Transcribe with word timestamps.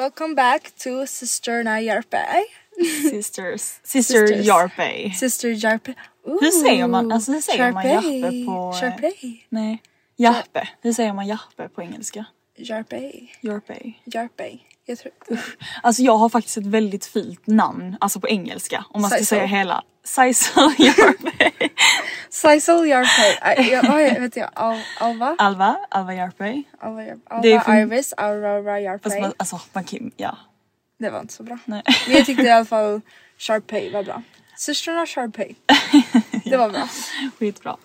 Welcome 0.00 0.34
back 0.34 0.70
to 0.84 1.06
Systerna 1.06 1.80
Järpe. 1.80 2.24
Sisters. 3.10 3.80
Sister 3.82 4.26
Sisters. 4.26 5.18
Sister 5.18 5.48
Järpe. 5.48 5.94
Hur 6.24 6.50
säger 6.50 6.86
man, 6.86 7.12
alltså 7.12 7.32
hur 7.32 7.40
säger 7.40 7.72
man 7.72 7.82
Sharpay. 7.82 8.20
Järpe 8.20 8.46
på... 8.46 8.74
Nej. 9.48 9.82
Järpe. 10.16 10.68
Hur 10.82 10.92
säger 10.92 11.12
man 11.12 11.26
Järpe 11.26 11.68
på 11.68 11.82
engelska? 11.82 12.24
Järpe. 12.56 13.12
Jarpey. 13.40 13.92
Järpe. 14.04 14.58
Jag 14.86 14.98
tror... 14.98 15.12
Alltså 15.82 16.02
jag 16.02 16.16
har 16.16 16.28
faktiskt 16.28 16.56
ett 16.56 16.66
väldigt 16.66 17.06
fint 17.06 17.46
namn, 17.46 17.96
alltså 18.00 18.20
på 18.20 18.28
engelska. 18.28 18.84
Om 18.90 19.00
man 19.02 19.10
ska 19.10 19.24
säga 19.24 19.46
hela. 19.46 19.82
Saisal 20.04 20.72
Jarpey. 20.78 21.68
Saisal 22.30 22.86
Järpe. 22.88 23.52
Äh, 23.62 23.68
jag 23.68 24.20
vet 24.20 24.36
jag. 24.36 24.50
Al- 24.54 24.80
Alva? 25.00 25.36
Alva, 25.38 25.76
Alva 25.88 26.14
Jarpey. 26.14 26.62
Alva 26.80 27.04
Järpe. 27.04 27.38
Det 27.42 27.52
är 27.52 27.58
Alva 27.58 27.64
för- 27.88 27.94
Iris. 27.96 28.14
Aurora 28.16 28.72
Alltså, 28.92 29.08
Järpe. 29.08 29.20
man, 29.20 29.32
alltså 29.36 29.60
man 29.72 29.84
kan, 29.84 30.10
ja. 30.16 30.36
Det 30.98 31.10
var 31.10 31.20
inte 31.20 31.34
så 31.34 31.42
bra. 31.42 31.58
Nej. 31.64 31.82
Men 32.06 32.16
jag 32.16 32.26
tyckte 32.26 32.42
i 32.42 32.50
alla 32.50 32.64
fall 32.64 33.00
Sharpay 33.38 33.92
var 33.92 34.02
bra. 34.02 34.22
Systrarna 34.56 35.06
Sharpay. 35.06 35.54
Det 36.44 36.56
var 36.56 36.68
bra. 36.70 36.88
Skitbra. 37.38 37.76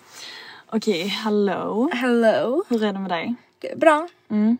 Okej, 0.70 1.06
hello. 1.06 1.90
Hello. 1.94 2.64
Hur 2.68 2.84
är 2.84 2.92
det 2.92 2.98
med 2.98 3.10
dig? 3.10 3.34
Bra. 3.76 4.08
Mm. 4.30 4.58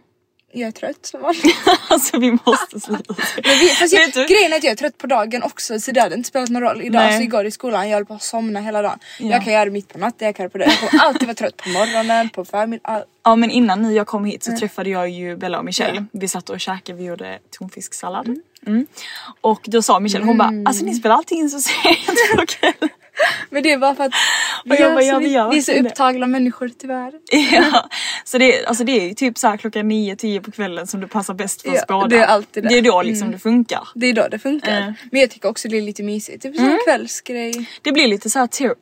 Jag 0.52 0.68
är 0.68 0.72
trött 0.72 1.06
som 1.06 1.20
vanligt. 1.20 1.56
alltså 1.88 2.18
vi 2.18 2.30
måste 2.30 2.80
sluta. 2.80 3.14
Men 3.44 3.58
vi, 3.60 3.68
fast 3.68 3.92
jag, 3.92 4.00
Vet 4.00 4.14
du? 4.14 4.26
grejen 4.26 4.52
är 4.52 4.56
att 4.56 4.64
jag 4.64 4.72
är 4.72 4.76
trött 4.76 4.98
på 4.98 5.06
dagen 5.06 5.42
också 5.42 5.80
så 5.80 5.92
det 5.92 6.00
hade 6.00 6.14
inte 6.14 6.28
spelat 6.28 6.48
någon 6.48 6.62
roll. 6.62 6.82
Idag 6.82 7.02
Nej. 7.02 7.16
så 7.16 7.22
igår 7.22 7.46
i 7.46 7.50
skolan 7.50 7.88
jag 7.88 7.96
höll 7.96 8.06
på 8.06 8.14
att 8.14 8.22
somna 8.22 8.60
hela 8.60 8.82
dagen. 8.82 8.98
Ja. 9.18 9.26
Jag 9.26 9.44
kan 9.44 9.52
göra 9.52 9.64
det 9.64 9.70
mitt 9.70 9.88
på 9.92 9.98
natten, 9.98 10.26
jag 10.26 10.36
kan 10.36 10.44
göra 10.44 10.50
på 10.50 10.58
det. 10.58 10.64
Jag 10.64 10.90
kommer 10.90 11.04
alltid 11.04 11.28
vara 11.28 11.34
trött 11.34 11.56
på 11.56 11.68
morgonen, 11.68 12.28
på 12.28 12.44
förmiddagen. 12.44 13.02
Ja 13.24 13.36
men 13.36 13.50
innan 13.50 13.82
ni 13.82 13.96
jag 13.96 14.06
kom 14.06 14.24
hit 14.24 14.44
så 14.44 14.56
träffade 14.56 14.90
jag 14.90 15.08
ju 15.08 15.36
Bella 15.36 15.58
och 15.58 15.64
Michelle. 15.64 16.06
Vi 16.12 16.28
satt 16.28 16.50
och 16.50 16.60
käkade, 16.60 16.98
vi 16.98 17.04
gjorde 17.04 17.38
tonfisksallad. 17.58 18.38
Mm. 18.66 18.86
Och 19.40 19.60
då 19.64 19.82
sa 19.82 20.00
Michelle, 20.00 20.24
hon 20.24 20.38
bara 20.38 20.52
alltså 20.66 20.84
ni 20.84 20.94
spelar 20.94 21.16
alltid 21.16 21.38
in 21.38 21.50
så 21.50 21.60
sent 21.60 22.36
på 22.36 22.46
kvällen. 22.46 22.88
Men 23.50 23.62
det 23.62 23.72
är 23.72 23.78
bara 23.78 23.94
för 23.94 24.04
att 24.04 24.12
vi, 24.64 24.70
Och 24.70 24.74
jag 24.80 24.90
är 24.90 24.94
bara, 24.94 25.00
så, 25.02 25.08
ja, 25.08 25.18
vi 25.18 25.28
gör 25.28 25.50
vi 25.50 25.58
är 25.58 25.62
så 25.62 25.72
upptagna 25.72 26.26
människor 26.26 26.70
tyvärr. 26.78 27.12
ja. 27.52 27.88
Så 28.24 28.38
det, 28.38 28.66
alltså 28.66 28.84
det 28.84 29.10
är 29.10 29.14
typ 29.14 29.38
så 29.38 29.48
här 29.48 29.56
klockan 29.56 29.90
9-10 29.92 30.40
på 30.42 30.50
kvällen 30.50 30.86
som 30.86 31.00
det 31.00 31.08
passar 31.08 31.34
bäst 31.34 31.62
för 31.62 31.70
oss 31.70 31.76
Ja, 31.88 31.94
båda. 31.94 32.08
det 32.08 32.16
är 32.16 32.26
alltid 32.26 32.62
det. 32.62 32.68
Det 32.68 32.78
är 32.78 32.82
då 32.82 33.02
liksom 33.02 33.30
det 33.32 33.38
funkar. 33.38 33.88
Det 33.94 34.06
är 34.06 34.12
då 34.12 34.28
det 34.30 34.38
funkar. 34.38 34.76
Mm. 34.80 34.94
Men 35.12 35.20
jag 35.20 35.30
tycker 35.30 35.48
också 35.48 35.68
det 35.68 35.76
är 35.78 35.82
lite 35.82 36.02
mysigt. 36.02 36.42
Typ 36.42 36.58
Mm. 36.58 36.70
en 36.72 36.78
kvällsgrej. 36.86 37.68
Det 37.82 37.92
blir 37.92 38.08
lite 38.08 38.30
så 38.30 38.38
här 38.38 38.46
ter- 38.46 38.74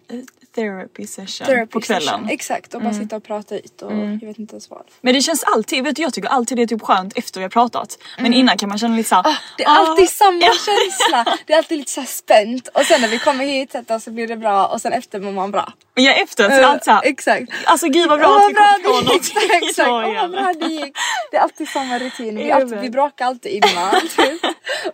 therapy 0.54 1.06
session 1.06 1.47
Therapy 1.47 1.70
på 1.70 1.81
kvällen. 1.81 2.03
session. 2.09 2.28
Exakt 2.28 2.75
och 2.75 2.81
bara 2.81 2.91
Mm. 2.91 3.03
sitta 3.03 3.16
och 3.16 3.25
prata 3.25 3.54
ut 3.59 3.82
och 3.82 3.92
jag 3.92 4.26
vet 4.26 4.38
inte 4.38 4.53
ens 4.54 4.70
vad. 4.70 4.82
Men 5.00 5.15
det 5.15 5.20
känns 5.20 5.44
alltid, 5.44 5.84
vet 5.84 5.97
du, 5.97 6.03
jag 6.03 6.15
tycker 6.15 6.28
alltid 6.28 6.59
det 6.59 6.62
är 6.62 6.66
typ 6.66 6.82
skönt 6.82 7.19
efter 7.19 7.41
vi 7.41 7.44
har 7.44 7.50
pratat. 7.50 7.98
Men 8.19 8.34
innan 8.34 8.56
kan 8.59 8.69
man 8.69 8.78
känna 8.78 8.97
lite 8.97 9.09
såhär, 9.09 9.22
Mm. 9.25 9.34
Ah, 9.37 9.41
det 9.59 9.65
är 9.65 9.69
alltid 9.69 10.09
samma 10.10 10.41
känsla. 10.41 11.37
Det 11.47 11.53
är 11.53 11.56
alltid 11.59 11.78
lite 11.78 11.91
så 11.91 12.00
här 12.00 12.06
spänt 12.09 12.69
och 12.69 12.81
sen 12.82 13.00
när 13.00 13.09
vi 13.09 13.19
kommer 13.19 13.44
hit 13.44 13.72
sätter 13.72 13.94
oss 13.97 14.04
så 14.04 14.10
blir 14.10 14.26
det 14.28 14.37
bra 14.37 14.66
och 14.66 14.81
sen 14.81 14.92
efter 14.92 15.20
mår 15.20 15.32
man 15.32 15.50
bra. 15.50 15.72
Men 15.94 16.05
jag 16.05 16.21
efteråt 16.21 16.53
så 16.53 16.60
det 16.60 16.66
alltid 16.66 16.84
såhär, 16.84 17.00
Exakt. 17.05 17.53
alltså 17.65 17.88
gud 17.88 18.09
vad 18.09 18.19
bra 18.19 18.28
Åh, 18.28 18.37
att 18.44 18.50
vi 18.50 18.55
kom 18.55 18.93
på 18.93 19.00
något. 19.00 19.15
Exakt, 19.21 19.62
exakt. 19.62 19.88
igen. 20.09 20.16
vad 20.21 20.31
bra 20.31 20.53
det 20.69 20.75
gick. 20.75 20.97
Det 21.31 21.37
är 21.37 21.41
alltid 21.41 21.69
samma 21.69 21.99
rutin. 21.99 22.37
Vi, 22.37 22.50
alltid, 22.53 22.78
vi 22.81 22.91
bråkar 22.91 23.25
alltid 23.27 23.53
innan. 23.53 24.00
Typ. 24.16 24.43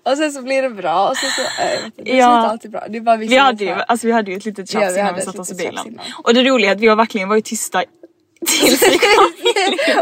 Och 0.03 0.17
sen 0.19 0.33
så 0.33 0.43
blir 0.43 0.63
det 0.63 0.71
bra 0.71 1.09
och 1.09 1.17
sen 1.17 1.31
så, 1.31 1.43
äh, 1.43 2.05
det 2.05 2.17
Ja. 2.17 2.27
slutar 2.27 2.51
alltid 2.51 2.71
bra. 2.71 2.85
Det 2.89 3.01
bara 3.01 3.17
vi 3.17 3.27
Vi 3.27 3.37
hade, 3.37 3.65
ju, 3.65 3.71
alltså 3.89 4.07
vi 4.07 4.13
hade 4.13 4.31
ju 4.31 4.37
ett 4.37 4.45
litet 4.45 4.75
Ja, 4.75 4.81
tjafs 4.81 4.97
vi 4.97 5.01
innan 5.01 5.15
vi 5.15 5.23
satte 5.23 5.41
oss 5.41 5.51
i 5.53 5.55
bilen. 5.55 6.01
Och 6.25 6.35
det 6.35 6.43
roliga 6.43 6.71
är 6.71 6.75
att 6.75 6.81
vi 6.81 6.87
har 6.87 6.97
verkligen 6.97 7.29
varit 7.29 7.45
tysta 7.45 7.83
tills 8.47 8.83
vi 8.83 8.99
kom 8.99 9.33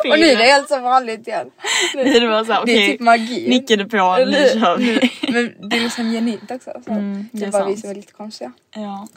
in 0.04 0.12
och 0.12 0.18
nu 0.18 0.26
är 0.26 0.36
det 0.36 0.44
helt 0.44 0.68
som 0.68 0.82
vanligt 0.82 1.28
igen. 1.28 1.46
Nu 1.94 2.04
det 2.20 2.28
var 2.28 2.44
såhär, 2.44 2.62
Det 2.66 2.72
är 2.72 2.86
typ 2.88 3.00
magi. 3.00 3.48
nickade 3.48 3.84
på, 3.84 3.96
nu 4.16 4.22
Eller- 4.22 4.60
kör 4.60 4.76
vi. 4.76 5.10
Men 5.32 5.68
det 5.70 5.76
är 5.76 5.80
liksom 5.80 6.12
genuint 6.12 6.50
också. 6.50 6.70
Så. 6.84 6.90
Mm, 6.90 7.28
det 7.32 7.38
det 7.40 7.46
är 7.46 7.50
bara 7.50 7.64
vi 7.64 7.70
sant. 7.72 7.80
som 7.80 7.90
är 7.90 7.94
lite 7.94 8.12
konstiga. 8.12 8.52
Ja. 8.74 9.08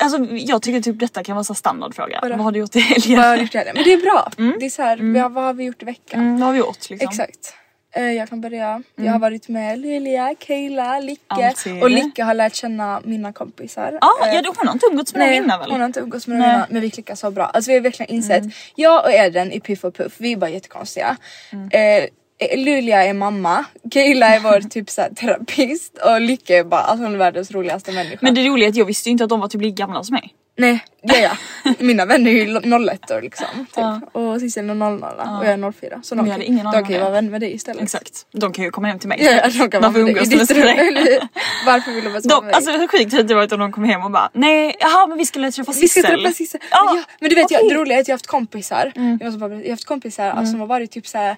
Alltså 0.00 0.18
jag 0.30 0.62
tycker 0.62 0.80
typ 0.80 0.98
detta 1.00 1.24
kan 1.24 1.36
vara 1.36 1.44
en 1.48 1.54
standardfråga. 1.54 2.18
Vadå? 2.22 2.34
Vad 2.36 2.44
har 2.44 2.52
du 2.52 2.58
gjort 2.58 2.76
i 2.76 2.80
helgen? 2.80 3.18
Vad 3.18 3.26
har 3.28 3.36
du 3.36 3.42
gjort 3.42 3.54
i 3.54 3.58
helgen? 3.58 3.74
Men 3.76 3.84
det 3.84 3.92
är 3.92 3.96
bra. 4.02 4.30
Det 4.60 4.66
är 4.66 4.70
så 4.70 4.82
här, 4.82 4.96
vi 4.96 5.18
har, 5.18 5.28
vad 5.30 5.44
har 5.44 5.54
vi 5.54 5.64
gjort 5.64 5.82
i 5.82 5.84
veckan? 5.84 6.20
Mm, 6.20 6.34
vad 6.40 6.46
har 6.46 6.52
vi 6.52 6.58
gjort 6.58 6.90
liksom? 6.90 7.08
Exakt. 7.08 7.54
Eh, 7.94 8.02
Jag 8.12 8.28
kan 8.28 8.40
börja. 8.40 8.82
Jag 8.96 9.12
har 9.12 9.18
varit 9.18 9.48
med 9.48 9.78
Lilia, 9.78 10.34
Kayla, 10.38 11.00
Licke 11.00 11.22
Alltid. 11.28 11.82
och 11.82 11.90
Licke 11.90 12.22
har 12.24 12.34
lärt 12.34 12.54
känna 12.54 13.00
mina 13.04 13.32
kompisar. 13.32 13.98
Ja, 14.00 14.26
Eh, 14.26 14.34
ja, 14.34 14.52
hon 14.56 14.66
har 14.66 14.74
inte 14.74 14.86
umgåtts 14.90 15.14
med 15.14 15.26
Nej, 15.28 15.36
innan 15.36 15.60
väl? 15.60 15.70
hon 15.70 15.80
har 15.80 15.86
inte 15.86 16.00
umgåtts 16.00 16.26
med. 16.26 16.34
Mm. 16.36 16.46
dem 16.48 16.54
innan 16.56 16.66
men 16.70 16.82
vi 16.82 16.90
klickar 16.90 17.14
så 17.14 17.30
bra. 17.30 17.44
Alltså 17.44 17.70
vi 17.70 17.74
har 17.76 17.82
verkligen 17.82 18.10
insett, 18.12 18.42
jag 18.74 19.04
och 19.04 19.12
Eden 19.12 19.52
i 19.52 19.60
Piff 19.60 19.84
och 19.84 19.94
Puff, 19.94 20.12
vi 20.18 20.32
är 20.32 20.36
bara 20.36 20.50
jättekonstiga. 20.50 21.16
Mm. 21.52 21.68
Eh, 22.04 22.08
Lulia 22.56 23.04
är 23.04 23.14
mamma, 23.14 23.64
Kayla 23.90 24.26
är 24.26 24.40
vår 24.40 24.60
typ 24.60 24.90
såhär 24.90 25.10
terapeut 25.10 25.98
och 26.04 26.20
Lycke 26.20 26.58
är 26.58 26.64
bara, 26.64 26.80
alltså 26.80 27.04
hon 27.04 27.14
är 27.14 27.18
världens 27.18 27.50
roligaste 27.50 27.92
människa. 27.92 28.18
Men 28.20 28.34
det 28.34 28.48
roliga 28.48 28.66
är 28.66 28.70
att 28.70 28.76
jag 28.76 28.84
visste 28.84 29.10
inte 29.10 29.24
att 29.24 29.30
de 29.30 29.40
var 29.40 29.48
typ 29.48 29.62
lika 29.62 29.74
gamla 29.74 30.04
som 30.04 30.14
mig. 30.14 30.34
Nej, 30.58 30.84
är 31.02 31.22
jag. 31.22 31.36
Mina 31.78 32.04
vänner 32.06 32.30
är 32.30 32.34
ju 32.34 32.60
01 32.90 33.10
år 33.10 33.22
liksom. 33.22 33.46
Typ. 33.58 33.66
Ja. 33.76 34.00
Och 34.12 34.40
Sissel 34.40 34.70
är 34.70 34.74
00 34.74 35.02
och 35.04 35.10
jag 35.46 35.52
är 35.52 35.72
04. 35.72 36.00
Så 36.02 36.14
de, 36.14 36.26
jag 36.26 36.36
kan, 36.36 36.42
ingen 36.42 36.64
de 36.64 36.72
kan 36.84 36.92
ju 36.92 36.98
vara 36.98 37.10
vän 37.10 37.30
med 37.30 37.40
dig 37.40 37.54
istället. 37.54 37.82
Exakt. 37.82 38.26
De 38.32 38.52
kan 38.52 38.64
ju 38.64 38.70
komma 38.70 38.88
hem 38.88 38.98
till 38.98 39.08
mig. 39.08 39.18
Ja, 39.22 39.30
ja, 39.30 39.48
de 39.58 39.70
kan 39.70 39.82
Varför 39.82 39.98
umgås 40.00 40.28
ditt 40.28 40.56
med 40.56 40.66
dig? 40.66 41.20
Varför 41.66 41.92
vill 41.92 42.04
de 42.04 42.10
vara 42.10 42.20
De, 42.20 42.44
med 42.46 42.54
alltså 42.54 42.70
hur 42.70 42.88
sjukt 42.88 43.12
hade 43.12 43.22
det 43.24 43.34
varit 43.34 43.52
om 43.52 43.60
de 43.60 43.72
kom 43.72 43.84
hem 43.84 44.02
och 44.04 44.10
bara 44.10 44.30
nej, 44.32 44.76
jaha 44.80 45.06
men 45.06 45.18
vi 45.18 45.26
skulle 45.26 45.52
träffa 45.52 45.72
Vi 45.72 45.88
ska 45.88 46.00
Sissel. 46.00 46.20
träffa 46.22 46.34
Sissel. 46.34 46.60
Ja, 46.70 46.84
Men, 46.86 46.96
ja, 46.96 47.02
men 47.20 47.28
du 47.30 47.34
vet 47.36 47.50
jag, 47.50 47.58
okej. 47.58 47.66
Mm. 47.70 47.76
det 47.76 47.82
roliga 47.82 47.96
är 47.96 48.00
att 48.00 48.08
jag 48.08 48.12
har 48.12 48.16
haft 48.18 48.26
kompisar. 48.26 48.92
Jag, 48.94 49.22
måste 49.24 49.38
bara, 49.38 49.54
jag 49.54 49.62
har 49.64 49.70
haft 49.70 49.84
kompisar 49.84 50.30
alltså, 50.30 50.50
som 50.50 50.60
har 50.60 50.66
varit 50.66 50.90
typ 50.90 51.06
såhär 51.06 51.36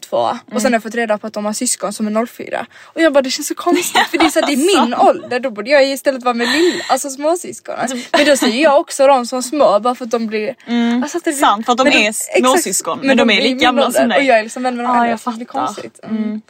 02 0.00 0.16
och 0.16 0.30
Mm. 0.50 0.60
sen 0.60 0.64
har 0.64 0.70
jag 0.76 0.82
fått 0.82 0.94
reda 0.94 1.18
på 1.18 1.26
att 1.26 1.32
de 1.32 1.44
har 1.44 1.52
syskon 1.52 1.92
som 1.92 2.06
är 2.06 2.26
04. 2.26 2.66
Och 2.82 3.00
jag 3.00 3.12
bara 3.12 3.22
det 3.22 3.30
känns 3.30 3.46
så 3.48 3.54
konstigt 3.54 4.06
för 4.10 4.18
det 4.18 4.24
är, 4.24 4.30
så 4.30 4.40
här, 4.40 4.46
det 4.46 4.52
är 4.52 4.80
min 4.84 4.94
ålder 4.94 5.40
då 5.40 5.50
borde 5.50 5.70
jag 5.70 5.88
istället 5.88 6.22
vara 6.24 6.34
med 6.34 6.48
lilla, 6.48 6.84
alltså 6.88 7.10
småsyskonen. 7.10 7.80
Alltså- 7.80 7.96
Men 8.12 8.26
då 8.26 8.36
ser 8.36 8.48
jag 8.48 8.80
också 8.80 8.87
dem 8.96 9.26
som 9.26 9.42
små 9.42 9.80
bara 9.80 9.94
för 9.94 10.04
att 10.04 10.10
de 10.10 10.26
blir... 10.26 10.54
Alltså, 11.02 11.18
att 11.18 11.24
det 11.24 11.32
Sant, 11.32 11.66
för 11.66 11.72
att 11.72 11.78
de 11.78 11.88
är 11.88 12.12
småsyskon, 12.40 12.98
men 13.02 13.16
de 13.16 13.30
är 13.30 13.40
lika 13.42 13.64
gamla 13.64 13.90
som 13.90 14.08
dig. 14.08 14.18
Och 14.18 14.24
jag 14.24 14.38
är 14.38 14.42
liksom 14.42 14.62
vän 14.62 14.76
med 14.76 14.84
Ja, 14.86 14.94
äldre, 14.94 15.10
jag 15.10 15.20
så 15.20 15.30
det 15.30 15.36
blir 15.36 15.46
fattar. 15.46 15.66
konstigt. 15.66 16.00
Mm. 16.02 16.40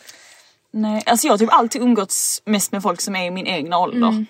Nej, 0.71 1.03
alltså 1.07 1.27
jag 1.27 1.33
har 1.33 1.39
typ 1.39 1.53
alltid 1.53 1.83
umgåtts 1.83 2.43
mest 2.45 2.73
med 2.73 2.83
folk 2.83 3.01
som 3.01 3.17
är 3.17 3.27
i 3.27 3.31
min 3.31 3.47
egna 3.47 3.79
ålder. 3.79 4.09
Mm. 4.09 4.27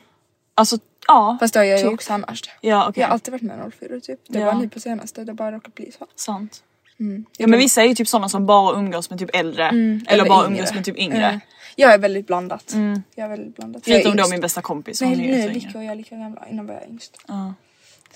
Alltså 0.54 0.78
Ja, 1.10 1.36
Fast 1.40 1.54
det 1.54 1.60
har 1.60 1.64
jag 1.64 1.78
ju 1.78 1.84
typ. 1.84 1.94
också 1.94 2.12
annars. 2.12 2.42
Ja 2.60 2.86
okej. 2.88 3.00
Jag 3.00 3.08
har 3.08 3.12
alltid 3.12 3.32
varit 3.32 3.42
med 3.42 3.72
04 3.80 4.00
typ. 4.00 4.20
Det 4.28 4.38
Ja. 4.38 4.46
var 4.46 4.54
nu 4.54 4.68
på 4.68 4.80
senaste, 4.80 5.24
det 5.24 5.32
bara 5.34 5.52
råkat 5.52 5.74
bli 5.74 5.92
så. 5.98 6.06
Sant. 6.16 6.62
Mm. 7.00 7.24
Ja 7.36 7.46
men 7.46 7.58
vissa 7.58 7.82
är 7.82 7.86
ju 7.86 7.94
typ 7.94 8.08
sådana 8.08 8.28
som 8.28 8.46
bara 8.46 8.78
umgås 8.78 9.10
med 9.10 9.18
typ 9.18 9.30
äldre. 9.36 9.68
eller, 9.68 10.02
eller 10.06 10.24
bara 10.28 10.46
yngre. 10.46 10.56
umgås 10.58 10.74
med 10.74 10.84
typ 10.84 10.96
yngre. 10.96 11.24
Mm. 11.26 11.40
Jag 11.76 11.94
är 11.94 11.98
väldigt 11.98 12.26
blandat. 12.26 12.74
Jag 13.14 13.24
är 13.24 13.28
väldigt 13.28 13.56
blandat. 13.56 13.82
Förutom 13.84 14.16
då 14.16 14.28
min 14.28 14.40
bästa 14.40 14.62
kompis. 14.62 15.00
Nej 15.00 15.16
nu 15.16 15.40
är. 15.42 15.48
Lika 15.48 15.78
och 15.78 15.84
jag 15.84 15.90
är 15.92 15.96
lika 15.96 16.16
gamla, 16.16 16.46
innan 16.50 16.66
var 16.66 16.74
jag 16.74 16.88
yngst. 16.88 17.18
Ja. 17.28 17.54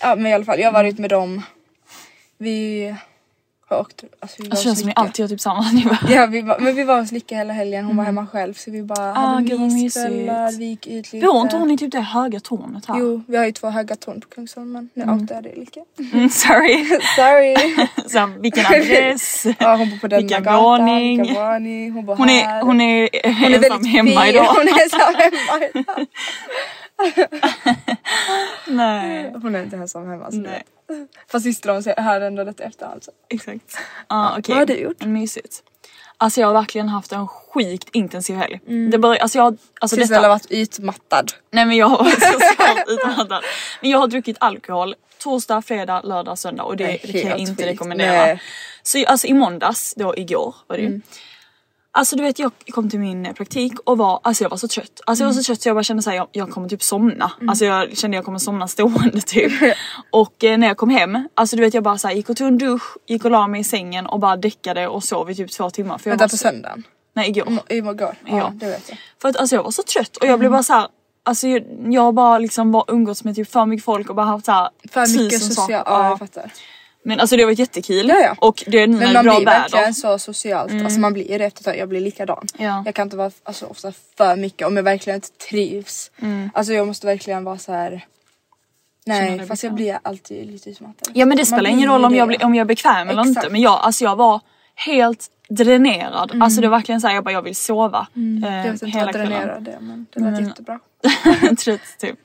Ja 0.00 0.16
men 0.16 0.26
i 0.26 0.34
alla 0.34 0.44
fall, 0.44 0.60
jag 0.60 0.68
har 0.68 0.72
varit 0.72 0.98
med 0.98 1.10
dem. 1.10 1.42
Vi 2.38 2.94
har 3.72 3.80
åkt, 3.80 4.04
alltså 4.20 4.42
vi 4.42 4.48
hos 4.50 4.62
känns 4.62 4.78
som 4.78 4.88
ni 4.88 4.92
alltid 4.96 5.22
har 5.24 5.28
typ 5.28 5.40
samma 5.40 5.70
nivå. 5.72 5.94
Ja 6.08 6.26
vi 6.26 6.42
var, 6.42 6.58
men 6.58 6.74
vi 6.74 6.84
var 6.84 7.00
hos 7.00 7.12
Lycka 7.12 7.36
hela 7.36 7.52
helgen, 7.52 7.84
hon 7.84 7.96
var 7.96 8.04
hemma 8.04 8.26
själv 8.26 8.54
så 8.54 8.70
vi 8.70 8.82
bara 8.82 9.12
Ah, 9.12 9.14
hade 9.14 9.58
myskvällar, 9.58 10.58
vi 10.58 10.64
gick 10.64 10.86
ut 10.86 11.12
lite. 11.12 11.26
Bor 11.26 11.40
inte 11.40 11.56
hon 11.56 11.70
i 11.70 11.78
typ 11.78 11.92
det 11.92 12.00
höga 12.00 12.40
tornet 12.40 12.86
här? 12.86 12.98
Jo, 12.98 13.22
vi 13.28 13.36
har 13.36 13.44
ju 13.44 13.52
två 13.52 13.68
höga 13.70 13.96
torn 13.96 14.20
på 14.20 14.28
Kungsholmen. 14.28 14.90
Nu 14.94 15.04
outar 15.04 15.34
jag 15.34 15.44
det 15.44 15.54
Lycka. 15.56 15.80
Mm, 16.12 16.28
sorry. 16.30 16.84
Sorry! 17.16 17.56
här, 18.06 18.40
vilken 18.40 18.66
adress? 18.66 19.46
ja, 19.58 19.76
hon 19.76 19.90
bor 19.90 19.98
på 19.98 20.08
denna 20.08 20.20
Vilken 20.20 20.42
gatan, 20.42 20.84
vilken 20.86 21.34
våning. 21.34 21.92
Hon 21.92 22.06
bor 22.06 22.16
Hon 22.16 22.28
här. 22.28 22.58
är, 22.58 22.62
hon 22.62 22.80
är 22.80 23.08
Hon 23.24 23.52
är 23.54 23.56
ensam 23.56 23.84
hemma 23.84 24.28
idag. 24.28 24.44
Hon 24.56 24.68
är 24.68 24.82
ensam 24.82 25.14
hemma 25.14 25.64
idag. 25.74 26.06
Nej. 28.66 29.32
Hon 29.42 29.54
är 29.54 29.62
inte 29.62 29.76
ensam 29.76 30.08
hemma. 30.10 30.30
Så 30.30 30.36
Nej. 30.36 30.62
Fast 31.28 31.46
ser 31.82 32.00
här 32.00 32.20
ändå 32.20 32.44
detta 32.44 32.64
efterhand. 32.64 33.04
Så. 33.04 33.10
Exakt. 33.28 33.78
Ja 34.08 34.34
okej. 34.38 34.54
vad 34.54 34.58
har 34.58 34.66
du 34.66 34.80
gjort? 34.80 35.04
Mysigt. 35.04 35.62
Alltså 36.16 36.40
jag 36.40 36.48
har 36.48 36.54
verkligen 36.54 36.88
haft 36.88 37.12
en 37.12 37.28
sjukt 37.28 37.88
intensiv 37.92 38.36
helg. 38.36 38.60
Det 38.90 38.98
började, 38.98 39.22
alltså 39.22 39.38
jag, 39.38 39.58
alltså 39.80 39.96
Tills 39.96 40.08
detta, 40.08 40.20
har 40.20 40.28
varit 40.28 40.50
utmattad. 40.50 41.32
Nej 41.50 41.66
men 41.66 41.76
jag 41.76 41.86
har 41.86 41.98
varit 41.98 42.22
socialt 42.22 42.84
utmattad. 42.88 43.44
Men 43.80 43.90
jag 43.90 43.98
har 43.98 44.06
druckit 44.06 44.36
alkohol 44.40 44.94
torsdag, 45.18 45.62
fredag, 45.62 46.02
lördag, 46.02 46.38
söndag 46.38 46.62
och 46.62 46.76
det, 46.76 46.86
det 46.86 47.22
kan 47.22 47.30
jag 47.30 47.38
inte 47.38 47.62
sjukt. 47.62 47.66
rekommendera. 47.68 48.12
Nej. 48.12 48.42
Så 48.82 49.06
alltså 49.06 49.26
i 49.26 49.32
måndags, 49.32 49.94
då 49.96 50.16
igår 50.16 50.54
var 50.66 50.76
det 50.76 50.82
ju. 50.82 51.00
Alltså 51.94 52.16
du 52.16 52.22
vet 52.22 52.38
jag 52.38 52.52
kom 52.70 52.90
till 52.90 53.00
min 53.00 53.26
eh, 53.26 53.32
praktik 53.32 53.72
och 53.84 53.98
var, 53.98 54.20
alltså 54.22 54.44
jag 54.44 54.50
var 54.50 54.56
så 54.56 54.68
trött. 54.68 55.00
Alltså 55.06 55.24
jag 55.24 55.28
var 55.28 55.34
så 55.34 55.42
trött 55.42 55.60
så 55.62 55.68
jag 55.68 55.76
bara 55.76 55.82
kände 55.82 56.02
såhär 56.02 56.16
jag, 56.16 56.28
jag 56.32 56.50
kommer 56.50 56.68
typ 56.68 56.82
somna. 56.82 57.32
Alltså 57.48 57.64
jag 57.64 57.96
kände 57.96 58.16
jag 58.16 58.24
kommer 58.24 58.38
somna 58.38 58.68
stående 58.68 59.20
typ. 59.26 59.52
och 60.10 60.44
eh, 60.44 60.58
när 60.58 60.66
jag 60.66 60.76
kom 60.76 60.90
hem, 60.90 61.28
alltså 61.34 61.56
du 61.56 61.62
vet 61.62 61.74
jag 61.74 61.82
bara 61.84 61.98
såhär 61.98 62.14
gick 62.14 62.28
och 62.28 62.36
tog 62.36 62.48
en 62.48 62.58
dusch, 62.58 62.96
gick 63.06 63.24
och 63.24 63.30
la 63.30 63.46
mig 63.46 63.60
i 63.60 63.64
sängen 63.64 64.06
och 64.06 64.20
bara 64.20 64.36
däckade 64.36 64.88
och 64.88 65.04
sov 65.04 65.30
i 65.30 65.34
typ 65.34 65.50
två 65.50 65.70
timmar. 65.70 65.98
För 65.98 66.10
jag 66.10 66.12
Vänta 66.12 66.22
var 66.24 66.28
på 66.28 66.36
så, 66.36 66.42
söndagen. 66.42 66.82
nej 67.14 67.28
igår. 67.28 67.48
I 67.68 67.76
igår. 67.76 67.94
Ja, 68.00 68.14
Ja. 68.36 68.50
det 68.54 68.66
vet 68.66 68.88
jag. 68.88 68.98
För 69.22 69.28
att 69.28 69.36
alltså 69.36 69.56
jag 69.56 69.62
var 69.62 69.70
så 69.70 69.82
trött 69.82 70.16
och 70.16 70.26
jag 70.26 70.38
blev 70.38 70.50
bara 70.50 70.62
såhär 70.62 70.86
Alltså 71.24 71.48
jag, 71.48 71.62
jag 71.90 72.02
har 72.02 72.12
bara 72.12 72.38
liksom 72.38 72.72
bara 72.72 72.84
umgåtts 72.88 73.24
med 73.24 73.34
typ 73.36 73.50
för 73.52 73.66
mycket 73.66 73.84
folk 73.84 74.08
och 74.10 74.16
bara 74.16 74.26
haft 74.26 74.46
såhär 74.46 74.68
För 74.92 75.18
mycket 75.22 75.42
socialt. 75.42 75.70
Ja. 75.86 76.08
jag 76.08 76.18
fattar. 76.18 76.52
Men 77.04 77.20
alltså 77.20 77.36
det 77.36 77.42
har 77.42 77.46
varit 77.46 77.58
jättekul 77.58 78.08
Ja, 78.08 78.16
ja. 78.20 78.34
och 78.38 78.64
det 78.66 78.78
är 78.78 78.86
nu 78.86 78.96
Men 78.96 79.12
när 79.12 79.14
man 79.14 79.24
det 79.24 79.30
är 79.30 79.32
bra 79.32 79.36
blir 79.38 79.46
verkligen 79.46 79.94
så 79.94 80.18
socialt. 80.18 80.72
Alltså 80.84 81.00
man 81.00 81.12
blir 81.12 81.38
det 81.38 81.44
efter 81.44 81.60
ett 81.60 81.64
tag. 81.64 81.76
Jag 81.78 81.88
blir 81.88 82.00
likadan. 82.00 82.46
Ja. 82.58 82.82
Jag 82.86 82.94
kan 82.94 83.06
inte 83.06 83.16
vara 83.16 83.30
alltså, 83.42 83.66
ofta 83.66 83.92
för 84.16 84.36
mycket 84.36 84.66
om 84.66 84.76
jag 84.76 84.82
verkligen 84.82 85.14
inte 85.14 85.28
trivs. 85.30 86.10
Alltså 86.54 86.72
jag 86.72 86.86
måste 86.86 87.06
verkligen 87.06 87.44
vara 87.44 87.58
så 87.58 87.72
här. 87.72 88.04
Nej 89.06 89.46
fast 89.46 89.62
jag 89.64 89.74
blir 89.74 89.98
alltid 90.02 90.46
lite 90.46 90.70
utmattad. 90.70 91.10
Ja 91.14 91.26
men 91.26 91.36
det 91.36 91.40
Man 91.40 91.46
spelar 91.46 91.70
ingen 91.70 91.88
roll 91.88 92.04
om 92.04 92.14
jag, 92.14 92.28
blir, 92.28 92.44
om 92.44 92.54
jag 92.54 92.64
är 92.64 92.68
bekväm 92.68 93.08
eller 93.08 93.22
Exakt. 93.22 93.36
inte 93.44 93.52
men 93.52 93.60
jag, 93.60 93.72
alltså 93.80 94.04
jag 94.04 94.16
var 94.16 94.40
helt 94.74 95.26
dränerad. 95.48 96.30
Mm. 96.30 96.42
Alltså 96.42 96.60
det 96.60 96.68
var 96.68 96.76
verkligen 96.78 97.00
såhär 97.00 97.14
jag 97.14 97.24
bara 97.24 97.32
jag 97.32 97.42
vill 97.42 97.56
sova. 97.56 98.06
eh, 98.16 98.56
Jag 98.56 98.62
vet 98.62 98.82
inte 98.82 98.86
hela 98.86 99.04
vad 99.06 99.14
dränerar 99.14 99.60
det 99.60 99.78
men 99.80 100.06
det 100.14 100.20
lät 100.20 100.32
Men- 100.32 100.44
jättebra. 100.48 100.78
Trött 101.64 101.80
typ. 101.98 102.18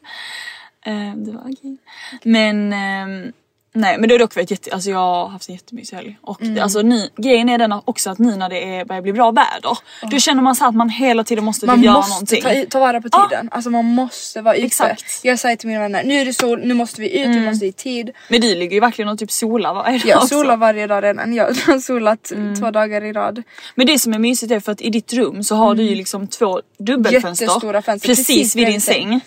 Eh, 0.86 1.14
det 1.16 1.32
var 1.32 1.42
okej. 1.42 1.78
Men 2.24 2.74
ehm, 2.74 3.32
nej 3.78 3.98
men 3.98 4.10
det 4.10 4.14
har 4.16 4.20
dock 4.20 4.36
varit 4.36 4.52
jätte, 4.52 4.70
alltså 4.74 4.90
jag 4.90 4.98
har 4.98 5.28
haft 5.28 5.50
en 5.50 5.56
jättemysig 5.56 5.96
helg. 5.98 6.18
Och 6.22 6.42
Mm. 6.42 6.64
alltså 6.64 6.82
ni, 6.82 7.10
grejen 7.18 7.50
är 7.50 7.58
den 7.58 7.74
också 7.86 8.10
att 8.10 8.20
nu 8.20 8.36
när 8.36 8.50
det 8.50 8.76
är, 8.76 8.86
börjar 8.86 9.02
bli 9.02 9.14
bra 9.14 9.32
väder. 9.32 9.78
Då 10.12 10.20
känner 10.20 10.42
man 10.42 10.56
så 10.56 10.66
att 10.66 10.76
man 10.76 10.90
hela 10.90 11.24
tiden 11.24 11.44
måste 11.44 11.60
typ 11.62 11.68
Man 11.68 11.84
göra 11.84 11.94
måste 11.96 12.12
någonting. 12.14 12.42
ta, 12.42 12.54
i- 12.54 12.66
ta 12.66 12.80
vara 12.80 13.02
på 13.02 13.10
tiden. 13.10 13.50
Alltså 13.52 13.70
man 13.70 13.86
måste 13.86 14.42
vara 14.42 14.56
ute. 14.56 14.66
Exakt. 14.66 15.20
Jag 15.24 15.40
säger 15.40 15.56
till 15.56 15.68
mina 15.68 15.80
vänner, 15.82 16.04
nu 16.04 16.14
är 16.22 16.26
det 16.26 16.34
sol, 16.34 16.62
nu 16.64 16.74
måste 16.74 17.02
vi 17.02 17.20
ut, 17.22 17.28
vi 17.28 17.46
måste 17.46 17.66
i 17.66 17.72
tid. 17.72 18.12
Men 18.30 18.42
du 18.42 18.56
ligger 18.56 18.74
ju 18.74 18.80
verkligen 18.80 19.10
och 19.10 19.20
typ 19.20 19.32
solar 19.32 19.74
varje 19.74 19.98
dag 20.00 20.08
Jag 20.08 20.28
solar 20.28 20.58
varje 20.58 20.88
dag 20.88 21.04
redan. 21.04 21.34
Jag 21.34 21.46
har 21.68 21.80
solat 21.80 22.32
Mm. 22.32 22.56
två 22.60 22.72
dagar 22.72 23.04
i 23.04 23.14
rad. 23.14 23.44
Men 23.76 23.88
det 23.88 24.00
som 24.00 24.14
är 24.14 24.20
mysigt 24.20 24.52
är 24.52 24.60
för 24.60 24.72
att 24.72 24.82
i 24.82 24.90
ditt 24.90 25.14
rum 25.14 25.44
så 25.44 25.56
har 25.56 25.76
du 25.76 25.84
ju 25.84 25.96
liksom 25.96 26.28
två 26.28 26.62
dubbelfönster. 26.80 27.46
Mm. 27.46 27.52
Jättestora 27.54 27.82
fönster, 27.82 28.08
Precis, 28.10 28.28
precis 28.28 28.56
vid 28.56 28.68
din 28.68 28.82
säng. 28.82 29.22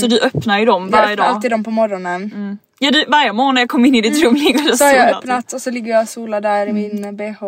Så 0.00 0.06
du 0.06 0.20
öppnar 0.20 0.58
ju 0.58 0.64
dem 0.64 0.82
Jag 0.82 0.90
varje 0.90 1.12
öppnar 1.12 1.26
dag. 1.26 1.34
alltid 1.34 1.50
dem 1.50 1.64
på 1.64 1.70
morgonen. 1.70 2.58
Ja, 2.78 2.90
du, 2.90 3.04
varje 3.08 3.32
morgon 3.32 3.54
när 3.54 3.62
jag 3.62 3.68
kommer 3.68 3.88
in 3.88 3.94
i 3.94 4.00
ditt 4.00 4.24
rum 4.24 4.34
ligger 4.34 4.58
du 4.64 4.70
och 4.70 4.78
Så 4.78 4.84
har 4.84 4.92
jag 4.92 5.06
solar. 5.08 5.18
öppnat 5.18 5.52
och 5.52 5.60
så 5.62 5.70
ligger 5.70 5.92
jag 5.92 6.02
och 6.02 6.08
solar 6.08 6.40
där 6.40 6.66
i 6.66 6.72
min 6.72 7.16
bh. 7.16 7.42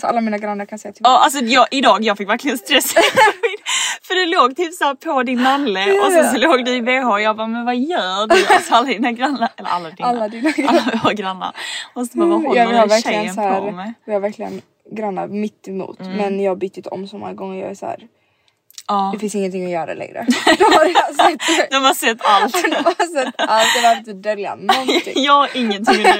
Så 0.00 0.06
alla 0.06 0.20
mina 0.20 0.38
grannar 0.38 0.64
kan 0.66 0.78
till 0.78 0.86
mig. 0.88 0.94
Ja 1.02 1.24
alltså 1.24 1.38
jag, 1.44 1.66
idag 1.70 2.04
jag 2.04 2.18
fick 2.18 2.28
verkligen 2.28 2.58
stress. 2.58 2.92
För 4.02 4.14
det 4.14 4.26
låg 4.36 4.56
typ 4.56 4.74
såhär 4.74 4.94
på 4.94 5.22
din 5.22 5.42
nalle 5.42 5.92
och 6.06 6.12
sen 6.12 6.30
så 6.30 6.38
låg 6.38 6.64
du 6.64 6.74
i 6.76 6.82
bh 6.82 7.08
och 7.10 7.20
jag 7.20 7.36
bara 7.36 7.46
men 7.46 7.64
vad 7.64 7.76
gör 7.76 8.26
du? 8.26 8.46
Alltså 8.54 8.74
alla 8.74 8.86
dina 8.86 9.12
grannar, 9.12 9.48
eller 9.56 9.68
alla 9.70 9.90
dina, 9.90 10.08
Alla 10.08 10.28
dina 10.28 10.50
grannar. 10.50 10.80
alla 10.82 11.00
våra 11.04 11.12
grannar. 11.12 11.52
Och 11.94 12.06
så 12.06 12.18
bara 12.18 12.28
vad 12.28 12.42
håller 12.42 12.60
Ja, 12.72 12.86
den 12.86 13.02
tjejen 13.02 13.34
på 13.36 13.70
med? 13.70 13.94
vi 14.06 14.12
har 14.12 14.20
verkligen 14.20 14.60
grannar 14.90 15.26
mitt 15.28 15.68
emot. 15.68 15.98
Men 16.00 16.40
jag 16.40 16.50
har 16.50 16.56
bytt 16.56 16.86
om 16.86 17.08
så 17.08 17.18
många 17.18 17.32
gånger. 17.34 17.60
Jag 17.62 17.70
är 17.70 17.74
så 17.74 17.86
här, 17.86 17.98
Ja. 18.86 19.10
det 19.12 19.18
finns 19.18 19.34
ingenting 19.34 19.64
att 19.64 19.70
göra 19.70 19.94
längre. 19.94 20.18
Har 20.46 21.14
sett, 21.30 21.70
De 21.70 21.76
har 21.76 21.94
sett 21.94 22.18
allt. 22.24 22.62
de 22.62 22.74
har 22.84 23.24
sett 23.24 23.34
allt. 23.38 23.68
Jag 23.74 23.82
behöver 23.82 23.98
inte 23.98 24.12
dölja 24.12 24.54
någonting. 24.54 25.12
jag 25.24 25.32
har 25.32 25.50
ingenting 25.54 26.06
att 26.06 26.12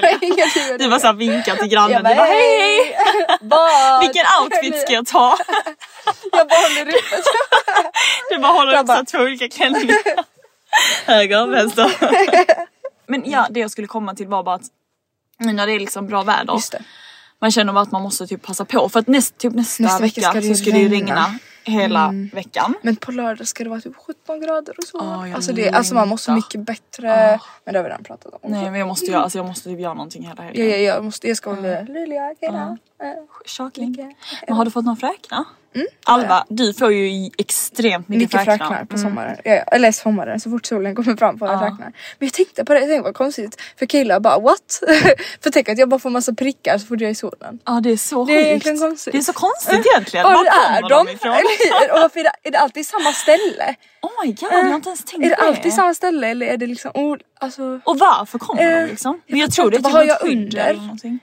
dölja. 0.53 0.77
Du 0.77 0.89
bara 0.89 0.99
såhär 0.99 1.13
vinkar 1.13 1.55
till 1.55 1.67
grannen. 1.67 1.91
Jag 1.91 1.99
Du 2.03 2.15
bara 2.15 2.25
hej 2.25 2.59
hej! 2.59 2.95
Bad! 3.41 4.01
Vilken 4.01 4.25
outfit 4.41 4.81
ska 4.81 4.93
jag 4.93 5.07
ta? 5.07 5.37
Jag 6.31 6.47
bara 6.47 6.59
håller 6.61 6.87
uppe. 6.89 7.15
Du 8.29 8.37
bara 8.37 8.53
håller 8.53 8.99
upp 9.01 9.07
två 9.07 9.17
olika 9.17 9.49
klänningar. 9.49 9.97
Höger, 11.05 11.47
vänster. 11.47 11.91
Men 13.07 13.23
ja, 13.31 13.47
det 13.49 13.59
jag 13.59 13.71
skulle 13.71 13.87
komma 13.87 14.15
till 14.15 14.27
var 14.27 14.43
bara 14.43 14.55
att 14.55 14.67
nu 15.37 15.53
när 15.53 15.67
det 15.67 15.73
är 15.73 15.79
liksom 15.79 16.07
bra 16.07 16.21
väder. 16.23 16.59
Man 17.41 17.51
känner 17.51 17.73
bara 17.73 17.81
att 17.81 17.91
man 17.91 18.01
måste 18.01 18.27
typ 18.27 18.41
passa 18.41 18.65
på 18.65 18.89
för 18.89 18.99
att 18.99 19.07
näst, 19.07 19.37
typ 19.37 19.53
nästa, 19.53 19.83
Nästa 19.83 19.99
vecka 19.99 20.31
vecka, 20.31 20.47
så 20.47 20.55
ska 20.55 20.71
det 20.71 20.77
ju 20.79 20.89
regna. 20.89 21.39
Hela 21.63 22.11
veckan. 22.33 22.73
Men 22.81 22.95
på 22.95 23.11
lördag 23.11 23.47
ska 23.47 23.63
det 23.63 23.69
vara 23.69 23.81
typ 23.81 23.95
17 23.95 24.41
grader 24.41 24.73
och 24.77 24.83
så. 24.83 24.97
Jag 25.27 25.33
alltså, 25.33 25.53
det, 25.53 25.69
alltså 25.69 25.93
man 25.95 26.07
måste 26.07 26.31
mycket 26.31 26.61
bättre. 26.61 27.39
Men 27.65 27.73
det 27.73 27.79
har 27.79 27.83
vi 27.83 27.89
redan 27.89 28.03
pratat 28.03 28.33
om. 28.33 28.51
Nej 28.51 28.71
men 28.71 28.79
jag 28.79 28.87
måste, 28.87 29.05
göra, 29.05 29.21
alltså, 29.23 29.37
jag 29.37 29.45
måste 29.47 29.69
typ 29.69 29.79
göra 29.79 29.93
någonting 29.93 30.21
hela 30.23 30.35
Ja, 30.37 30.43
helgen. 30.43 30.69
ja, 30.69 30.75
jag, 30.77 31.03
måste, 31.03 31.27
jag 31.27 31.37
ska 31.37 31.49
vara 31.49 31.61
med 31.61 31.89
Lilja, 31.89 32.35
Kena. 32.41 32.77
Shocking. 33.45 33.89
Mycket. 33.91 34.07
Men 34.47 34.55
har 34.57 34.65
du 34.65 34.71
fått 34.71 34.85
någon 34.85 34.97
fräknar? 34.97 35.43
Alva, 36.05 36.45
du 36.49 36.73
får 36.73 36.91
ju 36.93 37.29
extremt 37.37 38.07
mycket, 38.07 38.21
Mycket 38.21 38.45
fräknar. 38.45 38.67
fräknar 38.67 38.85
på 38.85 38.97
sommaren. 38.97 39.37
Ja, 39.43 39.51
ja, 39.53 39.61
eller 39.61 39.91
sommaren, 39.91 40.39
så 40.39 40.49
fort 40.49 40.65
solen 40.65 40.95
kommer 40.95 41.15
fram 41.17 41.39
får 41.39 41.47
jag 41.47 41.59
fräknar. 41.59 41.77
Men 42.19 42.27
jag 42.27 42.33
tänkte 42.33 42.65
på 42.65 42.73
det, 42.73 42.79
jag 42.79 42.89
tänkte 42.89 43.03
vad 43.03 43.15
konstigt. 43.15 43.61
För 43.79 43.85
killar 43.85 44.19
bara 44.19 44.39
what? 44.39 44.79
för 45.43 45.49
tänk 45.49 45.69
att 45.69 45.77
jag 45.77 45.89
bara 45.89 45.99
får 45.99 46.09
massa 46.09 46.33
prickar 46.33 46.77
så 46.77 46.85
fort 46.87 47.01
jag 47.01 47.07
är 47.07 47.11
i 47.11 47.15
solen. 47.15 47.59
Ja 47.65 47.79
det 47.83 47.89
är 47.91 47.97
så 47.97 48.25
Det 48.25 48.51
är 48.51 48.59
sjukt. 48.59 48.81
konstigt. 48.81 49.11
Det 49.11 49.17
är 49.17 49.21
så 49.21 49.33
konstigt 49.33 49.85
egentligen. 49.93 50.23
Var 50.23 50.33
Var 50.33 50.45
är 50.45 50.81
kommer 50.81 50.89
de? 50.89 51.05
de 51.05 51.11
ifrån? 51.13 51.33
Och 51.93 51.99
varför 52.01 52.19
är 52.19 52.23
det, 52.23 52.31
är 52.43 52.51
det 52.51 52.59
alltid 52.59 52.85
samma 52.87 53.11
ställe? 53.13 53.75
Oh 54.01 54.25
my 54.25 54.31
god, 54.31 54.49
jag 54.51 54.63
har 54.63 54.75
inte 54.75 54.89
ens 54.89 55.03
tänkt 55.05 55.25
Är 55.25 55.29
det 55.29 55.35
på 55.35 55.43
alltid 55.43 55.73
samma 55.73 55.93
ställe 55.93 56.27
eller 56.27 56.45
är 56.45 56.57
det 56.57 56.67
liksom 56.67 56.91
oh, 56.93 57.17
alltså, 57.39 57.79
Och 57.85 57.99
varför 57.99 58.39
kommer 58.39 58.63
de 58.63 58.69
Eh, 58.83 58.87
liksom? 58.87 59.21
jag 59.25 59.31
Men 59.31 59.39
jag 59.39 59.49
fattar 59.49 59.63
tror 59.63 59.71
det 59.71 59.77
är 59.77 59.81
typ 59.81 59.91
har 59.91 59.99
något 59.99 60.07
jag 60.21 60.29
under? 60.31 60.65
eller 60.69 60.81
någonting. 60.81 61.19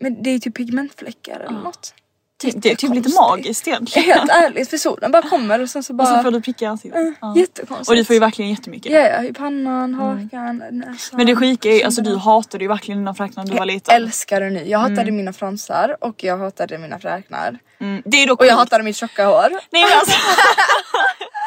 Men 0.00 0.22
det 0.22 0.30
är 0.30 0.38
typ 0.38 0.54
pigmentfläckar 0.54 1.40
eller 1.40 1.58
något. 1.60 1.94
Typ, 2.40 2.54
det 2.62 2.70
är 2.70 2.74
typ 2.74 2.94
lite 2.94 3.08
magiskt 3.08 3.68
egentligen. 3.68 4.10
Helt 4.18 4.30
ärligt 4.30 4.70
för 4.70 4.76
solen 4.76 5.12
bara 5.12 5.22
kommer 5.22 5.60
och 5.62 5.70
sen 5.70 5.82
så 5.82 5.92
Och 5.92 5.96
bara... 5.96 6.16
så 6.16 6.22
får 6.22 6.30
du 6.30 6.40
pricka 6.40 6.64
i 6.64 6.68
ansiktet. 6.68 7.14
Ja. 7.20 7.36
Jättekonstigt. 7.36 7.88
Och 7.90 7.96
du 7.96 8.04
får 8.04 8.14
ju 8.14 8.20
verkligen 8.20 8.50
jättemycket. 8.50 8.92
Ja, 8.92 9.00
ja, 9.00 9.24
i 9.24 9.32
pannan, 9.32 9.94
hakan, 9.94 10.62
näsan. 10.70 11.16
Men 11.16 11.26
det 11.26 11.36
sjuka 11.36 11.68
är 11.68 11.74
ju, 11.76 11.82
alltså 11.82 12.02
du 12.02 12.16
hatade 12.16 12.64
ju 12.64 12.68
verkligen 12.68 12.98
dina 12.98 13.14
fräknar 13.14 13.44
när 13.44 13.50
du 13.50 13.58
var 13.58 13.66
Jag 13.66 13.66
liten. 13.74 13.94
älskar 13.94 14.40
det 14.40 14.50
nu. 14.50 14.64
Jag 14.68 14.78
hatade 14.78 15.10
mina 15.10 15.32
fransar 15.32 15.96
och 16.00 16.24
jag 16.24 16.38
hatade 16.38 16.78
mina 16.78 16.98
fräknar. 16.98 17.58
Mm. 17.80 18.02
Det 18.04 18.22
är 18.22 18.26
dock 18.26 18.40
Och 18.40 18.46
jag 18.46 18.54
hatade 18.56 18.84
mitt 18.84 18.96
tjocka 18.96 19.26
hår. 19.26 19.48
Nej 19.70 19.84
men 19.84 19.98
alltså. 19.98 20.16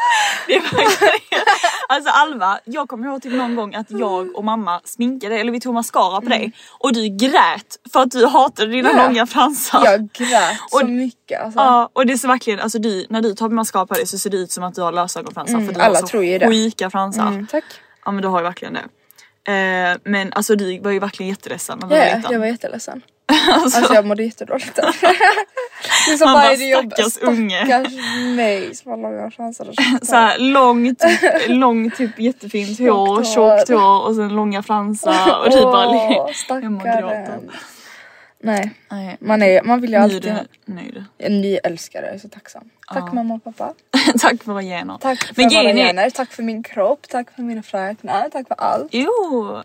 det 0.47 0.59
verkligen... 0.59 1.43
Alltså 1.89 2.09
Alva, 2.11 2.59
jag 2.65 2.87
kommer 2.89 3.07
ihåg 3.07 3.21
typ 3.21 3.33
någon 3.33 3.55
gång 3.55 3.75
att 3.75 3.91
jag 3.91 4.35
och 4.35 4.43
mamma 4.43 4.81
sminkade, 4.85 5.37
eller 5.39 5.51
vi 5.51 5.59
tog 5.59 5.73
mascara 5.73 6.21
på 6.21 6.29
dig 6.29 6.51
och 6.79 6.93
du 6.93 7.07
grät 7.07 7.77
för 7.93 7.99
att 7.99 8.11
du 8.11 8.25
hatade 8.25 8.71
dina 8.71 8.89
Mm. 8.89 9.01
Ja. 9.01 9.07
långa 9.07 9.25
fransar. 9.27 9.85
Jag 9.85 10.09
grät 10.11 10.57
så 10.69 10.81
Och- 10.83 10.89
mycket 10.89 11.41
alltså. 11.41 11.59
Ja 11.59 11.89
och 11.93 12.05
det 12.05 12.13
är 12.13 12.17
så 12.17 12.27
verkligen, 12.27 12.59
alltså 12.59 12.79
du, 12.79 13.05
när 13.09 13.21
du 13.21 13.33
tar 13.35 13.49
mascara 13.49 13.85
på 13.85 13.93
dig 13.93 14.07
så 14.07 14.17
ser 14.17 14.29
det 14.29 14.37
ut 14.37 14.51
som 14.51 14.63
att 14.63 14.75
du 14.75 14.81
har 14.81 14.91
lösögonfransar 14.91 15.59
för 15.59 15.73
du 15.73 15.79
alla 15.81 15.95
har 15.97 16.01
så 16.01 16.07
tror 16.07 16.23
ju 16.23 16.37
det. 16.37 16.47
sjuka 16.47 16.89
fransar. 16.89 17.27
Mm, 17.27 17.47
tack. 17.47 17.63
Ja 18.05 18.11
men 18.11 18.21
du 18.21 18.27
har 18.27 18.39
ju 18.39 18.43
verkligen 18.43 18.73
det. 18.73 18.83
Eh, 19.51 19.97
men 20.03 20.33
alltså 20.33 20.55
du 20.55 20.79
var 20.79 20.91
ju 20.91 20.99
verkligen 20.99 21.29
jätteledsen 21.29 21.79
när 21.81 21.87
du 21.87 21.95
Ja, 21.95 22.01
var 22.09 22.17
liten. 22.17 22.31
jag 22.31 22.39
var 22.39 22.45
jätteledsen. 22.47 23.01
Alltså. 23.51 23.93
Jag 23.93 24.05
mådde 24.05 24.23
jättedåligt. 24.23 24.75
Det 26.05 26.11
är 26.13 26.17
som 26.17 26.33
bara, 26.33 26.43
är 26.51 26.57
det 26.57 26.65
jobb- 26.65 26.93
stackars 26.93 27.17
unge. 27.17 27.65
Stackars 27.65 27.93
mig 28.35 28.75
som 28.75 28.91
har 28.91 28.97
långa 28.97 29.31
chanser 29.31 29.69
att 29.69 30.05
Så 30.07 30.15
här, 30.15 30.39
långt, 30.39 30.99
typ, 30.99 31.21
långt 31.47 31.97
typ 31.97 32.19
jättefint 32.19 32.79
hår, 32.79 33.23
tjockt 33.23 33.69
hår 33.69 34.05
och 34.07 34.15
sen 34.15 34.29
långa 34.35 34.63
fransar 34.63 35.39
och 35.45 35.51
du 35.51 35.61
bara 35.61 35.87
Åh, 35.87 36.29
Jag 36.49 36.71
mår 36.71 37.01
gråta. 37.01 37.31
Nej, 38.45 38.71
Nej. 38.91 39.17
man, 39.19 39.41
är, 39.43 39.61
man 39.63 39.81
vill 39.81 39.91
ju 39.91 39.97
alltid 39.97 40.31
ha 40.31 40.39
nöjd. 40.65 41.03
en 41.17 41.41
ny 41.41 41.57
älskare, 41.63 42.05
jag 42.05 42.15
är 42.15 42.19
så 42.19 42.29
tacksam. 42.29 42.63
Tack 42.93 43.03
Ja. 43.07 43.13
mamma 43.13 43.33
och 43.33 43.43
pappa. 43.43 43.73
Tack 44.19 44.43
för 44.43 44.51
våra 44.51 44.61
gener. 44.63 44.97
Tack 45.01 45.23
för 45.23 45.33
Men 45.37 45.49
våra 45.49 45.61
grejen 45.61 45.77
är- 45.77 45.85
gener, 45.87 46.09
tack 46.09 46.31
för 46.31 46.43
min 46.43 46.63
kropp, 46.63 47.07
tack 47.09 47.31
för 47.35 47.41
mina 47.41 47.63
fräknar, 47.63 48.29
tack 48.29 48.47
för 48.47 48.55
allt. 48.61 48.87
Jo! 48.91 49.57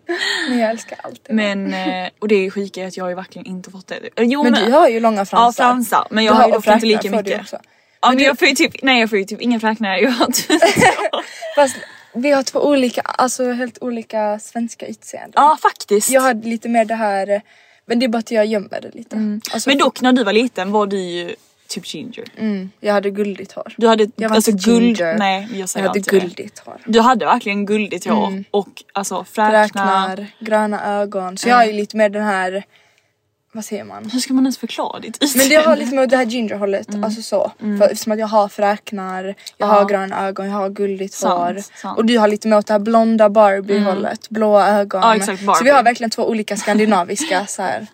Men 0.49 0.59
jag 0.59 0.71
älskar 0.71 0.99
allt. 1.03 1.27
Men, 1.31 1.75
eh, 1.75 2.09
och 2.19 2.29
det 2.29 2.35
är 2.35 2.51
sjuka 2.51 2.83
är 2.83 2.87
att 2.87 2.97
jag 2.97 3.05
har 3.05 3.09
ju 3.09 3.15
verkligen 3.17 3.47
inte 3.47 3.71
fått 3.71 3.87
det. 3.87 4.01
Jo 4.17 4.43
Men 4.45 4.53
du 4.53 4.71
har 4.73 4.89
ju 4.89 5.01
långa 5.01 5.19
Ja 5.21 5.25
fransar. 5.25 5.65
fransar 5.65 6.07
men 6.11 6.25
jag 6.25 6.35
Du 6.35 6.39
har 6.39 6.47
ju 6.49 6.53
dock 6.53 6.67
inte 6.67 6.87
lika 6.87 7.11
mycket. 7.11 7.41
också. 7.41 7.59
Ja 8.01 8.09
men 8.09 8.19
du- 8.19 8.25
jag 8.25 8.39
får 8.39 8.49
ju 8.49 8.55
typ, 8.55 8.83
nej 8.83 9.01
jag 9.01 9.11
får 9.11 9.19
ju 9.19 9.25
typ 9.25 9.41
inga 9.41 9.61
fräknar. 9.61 9.97
Jag 9.99 10.11
har 10.11 10.27
Fast 11.57 11.77
vi 12.15 12.31
har 12.31 12.43
två 12.43 12.61
olika, 12.61 13.01
alltså 13.01 13.53
helt 13.53 13.79
olika 13.83 14.39
svenska 14.39 14.87
utseenden. 14.87 15.33
ja 15.35 15.59
faktiskt. 15.63 16.11
Jag 16.11 16.21
har 16.21 16.35
lite 16.35 16.69
mer 16.69 16.85
det 16.85 16.95
här, 16.95 17.43
men 17.88 17.99
det 17.99 18.07
är 18.07 18.09
bara 18.09 18.18
att 18.18 18.30
jag 18.30 18.47
gömmer 18.47 18.80
det 18.80 18.90
lite. 18.95 19.40
Alltså, 19.52 19.71
Men 19.71 19.78
dock 19.78 20.00
när 20.00 20.12
du 20.12 20.25
var 20.25 20.33
liten 20.33 20.73
var 20.73 20.87
du 20.87 20.99
ju 21.00 21.35
typ 21.68 21.85
ginger. 21.95 22.25
mm, 22.38 22.71
jag 22.80 22.92
hade 22.95 23.11
guldigt 23.11 23.52
hår. 23.52 23.75
Du 23.76 23.88
hade 23.88 24.11
Jag 24.16 24.28
var 24.28 24.37
alltså 24.37 24.50
inte 24.50 24.64
guld, 24.71 24.99
ginger. 24.99 25.18
nej 25.18 25.49
jag 25.52 25.68
Jag 25.75 25.83
hade 25.88 26.00
guldigt 26.00 26.59
hår. 26.59 26.76
Du 26.87 27.00
hade 27.00 27.25
verkligen 27.25 27.66
guldigt 27.66 28.07
hår 28.07 28.45
och 28.50 28.68
alltså 28.92 29.25
fräknar. 29.25 29.62
Räknar, 30.16 30.26
gröna 30.40 30.85
ögon. 31.00 31.37
Så 31.38 31.49
jag 31.49 31.57
har 31.57 31.64
ju 31.64 31.73
lite 31.73 31.97
mer 31.97 32.09
den 32.09 32.25
här, 32.25 32.64
vad 33.52 33.64
säger 33.64 33.85
man? 33.85 34.11
Hur 34.11 34.21
ska 34.21 34.33
man 34.35 34.45
ens 34.45 34.59
förklara 34.59 35.00
ditt 35.00 35.21
Men 35.21 35.28
det 35.28 35.45
utseende? 35.45 35.69
har 35.90 35.95
med 35.97 36.09
det 36.09 36.17
här 36.17 36.25
gingerhållet, 36.25 36.88
alltså 37.05 37.23
så. 37.23 37.52
För 37.59 37.83
eftersom 37.90 38.12
att 38.12 38.19
jag 38.19 38.26
har 38.26 38.49
fräknar, 38.49 39.25
jag 39.25 39.35
Ja. 39.57 39.67
har 39.67 39.85
gröna 39.88 40.26
ögon, 40.26 40.47
jag 40.47 40.52
har 40.52 40.69
guldigt 40.69 41.14
Sant, 41.14 41.40
hår. 41.40 41.55
sant. 41.62 41.85
Mm. 41.85 41.97
Och 41.97 42.05
du 42.05 42.19
har 42.19 42.28
lite 42.28 42.49
mer 42.49 42.57
åt 42.59 42.67
det 42.67 42.75
här 42.75 42.78
blonda 42.81 43.28
Barbie-hållet, 43.28 44.28
blåa 44.31 44.69
ögon. 44.69 45.00
Ja, 45.02 45.17
exakt, 45.17 45.43
så 45.45 45.64
vi 45.64 45.71
har 45.71 45.83
verkligen 45.83 46.11
två 46.11 46.28
olika 46.28 46.57
skandinaviska 46.62 47.47
så 47.47 47.62
här. 47.62 47.87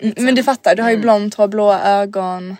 Mm, 0.00 0.14
Men 0.18 0.34
du 0.34 0.42
fattar, 0.42 0.74
du 0.76 0.82
har 0.82 0.90
ju 0.90 0.96
blont 0.96 1.34
hår, 1.34 1.48
blåa 1.48 1.80
ögon. 1.82 2.56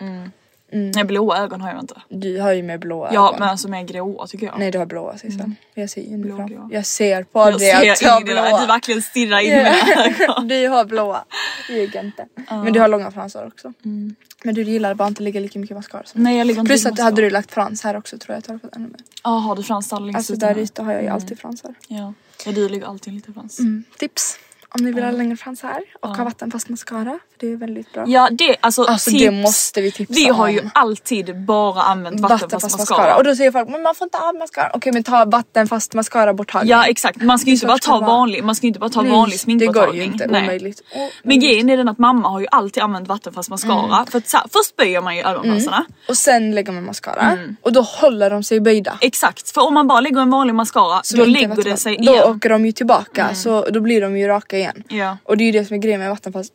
Nej 0.73 1.05
blåa 1.05 1.39
ögon 1.39 1.61
har 1.61 1.71
jag 1.71 1.81
inte. 1.81 1.95
Du 2.09 2.41
har 2.41 2.53
ju 2.53 2.63
mer 2.63 2.79
blåa 2.79 3.11
Ja 3.13 3.29
ögon. 3.29 3.39
men 3.41 3.49
alltså 3.49 3.69
mer 3.69 3.83
gråa 3.83 4.27
tycker 4.27 4.47
jag. 4.47 4.59
Nej 4.59 4.71
du 4.71 4.79
har 4.79 4.87
blåa 4.87 5.19
Sissan. 5.19 5.57
Jag 5.75 5.91
ser 5.91 6.01
ju 6.01 6.09
fram. 6.09 6.21
Blågrå. 6.21 6.69
Jag 6.73 6.87
ser 6.87 7.23
på 7.23 7.39
jag 7.41 7.59
dig 7.59 7.91
att 7.91 7.99
du 8.01 8.09
har 8.09 8.21
blåa. 8.21 8.61
du 8.61 8.67
verkligen 8.67 9.03
stirrar 9.03 9.39
in 9.41 9.53
i 9.53 9.57
mina 9.57 10.05
ögon. 10.29 10.49
du 10.49 10.69
har 10.69 10.85
blåa. 10.85 11.25
Ljug 11.71 11.95
inte. 11.95 12.27
Men 12.49 12.73
du 12.73 12.81
har 12.81 12.89
långa 12.89 13.11
fransar 13.11 13.47
också. 13.47 13.73
Mm. 13.85 14.15
Men 14.45 14.55
du 14.55 14.63
gillar 14.63 14.95
bara 14.95 15.09
inte 15.09 15.23
lägga 15.23 15.41
lika 15.41 15.59
mycket 15.59 15.77
mascara 15.77 16.03
som 16.05 16.23
Nej 16.23 16.39
jag 16.39 16.47
ligger 16.47 16.61
inte 16.61 16.69
Plus 16.71 16.87
att 16.87 16.99
hade 16.99 17.23
du 17.23 17.31
lagt 17.31 17.51
frans 17.53 17.83
här 17.85 17.97
också 17.97 18.19
tror 18.19 18.35
jag 18.35 18.39
att 18.39 18.45
du 18.45 18.51
hade 18.53 18.61
fått 18.61 18.77
ännu 18.77 18.87
mer. 18.89 19.01
Ja 19.25 19.31
har 19.31 19.57
du 19.57 19.63
fransar 19.63 20.01
längst 20.01 20.17
Alltså 20.17 20.35
där 20.37 20.59
ute 20.59 20.83
har 20.83 20.93
jag 20.93 21.03
ju 21.03 21.09
alltid 21.09 21.39
fransar. 21.39 21.75
Ja. 21.89 22.15
ja 22.47 22.53
du 22.53 22.69
lägger 22.69 22.87
alltid 22.87 23.13
lite 23.15 23.33
frans. 23.33 23.59
Mm. 23.59 23.85
Tips 23.99 24.39
om 24.79 24.85
ni 24.85 24.93
vill 24.93 25.05
ha 25.05 25.11
längre 25.11 25.37
fransar 25.37 25.81
och 26.01 26.17
ha 26.17 26.25
vattenfast 26.25 26.69
mascara. 26.69 27.05
För 27.05 27.47
det 27.47 27.53
är 27.53 27.57
väldigt 27.57 27.93
bra. 27.93 28.05
Ja 28.07 28.29
det 28.33 28.57
alltså, 28.61 28.83
Alltså, 28.85 29.11
tips. 29.11 29.23
det 29.23 29.31
måste 29.31 29.81
vi 29.81 29.93
tipsa 29.93 30.15
Vi 30.15 30.29
har 30.29 30.49
ju 30.49 30.61
om. 30.61 30.71
alltid 30.75 31.41
bara 31.45 31.83
använt 31.83 32.21
vattenfast 32.21 32.79
mascara. 32.79 33.17
Och 33.17 33.25
då 33.25 33.37
säger 33.37 33.53
folk 33.53 33.69
men 33.69 33.83
man 33.83 33.95
får 33.95 34.05
inte 34.07 34.19
ha 34.19 34.33
mascara. 34.33 34.71
Okej 34.75 34.93
men 34.93 35.05
ta 35.05 35.25
vattenfast 35.25 35.95
mascara 35.95 36.35
borttagning. 36.35 36.71
Ja 36.71 36.85
exakt, 36.87 37.23
man 37.23 37.39
ska 37.39 37.47
ju 37.47 37.53
inte 37.53 37.61
Så 37.61 37.67
bara 37.67 37.79
ta 37.79 38.01
det 38.01 38.07
vanlig, 38.07 38.45
man 38.45 38.55
ska 38.55 38.65
ju 38.67 38.69
inte 38.69 38.81
bara 38.81 38.91
ta 38.91 39.03
Nej, 39.03 39.13
vanlig 39.13 39.35
Det 39.35 39.39
sminkborttagning. 39.39 39.87
går 39.89 39.97
ju 39.97 40.03
inte, 40.13 40.27
Nej. 40.27 40.43
omöjligt. 40.43 40.81
Oh, 40.95 41.07
Men 41.23 41.41
grejen 41.41 41.71
är 41.71 41.77
den 41.77 41.89
att 41.89 41.99
mamma 41.99 42.29
har 42.29 42.41
ju 42.41 42.47
alltid 42.51 42.83
använt 42.83 43.09
vattenfast 43.09 43.51
mascara. 43.51 44.07
För 44.11 44.19
att 44.19 44.29
så 44.29 44.37
här, 44.37 44.47
först 44.53 44.77
böjer 44.77 45.01
man 45.01 45.17
ju 45.17 45.23
ögonfransarna. 45.23 45.85
Och 46.09 46.17
sen 46.17 46.55
lägger 46.55 46.73
man 46.73 46.85
mascara 46.85 47.21
Mm. 47.23 47.57
och 47.63 47.73
då 47.73 47.81
håller 47.81 48.31
de 48.31 48.43
sig 48.43 48.61
böjda. 48.61 48.99
Exakt, 49.01 49.51
för 49.51 49.61
om 49.67 49.75
man 49.75 49.87
bara 49.89 50.01
lägger 50.01 50.21
en 50.21 50.31
vanlig 50.31 50.55
mascara 50.55 51.01
Som 51.03 51.19
då 51.19 51.25
lägger 51.25 51.49
det 51.49 51.55
vattenfast. 51.57 51.83
sig 51.83 51.97
Då 51.97 52.03
igen. 52.03 52.15
Mm. 52.25 52.37
åker 52.37 52.49
de 52.49 52.67
ju 52.67 52.73
tillbaka 52.73 53.35
så 53.35 53.65
då 53.71 53.81
blir 53.81 54.01
de 54.01 54.19
ju 54.19 54.27
raka 54.29 54.59
igen. 54.61 54.83
Ja. 54.89 55.19
Och 55.25 55.37
det 55.37 55.45
är 55.45 55.47
ju 55.47 55.53
det 55.53 55.65
som 55.65 55.75
är 55.77 55.81
grejen 55.81 56.01
med 56.01 56.11
vattenfast. 56.11 56.53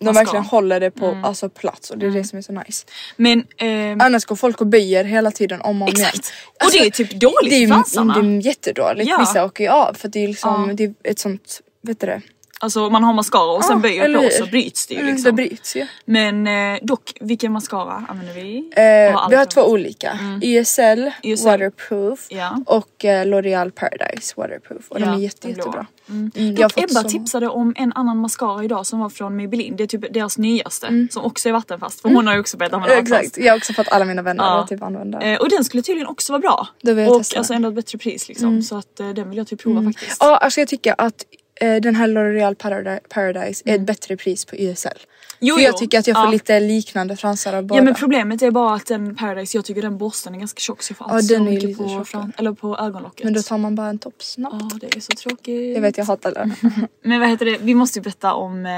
De 0.00 0.14
verkligen 0.14 0.44
håller 0.44 0.80
det 0.80 0.90
på 0.90 1.06
Mm. 1.06 1.24
alltså, 1.24 1.48
plats 1.48 1.90
och 1.90 1.98
det 1.98 2.06
är 2.06 2.10
det 2.10 2.24
som 2.24 2.38
är 2.38 2.42
så 2.42 2.52
nice. 2.52 2.86
Men 3.16 3.44
ehm, 3.56 4.00
Annars 4.00 4.24
går 4.24 4.36
folk 4.36 4.60
och 4.60 4.66
böjer 4.66 5.04
hela 5.04 5.30
tiden 5.30 5.60
om 5.60 5.82
och 5.82 5.88
om 5.88 5.94
igen. 5.94 6.08
Exakt. 6.08 6.32
Och 6.64 6.70
det 6.72 6.78
är 6.78 6.90
typ 6.90 7.10
dåligt 7.10 7.50
det 7.50 7.56
är, 7.56 7.68
för. 7.82 8.22
Det 8.22 8.26
är 8.28 8.40
jättedåligt. 8.46 9.10
Ja. 9.10 9.16
Vissa 9.20 9.44
åker 9.44 9.64
ju 9.64 9.70
av 9.70 9.94
för 9.94 10.08
det 10.08 10.24
är 10.24 10.28
liksom 10.28 10.66
Ja. 10.68 10.74
det 10.74 10.84
är 10.84 10.94
ett 11.04 11.18
sånt, 11.18 11.60
vet 11.82 12.00
du 12.00 12.06
det? 12.06 12.20
Alltså 12.60 12.90
man 12.90 13.04
har 13.04 13.12
mascara 13.12 13.52
och 13.56 13.64
sen 13.64 13.76
Ja, 13.76 13.82
böjer 13.82 14.14
på 14.22 14.28
så 14.30 14.46
bryts 14.46 14.86
det 14.86 14.94
ju 14.94 15.00
Mm, 15.00 15.12
liksom. 15.14 15.36
Det 15.36 15.42
bryts 15.48 15.76
ju. 15.76 15.86
Men 16.04 16.46
eh, 16.46 16.78
dock, 16.82 17.12
vilken 17.20 17.52
mascara 17.52 18.04
använder 18.08 18.34
vi? 18.34 18.56
Eh, 18.76 19.28
vi 19.30 19.36
har 19.36 19.44
två 19.44 19.62
olika. 19.62 20.18
YSL, 20.42 21.10
YSL. 21.22 21.46
Waterproof 21.46 22.26
Ja. 22.28 22.56
och 22.66 23.04
eh, 23.04 23.24
L'Oreal 23.26 23.70
Paradise 23.70 24.34
Waterproof. 24.36 24.84
Och 24.88 25.00
de 25.00 25.06
Ja, 25.06 25.14
är 25.14 25.18
jätte, 25.18 25.48
jättebra. 25.48 25.86
Mm. 26.08 26.30
Mm, 26.36 26.54
Dock 26.54 26.78
Ebba 26.78 26.88
så- 27.02 27.08
tipsade 27.08 27.48
om 27.48 27.74
en 27.76 27.92
annan 27.92 28.16
mascara 28.18 28.64
idag 28.64 28.86
som 28.86 28.98
var 29.00 29.08
från 29.08 29.36
Maybelline. 29.36 29.76
Det 29.76 29.82
är 29.82 29.86
typ 29.86 30.14
deras 30.14 30.38
nyaste 30.38 30.86
Mm. 30.86 31.08
som 31.10 31.24
också 31.24 31.48
är 31.48 31.52
vattenfast. 31.52 32.00
För 32.00 32.08
hon 32.08 32.26
har 32.26 32.34
ju 32.34 32.40
också 32.40 32.56
börjat 32.56 32.72
använda. 32.72 32.96
Exakt, 32.96 33.38
jag 33.38 33.52
har 33.52 33.56
också 33.58 33.72
fått 33.72 33.88
alla 33.88 34.04
mina 34.04 34.22
vänner 34.22 34.44
Ja. 34.44 34.60
att 34.62 34.68
typ 34.68 34.82
använda. 34.82 35.20
Eh, 35.20 35.38
och 35.40 35.48
den 35.50 35.64
skulle 35.64 35.82
tydligen 35.82 36.06
också 36.08 36.32
vara 36.32 36.40
bra. 36.40 36.68
Då 36.82 36.92
vill 36.94 37.04
jag 37.04 37.12
och 37.12 37.18
testa 37.18 37.38
alltså 37.38 37.54
ändå 37.54 37.68
ett 37.68 37.74
bättre 37.74 37.98
pris 37.98 38.28
liksom. 38.28 38.62
Så 38.62 38.76
att 38.78 39.00
eh, 39.00 39.08
den 39.08 39.28
vill 39.28 39.38
jag 39.38 39.46
typ 39.46 39.60
prova 39.62 39.82
faktiskt. 39.82 40.16
Ja, 40.20 40.36
alltså 40.36 40.60
jag 40.60 40.68
tycker 40.68 40.94
att 40.98 41.24
den 41.60 41.94
här 41.94 42.08
L'Oreal 42.08 42.54
Paradi- 42.56 43.00
Paradise 43.08 43.62
är 43.66 43.74
ett 43.74 43.80
bättre 43.80 44.16
pris 44.16 44.44
på 44.44 44.56
YSL. 44.56 44.88
Mm. 44.88 44.98
Jo, 45.40 45.56
För 45.56 45.62
jag 45.62 45.76
tycker 45.76 45.98
att 45.98 46.06
jag 46.06 46.16
får 46.16 46.24
Ja. 46.24 46.30
lite 46.30 46.60
liknande 46.60 47.16
fransar 47.16 47.52
av 47.52 47.64
båda. 47.64 47.78
Ja 47.80 47.84
men 47.84 47.94
problemet 47.94 48.42
är 48.42 48.50
bara 48.50 48.74
att 48.74 48.86
den 48.86 49.16
Paradise, 49.16 49.56
jag 49.56 49.64
tycker 49.64 49.82
den 49.82 49.98
borsten 49.98 50.34
är 50.34 50.38
ganska 50.38 50.60
tjock 50.60 50.82
så 50.82 50.90
jag 50.90 50.96
får 50.98 51.06
Ja, 51.10 51.22
den 51.36 51.46
är 51.46 51.50
mycket 51.50 51.68
lite 51.68 51.82
på, 51.82 52.04
fram, 52.04 52.32
eller 52.36 52.52
på 52.52 52.76
ögonlocket. 52.76 53.24
Men 53.24 53.32
då 53.32 53.42
tar 53.42 53.58
man 53.58 53.74
bara 53.74 53.88
en 53.88 53.98
toppsnapp. 53.98 54.52
Ja 54.60 54.78
det 54.80 54.96
är 54.96 55.00
så 55.00 55.12
tråkigt. 55.12 55.74
Jag 55.74 55.80
vet 55.82 55.98
jag 55.98 56.04
hatar 56.04 56.32
det. 56.32 56.50
Men 57.04 57.20
vad 57.20 57.28
heter 57.28 57.46
det, 57.46 57.58
vi 57.60 57.74
måste 57.74 57.98
ju 57.98 58.02
berätta 58.02 58.34
om 58.34 58.66
eh, 58.66 58.72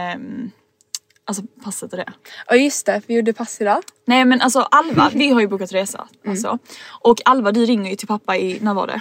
Alltså 1.24 1.42
passet 1.64 1.92
och 1.92 1.96
det. 1.98 2.12
Ja 2.46 2.56
just 2.56 2.86
det, 2.86 3.02
vi 3.06 3.14
gjorde 3.14 3.32
pass 3.32 3.60
idag. 3.60 3.82
Nej 4.04 4.24
men 4.24 4.40
alltså 4.40 4.60
Alva, 4.60 5.10
vi 5.14 5.28
har 5.30 5.40
ju 5.40 5.46
bokat 5.48 5.72
resa. 5.72 6.08
Mm. 6.24 6.32
Alltså. 6.32 6.58
Och 7.00 7.20
Alva 7.24 7.52
du 7.52 7.64
ringer 7.64 7.90
ju 7.90 7.96
till 7.96 8.08
pappa 8.08 8.36
i, 8.36 8.58
när 8.60 8.74
var 8.74 8.86
det? 8.86 9.00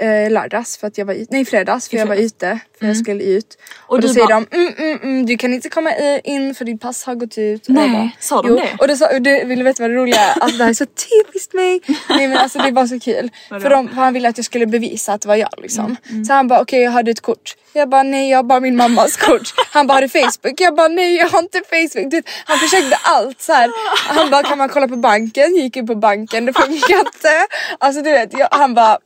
Eh, 0.00 0.30
lördags 0.30 0.76
för 0.76 0.86
att 0.86 0.98
jag 0.98 1.04
var 1.06 1.14
ute, 1.14 1.26
nej 1.34 1.44
fredags 1.44 1.88
för 1.88 1.96
I 1.96 2.00
jag 2.00 2.06
var 2.06 2.16
ute 2.16 2.58
för 2.78 2.86
jag 2.86 2.96
skulle 2.96 3.24
ut. 3.24 3.58
Och, 3.86 3.90
Och 3.94 4.00
då 4.00 4.08
säger 4.08 4.26
bara- 4.26 4.40
de 4.50 4.56
mm, 4.56 4.74
mm, 4.78 4.98
mm, 5.02 5.26
du 5.26 5.36
kan 5.36 5.54
inte 5.54 5.68
komma 5.68 5.90
in 6.24 6.54
för 6.54 6.64
ditt 6.64 6.80
pass 6.80 7.04
har 7.04 7.14
gått 7.14 7.38
ut. 7.38 7.68
Nej, 7.68 7.82
jag 7.84 7.92
bara, 7.92 8.10
sa 8.20 8.42
de 8.42 8.48
jo. 8.48 8.56
det? 8.56 8.76
Och, 8.78 8.88
då 8.88 8.96
sa, 8.96 9.06
och 9.14 9.22
du 9.22 9.44
vill 9.44 9.58
du 9.58 9.64
veta 9.64 9.82
vad 9.82 9.90
det 9.90 9.96
roliga 9.96 10.20
är? 10.20 10.38
Alltså 10.42 10.58
det 10.58 10.64
här 10.64 10.70
är 10.70 10.74
så 10.74 10.86
typiskt 11.24 11.54
mig. 11.54 11.80
Nej 12.08 12.28
men 12.28 12.38
alltså 12.38 12.58
det 12.58 12.70
var 12.70 12.86
så 12.86 13.00
kul. 13.00 13.30
För, 13.48 13.70
de, 13.70 13.88
för 13.88 13.94
han 13.94 14.14
ville 14.14 14.28
att 14.28 14.38
jag 14.38 14.44
skulle 14.44 14.66
bevisa 14.66 15.12
att 15.12 15.20
det 15.20 15.28
var 15.28 15.36
jag 15.36 15.54
liksom. 15.58 15.96
Mm, 16.10 16.24
Så 16.24 16.32
han 16.32 16.48
bara 16.48 16.60
okej 16.60 16.80
jag 16.82 16.90
hade 16.90 17.10
ett 17.10 17.20
kort. 17.20 17.56
Jag 17.72 17.88
bara 17.88 18.02
nej 18.02 18.30
jag 18.30 18.38
har 18.38 18.42
bara 18.42 18.60
min 18.60 18.76
mammas 18.76 19.16
kort. 19.16 19.54
Han 19.72 19.86
bara 19.86 19.94
har 19.94 20.02
du 20.02 20.08
Facebook? 20.08 20.60
Jag 20.60 20.74
bara 20.76 20.88
nej 20.88 21.16
jag 21.16 21.28
har 21.28 21.38
inte 21.38 21.60
Facebook. 21.70 22.10
Du 22.10 22.22
han 22.44 22.58
försökte 22.58 22.96
allt 23.02 23.40
så 23.40 23.52
här. 23.52 23.70
Han 24.14 24.30
bara 24.30 24.42
kan 24.42 24.58
man 24.58 24.68
kolla 24.68 24.88
på 24.88 24.96
banken? 24.96 25.56
Gick 25.56 25.76
in 25.76 25.86
på 25.86 25.94
banken, 25.94 26.46
det 26.46 26.52
funkar 26.52 26.98
inte. 26.98 27.46
Alltså 27.78 28.02
du 28.02 28.10
vet 28.10 28.38
jag, 28.38 28.48
han 28.50 28.74
bara 28.74 28.98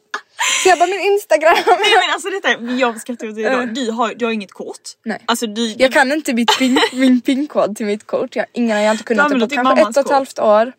så 0.62 0.68
jag 0.68 0.78
bara 0.78 0.86
min 0.86 1.00
instagram. 1.00 1.54
Nej 1.66 1.94
men 2.00 2.14
alltså 2.14 2.28
detta, 2.30 2.72
jag 2.74 3.00
skrattar 3.00 3.28
åt 3.28 3.34
det 3.34 3.40
idag. 3.40 3.74
Du 3.74 3.90
har, 3.90 4.14
du 4.14 4.24
har 4.24 4.32
inget 4.32 4.52
kort. 4.52 4.80
Nej. 5.04 5.22
Alltså 5.26 5.46
du, 5.46 5.66
Jag 5.78 5.92
kan 5.92 6.12
inte 6.12 6.34
mitt 6.34 6.58
pin, 6.58 6.78
min 6.92 7.20
pinkod 7.20 7.76
till 7.76 7.86
mitt 7.86 8.06
kort. 8.06 8.36
Jag, 8.36 8.46
ingen 8.52 8.76
har 8.76 8.84
jag 8.84 8.94
inte 8.94 9.04
kunnat 9.04 9.30
Du 9.30 9.38
det 9.38 9.48
på 9.48 9.54
kanske 9.54 9.80
ett 9.80 9.96
och 9.96 10.04
ett 10.04 10.10
halvt 10.10 10.38
år. 10.38 10.72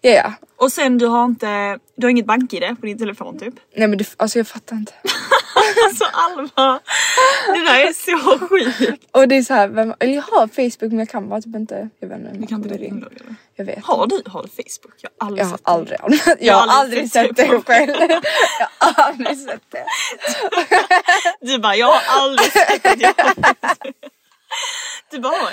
Ja, 0.00 0.10
ja. 0.10 0.32
och 0.56 0.72
sen 0.72 0.98
du 0.98 1.06
har 1.06 1.24
inte, 1.24 1.78
du 1.96 2.06
har 2.06 2.10
inget 2.10 2.26
bank-id 2.26 2.76
på 2.80 2.86
din 2.86 2.98
telefon 2.98 3.38
typ. 3.38 3.54
Nej 3.76 3.88
men 3.88 3.98
det, 3.98 4.14
alltså 4.16 4.38
jag 4.38 4.46
fattar 4.46 4.76
inte. 4.76 4.92
Alltså 5.86 6.04
Alva, 6.12 6.80
det 7.46 7.60
där 7.60 7.88
är 7.88 7.92
så 7.92 8.46
sjukt. 8.46 9.04
Och 9.10 9.28
det 9.28 9.36
är 9.36 9.42
så 9.42 9.54
här, 9.54 9.68
vem, 9.68 9.94
eller 10.00 10.14
jag 10.14 10.22
har 10.22 10.46
Facebook 10.46 10.92
men 10.92 10.98
jag 10.98 11.08
kan 11.08 11.28
bara 11.28 11.40
typ 11.40 11.56
inte, 11.56 11.88
jag 12.00 12.08
vet 12.08 12.18
inte. 12.18 12.32
Du 12.32 12.46
kan 12.46 12.62
inte 12.62 12.84
inloggad 12.84 13.20
eller? 13.20 13.34
Jag 13.56 13.64
vet. 13.64 13.84
Har 13.84 14.06
du, 14.06 14.22
har 14.26 14.42
du 14.42 14.48
Facebook? 14.48 14.94
Jag 15.00 15.10
har 15.18 15.26
aldrig 15.26 15.44
Jag 15.44 15.50
har 15.50 15.56
sett 15.56 15.64
det. 15.64 15.70
aldrig 15.70 15.98
använt, 16.00 16.36
jag 16.40 16.54
har 16.54 16.66
aldrig 16.80 17.10
sett 17.12 17.36
det 17.36 17.62
själv. 17.66 17.94
Jag 18.58 18.66
har 18.78 19.04
aldrig 19.04 19.38
sett 19.38 19.62
det. 19.70 19.84
Du 21.40 21.58
bara, 21.58 21.76
jag 21.76 21.86
har 21.92 22.22
aldrig 22.22 22.52
sett 22.52 22.86
att 22.86 23.00
jag 23.00 23.08
har 23.08 23.34
Facebook. 23.34 23.94
Du 25.10 25.18
bara, 25.18 25.52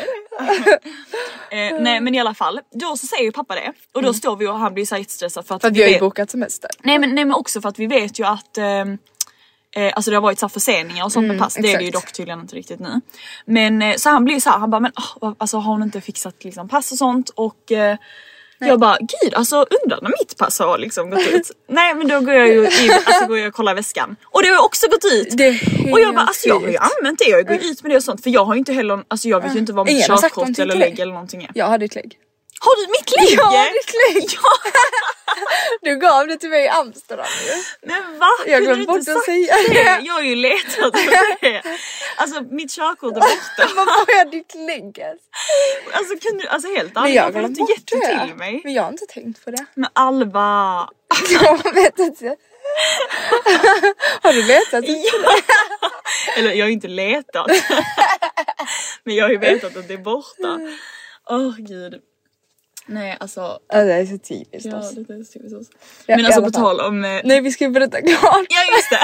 eh, 1.51 1.79
Nej 1.79 2.01
men 2.01 2.15
i 2.15 2.19
alla 2.19 2.33
fall, 2.33 2.59
då 2.71 2.97
så 2.97 3.07
säger 3.07 3.23
ju 3.23 3.31
pappa 3.31 3.55
det 3.55 3.73
och 3.93 4.01
då 4.03 4.13
står 4.13 4.35
vi 4.35 4.47
och 4.47 4.59
han 4.59 4.73
blir 4.73 4.85
så 4.85 4.97
jättestressad 4.97 5.47
för 5.47 5.55
att, 5.55 5.61
För 5.61 5.67
att 5.67 5.73
vi 5.73 5.77
vi 5.77 5.83
har 5.83 5.87
ju 5.89 5.93
vet, 5.93 5.99
bokat 6.01 6.29
semester. 6.29 6.69
nej, 6.79 6.99
men, 6.99 7.15
nej 7.15 7.25
men 7.25 7.35
också 7.35 7.61
för 7.61 7.69
att 7.69 7.79
vi 7.79 7.87
vet 7.87 8.19
ju 8.19 8.23
att 8.25 8.57
ehm, 8.57 8.97
Eh, 9.75 9.91
alltså 9.95 10.11
det 10.11 10.17
har 10.17 10.21
varit 10.21 10.39
så 10.39 10.49
förseningar 10.49 11.05
och 11.05 11.11
sånt 11.11 11.27
med 11.27 11.39
pass, 11.39 11.53
det 11.53 11.59
är 11.59 11.77
det 11.77 11.83
ju 11.83 11.89
exakt. 11.89 12.05
dock 12.05 12.13
tydligen 12.13 12.39
inte 12.39 12.55
riktigt 12.55 12.79
nu. 12.79 13.01
Men 13.45 13.81
eh, 13.81 13.95
så 13.95 14.09
han 14.09 14.23
blir 14.25 14.39
så 14.39 14.49
här, 14.49 14.57
han 14.57 14.69
bara 14.69 14.79
men 14.79 14.91
oh, 15.21 15.33
alltså 15.37 15.57
har 15.57 15.71
hon 15.71 15.83
inte 15.83 16.01
fixat 16.01 16.43
liksom 16.43 16.69
pass 16.69 16.91
och 16.91 16.97
sånt 16.97 17.29
och 17.29 17.71
eh, 17.71 17.97
Jag 18.59 18.79
bara 18.79 18.97
gud 18.99 19.33
alltså 19.33 19.55
undrar 19.83 19.99
när 20.01 20.09
mitt 20.09 20.37
pass 20.37 20.59
har 20.59 20.77
liksom 20.77 21.09
gått 21.09 21.27
ut. 21.27 21.51
Nej 21.69 21.95
men 21.95 22.07
då 22.07 22.19
går 22.19 22.33
jag 22.33 22.47
ju 22.47 22.63
in, 22.63 22.91
alltså 23.05 23.25
går 23.25 23.37
jag 23.37 23.47
och 23.47 23.53
kollar 23.53 23.75
väskan 23.75 24.15
och 24.23 24.43
det 24.43 24.49
har 24.49 24.65
också 24.65 24.87
gått 24.87 25.05
ut. 25.05 25.33
Och 25.93 25.99
jag 25.99 26.15
bara 26.15 26.25
alltså 26.25 26.47
jag 26.47 26.59
har 26.59 26.67
ju 26.67 26.77
använt 26.77 27.19
det, 27.19 27.29
jag 27.29 27.47
går 27.47 27.57
ju 27.57 27.69
ut 27.69 27.83
med 27.83 27.91
det 27.91 27.95
och 27.95 28.03
sånt 28.03 28.23
för 28.23 28.29
jag 28.29 28.45
har 28.45 28.53
ju 28.53 28.59
inte 28.59 28.73
heller, 28.73 29.03
alltså 29.07 29.27
jag 29.27 29.41
vet 29.41 29.55
ju 29.55 29.59
inte 29.59 29.73
vad 29.73 29.85
mitt 29.85 30.07
körkort 30.07 30.59
eller 30.59 30.75
lägg 30.75 30.99
eller 30.99 31.13
någonting 31.13 31.43
är. 31.43 31.51
Jag 31.55 31.65
har 31.65 31.77
ditt 31.77 31.95
lägg. 31.95 32.17
Har 32.63 32.75
du 32.81 32.91
mitt 32.91 33.11
lägg? 33.17 33.39
Ja, 33.39 33.67
ditt 33.73 33.93
lägg! 34.01 34.39
Ja, 34.43 34.71
Du 35.81 35.95
gav 35.95 36.27
det 36.27 36.37
till 36.37 36.49
mig 36.49 36.65
i 36.65 36.67
Amsterdam 36.67 37.25
ju. 37.47 37.63
men 37.87 38.19
va? 38.19 38.29
Jag 38.47 38.63
glömde 38.63 38.85
bort 38.85 38.97
att 38.97 39.25
säga 39.25 39.55
det? 39.69 39.99
Jag 40.03 40.13
har 40.13 40.21
ju 40.21 40.35
letat 40.35 40.95
efter 40.95 41.37
det. 41.41 41.61
Alltså 42.15 42.41
mitt 42.41 42.71
körkort 42.71 43.11
är 43.17 43.19
borta. 43.19 43.35
Varför 43.75 44.05
har 44.13 44.17
jag 44.17 44.31
ditt 44.31 44.55
lägg 44.55 44.97
ens? 44.97 45.21
Alltså, 45.93 46.13
kan 46.21 46.37
du, 46.37 46.47
alltså 46.47 46.75
helt 46.75 46.93
Men 46.95 47.03
ärligt, 47.03 47.15
jag 47.15 47.23
har 47.23 47.31
varför 47.31 47.41
har 47.41 47.49
du 47.49 47.61
inte 47.61 47.73
gett 47.73 47.87
det 47.87 48.25
till 48.25 48.35
mig? 48.35 48.61
Men 48.63 48.73
jag 48.73 48.83
har 48.83 48.91
inte 48.91 49.05
tänkt 49.05 49.45
på 49.45 49.51
det. 49.51 49.65
Men 49.75 49.89
Alva. 49.93 50.89
Jag 51.41 51.73
vet 51.73 51.99
inte. 51.99 52.35
Har 54.21 54.33
du 54.33 54.43
letat? 54.43 54.83
Eller 56.37 56.51
jag 56.51 56.63
har 56.65 56.67
ju 56.67 56.73
inte 56.73 56.87
letat. 56.87 57.51
Men 59.03 59.15
jag 59.15 59.25
har 59.25 59.29
ju 59.31 59.37
vetat 59.37 59.77
att 59.77 59.87
det 59.87 59.93
är 59.93 59.97
borta. 59.97 60.59
Åh 61.29 61.55
gud. 61.57 62.01
Nej 62.85 63.17
alltså. 63.19 63.59
Ja, 63.67 63.83
det 63.83 63.93
är 63.93 64.05
så 64.05 64.17
typiskt 64.17 64.71
Ja, 64.71 64.79
oss. 64.79 64.91
det 64.95 65.13
är 65.13 65.23
så 65.23 65.33
typiskt 65.33 65.57
oss. 65.59 65.67
Ja, 66.05 66.15
Men 66.15 66.25
alltså 66.25 66.41
på 66.41 66.45
fall. 66.51 66.77
tal 66.77 66.79
om... 66.79 67.03
eh, 67.05 67.21
Nej 67.23 67.41
vi 67.41 67.51
ska 67.51 67.63
ju 67.63 67.69
berätta 67.69 68.01
klart 68.01 68.45
Ja 68.49 68.59
just 68.75 68.89
det. 68.89 68.99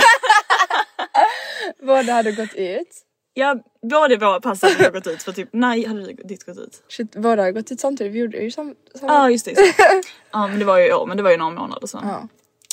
vad 1.85 2.05
det 2.05 2.11
hade 2.11 2.31
gått 2.31 2.53
ut. 2.55 3.03
Ja, 3.33 3.55
båda 3.91 4.17
våra 4.17 4.39
pass 4.41 4.61
hade 4.61 4.89
gått 4.89 5.07
ut 5.07 5.23
för 5.23 5.31
typ, 5.31 5.49
nej 5.53 5.85
hade 5.85 6.13
ditt 6.13 6.43
gått 6.45 6.57
ut? 6.57 6.83
Shit, 6.89 7.11
båda 7.15 7.43
har 7.43 7.51
gått 7.51 7.71
ut 7.71 7.79
samtidigt. 7.79 8.13
Vi 8.13 8.19
gjorde 8.19 8.37
ju 8.37 8.51
sam- 8.51 8.75
samma. 8.95 9.13
Ja 9.13 9.29
just 9.29 9.45
det. 9.45 9.51
just 9.51 9.77
det. 9.77 10.01
Ja 10.31 10.47
men 10.47 10.59
det 10.59 10.65
var 10.65 10.77
ju 10.77 10.87
i 10.87 10.93
år, 10.93 11.05
men 11.05 11.17
det 11.17 11.23
var 11.23 11.31
ju 11.31 11.37
några 11.37 11.51
månader 11.51 11.87
sedan. 11.87 12.01
Ja. 12.07 12.27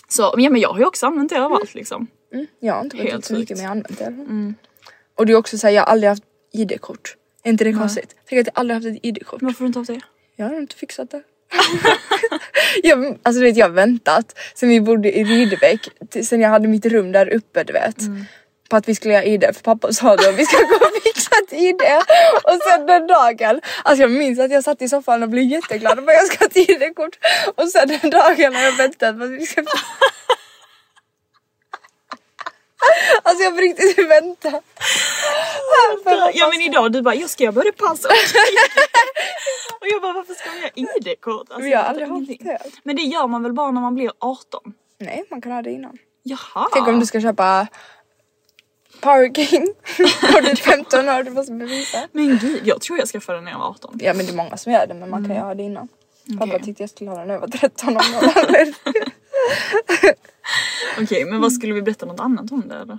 Så 0.08 0.34
ja, 0.37 0.50
men 0.50 0.61
jag 0.61 0.68
har 0.68 0.78
ju 0.78 0.84
också 0.84 1.06
använt 1.06 1.30
det 1.30 1.37
överallt 1.37 1.75
liksom. 1.75 2.06
Mm, 2.32 2.46
jag 2.61 2.75
har 2.75 2.84
inte 2.84 2.96
gått 2.96 3.14
ut 3.14 3.25
så 3.25 3.34
mycket 3.34 3.56
men 3.56 3.62
jag 3.64 3.70
har 3.70 3.76
använt 3.76 3.99
det. 3.99 4.04
fall. 4.04 4.54
Och 5.18 5.26
det 5.26 5.32
är 5.32 5.37
också 5.37 5.58
såhär, 5.58 5.75
jag 5.75 5.82
har 5.82 5.87
aldrig 5.92 6.08
haft 6.11 6.23
ID-kort. 6.52 7.16
Är 7.42 7.50
inte 7.50 7.64
det 7.64 7.73
konstigt? 7.73 8.16
Tänk 8.28 8.40
att 8.40 8.46
jag 8.46 8.61
aldrig 8.61 8.75
haft 8.75 8.87
ett 8.87 9.04
ID-kort. 9.06 9.42
Varför 9.42 9.58
har 9.58 9.64
du 9.64 9.66
inte 9.66 9.78
haft 9.78 9.88
det? 9.90 10.00
Jag 10.36 10.46
har 10.46 10.56
inte 10.56 10.76
fixat 10.76 11.10
det. 11.10 11.22
jag, 12.82 13.18
alltså 13.22 13.40
du 13.40 13.46
vet 13.46 13.56
jag 13.56 13.66
har 13.66 13.72
väntat 13.72 14.38
sen 14.54 14.68
vi 14.68 14.80
bodde 14.80 15.18
i 15.18 15.24
Rydebäck, 15.24 15.88
sen 16.22 16.40
jag 16.40 16.50
hade 16.50 16.68
mitt 16.68 16.86
rum 16.86 17.12
där 17.12 17.34
uppe 17.34 17.64
du 17.64 17.72
vet. 17.72 17.96
På 18.68 18.76
att 18.76 18.88
vi 18.88 18.94
skulle 18.94 19.14
göra 19.14 19.24
ID 19.24 19.44
för 19.54 19.62
pappa 19.62 19.92
sa 19.92 20.16
då 20.16 20.32
vi 20.32 20.46
ska 20.46 20.56
gå 20.56 20.74
och 20.74 21.02
fixa 21.02 21.30
ett 21.42 21.52
ID. 21.52 21.82
Och 22.44 22.58
sen 22.70 22.86
den 22.86 23.06
dagen, 23.06 23.60
alltså 23.82 24.02
jag 24.02 24.10
minns 24.10 24.38
att 24.38 24.50
jag 24.50 24.64
satt 24.64 24.82
i 24.82 24.88
soffan 24.88 25.22
och 25.22 25.28
blev 25.28 25.44
jätteglad 25.44 25.98
och 25.98 26.04
bara 26.04 26.12
jag 26.12 26.26
ska 26.26 26.38
ha 26.38 26.46
ett 26.46 26.56
ID-kort. 26.56 27.18
Och 27.54 27.68
sen 27.68 27.88
den 27.88 28.10
dagen 28.10 28.54
har 28.54 28.62
jag 28.62 28.76
väntat 28.76 29.18
på 29.18 29.24
att 29.24 29.30
vi 29.30 29.46
ska 29.46 29.62
Alltså 33.22 33.44
jag 33.44 33.50
har 33.50 33.58
riktigt 33.60 33.98
väntat. 34.10 34.64
Ja 36.34 36.48
men 36.48 36.60
idag 36.60 36.92
du 36.92 37.02
bara, 37.02 37.14
jag 37.14 37.30
ska 37.30 37.44
göra 37.44 37.52
både 37.52 37.72
pass 37.72 38.04
och 39.80 39.86
jag 39.92 40.02
bara, 40.02 40.12
varför 40.12 40.34
ska 40.34 40.48
man 40.50 40.58
göra 40.58 40.70
ID-kort? 40.74 41.40
Alltså, 41.40 41.58
Men 41.60 41.70
jag 41.70 41.78
har 41.78 41.84
aldrig 41.84 42.08
haft 42.08 42.28
det. 42.28 42.58
Men 42.82 42.96
det 42.96 43.02
gör 43.02 43.26
man 43.26 43.42
väl 43.42 43.52
bara 43.52 43.70
när 43.70 43.80
man 43.80 43.94
blir 43.94 44.10
18? 44.18 44.60
Nej 44.98 45.24
man 45.30 45.40
kan 45.40 45.52
ha 45.52 45.62
det 45.62 45.70
innan. 45.70 45.98
Jaha. 46.22 46.68
Tänk 46.72 46.88
om 46.88 47.00
du 47.00 47.06
ska 47.06 47.20
köpa 47.20 47.66
Power 49.00 49.32
King 49.34 49.62
och 50.36 50.42
du 50.42 50.50
är 50.50 50.56
15 50.56 51.08
år, 51.08 51.22
du 51.22 51.30
måste 51.30 51.52
bevisa. 51.52 51.98
Men 52.12 52.38
gud, 52.38 52.60
jag 52.64 52.80
tror 52.80 52.98
jag 52.98 53.08
skaffade 53.08 53.38
den 53.38 53.44
när 53.44 53.50
jag 53.52 53.58
var 53.58 53.66
18. 53.68 53.98
Ja 54.02 54.14
men 54.14 54.26
det 54.26 54.32
är 54.32 54.36
många 54.36 54.56
som 54.56 54.72
gör 54.72 54.86
det 54.86 54.94
men 54.94 55.10
man 55.10 55.18
Mm. 55.18 55.28
kan 55.30 55.36
ju 55.36 55.42
ha 55.42 55.54
det 55.54 55.62
innan. 55.62 55.88
Pappa 56.38 56.58
tyckte 56.58 56.82
jag 56.82 56.90
skulle 56.90 57.10
ha 57.10 57.18
den 57.18 57.26
när 57.26 57.34
jag 57.34 57.40
var 57.40 57.48
13 57.48 57.96
år. 57.96 58.02
Okej, 61.02 61.24
men 61.24 61.40
vad 61.40 61.52
skulle 61.52 61.74
vi 61.74 61.82
berätta 61.82 62.06
något 62.06 62.20
annat 62.20 62.52
om 62.52 62.68
det 62.68 62.74
eller? 62.74 62.98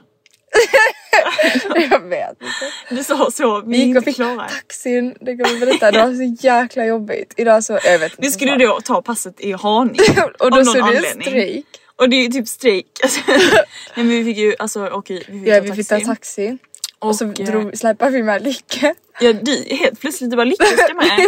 jag 1.89 1.99
vet 1.99 2.29
inte. 2.29 2.95
Du 2.95 3.03
sa 3.03 3.31
så, 3.31 3.61
vi 3.61 3.77
gick 3.77 3.97
och 3.97 4.03
fick 4.03 4.15
klara. 4.15 4.49
taxin, 4.49 5.15
det 5.21 5.37
kan 5.37 5.53
vi 5.53 5.59
berätta. 5.59 5.91
Det 5.91 5.99
var 5.99 6.13
så 6.13 6.45
jäkla 6.45 6.85
jobbigt. 6.85 7.33
Idag 7.37 7.63
så, 7.63 7.79
jag 7.83 7.99
vet 7.99 8.11
inte. 8.11 8.21
Vi 8.21 8.31
skulle 8.31 8.51
vad. 8.51 8.59
då 8.59 8.81
ta 8.81 9.01
passet 9.01 9.39
i 9.41 9.51
Haninge. 9.51 10.23
Och 10.39 10.51
då 10.51 10.65
så 10.65 10.73
det 10.73 10.83
anledning. 10.83 11.27
strejk. 11.27 11.65
Och 11.95 12.09
det 12.09 12.15
är 12.15 12.21
ju 12.21 12.27
typ 12.27 12.47
strejk. 12.47 12.87
Nej 13.27 13.65
men 13.95 14.09
vi 14.09 14.23
fick 14.23 14.37
ju, 14.37 14.55
alltså 14.59 14.87
okej 14.87 15.23
vi 15.27 15.39
fick 15.39 15.47
Ja 15.47 15.61
vi 15.61 15.67
taxi. 15.67 15.83
fick 15.83 15.87
ta 15.89 15.99
taxi. 15.99 16.57
Och, 16.99 17.15
så 17.15 17.29
Och, 17.29 17.39
eh, 17.39 17.45
drog, 17.45 17.77
släpade 17.77 18.11
vi 18.11 18.23
med 18.23 18.43
Lycke. 18.43 18.95
Ja 19.21 19.33
du 19.33 19.75
helt 19.75 19.99
plötsligt 19.99 20.29
du 20.31 20.37
bara 20.37 20.43
Lycka 20.43 20.65
ska 20.65 20.93
med. 20.93 21.19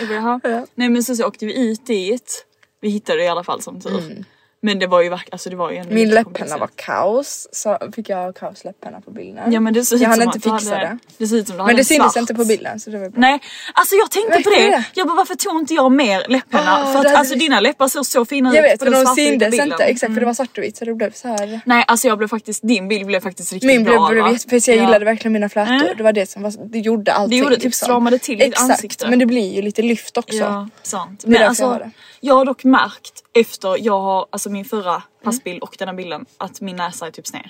Jag 0.00 0.22
bara. 0.22 0.40
Ja. 0.50 0.66
Nej 0.74 0.88
men 0.88 1.02
så, 1.02 1.16
så 1.16 1.26
åkte 1.26 1.46
vi 1.46 1.58
ut 1.70 1.86
dit. 1.86 2.46
Vi 2.80 2.88
hittade 2.88 3.18
det 3.18 3.24
i 3.24 3.28
alla 3.28 3.44
fall 3.44 3.62
som 3.62 3.80
tur. 3.80 4.24
Men 4.62 4.78
det 4.78 4.86
var 4.86 5.02
ju 5.02 5.08
verkligen, 5.08 5.32
alltså 5.34 5.50
det 5.50 5.56
var 5.56 5.70
ju 5.70 5.76
ändå 5.76 5.86
Mm. 5.90 5.94
Min 5.94 6.08
lite 6.08 6.22
läpphenna 6.22 6.58
var 6.58 6.68
kaos. 6.76 7.48
Så 7.52 7.78
fick 7.94 8.08
jag 8.08 8.36
kaos 8.36 8.64
läpphenna 8.64 9.00
på 9.00 9.10
bilden. 9.10 9.52
Ja 9.52 9.60
men 9.60 9.74
det 9.74 9.80
ut 9.80 10.00
jag 10.00 10.08
hann 10.08 10.22
inte 10.22 10.40
fixa 10.40 10.70
hade, 10.74 10.80
det. 10.86 10.98
Det 11.18 11.26
såg 11.26 11.38
ut 11.38 11.48
som 11.48 11.56
du 11.56 11.62
Men 11.64 11.76
det 11.76 11.84
syntes 11.84 12.16
inte 12.16 12.34
på 12.34 12.44
bilden 12.44 12.80
så 12.80 12.90
det 12.90 12.98
var 12.98 13.08
bra. 13.08 13.20
Nej, 13.20 13.40
alltså 13.74 13.94
jag 13.94 14.10
tänkte 14.10 14.42
på 14.42 14.50
det. 14.50 14.56
det? 14.70 14.84
Jag 14.94 15.06
bara 15.06 15.16
varför 15.16 15.34
tog 15.34 15.60
inte 15.60 15.74
jag 15.74 15.92
mer 15.92 16.24
läpphenna? 16.28 16.78
Ah, 16.82 16.92
för 16.92 16.98
att 17.08 17.14
alltså 17.16 17.34
vi- 17.34 17.40
dina 17.40 17.60
läppar 17.60 17.88
såg 17.88 18.06
så 18.06 18.24
fina 18.24 18.54
Jag 18.54 18.64
ut 18.66 18.72
vet 18.72 18.80
på 18.80 18.86
och 18.86 18.92
den 18.92 19.00
de 19.00 19.06
svartvita 19.06 19.44
syntes 19.50 19.60
inte 19.72 19.84
exakt 19.84 20.00
för 20.00 20.08
det 20.14 20.18
Mm. 20.18 20.26
var 20.26 20.34
svart 20.34 20.58
och 20.58 20.64
vitt 20.64 20.76
så 20.76 20.84
det 20.84 20.94
blev 20.94 21.12
så 21.12 21.28
här. 21.28 21.60
Nej 21.64 21.84
alltså 21.86 22.08
jag 22.08 22.18
blev 22.18 22.28
faktiskt, 22.28 22.62
din 22.68 22.88
bild 22.88 23.06
blev 23.06 23.20
faktiskt 23.20 23.52
riktigt 23.52 23.66
Min 23.68 23.84
bra. 23.84 24.00
va? 24.00 24.08
blev 24.10 24.38
för 24.38 24.70
jag 24.70 24.76
Ja. 24.78 24.82
gillade 24.82 25.04
verkligen 25.04 25.32
mina 25.32 25.48
flätor. 25.48 25.72
Mm. 25.74 25.96
Det 25.96 26.02
var 26.02 26.12
det 26.12 26.26
som 26.30 26.42
var, 26.42 26.52
det 26.64 26.78
gjorde 26.78 27.12
allting. 27.12 27.30
Det 27.38 27.44
gjorde 27.44 27.54
typ 27.56 27.64
liksom. 27.64 27.86
stramade 27.86 28.18
till 28.18 28.38
ditt 28.38 28.46
Exakt, 28.48 28.70
ansikte. 28.70 29.10
men 29.10 29.18
det 29.18 29.26
blir 29.26 29.54
ju 29.54 29.62
lite 29.62 29.82
lyft 29.82 30.16
också. 30.16 30.36
Ja, 30.36 30.68
sant. 30.82 31.24
Men 31.26 31.42
alltså, 31.48 31.62
jag 31.62 31.70
jag 31.72 31.90
jag 32.20 32.34
har 32.34 32.44
dock 32.44 32.64
märkt 32.64 33.22
efter 33.40 33.76
jag 33.84 34.00
har, 34.00 34.26
alltså 34.30 34.50
min 34.50 34.64
förra 34.64 34.90
Mm. 34.90 35.02
passbild 35.24 35.62
och 35.62 35.76
denna 35.78 35.94
bilden 35.94 36.26
att 36.38 36.60
min 36.60 36.76
näsa 36.76 37.06
är 37.06 37.10
typ 37.10 37.26
sned. 37.26 37.48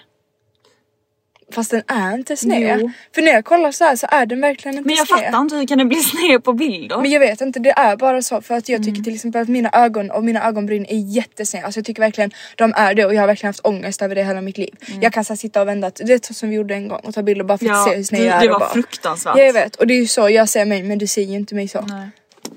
Fast 1.52 1.70
den 1.70 1.82
är 1.86 2.14
inte 2.14 2.36
sned. 2.36 2.78
Jo. 2.80 2.90
För 3.14 3.22
när 3.22 3.32
jag 3.32 3.44
kollar 3.44 3.72
så 3.72 3.84
här 3.84 3.96
så 3.96 4.06
är 4.10 4.26
den 4.26 4.40
verkligen 4.40 4.76
inte 4.78 4.86
Men 4.88 4.96
jag 4.96 5.06
sned. 5.08 5.24
fattar 5.24 5.40
inte 5.40 5.56
hur 5.56 5.66
kan 5.66 5.78
den 5.78 5.88
bli 5.88 5.96
sned 6.02 6.44
på 6.44 6.52
bilder? 6.52 6.96
Men 6.98 7.10
jag 7.10 7.20
vet 7.20 7.40
inte, 7.40 7.58
det 7.60 7.70
är 7.70 7.96
bara 7.96 8.22
så 8.22 8.40
för 8.42 8.54
att 8.54 8.68
jag 8.68 8.76
Mm. 8.80 8.84
tycker 8.86 9.02
till 9.04 9.14
exempel 9.14 9.42
att 9.42 9.48
mina 9.48 9.70
ögon 9.72 10.10
och 10.10 10.24
mina 10.24 10.44
ögonbryn 10.48 10.86
är 10.88 10.96
jättesneda. 11.16 11.66
Alltså 11.66 11.78
jag 11.78 11.84
tycker 11.86 12.02
verkligen 12.02 12.30
de 12.56 12.72
är 12.76 12.94
det 12.94 13.04
och 13.06 13.14
jag 13.14 13.20
har 13.22 13.26
verkligen 13.26 13.48
haft 13.48 13.66
ångest 13.66 14.02
över 14.02 14.14
det 14.14 14.24
hela 14.24 14.40
mitt 14.40 14.58
liv. 14.58 14.74
Jag 15.00 15.12
kan 15.12 15.24
så 15.24 15.32
här, 15.32 15.36
sitta 15.38 15.60
och 15.62 15.68
vända, 15.68 15.90
det 15.96 16.12
är 16.12 16.20
så 16.26 16.34
som 16.34 16.48
vi 16.50 16.56
gjorde 16.56 16.74
en 16.74 16.88
gång 16.88 17.00
och 17.04 17.14
ta 17.14 17.22
bilder 17.22 17.44
bara 17.44 17.58
för 17.58 17.66
att 17.66 17.70
Mm. 17.70 17.78
ja, 17.80 17.90
se 17.90 17.96
hur 17.96 18.04
sned 18.04 18.20
det, 18.20 18.24
jag 18.26 18.36
är. 18.36 18.40
det 18.40 18.46
och 18.46 18.52
var 18.52 18.60
bara, 18.60 18.72
fruktansvärt. 18.72 19.36
Ja, 19.36 19.42
jag 19.42 19.52
vet 19.52 19.76
och 19.76 19.86
det 19.86 19.94
är 19.94 19.98
ju 20.00 20.06
så 20.06 20.28
jag 20.30 20.48
ser 20.48 20.64
mig 20.64 20.82
men 20.82 20.98
du 20.98 21.06
ser 21.06 21.22
ju 21.22 21.34
inte 21.34 21.54
mig 21.54 21.68
så. 21.68 21.80
Nej. 21.80 22.08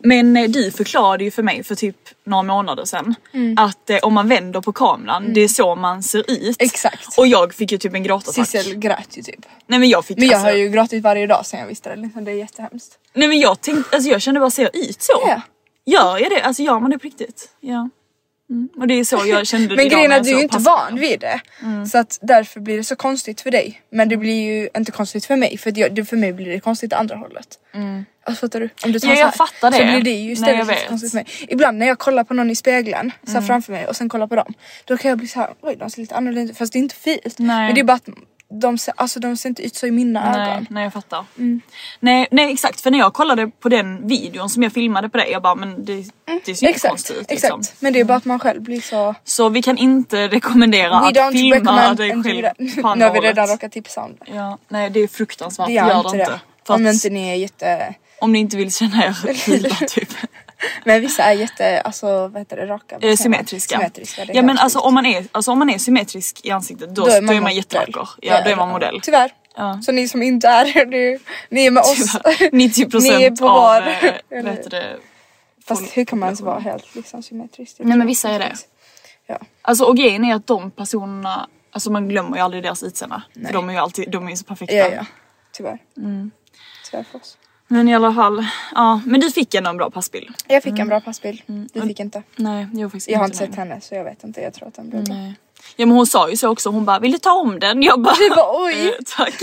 Men 0.03 0.38
eh, 0.38 0.49
du 0.49 0.71
förklarade 0.71 1.23
ju 1.23 1.31
för 1.31 1.43
mig 1.43 1.63
för 1.63 1.75
typ 1.75 1.95
några 2.23 2.43
månader 2.43 2.85
sedan 2.85 3.15
att 3.57 3.89
eh, 3.89 3.97
om 3.97 4.13
man 4.13 4.27
vänder 4.27 4.62
på 4.62 4.73
kameran, 4.73 5.33
det 5.33 5.41
är 5.41 5.47
så 5.47 5.75
man 5.75 6.03
ser 6.03 6.19
ut. 6.19 6.39
Mm. 6.39 6.53
Exakt. 6.59 7.17
Och 7.17 7.27
jag 7.27 7.53
fick 7.53 7.71
ju 7.71 7.77
typ 7.77 7.93
en 7.93 8.03
gråtattack. 8.03 8.47
Sissel 8.47 8.75
grät 8.75 9.17
ju 9.17 9.21
typ. 9.21 9.45
Nej 9.67 9.79
men 9.79 9.89
jag 9.89 10.05
fick 10.05 10.17
Men 10.17 10.27
jag 10.27 10.33
alltså, 10.33 10.47
har 10.47 10.57
ju 10.57 10.69
gråtit 10.69 11.03
varje 11.03 11.27
dag 11.27 11.45
sen 11.45 11.59
jag 11.59 11.67
visste 11.67 11.89
det 11.89 11.95
liksom. 11.95 12.25
Det 12.25 12.31
är 12.31 12.35
jättehemskt. 12.35 12.97
Nej 13.13 13.27
men 13.27 13.39
jag 13.39 13.62
tänkte, 13.62 13.95
alltså 13.95 14.09
jag 14.09 14.21
kände 14.21 14.39
bara 14.39 14.51
ser 14.51 14.63
jag 14.63 14.75
ut 14.75 15.01
så? 15.01 15.23
Ja. 15.27 15.41
Gör 15.85 16.17
jag 16.17 16.31
det? 16.31 16.41
Alltså 16.41 16.63
gör 16.63 16.79
man 16.79 16.91
det 16.91 16.99
på 16.99 17.03
riktigt? 17.03 17.49
Ja. 17.59 17.89
Mm. 18.49 18.69
Och 18.77 18.88
det 18.88 18.93
är 18.93 19.03
så 19.03 19.21
jag 19.25 19.47
kände 19.47 19.75
Men 19.75 19.89
grejen 19.89 20.12
är 20.12 20.17
att 20.17 20.23
du 20.23 20.29
är 20.29 20.35
ju 20.35 20.41
inte 20.41 20.57
van 20.57 20.99
vid 20.99 21.19
det. 21.19 21.41
Så 21.91 21.97
att 21.97 22.19
därför 22.21 22.59
blir 22.59 22.77
det 22.77 22.83
så 22.83 22.95
konstigt 22.95 23.41
för 23.41 23.51
dig. 23.51 23.81
Men 23.91 24.09
det 24.09 24.17
blir 24.17 24.41
ju 24.41 24.69
inte 24.77 24.91
konstigt 24.91 25.25
för 25.25 25.35
mig 25.35 25.57
för 25.57 25.73
jag, 25.79 26.07
för 26.07 26.17
mig 26.17 26.33
blir 26.33 26.45
det 26.49 26.59
konstigt 26.59 26.93
andra 26.93 27.15
hållet. 27.15 27.47
Alltså 28.23 28.45
fattar 28.47 28.59
du? 28.59 28.69
Om 28.85 28.91
du 28.91 28.99
tar 28.99 29.09
Ja, 29.09 29.15
så 29.15 29.19
jag 29.19 29.25
här, 29.25 29.31
fattar 29.31 29.71
Så 29.71 29.77
det. 29.79 29.85
blir 29.85 30.01
det 30.01 30.09
ju 30.12 30.23
Nej, 30.23 30.31
istället 30.33 30.67
vet. 30.67 30.88
konstigt 30.88 31.12
för 31.12 31.17
mig. 31.17 31.25
Ibland 31.47 31.77
när 31.77 31.88
jag 31.88 31.99
kollar 31.99 32.23
på 32.23 32.33
någon 32.33 32.49
i 32.49 32.55
spegeln 32.55 33.12
så 33.23 33.31
här 33.31 33.41
framför 33.41 33.71
mig 33.73 33.88
och 33.88 33.95
sen 33.95 34.09
kollar 34.09 34.27
på 34.27 34.35
dem. 34.35 34.53
Då 34.85 34.97
kan 34.97 35.09
jag 35.09 35.17
bli 35.17 35.27
så 35.27 35.39
här, 35.39 35.49
oj 35.62 35.75
de 35.79 35.89
ser 35.89 36.01
lite 36.01 36.15
annorlunda 36.15 36.51
ut. 36.51 36.57
Fast 36.57 36.73
det 36.73 36.79
är 36.79 36.81
inte 36.81 36.95
fult. 36.95 37.39
Nej. 37.39 37.65
Men 37.65 37.75
det 37.75 37.81
är 37.81 37.83
bara 37.83 37.93
att 37.93 38.09
de 38.51 38.77
ser, 38.77 38.93
alltså, 38.97 39.19
de 39.19 39.38
ser 39.38 39.49
inte 39.49 39.62
ut 39.62 39.75
så 39.75 39.88
i 39.88 39.91
mina 39.91 40.31
Nej, 40.31 40.51
ögon. 40.51 40.67
nej 40.69 40.83
jag 40.83 40.93
fattar. 40.93 41.25
Mm. 41.38 41.62
Nej, 41.99 42.27
nej 42.31 42.53
exakt 42.53 42.81
för 42.81 42.91
när 42.91 42.99
jag 42.99 43.13
kollade 43.13 43.47
på 43.47 43.69
den 43.69 44.07
videon 44.07 44.49
som 44.49 44.63
jag 44.63 44.73
filmade 44.73 45.09
på 45.09 45.17
dig 45.17 45.31
jag 45.31 45.41
bara 45.41 45.55
men 45.55 45.85
det, 45.85 46.05
det 46.45 46.55
ser 46.55 46.65
ju 46.65 46.69
Exakt, 46.69 46.89
konstigt 46.91 47.17
ut 47.17 47.31
exakt. 47.31 47.57
liksom. 47.57 47.75
Men 47.79 47.93
det 47.93 47.99
är 47.99 48.03
bara 48.03 48.17
att 48.17 48.25
man 48.25 48.39
själv 48.39 48.62
blir 48.62 48.81
så... 48.81 49.15
Så 49.23 49.49
vi 49.49 49.62
kan 49.62 49.77
inte 49.77 50.27
rekommendera 50.27 51.12
We 51.12 51.25
att 51.27 51.31
filma 51.31 51.93
dig 51.93 52.23
själv 52.23 52.23
på 52.81 52.95
Nu 52.95 53.05
har 53.05 53.13
vi 53.13 53.19
redan 53.19 53.47
råkat 53.47 53.71
tipsa 53.71 54.01
om 54.01 54.12
det. 54.19 54.31
Ja, 54.35 54.57
nej 54.67 54.89
det 54.89 54.99
är 54.99 55.07
fruktansvärt, 55.07 55.67
Det 55.67 55.73
gör, 55.73 55.88
gör 55.88 55.97
inte 55.97 56.17
inte. 56.17 56.31
det. 56.31 56.39
För 56.67 56.73
Om 56.73 56.88
inte 56.88 57.09
ni 57.09 57.29
är 57.29 57.35
jätte... 57.35 57.93
om 58.21 58.31
ni 58.31 58.39
inte 58.39 58.57
vill 58.57 58.73
känna 58.73 59.05
er 59.05 59.13
fula 59.33 59.69
typ. 59.75 60.09
Men 60.84 61.02
vissa 61.02 61.24
är 61.24 61.34
jätte, 61.34 61.82
alltså 61.82 62.28
vad 62.28 62.41
heter 62.41 62.58
det, 62.58 62.65
raka? 62.65 62.98
Eh, 63.02 63.15
symmetriska. 63.15 63.76
Symmetriska, 63.78 64.26
det 64.26 64.32
är 64.32 64.36
ja 64.36 64.41
men 64.41 64.58
alltså 64.58 64.80
om, 64.80 64.93
man 64.93 65.06
är, 65.06 65.26
alltså 65.32 65.52
om 65.52 65.60
man 65.60 65.69
är 65.69 65.78
symmetrisk 65.78 66.45
i 66.45 66.52
ansiktet 66.52 66.95
då, 66.95 67.06
då 67.06 67.12
är 67.12 67.22
man, 67.22 67.36
modell. 67.36 67.56
jättevacker. 67.56 68.08
Ja, 68.22 68.41
då 68.43 68.50
är 68.50 68.56
man 68.56 68.69
modell. 68.69 69.00
Tyvärr. 69.04 69.32
Ja. 69.56 69.82
Så 69.82 69.91
ni 69.91 70.08
som 70.08 70.22
inte 70.22 70.48
är 70.48 70.86
det, 70.86 71.19
ni 71.50 71.65
är 71.65 71.72
med 71.72 71.82
oss. 71.82 72.12
Tyvärr. 72.24 72.50
90% 72.52 73.02
Ni 73.17 73.24
är 73.24 73.32
på 73.36 73.50
av 73.50 73.56
var. 73.56 73.82
eh, 73.82 74.13
vad 74.30 74.52
heter 74.52 74.69
det? 74.69 74.98
Fast 75.67 75.98
hur 75.98 76.06
kan 76.06 76.19
man 76.19 76.28
ens 76.28 76.41
vara 76.41 76.60
helt 76.60 76.95
liksom 76.95 77.24
symmetrisk? 77.24 77.76
Nej 77.80 77.98
men 77.98 78.08
vissa 78.08 78.30
är 78.30 78.39
det. 78.39 78.54
Ja. 79.28 79.38
Alltså 79.62 79.84
och 79.84 79.98
grejen 79.98 80.26
är 80.26 80.36
att 80.36 80.48
de 80.48 80.72
personerna, 80.72 81.50
alltså 81.72 81.91
man 81.91 82.10
glömmer 82.10 82.38
ju 82.38 82.43
aldrig 82.43 82.63
deras 82.63 82.84
utseende. 82.84 83.22
För 83.45 83.54
de 83.54 83.69
är 83.69 83.74
ju 83.74 83.80
alltid, 83.80 84.12
de 84.12 84.26
är 84.26 84.30
ju 84.30 84.36
så 84.38 84.43
perfekta. 84.45 84.76
Ja, 84.76 84.88
ja. 84.88 85.06
Tyvärr. 85.52 85.80
Mm. 85.98 86.32
Tyvärr 86.91 87.04
för 87.04 87.19
oss. 87.19 87.38
Men 87.71 87.88
i 87.89 87.95
alla 87.95 88.13
fall, 88.13 88.45
ja 88.75 89.01
men 89.05 89.19
du 89.19 89.32
fick 89.32 89.53
ändå 89.55 89.69
en 89.69 89.77
bra 89.77 89.89
passbild. 89.89 90.36
Jag 90.47 90.63
fick 90.63 90.79
en 90.79 90.88
bra 90.88 91.01
passbild. 91.01 91.41
Du 91.73 91.82
fick 91.82 91.99
inte. 91.99 92.23
Nej 92.36 92.67
jag 92.73 92.82
har 92.82 92.89
faktiskt 92.89 93.10
Jag 93.10 93.17
har 93.19 93.25
inte 93.25 93.38
sett 93.38 93.55
henne 93.55 93.82
så 93.82 93.95
jag 93.95 94.03
vet 94.03 94.23
inte. 94.23 94.41
Jag 94.41 94.53
tror 94.53 94.67
att 94.67 94.73
den 94.73 94.89
blev 94.89 95.03
bra. 95.03 95.15
Nej. 95.15 95.36
Ja 95.75 95.86
men 95.86 95.95
hon 95.95 96.08
sa 96.08 96.29
ju 96.29 96.38
så 96.38 96.49
också, 96.49 96.69
hon 96.69 96.86
bara 96.86 96.99
vill 96.99 97.12
du 97.12 97.17
ta 97.17 97.32
om 97.34 97.60
den? 97.60 97.84
Jag 97.84 98.01
bara, 98.01 98.15
Du 98.19 98.29
bara, 98.29 98.63
oj. 98.65 98.88
"Eh, 98.88 98.93
tack. 99.17 99.34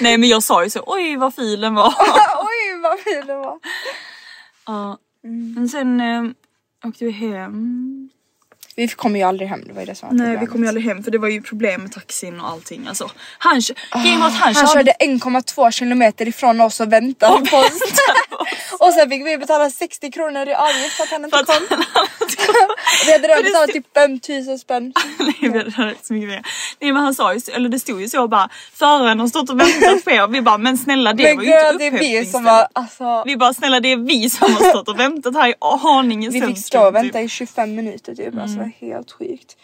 Nej 0.00 0.18
men 0.18 0.28
jag 0.28 0.42
sa 0.42 0.64
ju 0.64 0.70
så, 0.70 0.82
oj 0.86 1.16
vad 1.16 1.34
fin 1.34 1.60
den 1.60 1.74
var. 1.74 1.86
Oj 2.38 2.80
vad 2.82 3.00
fin 3.00 3.26
den 3.26 3.38
var. 3.38 3.58
ja. 4.66 4.98
Mm. 5.24 5.54
Men 5.54 5.68
sen 5.68 6.00
eh, 6.00 6.24
åkte 6.88 7.04
vi 7.04 7.10
hem. 7.10 8.10
Vi 8.78 8.88
kom 8.88 9.16
ju 9.16 9.22
aldrig 9.22 9.48
hem, 9.48 9.62
det 9.66 9.72
var 9.72 9.80
ju 9.80 9.86
det 9.86 9.94
som 9.94 10.08
var 10.08 10.14
Nej 10.14 10.26
problemet. 10.26 10.42
vi 10.42 10.46
kom 10.52 10.62
ju 10.62 10.68
aldrig 10.68 10.86
hem 10.86 11.02
för 11.02 11.10
det 11.10 11.18
var 11.18 11.28
ju 11.28 11.42
problem 11.42 11.82
med 11.82 11.92
taxin 11.92 12.40
och 12.40 12.48
allting. 12.48 12.86
Alltså, 12.88 13.10
han, 13.38 13.58
oh, 13.58 13.72
han, 13.92 14.32
Han 14.32 14.54
körde 14.54 14.68
körde 14.72 14.92
1,2 15.00 15.70
kilometer 15.70 16.28
ifrån 16.28 16.60
oss 16.60 16.80
och 16.80 16.92
väntade 16.92 17.50
på 17.50 17.56
oss. 17.56 17.80
och 18.78 18.92
sen 18.92 19.10
fick 19.10 19.26
vi 19.26 19.38
betala 19.38 19.70
60 19.70 20.10
kronor 20.10 20.48
i 20.48 20.54
avgift 20.54 20.96
för 20.96 21.04
att 21.04 21.10
han 21.10 21.24
inte 21.24 21.44
kom. 21.44 21.54
Vi 23.06 23.12
hade 23.12 23.28
redan 23.28 23.44
betalat 23.44 23.70
typ 23.70 23.86
5000 23.94 24.58
spänn. 24.58 24.92
Nej 25.18 25.34
vi 25.40 25.58
hade 25.58 25.70
hört 25.70 25.96
så 26.02 26.12
mycket 26.12 26.28
mer. 26.28 26.42
Nej 26.80 26.92
men 26.92 27.02
han 27.02 27.14
sa 27.14 27.34
ju, 27.34 27.40
eller 27.54 27.68
det 27.68 27.78
stod 27.78 28.00
ju 28.00 28.08
så 28.08 28.28
bara 28.28 28.48
föraren 28.74 29.20
har 29.20 29.28
stått 29.28 29.50
och 29.50 29.60
väntat 29.60 30.04
på 30.04 30.10
er. 30.10 30.26
Vi 30.26 30.42
bara 30.42 30.58
men 30.58 30.78
snälla 30.78 31.12
det 31.12 31.22
Men 31.22 31.36
var 31.36 31.42
ju 31.42 31.50
inte 31.50 31.72
det 31.78 31.86
är 31.86 31.90
vi 32.22 32.26
som 32.26 32.44
var 32.44 32.68
alltså. 32.72 33.22
Vi 33.26 33.36
bara 33.36 33.54
snälla 33.54 33.80
det 33.80 33.92
är 33.92 33.96
vi 33.96 34.30
som 34.30 34.52
har 34.54 34.70
stått 34.70 34.88
och 34.88 34.98
väntat 34.98 35.34
här 35.34 35.48
i 35.48 35.54
Haninge 35.82 36.30
Vi 36.30 36.40
fick 36.42 36.66
stå 36.66 36.80
och 36.80 36.94
typ. 36.94 37.04
vänta 37.04 37.20
i 37.20 37.28
25 37.28 37.74
minuter 37.74 38.14
typ. 38.14 38.38
Alltså 38.38 38.56
det 38.56 38.62
var 38.62 38.67
helt 38.68 39.10
sjukt. 39.12 39.56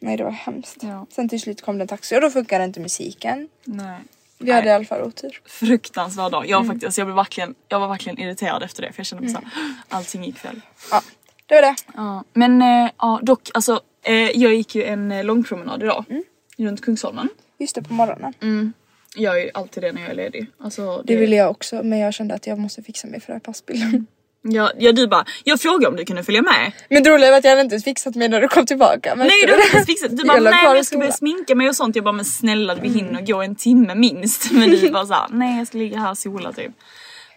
Nej 0.00 0.16
det 0.16 0.24
var 0.24 0.30
hemskt. 0.30 0.82
Ja. 0.82 1.06
Sen 1.10 1.28
till 1.28 1.40
slut 1.40 1.62
kom 1.62 1.78
det 1.78 1.84
en 1.84 1.88
taxi 1.88 2.16
och 2.16 2.20
då 2.20 2.30
funkade 2.30 2.64
inte 2.64 2.80
musiken. 2.80 3.48
Nej. 3.64 4.00
Vi 4.38 4.52
hade 4.52 4.68
i 4.68 4.72
alla 4.72 4.84
fall 4.84 5.02
otur. 5.02 5.40
Fruktansvärd 5.46 6.32
dag. 6.32 6.40
Mm. 6.40 6.50
Jag, 6.50 6.58
var 6.58 6.64
faktiskt, 6.64 6.84
alltså 6.84 7.00
jag, 7.00 7.06
blev 7.06 7.16
verkligen, 7.16 7.54
jag 7.68 7.80
var 7.80 7.88
verkligen 7.88 8.18
irriterad 8.18 8.62
efter 8.62 8.82
det 8.82 8.92
för 8.92 9.00
jag 9.00 9.06
kände 9.06 9.24
mig 9.24 9.32
såhär, 9.32 9.48
allting 9.88 10.24
gick 10.24 10.38
fel. 10.38 10.60
Ja, 10.90 11.02
det 11.46 11.54
var 11.54 11.62
det. 11.62 11.74
Ja. 11.94 12.24
Men 12.32 12.62
eh, 12.62 12.90
ja, 12.98 13.20
dock 13.22 13.50
alltså 13.54 13.80
eh, 14.02 14.14
jag 14.14 14.54
gick 14.54 14.74
ju 14.74 14.84
en 14.84 15.12
eh, 15.12 15.24
lång 15.24 15.44
promenad 15.44 15.82
idag. 15.82 16.04
Mm. 16.08 16.24
Runt 16.58 16.80
Kungsholmen. 16.80 17.28
Just 17.58 17.74
det 17.74 17.82
på 17.82 17.92
morgonen. 17.92 18.72
Jag 19.16 19.34
gör 19.38 19.44
ju 19.44 19.50
alltid 19.54 19.82
det 19.82 19.92
när 19.92 20.00
jag 20.00 20.10
är 20.10 20.14
ledig. 20.14 20.46
Alltså, 20.58 21.02
Det 21.04 21.16
ville 21.16 21.36
jag 21.36 21.50
också 21.50 21.82
men 21.82 21.98
jag 21.98 22.14
kände 22.14 22.34
att 22.34 22.46
jag 22.46 22.58
måste 22.58 22.82
fixa 22.82 23.08
mig 23.08 23.20
för 23.20 23.26
det 23.26 23.32
här 23.32 23.40
passbilden. 23.40 24.06
Ja, 24.48 24.72
ja 24.78 24.92
du 24.92 25.06
bara, 25.06 25.24
jag 25.44 25.60
frågade 25.60 25.86
om 25.86 25.96
du 25.96 26.04
kunde 26.04 26.22
följa 26.22 26.42
med. 26.42 26.72
Men 26.90 27.02
det 27.02 27.10
roliga 27.10 27.30
var 27.30 27.38
att 27.38 27.44
jag 27.44 27.50
hade 27.50 27.62
inte 27.62 27.78
fixat 27.78 28.14
mig 28.14 28.28
när 28.28 28.40
du 28.40 28.48
kom 28.48 28.66
tillbaka. 28.66 29.14
Men 29.16 29.26
Nej 29.26 29.46
du 29.46 29.52
har 29.52 29.62
inte 29.62 29.86
fixat 29.86 30.16
Du 30.16 30.24
bara, 30.24 30.36
Jag 30.36 30.44
nej 30.44 30.64
men 30.64 30.76
jag 30.76 30.86
ska 30.86 30.98
börja 30.98 31.12
sminka 31.12 31.54
mig 31.54 31.68
och 31.68 31.76
sånt. 31.76 31.96
Jag 31.96 32.04
bara, 32.04 32.12
men 32.12 32.24
snälla 32.24 32.74
vi 32.74 32.88
hinner 32.88 33.20
gå 33.20 33.42
en 33.42 33.56
timme 33.56 33.94
minst. 33.94 34.50
Men 34.56 34.70
du 34.70 34.90
bara 34.90 35.06
såhär, 35.06 35.26
nej 35.30 35.58
jag 35.58 35.66
ska 35.66 35.78
ligga 35.78 35.98
här 35.98 36.10
och 36.10 36.18
sola 36.18 36.52
typ. 36.52 36.72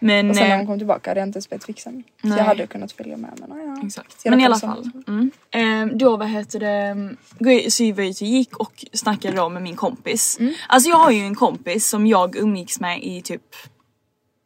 Men 0.00 0.30
Och 0.30 0.36
sen 0.36 0.48
när 0.48 0.54
eh, 0.54 0.58
hon 0.58 0.66
kom 0.66 0.78
tillbaka 0.78 1.10
hade 1.10 1.20
jag 1.20 1.28
inte 1.28 1.36
ens 1.36 1.50
börjat 1.50 1.64
fixa 1.64 1.90
mig. 1.90 2.04
Så 2.22 2.28
jag 2.28 2.44
hade 2.44 2.66
kunnat 2.66 2.92
följa 2.92 3.16
med 3.16 3.30
men 3.48 3.58
ja. 3.58 3.86
Exakt. 3.86 4.24
Men 4.24 4.40
i 4.40 4.44
alla 4.44 4.58
fall. 4.58 4.90
somna. 5.04 5.30
Mm. 5.52 5.90
Eh, 5.90 5.96
då 5.96 6.16
vad 6.16 6.28
heter 6.28 6.60
det, 6.60 7.70
så 7.70 7.82
vi 7.82 8.08
ute 8.08 8.24
och 8.24 8.28
gick 8.28 8.56
och 8.56 8.84
snackade 8.92 9.36
då 9.36 9.48
med 9.48 9.62
min 9.62 9.76
kompis. 9.76 10.36
Mm. 10.40 10.54
Alltså 10.68 10.90
jag 10.90 10.96
har 10.96 11.10
ju 11.10 11.20
en 11.20 11.34
kompis 11.34 11.88
som 11.88 12.06
jag 12.06 12.36
umgicks 12.36 12.80
med 12.80 13.02
i 13.02 13.22
typ 13.22 13.42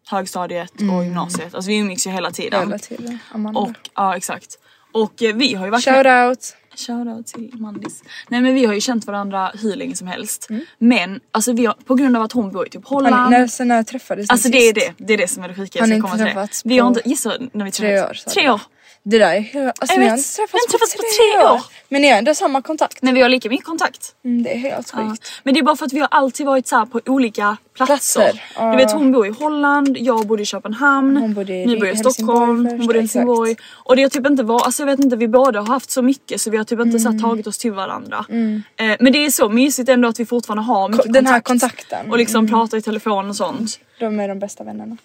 högstadiet 0.06 0.72
och 0.72 1.04
gymnasiet. 1.04 1.54
Alltså 1.54 1.70
vi 1.70 1.78
umgicks 1.78 2.06
ju 2.06 2.10
hela 2.10 2.30
tiden. 2.30 2.62
Mm. 2.62 2.68
Hela 2.68 2.78
tiden. 2.78 3.18
Amanda. 3.32 3.60
Och 3.60 3.90
ja 3.94 4.16
exakt. 4.16 4.58
Och 4.92 5.22
eh, 5.22 5.34
vi 5.34 5.54
har 5.54 5.64
ju 5.64 5.70
varit 5.70 5.84
Shout 5.84 6.06
out. 6.06 6.56
Shoutout 6.76 7.26
till 7.26 7.50
Mandis. 7.52 8.02
Nej 8.28 8.40
men 8.40 8.54
vi 8.54 8.66
har 8.66 8.74
ju 8.74 8.80
känt 8.80 9.06
varandra 9.06 9.52
hur 9.54 9.76
länge 9.76 9.96
som 9.96 10.06
helst. 10.06 10.46
Mm. 10.50 10.64
Men 10.78 11.20
alltså 11.32 11.52
vi 11.52 11.66
har, 11.66 11.74
på 11.74 11.94
grund 11.94 12.16
av 12.16 12.22
att 12.22 12.32
hon 12.32 12.52
bor 12.52 12.66
i 12.66 12.70
typ 12.70 12.86
Holland. 12.86 13.14
Han, 13.14 13.30
när, 13.30 13.46
sen 13.46 13.68
när 13.68 13.82
träffades 13.82 14.28
ni 14.28 14.32
alltså 14.32 14.48
det 14.48 14.58
är 14.58 14.74
sist? 14.74 14.92
det, 14.98 15.04
det 15.06 15.14
är 15.14 15.18
det 15.18 15.28
som 15.28 15.42
är 15.42 15.48
det 15.48 15.54
sjuka. 15.54 15.78
Jag 15.78 15.88
ska 15.88 16.00
komma 16.00 16.16
till 16.16 16.34
det. 16.34 16.48
Vi 16.64 16.78
har 16.78 16.88
inte, 16.88 17.02
gissa 17.04 17.32
när 17.52 17.64
vi 17.64 17.70
tre 17.70 17.88
träffades. 17.88 18.26
år, 18.26 18.30
sa 18.30 18.34
Tre 18.34 18.50
år. 18.50 18.60
Det 19.06 19.18
där 19.18 19.34
är 19.34 19.40
hela, 19.40 19.72
alltså 19.78 19.94
Jag 19.96 20.00
vet. 20.00 20.10
har 20.10 20.16
inte 20.16 20.22
träffats, 20.36 20.38
Vi 20.52 20.58
har 20.58 20.60
inte 20.64 20.72
träffats 20.72 20.92
på 20.96 21.02
på 21.02 21.08
tre 21.08 21.40
tre 21.40 21.46
år. 21.48 21.54
år. 21.54 21.60
Men 21.88 22.02
ni 22.02 22.08
har 22.10 22.18
ändå 22.18 22.34
samma 22.34 22.62
kontakt. 22.62 23.02
Men 23.02 23.14
vi 23.14 23.20
har 23.22 23.28
lika 23.28 23.48
mycket 23.48 23.66
kontakt. 23.66 24.14
Mm, 24.24 24.42
det 24.42 24.52
är 24.54 24.58
helt 24.58 24.90
Ja. 24.96 25.08
sjukt. 25.10 25.28
Men 25.42 25.54
det 25.54 25.60
är 25.60 25.64
bara 25.64 25.76
för 25.76 25.86
att 25.86 25.92
vi 25.92 25.98
har 26.00 26.08
alltid 26.10 26.46
varit 26.46 26.66
så 26.68 26.76
här 26.76 26.86
på 26.86 27.00
olika 27.06 27.56
platser. 27.74 28.20
Platser, 28.20 28.42
ja. 28.56 28.70
Du 28.70 28.76
vet 28.76 28.92
hon 28.92 29.12
bor 29.12 29.26
i 29.26 29.30
Holland, 29.30 29.96
jag 30.00 30.26
bodde 30.26 30.42
i 30.42 30.46
Köpenhamn, 30.46 31.16
Hon 31.16 31.34
bodde 31.34 31.52
i 31.54 31.66
ni 31.66 31.76
bor 31.76 31.88
i 31.88 31.96
Stockholm, 31.96 32.64
först, 32.64 32.76
hon 32.78 32.86
bodde 32.86 32.98
i. 32.98 33.00
Helsingborg. 33.00 33.56
Och 33.72 33.96
det 33.96 34.02
har 34.02 34.08
typ 34.08 34.26
inte 34.26 34.42
varit, 34.42 34.62
alltså 34.66 34.82
jag 34.82 34.86
vet 34.86 35.00
inte, 35.00 35.16
vi 35.16 35.28
båda 35.28 35.60
har 35.60 35.66
haft 35.66 35.90
så 35.90 36.02
mycket 36.02 36.40
så 36.40 36.50
vi 36.50 36.56
har 36.56 36.64
typ 36.64 36.80
inte 36.80 36.98
så 36.98 37.10
här 37.10 37.18
tagit 37.18 37.46
oss 37.46 37.58
till 37.58 37.72
varandra. 37.72 38.24
Eh, 38.28 38.96
men 39.00 39.12
det 39.12 39.26
är 39.26 39.30
så 39.30 39.48
mysigt 39.48 39.88
ändå 39.88 40.08
att 40.08 40.20
vi 40.20 40.26
fortfarande 40.26 40.62
har 40.62 40.88
mycket 40.88 41.12
Den 41.12 41.26
här 41.26 41.40
kontakt. 41.40 41.76
kontakten. 41.76 42.10
Och 42.10 42.18
liksom 42.18 42.48
pratar 42.48 42.78
i 42.78 42.82
telefon 42.82 43.28
och 43.30 43.36
sånt. 43.36 43.78
De 44.00 44.20
är 44.20 44.28
de 44.28 44.38
bästa 44.38 44.64
vännerna. 44.64 44.96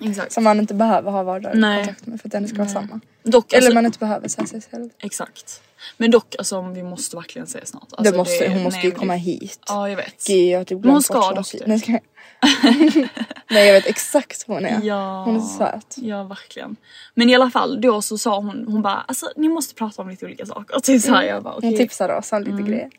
Exakt. 0.00 0.32
Som 0.32 0.44
man 0.44 0.58
inte 0.58 0.74
behöver 0.74 1.10
ha 1.10 1.22
vardaglig 1.22 1.60
Nej. 1.60 1.84
kontakt 1.84 2.06
med 2.06 2.20
för 2.20 2.28
att 2.28 2.32
den 2.32 2.48
ska 2.48 2.58
vara 2.58 2.68
samma. 2.68 3.00
Dock, 3.22 3.52
Eller 3.52 3.62
alltså, 3.62 3.74
man 3.74 3.86
inte 3.86 3.98
behöver 3.98 4.28
säga 4.28 4.46
sig 4.46 4.60
själv. 4.70 4.90
Exakt. 5.02 5.62
Men 5.96 6.10
dock 6.10 6.34
alltså 6.38 6.62
vi 6.62 6.82
måste 6.82 7.16
verkligen 7.16 7.46
se 7.46 7.66
snart. 7.66 7.82
Alltså, 7.92 8.12
det 8.12 8.18
måste, 8.18 8.48
hon 8.48 8.62
måste 8.62 8.78
nej, 8.78 8.86
ju 8.86 8.92
komma 8.94 9.12
det- 9.12 9.18
hit. 9.18 9.60
Ja 9.68 9.88
jag 9.88 9.96
vet. 9.96 10.26
Gud 10.26 10.48
jag 10.48 10.58
har 10.58 10.64
typ 10.64 10.84
hon 10.84 11.02
ska 11.02 11.32
dock 11.32 11.52
det. 11.52 11.66
Nej, 11.66 11.78
ska 11.78 11.92
jag... 11.92 12.00
Nej 13.50 13.66
jag 13.66 13.72
vet 13.74 13.86
exakt 13.86 14.48
hur 14.48 14.54
hon 14.54 14.64
är. 14.66 14.80
Ja. 14.82 15.22
Hon 15.24 15.36
är 15.36 15.40
så 15.40 15.58
söt. 15.58 15.94
Ja 15.96 16.22
verkligen. 16.24 16.76
Men 17.14 17.30
i 17.30 17.34
alla 17.34 17.50
fall 17.50 17.80
då 17.80 18.02
så 18.02 18.18
sa 18.18 18.36
hon, 18.36 18.64
hon 18.68 18.82
bara 18.82 18.94
alltså 19.08 19.26
ni 19.36 19.48
måste 19.48 19.74
prata 19.74 20.02
om 20.02 20.08
lite 20.08 20.26
olika 20.26 20.46
saker. 20.46 20.76
Och 20.76 20.82
typ 20.82 21.02
så 21.02 21.14
här, 21.14 21.22
jag 21.22 21.42
bara 21.42 21.54
okej. 21.54 21.68
Hon 21.70 21.78
tipsade 21.78 22.16
oss 22.16 22.32
om 22.32 22.38
lite 22.38 22.50
Mm. 22.52 22.66
grejer. 22.66 22.90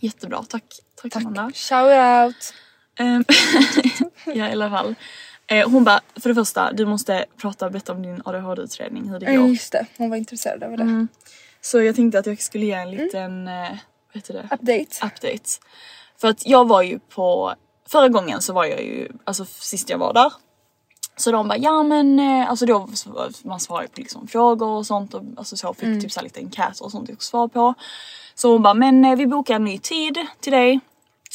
Jättebra, 0.00 0.44
tack. 0.48 0.64
Tack, 1.02 1.16
Amanda. 1.16 1.50
Shout 1.54 2.26
out. 2.26 2.54
Ehm, 2.98 3.24
ja 4.26 4.48
i 4.48 4.52
alla 4.52 4.70
fall. 4.70 4.94
Eh, 5.46 5.70
hon 5.70 5.84
bara, 5.84 6.00
för 6.20 6.28
det 6.28 6.34
första 6.34 6.72
du 6.72 6.86
måste 6.86 7.24
prata 7.36 7.70
bättre 7.70 7.92
om 7.92 8.02
din 8.02 8.22
ADHD-utredning, 8.24 9.08
hur 9.10 9.18
det 9.20 9.32
Ja 9.32 9.40
går. 9.40 9.48
just 9.48 9.72
det, 9.72 9.86
hon 9.96 10.10
var 10.10 10.16
intresserad 10.16 10.62
av 10.62 10.70
det. 10.76 10.82
Mm. 10.82 11.08
Så 11.60 11.82
jag 11.82 11.96
tänkte 11.96 12.18
att 12.18 12.26
jag 12.26 12.40
skulle 12.42 12.66
ge 12.66 12.72
Mm. 12.72 12.88
en 12.88 12.96
liten, 13.04 13.48
eh, 13.48 13.54
vad 14.12 14.14
heter 14.14 14.34
det? 14.34 14.42
Update. 14.52 15.06
update. 15.06 15.50
För 16.20 16.28
att 16.28 16.46
jag 16.46 16.68
var 16.68 16.82
ju 16.82 16.98
på, 16.98 17.54
förra 17.88 18.08
gången 18.08 18.42
så 18.42 18.52
var 18.52 18.64
jag 18.64 18.82
ju, 18.82 19.08
alltså 19.24 19.44
sist 19.44 19.90
jag 19.90 19.98
var 19.98 20.12
där. 20.12 20.32
Så 21.16 21.30
de 21.32 21.48
bara 21.48 21.58
ja 21.58 21.82
men 21.82 22.18
eh, 22.20 22.50
alltså 22.50 22.66
då 22.66 22.88
man 23.44 23.60
svarar 23.60 23.82
ju 23.82 23.88
på 23.88 24.00
liksom 24.00 24.28
frågor 24.28 24.68
och 24.68 24.86
sånt 24.86 25.14
och 25.14 25.22
alltså 25.36 25.56
så 25.56 25.74
fick 25.74 25.84
Mm. 25.84 26.00
typ 26.00 26.12
så 26.12 26.20
här 26.20 26.24
lite 26.24 26.40
enkäter 26.40 26.84
och 26.84 26.90
sånt 26.90 27.10
att 27.10 27.22
svara 27.22 27.48
på. 27.48 27.74
Så 28.34 28.52
hon 28.52 28.62
bara 28.62 28.74
men 28.74 29.18
vi 29.18 29.26
bokar 29.26 29.54
en 29.54 29.64
ny 29.64 29.78
tid 29.78 30.18
till 30.40 30.52
dig. 30.52 30.80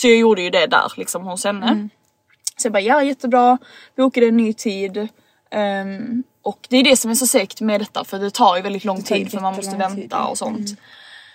Så 0.04 0.08
jag 0.08 0.18
gjorde 0.18 0.42
ju 0.42 0.50
det 0.50 0.68
där 0.68 0.94
liksom 0.98 1.24
hos 1.24 1.44
henne. 1.44 1.68
Mm. 1.68 1.89
Så 2.58 2.66
jag 2.66 2.74
bara 2.74 2.82
ja 2.82 3.04
jättebra, 3.04 3.58
bokade 3.98 4.28
en 4.28 4.38
ny 4.38 4.54
tid. 4.54 5.08
Ehm, 5.52 6.24
och 6.42 6.68
det 6.70 6.78
är 6.78 6.84
det 6.84 6.98
som 6.98 7.12
är 7.12 7.16
så 7.16 7.28
segt 7.28 7.62
med 7.62 7.82
detta 7.82 8.04
för 8.04 8.20
det 8.20 8.32
tar 8.32 8.56
ju 8.56 8.62
väldigt 8.62 8.86
lång 8.86 9.04
tid 9.04 9.32
för 9.32 9.39
man 9.39 9.56
måste 9.56 9.78
vänta 9.78 9.96
tid, 9.96 10.13
och 10.30 10.38
sånt. 10.38 10.80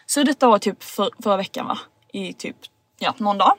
Så 0.06 0.22
detta 0.22 0.48
var 0.48 0.58
typ 0.58 0.82
för, 0.82 1.10
förra 1.22 1.36
veckan 1.36 1.66
va? 1.66 1.78
I 2.12 2.32
typ, 2.32 2.56
ja 2.98 3.14
någon 3.18 3.38
dag. 3.38 3.52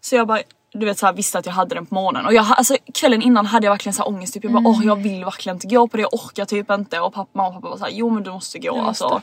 Så 0.00 0.16
jag 0.16 0.26
bara, 0.26 0.40
du 0.72 0.86
vet 0.86 0.98
såhär 0.98 1.12
visste 1.12 1.38
att 1.38 1.46
jag 1.46 1.52
hade 1.52 1.74
den 1.74 1.86
på 1.86 1.94
morgonen 1.94 2.26
och 2.26 2.34
jag, 2.34 2.46
alltså 2.48 2.76
kvällen 2.94 3.22
innan 3.22 3.46
hade 3.46 3.66
jag 3.66 3.72
verkligen 3.72 3.94
så 3.94 4.02
här 4.02 4.08
ångest 4.08 4.34
typ 4.34 4.44
jag 4.44 4.52
bara 4.52 4.58
Mm. 4.58 4.72
åh 4.72 4.86
jag 4.86 4.96
vill 4.96 5.24
verkligen 5.24 5.56
inte 5.56 5.66
gå 5.66 5.88
på 5.88 5.96
det, 5.96 6.00
jag 6.00 6.14
orkar 6.14 6.44
typ 6.44 6.70
inte 6.70 7.00
och 7.00 7.14
pappa, 7.14 7.30
mamma 7.32 7.48
och 7.48 7.54
pappa 7.54 7.68
var 7.68 7.76
såhär 7.76 7.92
jo 7.92 8.10
men 8.10 8.22
du 8.22 8.30
måste 8.30 8.58
gå 8.58 8.80
alltså. 8.80 9.22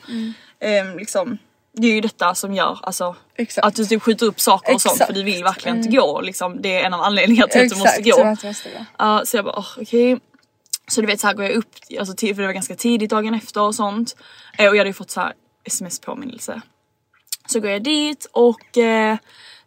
Ehm, 0.60 0.98
liksom, 0.98 1.38
det 1.76 1.88
är 1.88 1.94
ju 1.94 2.02
detta 2.02 2.36
som 2.36 2.54
gör 2.54 2.80
alltså 2.84 3.16
Exakt. 3.36 3.68
att 3.68 3.76
du 3.76 3.86
typ 3.86 4.02
skjuter 4.02 4.26
upp 4.26 4.40
saker 4.40 4.74
och 4.74 4.82
sånt 4.82 4.98
för 4.98 5.14
du 5.14 5.24
vill 5.24 5.44
verkligen 5.44 5.78
inte 5.78 5.90
gå 5.90 6.22
liksom. 6.22 6.62
Det 6.62 6.82
är 6.82 6.86
en 6.86 6.94
av 6.94 7.02
anledningarna 7.02 7.48
till 7.48 7.62
att 7.62 7.70
du 7.70 7.76
måste 7.76 8.02
gå. 8.02 8.20
jag 8.20 8.28
måste 8.28 8.70
gå. 8.70 8.86
Ja, 8.98 9.22
så 9.26 9.38
jag 9.38 9.46
bara 9.46 9.60
oh, 9.60 9.68
okej. 9.82 10.20
Så 10.88 11.02
du 11.02 11.08
vet 11.08 11.20
så 11.20 11.28
här 11.28 11.34
går 11.34 11.46
jag 11.46 11.54
upp, 11.54 11.76
alltså 12.00 12.18
för 12.18 12.34
det 12.34 12.46
var 12.46 12.54
ganska 12.54 12.76
tidigt 12.76 13.10
dagen 13.10 13.34
efter 13.34 13.62
och 13.62 13.76
sånt. 13.76 14.16
Eh, 14.58 14.70
och 14.70 14.76
jag 14.76 14.80
hade 14.80 14.90
ju 14.90 14.94
fått 14.94 15.12
så 15.12 15.22
här 15.22 15.34
sms 15.64 16.00
påminnelse. 16.00 16.62
Så 17.46 17.60
går 17.60 17.70
jag 17.70 17.84
dit 17.84 18.28
och 18.32 18.78
eh, 18.78 19.18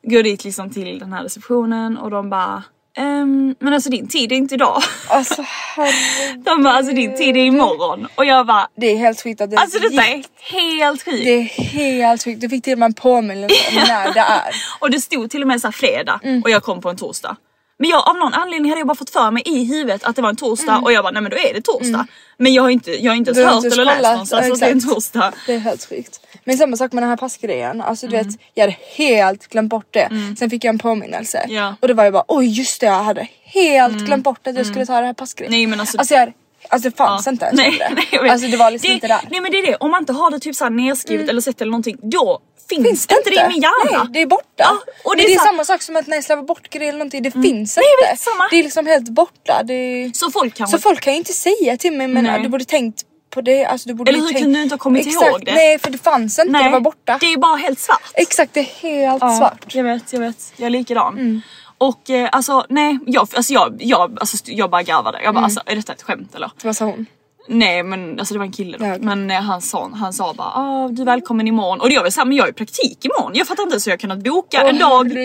går 0.02 0.22
dit 0.22 0.44
liksom 0.44 0.70
till 0.70 0.98
den 0.98 1.12
här 1.12 1.22
receptionen 1.22 1.98
och 1.98 2.10
de 2.10 2.30
bara 2.30 2.62
ehm, 2.98 3.54
men 3.60 3.74
alltså 3.74 3.90
din 3.90 4.08
tid 4.08 4.32
är 4.32 4.36
inte 4.36 4.54
idag. 4.54 4.82
Alltså 5.08 5.44
herregud. 5.76 6.44
De 6.44 6.62
bara 6.62 6.74
alltså 6.74 6.92
din 6.94 7.16
tid 7.16 7.36
är 7.36 7.40
imorgon. 7.44 8.08
Och 8.14 8.24
jag 8.24 8.46
bara 8.46 8.68
Det 8.76 8.86
är 8.86 8.96
helt 8.96 9.22
sjukt 9.22 9.40
att 9.40 9.50
det 9.50 9.56
alltså 9.56 9.78
detta 9.78 10.02
är 10.06 10.22
helt 10.52 11.02
sjukt. 11.04 11.24
Det 11.24 11.34
är 11.34 11.42
helt 11.42 12.24
sjukt. 12.24 12.40
Du 12.40 12.48
fick 12.48 12.64
till 12.64 12.72
och 12.72 12.78
med 12.78 12.86
en 12.86 12.94
påminnelse 12.94 13.56
om 13.68 13.74
när 13.88 14.14
det 14.14 14.20
är. 14.20 14.54
Och 14.80 14.90
det 14.90 15.00
stod 15.00 15.30
till 15.30 15.42
och 15.42 15.48
med 15.48 15.60
så 15.60 15.72
fredag 15.72 16.20
Mm. 16.22 16.42
och 16.42 16.50
jag 16.50 16.62
kom 16.62 16.80
på 16.80 16.90
en 16.90 16.96
torsdag. 16.96 17.36
Men 17.80 17.90
jag, 17.90 18.08
av 18.08 18.16
någon 18.16 18.34
anledning 18.34 18.70
hade 18.70 18.80
jag 18.80 18.86
bara 18.88 18.94
fått 18.94 19.10
för 19.10 19.30
mig 19.30 19.42
i 19.46 19.64
huvudet 19.64 20.04
att 20.04 20.16
det 20.16 20.22
var 20.22 20.28
en 20.28 20.36
torsdag 20.36 20.78
och 20.84 20.92
jag 20.92 21.04
bara 21.04 21.10
nej 21.12 21.22
men 21.22 21.30
då 21.30 21.36
är 21.36 21.54
det 21.54 21.60
torsdag. 21.62 22.06
Men 22.36 22.54
jag 22.54 22.62
har 22.62 22.70
inte, 22.70 22.90
jag 23.04 23.12
har 23.12 23.16
inte 23.16 23.30
ens 23.30 23.38
Mm. 23.38 23.54
Hört 23.54 23.64
eller 23.72 23.84
läst 23.84 24.02
någonstans 24.02 24.50
att 24.52 24.60
det 24.60 24.66
är 24.66 24.70
en 24.70 24.88
torsdag. 24.88 25.32
Det 25.46 25.54
är 25.54 25.58
helt 25.58 25.88
sjukt. 25.88 26.20
Men 26.44 26.58
samma 26.58 26.76
sak 26.76 26.92
med 26.92 27.02
den 27.02 27.10
här 27.10 27.16
passgrejen. 27.16 27.80
Alltså 27.80 28.06
du 28.06 28.16
Mm. 28.16 28.28
vet, 28.28 28.36
jag 28.54 28.62
hade 28.62 28.76
helt 28.96 29.46
glömt 29.48 29.70
bort 29.70 29.86
det. 29.90 30.08
Sen 30.38 30.50
fick 30.50 30.64
jag 30.64 30.72
en 30.72 30.78
påminnelse. 30.78 31.46
Ja. 31.48 31.74
Och 31.80 31.88
det 31.88 31.94
var 31.94 32.04
ju 32.04 32.10
bara 32.10 32.24
oj 32.28 32.46
just 32.46 32.80
det 32.80 32.86
jag 32.86 33.02
hade 33.04 33.28
helt 33.44 33.98
glömt 33.98 34.24
bort 34.24 34.46
att 34.46 34.56
jag 34.56 34.66
skulle 34.66 34.86
ta 34.86 35.00
det 35.00 35.06
här 35.06 35.12
passgrejen. 35.14 35.52
Nej, 35.52 35.66
men 35.66 35.80
alltså- 35.80 35.98
alltså, 35.98 36.14
jag, 36.14 36.32
alltså 36.68 36.90
det 36.90 36.96
fanns 36.96 37.26
Ja. 37.26 37.32
inte 37.32 37.44
ens 37.44 37.56
nej, 37.60 37.76
det. 37.78 37.88
nej, 37.94 38.08
jag. 38.12 38.28
Alltså 38.28 38.48
det 38.48 38.56
var 38.56 38.70
liksom 38.70 38.88
det, 38.88 38.94
inte 38.94 39.08
där. 39.08 39.20
Nej 39.30 39.40
men 39.40 39.50
det 39.52 39.58
är 39.58 39.66
det, 39.66 39.76
om 39.76 39.90
man 39.90 40.02
inte 40.02 40.12
har 40.12 40.30
det 40.30 40.38
typ 40.40 40.56
såhär 40.56 40.70
nedskrivet 40.70 41.28
eller 41.28 41.40
sett 41.40 41.60
eller 41.60 41.70
någonting 41.70 41.96
då 42.02 42.38
finns, 42.68 42.86
finns 42.86 43.06
det 43.06 43.16
inte 43.18 43.30
det 43.30 43.44
i 43.46 43.48
min 43.48 43.62
hjärna. 43.62 44.02
Nej, 44.04 44.12
det 44.12 44.22
är 44.22 44.26
borta. 44.26 44.44
Ja, 44.56 44.78
och 45.04 45.16
det 45.16 45.22
är 45.22 45.26
det 45.28 45.34
är 45.34 45.38
så- 45.38 45.44
samma 45.44 45.64
sak 45.64 45.82
som 45.82 45.96
att 45.96 46.06
när 46.06 46.16
jag 46.16 46.24
slarvar 46.24 46.42
bort 46.42 46.68
grejer 46.70 46.88
eller 46.88 46.98
någonting, 46.98 47.22
det 47.22 47.30
finns 47.30 47.76
Nej, 47.76 47.84
inte. 48.00 48.10
vet, 48.12 48.20
samma. 48.20 48.48
Det 48.50 48.56
är 48.58 48.62
liksom 48.62 48.86
helt 48.86 49.08
borta. 49.08 49.62
Det. 49.64 50.10
Så 50.14 50.30
folk 50.30 50.54
kanske... 50.54 50.78
Så 50.78 50.82
folk 50.82 51.00
kan 51.00 51.12
ju 51.12 51.18
inte 51.18 51.32
säga 51.32 51.76
till 51.76 51.92
mig 51.92 52.08
men 52.08 52.24
Nej. 52.24 52.42
du 52.42 52.48
borde 52.48 52.64
tänkt 52.64 53.02
på 53.30 53.40
det. 53.40 53.64
Alltså, 53.64 53.88
du 53.88 53.94
borde 53.94 54.10
Eller 54.10 54.20
hur 54.20 54.26
tänkt... 54.28 54.40
kunde 54.42 54.58
du 54.58 54.62
inte 54.62 54.72
ha 54.74 54.78
kommit 54.78 55.06
Exakt, 55.06 55.26
ihåg 55.26 55.44
det? 55.44 55.54
Nej 55.54 55.78
för 55.78 55.90
det 55.90 55.98
fanns 55.98 56.38
inte, 56.38 56.62
det 56.62 56.70
var 56.70 56.80
borta. 56.80 57.18
Det 57.20 57.32
är 57.32 57.36
bara 57.36 57.56
helt 57.56 57.78
svart. 57.80 58.10
Exakt 58.14 58.54
det 58.54 58.60
är 58.60 58.64
helt 58.64 59.22
Ja, 59.22 59.38
svart. 59.38 59.74
Jag 59.74 59.84
vet, 59.84 60.12
jag 60.12 60.20
vet. 60.20 60.52
Jag 60.56 60.66
är 60.66 60.70
likadan. 60.70 61.12
Mm. 61.18 61.40
Och 61.78 62.10
eh, 62.10 62.28
alltså 62.32 62.66
nej, 62.68 62.98
jag, 63.06 63.28
alltså, 63.36 63.52
jag, 63.52 63.76
jag, 63.78 64.18
alltså, 64.20 64.36
jag 64.44 64.70
bara 64.70 64.82
garvade. 64.82 65.18
Jag 65.22 65.34
bara 65.34 65.38
Mm. 65.38 65.44
alltså 65.44 65.60
är 65.66 65.76
detta 65.76 65.92
ett 65.92 66.02
skämt 66.02 66.34
eller? 66.34 66.50
Vad 66.62 66.76
sa 66.76 66.84
hon? 66.84 67.06
Nej 67.50 67.82
men 67.82 68.18
alltså 68.18 68.34
det 68.34 68.38
var 68.38 68.46
en 68.46 68.52
kille 68.52 68.78
då. 68.78 68.84
Ja. 68.84 68.96
Men 69.00 69.30
eh, 69.30 69.40
han 69.40 69.62
sa, 69.62 69.90
han 69.94 70.12
sa 70.12 70.34
bara 70.34 70.52
ah, 70.54 70.88
du 70.88 71.02
är 71.02 71.06
välkommen 71.06 71.48
imorgon. 71.48 71.80
Och 71.80 71.90
jag 71.90 72.02
var 72.02 72.10
såhär 72.10 72.26
men 72.26 72.36
jag 72.36 72.44
har 72.44 72.48
ju 72.48 72.52
praktik 72.54 73.04
imorgon. 73.04 73.32
Jag 73.34 73.46
fattar 73.46 73.62
inte 73.62 73.80
så 73.80 73.90
jag 73.90 73.92
har 73.92 73.98
kunnat 73.98 74.18
boka 74.18 74.62
en 74.62 74.78
dag. 74.78 75.12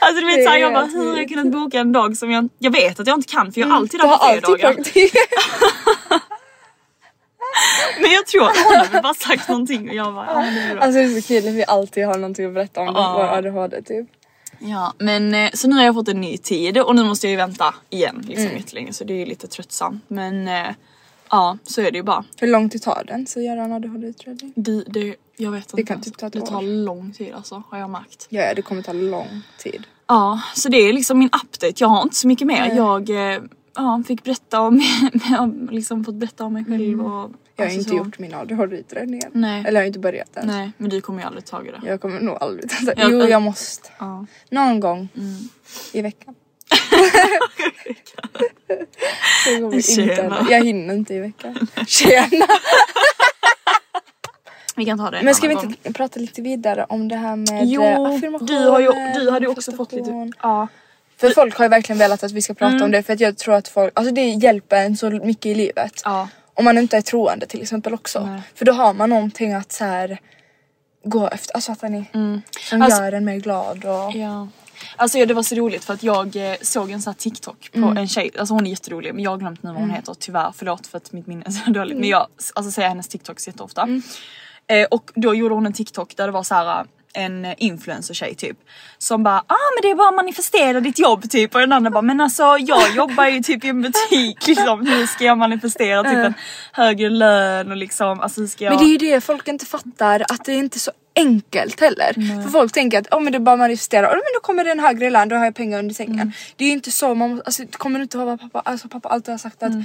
Alltså 0.00 0.20
du 0.20 0.26
vet 0.26 0.44
såhär, 0.44 0.56
är 0.56 0.60
jag 0.60 0.72
bara 0.72 0.84
hur 0.84 1.10
har 1.10 1.16
jag 1.18 1.28
kunnat 1.28 1.46
boka 1.52 1.78
en 1.78 1.92
dag 1.92 2.16
som 2.16 2.30
jag, 2.30 2.48
jag 2.58 2.70
vet 2.70 3.00
att 3.00 3.06
jag 3.06 3.18
inte 3.18 3.28
kan 3.32 3.52
för 3.52 3.60
jag 3.60 3.68
har 3.68 3.76
alltid 3.76 4.00
Du 4.00 4.04
det 4.04 4.08
har 4.08 4.16
på 4.18 4.24
alltid 4.24 4.44
fredagar. 4.44 4.74
praktik. 4.74 5.12
Men 8.00 8.10
jag 8.12 8.26
tror 8.26 8.44
att 8.44 8.56
hon 8.56 8.76
har 8.76 8.84
väl 8.92 9.02
bara 9.02 9.14
sagt 9.14 9.48
någonting 9.48 9.88
och 9.88 9.94
jag 9.94 10.14
bara 10.14 10.26
ja, 10.26 10.40
men 10.40 10.54
det 10.54 10.60
är 10.60 10.74
bra. 10.74 10.82
Alltså 10.84 10.98
det 11.00 11.04
är 11.04 11.20
så 11.20 11.28
kul 11.28 11.48
att 11.48 11.54
vi 11.54 11.64
alltid 11.68 12.06
har 12.06 12.14
någonting 12.14 12.46
att 12.46 12.54
berätta 12.54 12.80
om 12.80 12.86
Ja. 12.94 13.14
vår 13.16 13.24
ADHD 13.38 13.82
typ. 13.82 14.06
Ja 14.60 14.92
men 14.98 15.34
eh, 15.34 15.50
så 15.54 15.68
nu 15.68 15.74
har 15.76 15.82
jag 15.84 15.94
fått 15.94 16.08
en 16.08 16.20
ny 16.20 16.36
tid 16.38 16.78
och 16.78 16.96
nu 16.96 17.04
måste 17.04 17.26
jag 17.26 17.30
ju 17.30 17.36
vänta 17.36 17.74
igen 17.90 18.24
liksom 18.26 18.44
Mm. 18.46 18.56
jättelänge 18.56 18.92
så 18.92 19.04
det 19.04 19.12
är 19.12 19.18
ju 19.18 19.26
lite 19.26 19.46
tröttsamt 19.46 20.04
men 20.08 20.48
eh, 20.48 20.66
ja 21.30 21.58
så 21.62 21.80
är 21.80 21.90
det 21.90 21.96
ju 21.98 22.02
bara. 22.02 22.24
Hur 22.40 22.48
lång 22.48 22.70
tid 22.70 22.82
tar 22.82 23.04
den 23.06 23.26
så 23.26 23.40
göra 23.40 23.64
en 23.64 23.72
ADHD-utredning? 23.72 24.52
Det, 24.56 24.84
det, 24.86 25.14
jag 25.36 25.50
vet 25.50 25.72
inte. 25.72 25.82
kan 25.82 26.00
typ 26.00 26.16
ta 26.18 26.26
ett 26.26 26.32
det 26.32 26.40
tar 26.40 26.62
lång 26.62 27.12
tid 27.12 27.32
alltså 27.34 27.62
har 27.68 27.78
jag 27.78 27.90
märkt. 27.90 28.26
Ja, 28.28 28.54
det 28.56 28.62
kommer 28.62 28.82
ta 28.82 28.92
lång 28.92 29.42
tid. 29.58 29.82
Ja 30.06 30.40
så 30.54 30.68
det 30.68 30.76
är 30.78 30.92
liksom 30.92 31.18
min 31.18 31.28
update. 31.42 31.74
Jag 31.76 31.88
har 31.88 32.02
inte 32.02 32.16
så 32.16 32.28
mycket 32.28 32.46
mer. 32.46 32.74
Jag 32.76 33.10
eh, 33.10 33.40
ja, 33.74 34.02
fick 34.06 34.24
berätta 34.24 34.60
om, 34.60 34.80
har 35.22 35.72
liksom 35.72 36.04
fått 36.04 36.14
berätta 36.14 36.44
om 36.44 36.52
mig 36.52 36.64
själv 36.64 37.00
och 37.06 37.24
Mm. 37.24 37.36
Jag 37.58 37.64
har 37.64 37.70
alltså 37.70 37.78
inte 37.78 37.90
så. 37.90 37.96
gjort 37.96 38.18
min 38.18 38.34
ADHD-utredning 38.34 39.20
än. 39.24 39.30
Nej. 39.34 39.60
Eller 39.66 39.80
jag 39.80 39.82
har 39.82 39.86
inte 39.86 39.98
börjat 39.98 40.36
än. 40.36 40.46
Nej 40.46 40.70
men 40.76 40.90
du 40.90 41.00
kommer 41.00 41.20
ju 41.20 41.26
aldrig 41.26 41.44
ta 41.44 41.58
det. 41.62 41.80
Jag 41.86 42.00
kommer 42.00 42.20
nog 42.20 42.36
aldrig 42.40 42.70
ta 42.70 42.76
Ja, 42.96 43.08
Jo 43.10 43.18
ja. 43.20 43.28
jag 43.28 43.42
måste. 43.42 43.88
Ja. 43.98 44.26
Någon 44.50 44.80
gång 44.80 45.08
i 45.92 46.02
veckan. 46.02 46.34
Det 49.46 49.60
kommer 49.60 49.74
inte 50.00 50.44
jag 50.50 50.64
hinner 50.64 50.94
inte 50.94 51.14
i 51.14 51.18
veckan. 51.20 51.68
Tjena! 51.86 52.46
Vi 54.76 54.84
kan 54.84 54.98
ta 54.98 55.10
det 55.10 55.18
en 55.18 55.24
Men 55.24 55.34
ska 55.34 55.48
vi 55.48 55.54
gång. 55.54 55.64
inte 55.64 55.92
prata 55.92 56.20
lite 56.20 56.42
vidare 56.42 56.86
om 56.88 57.08
det 57.08 57.16
här 57.16 57.36
med 57.36 57.66
Jo, 57.66 57.82
eh, 57.82 58.00
affirmation? 58.00 58.46
du 58.46 58.54
har 58.68 58.80
ju, 58.80 58.88
du 59.14 59.30
hade 59.30 59.46
ju 59.46 59.50
också 59.52 59.72
fått 59.72 59.92
lite... 59.92 60.32
Ja. 60.42 60.68
För 61.16 61.30
folk 61.30 61.56
har 61.58 61.64
ju 61.64 61.68
verkligen 61.68 61.98
velat 61.98 62.22
att 62.24 62.32
vi 62.32 62.42
ska 62.42 62.54
prata 62.54 62.70
Mm. 62.72 62.82
om 62.84 62.90
det 62.90 63.02
för 63.02 63.12
att 63.12 63.20
jag 63.20 63.38
tror 63.38 63.54
att 63.54 63.68
folk, 63.68 63.92
alltså 63.96 64.14
det 64.14 64.24
hjälper 64.28 64.76
en 64.84 64.96
så 64.96 65.10
mycket 65.10 65.46
i 65.46 65.54
livet. 65.54 66.02
Ja. 66.04 66.28
Om 66.58 66.64
man 66.64 66.78
inte 66.78 66.96
är 66.96 67.00
troende 67.02 67.46
till 67.46 67.62
exempel 67.62 67.94
också. 67.94 68.26
Nej. 68.26 68.40
För 68.54 68.64
då 68.64 68.72
har 68.72 68.94
man 68.94 69.10
någonting 69.10 69.52
att 69.52 69.72
så 69.72 69.84
här 69.84 70.18
gå 71.04 71.28
efter, 71.28 71.54
alltså 71.54 71.72
fattar 71.74 71.88
ni? 71.88 72.04
Som 72.70 72.82
Alltså- 72.82 73.02
gör 73.02 73.12
en 73.12 73.24
mer 73.24 73.36
glad 73.36 73.84
och... 73.84 74.16
Ja. 74.16 74.48
Alltså 74.96 75.18
ja, 75.18 75.26
det 75.26 75.34
var 75.34 75.42
så 75.42 75.54
roligt 75.54 75.84
för 75.84 75.94
att 75.94 76.02
jag 76.02 76.36
eh, 76.36 76.56
såg 76.62 76.90
en 76.90 77.02
sån 77.02 77.10
här 77.10 77.18
TikTok 77.18 77.70
på 77.72 77.78
Mm. 77.78 77.96
en 77.96 78.08
tjej, 78.08 78.30
alltså 78.38 78.54
hon 78.54 78.66
är 78.66 78.70
jätterolig 78.70 79.14
men 79.14 79.24
jag 79.24 79.30
har 79.30 79.38
glömt 79.38 79.62
nu 79.62 79.70
vad 79.70 79.80
hon 79.80 79.90
heter 79.90 80.14
tyvärr 80.18 80.52
förlåt 80.56 80.86
för 80.86 80.96
att 80.96 81.12
mitt 81.12 81.26
minne 81.26 81.42
är 81.46 81.50
så 81.50 81.70
dåligt 81.70 81.98
men 81.98 82.08
jag 82.08 82.26
alltså, 82.54 82.70
säger 82.72 82.88
hennes 82.88 83.08
TikToks 83.08 83.46
jätteofta. 83.46 83.82
Mm. 83.82 84.02
Eh, 84.66 84.86
och 84.90 85.10
då 85.14 85.34
gjorde 85.34 85.54
hon 85.54 85.66
en 85.66 85.72
TikTok 85.72 86.16
där 86.16 86.26
det 86.26 86.32
var 86.32 86.42
så 86.42 86.54
här 86.54 86.84
en 87.12 87.54
influencer 87.58 88.14
tjej 88.14 88.34
typ 88.34 88.58
som 88.98 89.22
bara 89.22 89.38
ah 89.38 89.68
men 89.74 89.82
det 89.82 89.90
är 89.90 89.94
bara 89.94 90.08
att 90.08 90.14
manifestera 90.14 90.80
ditt 90.80 90.98
jobb 90.98 91.30
typ 91.30 91.54
och 91.54 91.60
den 91.60 91.72
andra 91.72 91.90
bara 91.90 92.02
men 92.02 92.20
alltså 92.20 92.42
jag 92.58 92.94
jobbar 92.96 93.26
ju 93.26 93.40
typ 93.40 93.64
i 93.64 93.68
en 93.68 93.82
butik 93.82 94.46
liksom 94.46 94.86
hur 94.86 95.06
ska 95.06 95.24
jag 95.24 95.38
manifestera 95.38 96.04
typ 96.04 96.12
en 96.14 96.34
högre 96.72 97.10
lön 97.10 97.70
och 97.70 97.76
liksom 97.76 98.20
alltså 98.20 98.40
hur 98.40 98.48
ska 98.48 98.64
jag 98.64 98.74
Men 98.74 98.84
det 98.84 98.88
är 98.88 98.92
ju 98.92 99.12
det 99.14 99.20
folk 99.20 99.48
inte 99.48 99.66
fattar 99.66 100.24
att 100.28 100.44
det 100.44 100.52
är 100.52 100.58
inte 100.58 100.78
så 100.78 100.92
enkelt 101.18 101.80
heller. 101.80 102.42
För 102.42 102.50
folk 102.50 102.72
tänker 102.72 102.98
att 102.98 103.12
oh, 103.12 103.20
men 103.20 103.32
det 103.32 103.40
bara 103.40 103.52
att 103.52 103.58
manifestera, 103.58 104.06
oh, 104.06 104.12
men 104.12 104.32
då 104.34 104.40
kommer 104.40 104.64
det 104.64 104.70
en 104.70 104.80
högre 104.80 105.10
lön, 105.10 105.28
då 105.28 105.36
har 105.36 105.44
jag 105.44 105.54
pengar 105.54 105.78
under 105.78 105.94
sängen. 105.94 106.14
Mm. 106.14 106.32
Det 106.56 106.64
är 106.64 106.68
ju 106.68 106.74
inte 106.74 106.90
så, 106.90 107.14
man, 107.14 107.42
alltså, 107.44 107.62
kommer 107.70 107.98
du 107.98 108.02
inte 108.02 108.18
ihåg 108.18 108.26
vad 108.26 108.40
pappa, 108.40 108.60
alltså, 108.60 108.88
pappa 108.88 109.08
alltid 109.08 109.32
har 109.32 109.38
sagt 109.38 109.62
att 109.62 109.72
Mm. 109.72 109.84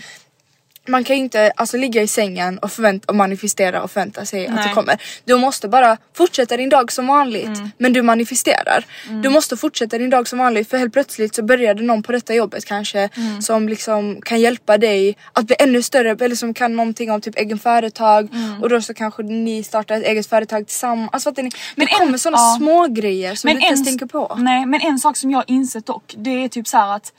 Man 0.87 1.03
kan 1.03 1.15
ju 1.15 1.21
inte 1.23 1.51
alltså, 1.55 1.77
ligga 1.77 2.01
i 2.01 2.07
sängen 2.07 2.57
och, 2.59 2.71
förvänta, 2.71 3.05
och 3.09 3.15
manifestera 3.15 3.83
och 3.83 3.91
förvänta 3.91 4.25
sig 4.25 4.47
att 4.47 4.53
Nej. 4.55 4.67
det 4.67 4.73
kommer. 4.73 5.01
Du 5.25 5.35
måste 5.37 5.67
bara 5.67 5.97
fortsätta 6.17 6.57
din 6.57 6.69
dag 6.69 6.91
som 6.91 7.07
vanligt 7.07 7.45
Mm. 7.57 7.71
men 7.77 7.93
du 7.93 8.01
manifesterar. 8.01 8.85
Du 9.23 9.29
måste 9.29 9.57
fortsätta 9.57 9.97
din 9.97 10.09
dag 10.09 10.27
som 10.27 10.39
vanligt 10.39 10.69
för 10.69 10.77
helt 10.77 10.93
plötsligt 10.93 11.35
så 11.35 11.43
börjar 11.43 11.73
det 11.73 11.83
någon 11.83 12.03
på 12.03 12.11
detta 12.11 12.33
jobbet 12.35 12.65
kanske 12.65 13.09
Mm. 13.17 13.41
som 13.41 13.69
liksom 13.69 14.21
kan 14.21 14.39
hjälpa 14.41 14.77
dig 14.77 15.17
att 15.33 15.45
bli 15.45 15.55
ännu 15.59 15.81
större 15.81 16.25
eller 16.25 16.35
som 16.35 16.53
kan 16.53 16.75
någonting 16.75 17.11
om 17.11 17.21
typ 17.21 17.35
egen 17.39 17.59
företag 17.59 18.29
Mm. 18.33 18.61
och 18.63 18.69
då 18.69 18.81
så 18.81 18.93
kanske 18.93 19.23
ni 19.23 19.63
startar 19.63 19.95
ett 19.97 20.03
eget 20.05 20.27
företag 20.27 20.67
tillsammans. 20.67 21.09
Alltså 21.13 21.29
ni? 21.41 21.49
Men 21.75 21.85
det 21.87 21.93
en- 21.93 21.99
kommer 21.99 22.17
sådana 22.17 22.37
ja. 22.37 22.55
små 22.57 22.87
grejer 22.87 23.35
som 23.35 23.47
du 23.47 23.53
inte 23.53 23.65
ens 23.67 23.79
en- 23.79 23.85
tänker 23.85 24.05
på. 24.05 24.35
Nej 24.39 24.65
men 24.65 24.81
en 24.81 24.99
sak 24.99 25.17
som 25.17 25.31
jag 25.31 25.43
insett 25.47 25.85
dock 25.85 26.13
det 26.17 26.29
är 26.43 26.47
typ 26.49 26.67
så 26.67 26.77
att 26.77 27.13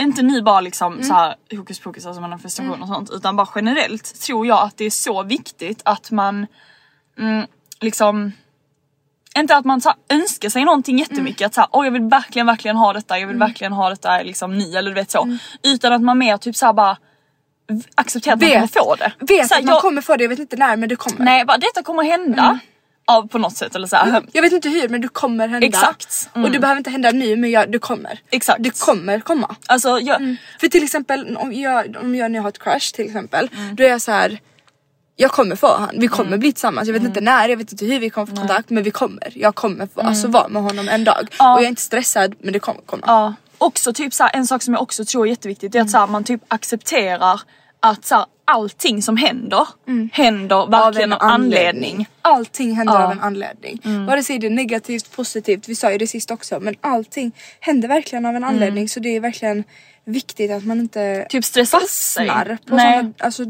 inte 0.00 0.22
nu 0.22 0.42
bara 0.42 0.60
liksom 0.60 0.92
Mm. 0.92 1.04
så 1.04 1.14
här 1.14 1.34
hokus 1.50 1.80
pokus 1.80 2.06
alltså 2.06 2.20
manifestation 2.20 2.82
och 2.82 2.88
sånt 2.88 3.10
utan 3.10 3.36
bara 3.36 3.48
generellt 3.54 4.20
tror 4.20 4.46
jag 4.46 4.62
att 4.62 4.76
det 4.76 4.84
är 4.84 4.90
så 4.90 5.22
viktigt 5.22 5.80
att 5.84 6.10
man 6.10 6.46
mm, 7.18 7.46
liksom 7.80 8.32
inte 9.38 9.56
att 9.56 9.64
man 9.64 9.80
så 9.80 9.88
här, 9.88 9.98
önskar 10.18 10.48
sig 10.48 10.64
någonting 10.64 10.98
jättemycket 10.98 11.46
att 11.46 11.54
så 11.54 11.60
här, 11.60 11.68
oh, 11.72 11.84
jag 11.84 11.92
vill 11.92 12.02
verkligen 12.02 12.46
verkligen 12.46 12.76
ha 12.76 12.92
detta, 12.92 13.18
jag 13.18 13.26
vill 13.26 13.36
Mm. 13.36 13.48
verkligen 13.48 13.72
ha 13.72 13.90
detta 13.90 14.22
liksom 14.22 14.58
nu 14.58 14.64
eller 14.76 14.90
du 14.90 14.94
vet 14.94 15.10
så. 15.10 15.38
Utan 15.62 15.92
att 15.92 16.02
man 16.02 16.18
mer 16.18 16.36
typ 16.36 16.56
så 16.56 16.66
här 16.66 16.72
bara 16.72 16.96
accepterar 17.94 18.34
att 18.34 18.40
man 18.40 18.48
kommer 18.50 18.60
Vet, 18.60 18.72
få 18.74 18.94
det. 18.94 19.12
vet 19.18 19.48
så 19.48 19.54
här, 19.54 19.60
att 19.60 19.66
man 19.66 19.74
jag, 19.74 19.82
kommer 19.82 20.02
få 20.02 20.16
det, 20.16 20.24
jag 20.24 20.28
vet 20.28 20.38
inte 20.38 20.56
när 20.56 20.76
men 20.76 20.88
det 20.88 20.96
kommer. 20.96 21.24
Nej 21.24 21.44
bara 21.44 21.58
detta 21.58 21.82
kommer 21.82 22.02
hända 22.02 22.42
Mm. 22.42 22.58
Av 23.08 23.28
på 23.28 23.38
något 23.38 23.56
sätt 23.56 23.74
eller 23.74 23.86
så 23.86 23.96
här. 23.96 24.22
Jag 24.32 24.42
vet 24.42 24.52
inte 24.52 24.68
hur 24.68 24.88
men 24.88 25.00
det 25.00 25.08
kommer 25.08 25.48
hända. 25.48 25.66
Exakt. 25.66 26.28
Mm. 26.34 26.44
Och 26.44 26.50
det 26.50 26.58
behöver 26.58 26.78
inte 26.78 26.90
hända 26.90 27.10
nu 27.10 27.36
men 27.36 27.50
jag, 27.50 27.72
det 27.72 27.78
kommer. 27.78 28.20
Exakt. 28.30 28.62
Det 28.62 28.80
kommer 28.80 29.20
komma. 29.20 29.56
Alltså 29.66 29.98
jag, 30.00 30.36
För 30.60 30.68
till 30.68 30.84
exempel 30.84 31.36
om 31.36 31.52
jag, 31.52 31.96
om 32.00 32.14
jag 32.14 32.30
nu 32.30 32.40
har 32.40 32.48
ett 32.48 32.58
crush 32.58 32.94
till 32.94 33.06
exempel. 33.06 33.50
Mm. 33.56 33.76
Då 33.76 33.82
är 33.84 33.88
jag 33.88 34.02
så 34.02 34.12
här. 34.12 34.38
Jag 35.20 35.30
kommer 35.30 35.56
få 35.56 35.76
han, 35.76 35.90
vi 35.98 36.08
kommer 36.08 36.36
bli 36.36 36.52
tillsammans. 36.52 36.86
Jag 36.88 36.92
vet 36.92 37.00
Mm. 37.00 37.10
inte 37.10 37.20
när, 37.20 37.48
jag 37.48 37.56
vet 37.56 37.72
inte 37.72 37.84
hur 37.84 37.98
vi 38.00 38.10
kommer 38.10 38.26
få 38.26 38.36
kontakt 38.36 38.70
men 38.70 38.82
vi 38.82 38.90
kommer. 38.90 39.32
Jag 39.34 39.54
kommer 39.54 39.86
få, 39.94 40.00
alltså 40.00 40.28
vara 40.28 40.48
med 40.48 40.62
honom 40.62 40.88
en 40.88 41.04
dag. 41.04 41.28
Ja. 41.38 41.52
Och 41.54 41.58
jag 41.60 41.64
är 41.64 41.68
inte 41.68 41.82
stressad 41.82 42.34
men 42.40 42.52
det 42.52 42.58
kommer 42.58 42.80
komma. 42.80 43.02
Ja, 43.06 43.34
också 43.58 43.92
typ 43.92 44.14
så 44.14 44.22
här, 44.22 44.30
en 44.34 44.46
sak 44.46 44.62
som 44.62 44.74
jag 44.74 44.82
också 44.82 45.04
tror 45.04 45.26
är 45.26 45.30
jätteviktigt 45.30 45.74
är 45.74 45.80
att 45.80 45.90
så 45.90 45.98
här, 45.98 46.06
man 46.06 46.24
typ 46.24 46.40
accepterar 46.48 47.40
att 47.80 48.04
så 48.04 48.14
här, 48.14 48.24
allting 48.44 49.02
som 49.02 49.16
händer 49.16 49.66
händer 50.12 50.66
verkligen 50.70 51.12
av 51.12 51.18
anledning. 51.22 52.06
Allting 52.22 52.74
händer 52.74 52.94
Ja. 52.94 52.98
Mm. 52.98 53.06
av 53.06 53.12
en 53.12 53.20
anledning. 53.20 54.06
Vare 54.06 54.22
sig 54.22 54.38
det 54.38 54.46
är 54.46 54.50
negativt, 54.50 55.12
positivt, 55.16 55.68
vi 55.68 55.74
sa 55.74 55.92
ju 55.92 55.98
det 55.98 56.06
sist 56.06 56.30
också 56.30 56.60
men 56.60 56.74
allting 56.80 57.32
händer 57.60 57.88
verkligen 57.88 58.26
av 58.26 58.36
en 58.36 58.44
anledning 58.44 58.88
så 58.88 59.00
det 59.00 59.08
är 59.16 59.20
verkligen 59.20 59.64
viktigt 60.04 60.50
att 60.50 60.64
man 60.64 60.80
inte 60.80 61.00
Mm. 61.00 61.26
Typ 61.28 61.44
fastnar 61.68 61.80
sig. 62.44 62.56
på 62.66 62.74
Nej. 62.74 62.98
såna, 63.00 63.12
alltså, 63.18 63.42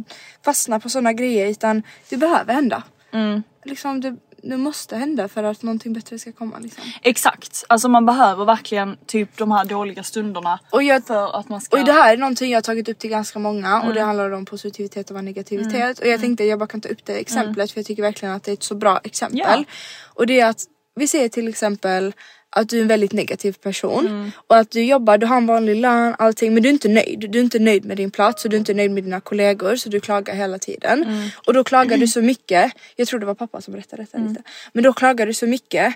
fastnar 0.45 0.79
på 0.79 0.89
sådana 0.89 1.13
grejer 1.13 1.47
utan 1.51 1.83
det 2.09 2.17
behöver 2.17 2.55
hända. 2.55 2.83
Mm. 3.13 3.43
Liksom 3.65 4.01
det, 4.01 4.17
det 4.43 4.57
måste 4.57 4.97
hända 4.97 5.29
för 5.29 5.45
att 5.45 5.63
någonting 5.63 5.93
bättre 5.93 6.19
ska 6.19 6.33
komma 6.33 6.59
liksom. 6.59 6.85
Exakt, 7.03 7.65
alltså 7.69 7.89
man 7.89 8.07
behöver 8.07 8.45
verkligen 8.45 8.97
typ 9.07 9.37
de 9.37 9.51
här 9.51 9.65
dåliga 9.65 10.03
stunderna 10.03 10.61
Och 10.71 10.83
jag, 10.83 11.07
för 11.07 11.41
att 11.41 11.49
man 11.49 11.61
ska... 11.61 11.79
Och 11.79 11.85
det 11.85 11.93
här 11.93 12.13
är 12.13 12.17
någonting 12.17 12.51
jag 12.51 12.57
har 12.57 12.63
tagit 12.63 12.89
upp 12.89 12.99
till 12.99 13.11
ganska 13.11 13.39
många 13.39 13.77
och 13.77 13.85
Mm. 13.85 13.95
det 13.95 14.03
handlar 14.03 14.31
om 14.31 14.45
positivitet 14.45 15.11
och 15.11 15.25
negativitet. 15.25 15.99
Och 15.99 16.07
jag 16.07 16.21
tänkte 16.21 16.45
jag 16.45 16.59
bara 16.59 16.67
kan 16.67 16.81
ta 16.81 16.89
upp 16.89 17.05
det 17.05 17.13
exemplet 17.21 17.73
för 17.73 17.79
jag 17.81 17.87
tycker 17.87 18.03
verkligen 18.03 18.35
att 18.35 18.45
det 18.45 18.51
är 18.51 18.53
ett 18.53 18.63
så 18.63 18.75
bra 18.75 19.01
exempel. 19.05 19.41
Mm. 19.41 19.59
Ja. 19.59 19.65
Och 20.15 20.27
det 20.27 20.41
är 20.41 20.47
att 20.47 20.65
vi 20.95 21.09
säger 21.09 21.29
till 21.29 21.49
exempel 21.49 22.15
att 22.51 22.69
du 22.69 22.79
är 22.79 22.83
en 22.83 22.89
väldigt 22.89 23.13
negativ 23.13 23.53
person 23.53 24.07
Mm. 24.07 24.31
och 24.47 24.57
att 24.57 24.71
du 24.71 24.85
jobbar, 24.85 25.19
du 25.19 25.27
har 25.27 25.37
en 25.37 25.47
vanlig 25.47 25.77
lön, 25.77 26.15
allting 26.19 26.55
men 26.55 26.63
du 26.63 26.69
är 26.69 26.73
inte 26.73 26.89
nöjd. 26.89 27.31
Du 27.31 27.39
är 27.39 27.43
inte 27.43 27.59
nöjd 27.59 27.85
med 27.85 27.97
din 27.97 28.11
plats 28.11 28.45
och 28.45 28.51
du 28.51 28.57
är 28.57 28.59
inte 28.59 28.75
nöjd 28.75 28.91
med 28.91 29.05
dina 29.05 29.21
kollegor 29.21 29.77
så 29.77 29.89
du 29.89 30.01
klagar 30.01 30.35
hela 30.35 30.59
tiden. 30.59 31.05
Mm. 31.05 31.29
Och 31.47 31.55
då 31.55 31.65
klagar 31.65 31.97
du 31.99 32.07
så 32.17 32.23
mycket, 32.23 32.73
jag 32.97 33.09
tror 33.09 33.21
det 33.21 33.27
var 33.27 33.35
pappa 33.35 33.61
som 33.61 33.73
berättade 33.73 34.03
detta 34.03 34.17
Mm. 34.19 34.29
lite. 34.29 34.43
Men 34.73 34.85
då 34.85 34.93
klagar 34.93 35.27
du 35.27 35.35
så 35.35 35.47
mycket 35.47 35.95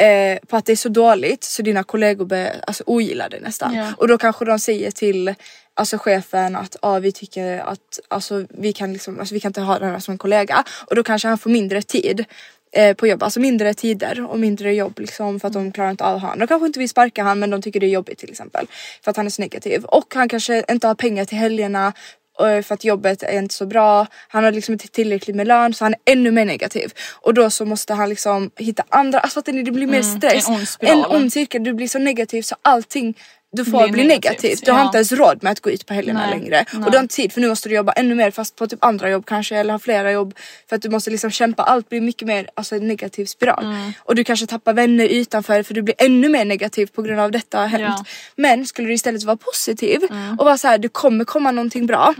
eh, 0.00 0.38
på 0.46 0.56
att 0.56 0.66
det 0.66 0.72
är 0.72 0.76
så 0.76 0.88
dåligt 0.88 1.44
så 1.44 1.62
dina 1.62 1.84
kollegor 1.84 2.24
börjar, 2.24 2.54
alltså, 2.66 2.84
ogillar 2.86 3.28
det 3.28 3.40
nästan. 3.40 3.74
Ja. 3.74 3.92
Och 3.96 4.08
då 4.08 4.18
kanske 4.18 4.44
de 4.44 4.58
säger 4.58 4.90
till 4.90 5.34
alltså, 5.74 5.98
chefen 5.98 6.56
att 6.56 6.76
ah, 6.82 6.98
vi 6.98 7.12
tycker 7.12 7.58
att 7.58 8.00
alltså, 8.08 8.46
vi, 8.50 8.72
kan 8.72 8.92
liksom, 8.92 9.20
alltså, 9.20 9.34
vi 9.34 9.40
kan 9.40 9.48
inte 9.48 9.60
ha 9.60 9.78
den 9.78 9.90
här 9.90 9.98
som 9.98 10.12
en 10.12 10.18
kollega. 10.18 10.64
Och 10.86 10.96
då 10.96 11.02
kanske 11.02 11.28
han 11.28 11.38
får 11.38 11.50
mindre 11.50 11.82
tid 11.82 12.24
eh, 12.72 12.96
på 12.96 13.06
jobb, 13.06 13.22
alltså 13.22 13.40
mindre 13.40 13.74
tider 13.74 14.30
och 14.30 14.38
mindre 14.38 14.74
jobb 14.74 14.98
liksom 14.98 15.40
för 15.40 15.48
att 15.48 15.54
de 15.54 15.72
klarar 15.72 15.90
inte 15.90 16.04
av 16.04 16.18
han. 16.18 16.38
De 16.38 16.46
kanske 16.46 16.66
inte 16.66 16.78
vill 16.78 16.88
sparka 16.88 17.22
han 17.22 17.38
men 17.38 17.50
de 17.50 17.62
tycker 17.62 17.80
det 17.80 17.86
är 17.86 17.90
jobbigt 17.90 18.18
till 18.18 18.30
exempel. 18.30 18.66
För 19.04 19.10
att 19.10 19.16
han 19.16 19.26
är 19.26 19.30
så 19.30 19.42
negativ. 19.42 19.84
Och 19.84 20.14
han 20.14 20.28
kanske 20.28 20.64
inte 20.68 20.86
har 20.86 20.94
pengar 20.94 21.24
till 21.24 21.38
helgerna 21.38 21.92
och 22.38 22.64
för 22.64 22.74
att 22.74 22.84
jobbet 22.84 23.22
är 23.22 23.38
inte 23.38 23.54
så 23.54 23.66
bra. 23.66 24.06
Han 24.28 24.44
har 24.44 24.52
liksom 24.52 24.72
inte 24.72 24.88
tillräckligt 24.88 25.36
med 25.36 25.46
lön 25.46 25.74
så 25.74 25.84
han 25.84 25.94
är 25.94 26.12
ännu 26.12 26.30
mer 26.30 26.44
negativ. 26.44 26.92
Och 27.20 27.34
då 27.34 27.50
så 27.50 27.64
måste 27.64 27.94
han 27.94 28.08
liksom 28.08 28.50
hitta 28.56 28.84
andra, 28.88 29.20
alltså 29.20 29.42
ni 29.46 29.62
det 29.62 29.70
blir 29.70 29.86
mer 29.86 30.02
stress. 30.02 30.48
en 30.48 30.54
ond 30.54 30.68
spiral. 30.68 30.98
En 30.98 31.16
ond 31.16 31.32
cirkel, 31.32 31.64
du 31.64 31.72
blir 31.72 31.88
så 31.88 31.98
negativ 31.98 32.42
så 32.42 32.56
allting 32.62 33.14
du 33.52 33.64
får 33.64 33.82
Blir 33.82 33.92
bli 33.92 34.04
negativt, 34.04 34.42
negativt. 34.42 34.64
Du 34.64 34.72
har 34.72 34.78
ja. 34.78 34.84
inte 34.84 34.98
ens 34.98 35.12
råd 35.12 35.42
med 35.42 35.52
att 35.52 35.60
gå 35.60 35.70
ut 35.70 35.86
på 35.86 35.94
helgerna 35.94 36.20
Nej, 36.26 36.38
längre. 36.38 36.64
nej. 36.72 36.84
Och 36.84 36.90
du 36.90 36.96
har 36.98 37.02
inte 37.02 37.14
tid 37.14 37.32
för 37.32 37.40
nu 37.40 37.48
måste 37.48 37.68
du 37.68 37.74
jobba 37.74 37.92
ännu 37.92 38.14
mer 38.14 38.30
fast 38.30 38.56
på 38.56 38.66
typ 38.66 38.84
andra 38.84 39.10
jobb 39.10 39.26
kanske 39.26 39.56
eller 39.56 39.72
ha 39.72 39.78
flera 39.78 40.12
jobb. 40.12 40.34
För 40.68 40.76
att 40.76 40.82
du 40.82 40.88
måste 40.88 41.10
liksom 41.10 41.30
kämpa, 41.30 41.62
allt 41.62 41.88
blir 41.88 42.00
mycket 42.00 42.28
mer 42.28 42.48
alltså, 42.54 42.76
en 42.76 42.88
negativ 42.88 43.24
spiral. 43.26 43.64
Mm. 43.64 43.92
Och 43.98 44.14
du 44.14 44.24
kanske 44.24 44.46
tappar 44.46 44.72
vänner 44.72 45.08
utanför 45.08 45.62
för 45.62 45.74
du 45.74 45.82
blir 45.82 45.94
ännu 45.98 46.28
mer 46.28 46.44
negativ 46.44 46.86
på 46.86 47.02
grund 47.02 47.20
av 47.20 47.30
detta 47.30 47.58
har 47.58 47.66
hänt. 47.66 47.82
Ja. 47.98 48.04
Men 48.36 48.66
skulle 48.66 48.88
du 48.88 48.94
istället 48.94 49.22
vara 49.24 49.36
positiv 49.36 50.00
Mm. 50.10 50.38
och 50.38 50.44
vara 50.44 50.58
så 50.58 50.68
här, 50.68 50.78
det 50.78 50.88
kommer 50.88 51.24
komma 51.24 51.50
någonting 51.50 51.86
bra 51.86 52.14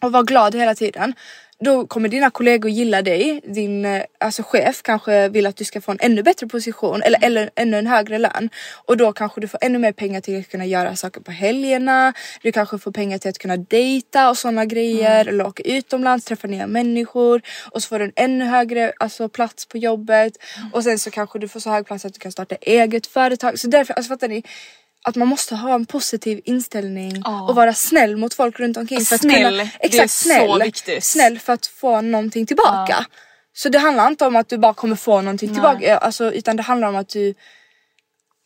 och 0.00 0.12
vara 0.12 0.22
glad 0.22 0.54
hela 0.54 0.74
tiden. 0.74 1.14
Då 1.64 1.86
kommer 1.86 2.08
dina 2.08 2.30
kollegor 2.30 2.70
gilla 2.70 3.02
dig, 3.02 3.40
din 3.44 3.84
eh, 3.84 4.02
alltså 4.20 4.42
chef 4.42 4.82
kanske 4.82 5.28
vill 5.28 5.46
att 5.46 5.56
du 5.56 5.64
ska 5.64 5.80
få 5.80 5.92
en 5.92 5.98
ännu 6.00 6.22
bättre 6.22 6.46
position 6.46 7.02
eller, 7.02 7.24
eller 7.24 7.50
ännu 7.56 7.78
en 7.78 7.86
högre 7.86 8.18
lön. 8.18 8.50
Och 8.86 8.96
då 8.96 9.12
kanske 9.12 9.40
du 9.40 9.48
får 9.48 9.58
ännu 9.62 9.78
mer 9.78 9.92
pengar 9.92 10.20
till 10.20 10.40
att 10.40 10.48
kunna 10.48 10.66
göra 10.66 10.96
saker 10.96 11.20
på 11.20 11.30
helgerna. 11.30 12.12
Du 12.42 12.52
kanske 12.52 12.78
får 12.78 12.92
pengar 12.92 13.18
till 13.18 13.28
att 13.28 13.38
kunna 13.38 13.56
dejta 13.56 14.30
och 14.30 14.38
sådana 14.38 14.64
grejer 14.64 15.26
eller 15.28 15.46
åka 15.46 15.62
utomlands, 15.62 16.24
träffa 16.24 16.48
nya 16.48 16.66
människor. 16.66 17.42
Och 17.70 17.82
så 17.82 17.88
får 17.88 17.98
du 17.98 18.04
en 18.04 18.12
ännu 18.16 18.44
högre 18.44 18.92
alltså, 18.98 19.28
plats 19.28 19.66
på 19.66 19.78
jobbet. 19.78 20.32
Och 20.72 20.84
sen 20.84 20.98
så 20.98 21.10
kanske 21.10 21.38
du 21.38 21.48
får 21.48 21.60
så 21.60 21.70
hög 21.70 21.86
plats 21.86 22.04
att 22.04 22.14
du 22.14 22.20
kan 22.20 22.32
starta 22.32 22.54
eget 22.60 23.06
företag. 23.06 23.58
Så 23.58 23.68
därför, 23.68 23.94
alltså 23.94 24.08
fattar 24.08 24.28
ni? 24.28 24.42
Att 25.06 25.16
man 25.16 25.28
måste 25.28 25.54
ha 25.56 25.74
en 25.74 25.86
positiv 25.86 26.40
inställning 26.44 27.22
Ja. 27.24 27.42
och 27.48 27.54
vara 27.54 27.74
snäll 27.74 28.16
mot 28.16 28.34
folk 28.34 28.60
runt 28.60 28.76
omkring. 28.76 29.00
För 29.00 29.14
att 29.14 29.20
Snäll, 29.20 29.44
kunna, 29.44 29.50
det 29.50 29.62
är 29.62 29.70
exakt, 29.80 30.10
så 30.10 30.24
snäll, 30.24 30.62
viktigt. 30.62 31.04
snäll 31.04 31.38
för 31.38 31.52
att 31.52 31.66
få 31.66 32.00
någonting 32.00 32.46
tillbaka. 32.46 33.06
Så 33.56 33.68
det 33.68 33.78
handlar 33.78 34.06
inte 34.08 34.26
om 34.26 34.36
att 34.36 34.48
du 34.48 34.58
bara 34.58 34.74
kommer 34.74 34.96
få 34.96 35.20
någonting 35.20 35.52
tillbaka 35.54 35.98
alltså, 35.98 36.32
utan 36.32 36.56
det 36.56 36.62
handlar 36.62 36.88
om 36.88 36.96
att 36.96 37.08
du 37.08 37.34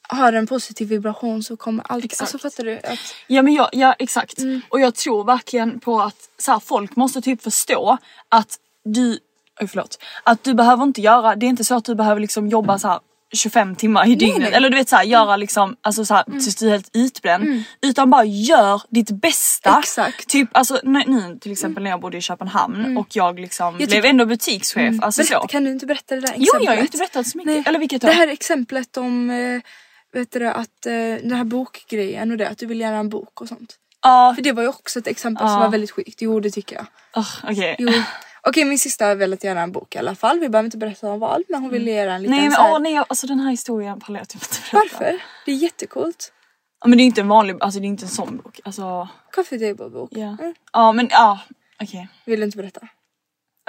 har 0.08 0.32
en 0.32 0.46
positiv 0.46 0.88
vibration 0.88 1.42
så 1.42 1.56
kommer 1.56 1.84
allt, 1.88 2.04
Exakt. 2.04 2.20
alltså 2.20 2.38
fattar 2.38 2.64
du? 2.64 2.76
Att, 2.78 2.98
Ja 3.26 3.42
men 3.42 3.54
jag, 3.54 3.68
ja 3.72 3.94
exakt. 3.98 4.38
Mm. 4.38 4.60
Och 4.68 4.80
jag 4.80 4.94
tror 4.94 5.24
verkligen 5.24 5.80
på 5.80 6.00
att 6.00 6.28
så 6.38 6.52
här, 6.52 6.60
folk 6.60 6.96
måste 6.96 7.20
typ 7.20 7.42
förstå 7.42 7.98
att 8.28 8.58
du, 8.84 9.18
oj 9.60 9.68
förlåt, 9.68 9.98
att 10.22 10.44
du 10.44 10.54
behöver 10.54 10.82
inte 10.84 11.00
göra, 11.00 11.36
det 11.36 11.46
är 11.46 11.48
inte 11.48 11.64
så 11.64 11.74
att 11.74 11.84
du 11.84 11.94
behöver 11.94 12.20
liksom 12.20 12.48
jobba 12.48 12.78
så 12.78 12.88
här 12.88 13.00
25 13.32 13.76
timmar 13.76 14.08
i 14.08 14.14
dygnet 14.14 14.38
nej. 14.38 14.52
eller 14.52 14.70
du 14.70 14.76
vet 14.76 14.88
såhär 14.88 15.04
göra 15.04 15.36
liksom 15.36 15.76
alltså 15.80 16.04
såhär 16.04 16.24
tills 16.24 16.56
du 16.56 16.66
är 16.66 16.70
helt 16.70 16.90
utbränd. 16.92 17.62
Utan 17.82 18.10
bara 18.10 18.24
gör 18.24 18.82
ditt 18.90 19.10
bästa. 19.10 19.78
Exakt. 19.78 20.28
Typ 20.28 20.48
alltså 20.52 20.80
nu, 20.84 21.38
till 21.40 21.52
exempel 21.52 21.82
när 21.82 21.90
jag 21.90 22.00
bodde 22.00 22.16
i 22.16 22.20
Köpenhamn 22.20 22.96
och 22.96 23.06
jag 23.16 23.40
liksom 23.40 23.76
Jag 23.80 23.88
blev 23.88 24.04
ändå 24.04 24.26
butikschef. 24.26 24.94
Alltså 25.02 25.22
berätta, 25.22 25.40
så. 25.40 25.46
Kan 25.48 25.64
du 25.64 25.70
inte 25.70 25.86
berätta 25.86 26.14
det 26.14 26.20
där 26.20 26.34
Jo 26.36 26.42
exemplet? 26.42 26.64
jag 26.64 26.76
har 26.76 26.82
inte 26.82 26.98
berättat 26.98 27.26
så 27.26 27.38
mycket. 27.38 27.52
Nej. 27.54 27.62
Eller 27.66 27.78
vilket 27.78 28.00
då? 28.02 28.06
Det 28.06 28.12
här 28.12 28.28
exemplet 28.28 28.96
om 28.96 29.30
eh, 29.30 29.60
vet 30.12 30.32
du, 30.32 30.48
att 30.48 30.86
eh, 30.86 30.92
den 30.92 31.32
här 31.32 31.44
bokgrejen 31.44 32.30
och 32.30 32.36
det 32.36 32.48
att 32.48 32.58
du 32.58 32.66
vill 32.66 32.80
göra 32.80 32.96
en 32.96 33.08
bok 33.08 33.40
och 33.40 33.48
sånt. 33.48 33.74
Ja, 34.02 34.32
För 34.36 34.42
det 34.42 34.52
var 34.52 34.62
ju 34.62 34.68
också 34.68 34.98
ett 34.98 35.06
exempel 35.06 35.46
som 35.46 35.54
Ja. 35.54 35.60
var 35.60 35.68
väldigt 35.68 35.90
sjukt. 35.90 36.22
Jo 36.22 36.40
det 36.40 36.50
tycker 36.50 36.76
jag. 36.76 36.86
oh, 37.14 37.28
okej. 37.50 37.76
Jo. 37.78 37.92
Okej 38.48 38.64
min 38.64 38.78
sista 38.78 39.06
har 39.06 39.14
velat 39.14 39.44
göra 39.44 39.60
en 39.60 39.72
bok 39.72 39.94
i 39.94 39.98
alla 39.98 40.14
fall. 40.14 40.40
Vi 40.40 40.48
behöver 40.48 40.66
inte 40.66 40.76
berätta 40.78 41.10
om 41.10 41.20
vad 41.20 41.42
men 41.48 41.60
hon 41.62 41.70
ville 41.70 41.90
göra 41.90 42.14
en 42.14 42.22
liten 42.22 42.36
Nej 42.36 42.44
men 42.48 42.52
så 42.52 42.62
här- 42.62 42.72
åh 42.72 42.80
nej 42.80 42.96
alltså 43.08 43.26
den 43.26 43.40
här 43.40 43.50
historien 43.50 44.00
pallar 44.00 44.20
jag 44.20 44.28
typ 44.28 44.42
inte 44.42 44.56
berätta. 44.72 44.76
Varför? 44.98 45.22
Det 45.44 45.52
är 45.52 45.56
jättecoolt. 45.56 46.32
Ja, 46.80 46.88
men 46.88 46.98
det 46.98 47.02
är 47.02 47.06
inte 47.06 47.20
en 47.20 47.28
vanlig, 47.28 47.56
alltså 47.60 47.80
det 47.80 47.86
är 47.86 47.88
inte 47.88 48.04
en 48.04 48.08
sån 48.08 48.36
bok. 48.36 48.60
Alltså, 48.64 49.08
Coffee 49.32 49.58
table 49.58 49.90
bok. 49.90 50.10
ja. 50.12 50.36
Mm. 50.40 50.54
Ja 50.72 50.92
men 50.92 51.08
ja, 51.10 51.40
okej. 51.82 52.08
Vill 52.24 52.40
du 52.40 52.44
inte 52.46 52.56
berätta? 52.56 52.88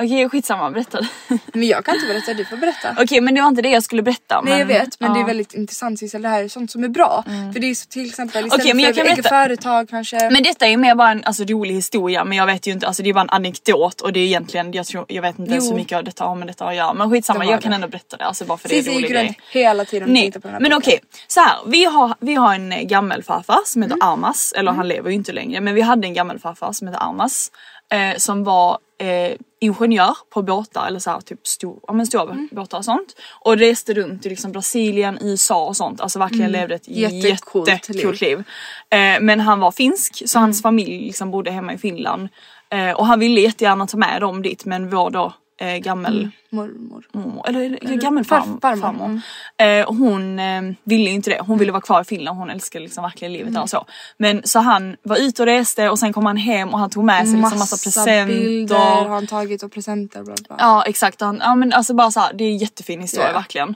Okej 0.01 0.29
skitsamma, 0.29 0.71
berätta. 0.71 0.99
Men 1.53 1.63
jag 1.67 1.85
kan 1.85 1.95
inte 1.95 2.07
berätta, 2.07 2.33
du 2.33 2.45
får 2.45 2.57
berätta. 2.57 2.95
okej 3.01 3.21
men 3.21 3.35
det 3.35 3.41
var 3.41 3.47
inte 3.47 3.61
det 3.61 3.69
jag 3.69 3.83
skulle 3.83 4.01
berätta. 4.01 4.41
Nej 4.41 4.59
jag 4.59 4.65
vet 4.65 4.99
men 4.99 5.13
det 5.13 5.19
är 5.19 5.21
ja. 5.21 5.27
väldigt 5.27 5.53
intressant 5.53 5.99
Sissel, 5.99 6.21
det 6.21 6.29
här 6.29 6.43
är 6.43 6.47
sånt 6.47 6.71
som 6.71 6.83
är 6.83 6.87
bra. 6.87 7.23
För 7.53 7.59
det 7.59 7.69
är 7.69 7.75
så 7.75 7.85
till 7.87 8.05
exempel 8.05 8.45
istället 8.45 8.63
Okej, 8.65 8.73
men 8.73 8.85
jag 8.85 8.95
för 8.95 9.01
kan 9.05 9.13
berätta. 9.15 9.29
företag 9.29 9.89
kanske. 9.89 10.29
Men 10.29 10.43
detta 10.43 10.67
är 10.67 10.77
mer 10.77 10.95
bara 10.95 11.11
en 11.11 11.23
alltså, 11.23 11.43
rolig 11.43 11.73
historia 11.75 12.23
men 12.25 12.37
jag 12.37 12.45
vet 12.45 12.67
ju 12.67 12.71
inte, 12.71 12.87
alltså 12.87 13.03
det 13.03 13.09
är 13.09 13.13
bara 13.13 13.21
en 13.21 13.29
anekdot 13.29 14.01
och 14.01 14.13
det 14.13 14.19
är 14.19 14.25
egentligen, 14.25 14.71
jag 14.73 14.85
tror, 14.85 15.05
jag 15.07 15.21
vet 15.21 15.39
inte 15.39 15.53
Jo. 15.55 15.61
så 15.61 15.75
mycket 15.75 15.97
av 15.97 16.03
detta 16.03 16.23
har 16.23 16.35
med 16.35 16.47
detta 16.47 16.65
att 16.65 16.75
göra 16.75 16.93
men 16.93 17.09
skitsamma 17.11 17.39
Det 17.39 17.51
jag 17.51 17.61
kan 17.61 17.71
det. 17.71 17.75
ändå 17.75 17.87
berätta 17.87 18.17
det 18.17 18.25
alltså 18.25 18.45
bara 18.45 18.57
för 18.57 18.69
det 18.69 18.79
är 18.79 18.87
en 18.89 18.95
rolig 18.95 19.11
grej. 19.11 19.37
hela 19.51 19.85
tiden 19.85 20.07
och 20.07 20.13
Nej, 20.13 20.31
på 20.31 20.39
den 20.39 20.51
här 20.51 20.59
men 20.59 20.73
okej. 20.73 20.99
Så 21.27 21.39
här, 21.39 21.57
vi 21.65 21.85
har, 21.85 22.13
vi 22.19 22.35
har 22.35 22.55
en 22.55 22.71
eh, 22.71 22.81
gammelfarfar 22.83 23.59
som 23.65 23.83
Mm. 23.83 23.91
heter 23.91 24.07
Armas, 24.13 24.53
eller 24.57 24.71
han 24.71 24.87
lever 24.87 25.09
ju 25.09 25.15
inte 25.15 25.31
längre 25.31 25.61
men 25.61 25.75
vi 25.75 25.81
hade 25.81 26.07
en 26.07 26.13
gammelfarfar 26.13 26.71
som 26.73 26.87
heter 26.87 27.01
Armas. 27.09 27.51
Eh, 27.91 28.17
som 28.17 28.43
var 28.43 28.77
eh, 29.01 29.31
ingenjör 29.59 30.17
på 30.29 30.41
båtar 30.41 30.87
eller 30.87 30.99
så 30.99 31.09
här, 31.11 31.21
typ 31.21 31.47
stor, 31.47 31.79
ja, 31.87 31.93
men 31.93 32.05
stora 32.07 32.23
Mm. 32.23 32.49
båtar 32.51 32.77
och 32.77 32.85
sånt. 32.85 33.15
Och 33.41 33.57
reste 33.57 33.93
runt 33.93 34.25
i 34.25 34.29
liksom 34.29 34.51
Brasilien, 34.51 35.17
USA 35.21 35.65
och 35.65 35.77
sånt. 35.77 36.01
Alltså 36.01 36.19
verkligen 36.19 36.51
levde 36.51 36.75
ett 36.75 36.87
Mm. 36.87 36.99
Jättecoolt 37.19 37.69
jättekult 37.69 38.21
liv. 38.21 38.37
Eh, 38.89 39.21
men 39.21 39.39
han 39.39 39.59
var 39.59 39.71
finsk 39.71 40.21
så 40.29 40.37
Mm. 40.37 40.43
hans 40.47 40.61
familj 40.61 41.05
liksom 41.05 41.31
bodde 41.31 41.51
hemma 41.51 41.73
i 41.73 41.77
Finland. 41.77 42.29
Eh, 42.69 42.91
och 42.91 43.05
han 43.05 43.19
ville 43.19 43.41
jättegärna 43.41 43.87
ta 43.87 43.97
med 43.97 44.21
dem 44.21 44.41
dit 44.41 44.65
men 44.65 44.89
vår 44.89 45.09
då 45.09 45.33
eh, 45.59 45.77
gammel 45.77 46.29
Mormor. 46.49 47.03
mormor, 47.13 47.49
eller, 47.49 47.61
eller 47.61 47.97
farf- 48.23 48.61
farmor, 48.61 48.81
farmor. 48.81 49.21
Eh, 49.57 49.87
och 49.87 49.95
hon 49.95 50.39
eh, 50.39 50.61
ville 50.83 51.09
inte 51.09 51.29
det, 51.29 51.39
hon 51.41 51.57
ville 51.57 51.71
vara 51.71 51.81
kvar 51.81 52.01
i 52.01 52.03
Finland, 52.03 52.37
hon 52.37 52.49
älskade 52.49 52.83
liksom 52.83 53.03
verkligen 53.03 53.31
livet 53.33 53.47
Mm. 53.47 53.53
där 53.53 53.61
och 53.61 53.69
så. 53.69 53.85
Men 54.17 54.41
så 54.43 54.59
han 54.59 54.95
var 55.03 55.17
ute 55.17 55.41
och 55.41 55.45
reste 55.45 55.89
och 55.89 55.99
sen 55.99 56.13
kom 56.13 56.25
han 56.25 56.37
hem 56.37 56.69
och 56.69 56.79
han 56.79 56.89
tog 56.89 57.03
med 57.03 57.27
sig 57.27 57.37
liksom 57.37 57.59
massa 57.59 57.77
presenter. 57.89 58.25
bilder 58.27 58.75
har 58.77 59.07
han 59.09 59.27
tagit 59.27 59.63
och 59.63 59.71
presenter 59.71 60.23
bla 60.23 60.35
bla. 60.47 60.55
Ja 60.59 60.83
exakt, 60.87 61.21
han, 61.21 61.37
ja 61.43 61.55
men 61.55 61.73
alltså 61.73 61.93
bara 61.93 62.11
så 62.11 62.19
här, 62.19 62.33
det 62.33 62.43
är 62.43 62.49
en 62.49 62.57
jättefin 62.57 63.01
historia 63.01 63.27
Ja. 63.27 63.33
verkligen. 63.33 63.75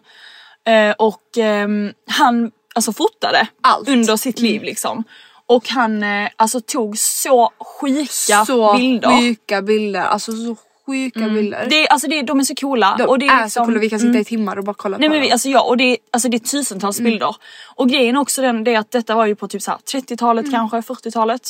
Eh, 0.66 0.92
och 0.98 1.38
ehm, 1.38 1.94
han 2.08 2.52
alltså 2.76 2.94
fotade 2.94 3.48
Allt. 3.62 3.90
under 3.90 4.16
sitt 4.18 4.40
liv 4.40 4.64
liksom. 4.64 5.04
Och 5.46 5.70
han 5.70 6.04
eh, 6.04 6.30
alltså 6.36 6.62
tog 6.62 6.98
så 6.98 7.50
sjuka 7.82 8.46
så 8.46 8.74
bilder. 8.78 9.20
sjuka 9.22 9.62
bilder, 9.62 10.02
alltså 10.02 10.32
så 10.32 10.56
sjuka 10.86 11.20
bilder. 11.30 11.68
Det, 11.70 11.88
alltså 11.88 12.08
det, 12.08 12.22
de 12.22 12.40
är 12.40 12.44
så 12.44 12.56
coola. 12.56 12.96
De 12.98 13.04
och 13.06 13.20
det 13.20 13.28
är, 13.28 13.32
är, 13.40 13.44
liksom, 13.44 13.62
så 13.62 13.66
coola, 13.66 13.80
vi 13.80 13.90
kan 13.90 14.00
sitta 14.00 14.20
i 14.20 14.26
timmar 14.26 14.58
och 14.58 14.64
bara 14.64 14.74
kolla 14.74 14.98
Nej 14.98 15.10
på 15.10 15.14
men 15.14 15.22
vi, 15.22 15.32
alltså 15.32 15.50
ja, 15.50 15.62
och 15.62 15.78
det, 15.78 15.84
är- 15.84 15.98
alltså 16.12 16.30
det 16.30 16.38
är 16.38 16.40
tusentals 16.40 17.00
bilder. 17.02 17.36
Och 17.76 17.90
grejen 17.90 18.18
också 18.18 18.42
den, 18.42 18.64
det 18.64 18.74
är 18.76 18.80
att 18.80 18.92
detta 18.92 19.16
var 19.16 19.26
ju 19.26 19.36
på 19.36 19.48
typ 19.48 19.62
så 19.62 19.72
här 19.72 19.78
30-talet 19.78 20.52
kanske, 20.52 20.78
40-talet. 20.78 21.42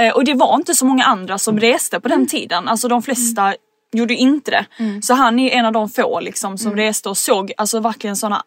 Eh, 0.00 0.14
och 0.14 0.24
det 0.24 0.34
var 0.34 0.54
inte 0.54 0.74
så 0.74 0.86
många 0.86 1.04
andra 1.04 1.38
som 1.38 1.60
reste 1.60 2.00
på 2.00 2.08
den 2.08 2.26
tiden. 2.26 2.68
Alltså 2.68 2.88
de 2.88 3.02
flesta 3.02 3.54
gjorde 3.92 4.14
inte 4.14 4.50
det. 4.50 4.66
Så 5.02 5.14
han 5.14 5.38
är 5.38 5.50
en 5.50 5.66
av 5.66 5.72
de 5.72 5.88
få 5.88 6.20
liksom 6.20 6.58
som 6.58 6.76
reste 6.76 7.08
och 7.08 7.16
såg 7.16 7.52
alltså 7.56 7.80
verkligen 7.80 8.16
såna 8.16 8.42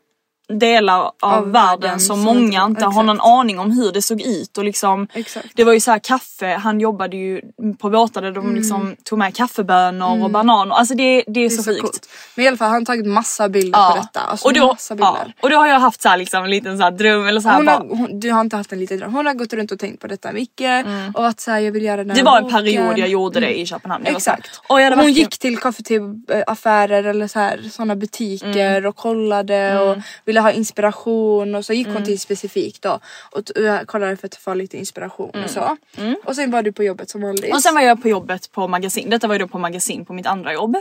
delar 0.50 1.00
av, 1.00 1.14
Av 1.22 1.52
världen 1.52 1.52
världen 1.82 2.00
som 2.00 2.08
som 2.16 2.20
många 2.26 2.42
inte- 2.64 2.68
inte 2.70 2.86
har 2.86 3.04
någon 3.04 3.16
exakt. 3.16 3.28
aning 3.30 3.60
om 3.60 3.72
hur 3.72 3.92
det 3.92 4.02
såg 4.02 4.22
ut 4.22 4.58
och 4.58 4.64
liksom 4.64 5.08
Exakt. 5.14 5.48
Det 5.56 5.64
var 5.64 5.74
ju 5.74 5.80
så 5.80 5.92
här 5.92 6.00
kaffe, 6.00 6.54
han 6.54 6.80
jobbade 6.80 7.18
ju 7.18 7.42
på 7.80 7.90
båtar 7.90 8.22
där 8.22 8.32
de 8.32 8.56
liksom 8.56 8.96
tog 9.04 9.20
med 9.20 9.36
kaffebönor 9.36 10.24
och 10.24 10.30
bananer. 10.32 10.76
Alltså 10.76 10.96
det, 10.96 11.04
det 11.04 11.20
är 11.20 11.24
Det 11.34 11.46
är 11.46 11.50
så, 11.50 11.64
så 11.64 11.70
sjukt. 11.70 11.82
coolt. 11.82 12.08
Men 12.36 12.46
i 12.46 12.48
alla 12.48 12.58
fall 12.58 12.68
han 12.70 12.76
har 12.82 12.86
tagit 12.86 13.06
massa 13.06 13.50
bilder 13.50 13.90
på 13.90 13.96
detta. 13.96 14.20
Alltså 14.20 14.48
och, 14.48 14.54
då, 14.54 14.68
massa 14.68 14.96
bilder. 14.96 15.12
ja, 15.28 15.34
och 15.42 15.50
då 15.50 15.56
har 15.56 15.68
jag 15.68 15.80
haft 15.80 16.02
så 16.02 16.10
här, 16.10 16.18
liksom, 16.18 16.44
en 16.44 16.50
liten 16.50 16.78
så 16.78 16.84
här 16.84 16.92
dröm 16.92 17.28
eller 17.28 17.42
så 17.42 17.50
här, 17.50 17.56
Hon 17.56 17.66
bara, 17.66 17.76
har, 17.78 17.86
hon, 17.88 18.20
du 18.20 18.32
har 18.32 18.42
inte 18.42 18.56
haft 18.58 18.72
en 18.72 18.80
liten 18.80 18.98
dröm. 19.00 19.14
Hon 19.14 19.26
har 19.26 19.34
gått 19.34 19.54
runt 19.54 19.72
och 19.72 19.80
tänkt 19.80 20.02
på 20.02 20.08
detta 20.08 20.32
mycket 20.32 20.86
och 21.14 21.28
att 21.28 21.40
säga 21.40 21.60
jag 21.62 21.72
vill 21.72 21.84
göra 21.84 21.98
den 21.98 22.10
här 22.10 22.16
Mm. 22.22 22.26
Det 22.26 22.32
var 22.32 22.38
en 22.38 22.50
period 22.66 22.98
jag 22.98 23.08
gjorde 23.10 23.40
det 23.40 23.60
i 23.60 23.66
Köpenhamn. 23.66 24.04
Det 24.04 24.22
så 24.22 24.30
här, 24.30 24.38
Exakt. 24.38 24.62
och 24.68 24.76
hon 24.80 24.90
verkligen- 24.90 25.14
gick 25.14 25.38
till 25.40 25.58
kaffeaffärer 25.58 27.04
eller 27.04 27.28
så 27.28 27.40
här, 27.40 27.62
såna 27.72 27.96
butiker 27.96 28.72
Mm. 28.78 28.90
och 28.90 28.96
kollade 28.96 29.80
och 29.80 29.98
ville 30.32 30.42
ha 30.42 30.52
inspiration 30.52 31.56
och 31.56 31.66
så 31.66 31.74
gick 31.74 31.88
hon 31.88 32.04
till 32.06 32.20
specifikt 32.20 32.82
då 32.82 33.00
och 33.32 33.42
jag 33.56 33.88
kollade 33.88 34.18
för 34.18 34.28
att 34.28 34.36
få 34.36 34.54
lite 34.54 34.78
inspiration 34.78 35.44
och 35.44 35.50
så. 35.50 35.78
Och 36.26 36.36
sen 36.36 36.52
var 36.52 36.64
du 36.64 36.72
på 36.72 36.84
jobbet 36.84 37.10
som 37.10 37.22
vanligt. 37.22 37.44
Mm. 37.44 37.56
Och 37.56 37.62
sen 37.62 37.76
var 37.76 37.82
jag 37.82 38.02
på 38.02 38.08
jobbet 38.10 38.52
på 38.52 38.68
magasin. 38.68 39.10
Detta 39.10 39.28
var 39.28 39.36
ju 39.36 39.40
då 39.40 39.48
på 39.48 39.60
magasin 39.60 40.06
på 40.06 40.14
mitt 40.14 40.26
andra 40.28 40.54
jobb. 40.54 40.76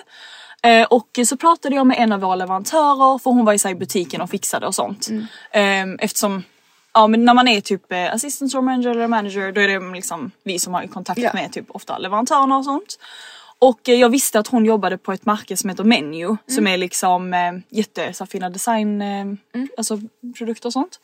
Eh, 0.62 0.86
och 0.86 1.18
så 1.26 1.36
pratade 1.36 1.74
jag 1.76 1.86
med 1.86 1.96
en 1.98 2.12
av 2.12 2.20
våra 2.20 2.34
leverantörer 2.34 3.18
för 3.18 3.30
hon 3.30 3.44
var 3.44 3.52
ju 3.52 3.58
så 3.58 3.68
i 3.68 3.74
butiken 3.74 4.20
och 4.20 4.30
fixade 4.30 4.66
och 4.66 4.74
sånt. 4.74 5.08
Eh, 5.52 5.84
eftersom 5.98 6.42
Ja 6.92 7.06
men 7.06 7.24
när 7.24 7.34
man 7.34 7.48
är 7.48 7.60
typ 7.60 7.92
eh, 7.92 8.14
assistant 8.14 8.50
store 8.50 8.62
manager 8.62 8.90
eller 8.90 9.08
manager 9.08 9.52
då 9.52 9.60
är 9.60 9.68
det 9.68 9.94
liksom 9.94 10.30
vi 10.44 10.58
som 10.58 10.74
har 10.74 10.86
kontakt 10.86 11.20
Ja. 11.20 11.30
med 11.34 11.52
typ 11.52 11.64
ofta 11.68 11.98
leverantörerna 11.98 12.56
och 12.58 12.64
sånt. 12.64 12.98
Och 13.62 13.88
eh, 13.88 13.94
jag 13.94 14.08
visste 14.08 14.38
att 14.38 14.46
hon 14.48 14.64
jobbade 14.64 14.98
på 14.98 15.12
ett 15.12 15.26
märke 15.26 15.56
som 15.56 15.70
heter 15.70 15.84
Menu 15.84 16.36
som 16.46 16.66
är 16.66 16.76
liksom 16.76 17.34
eh, 17.34 17.78
jätte 17.78 18.12
så 18.12 18.26
fina 18.26 18.50
design, 18.50 19.02
eh, 19.02 19.26
alltså 19.76 19.98
produkter 20.38 20.68
och 20.68 20.72
sånt. 20.72 21.00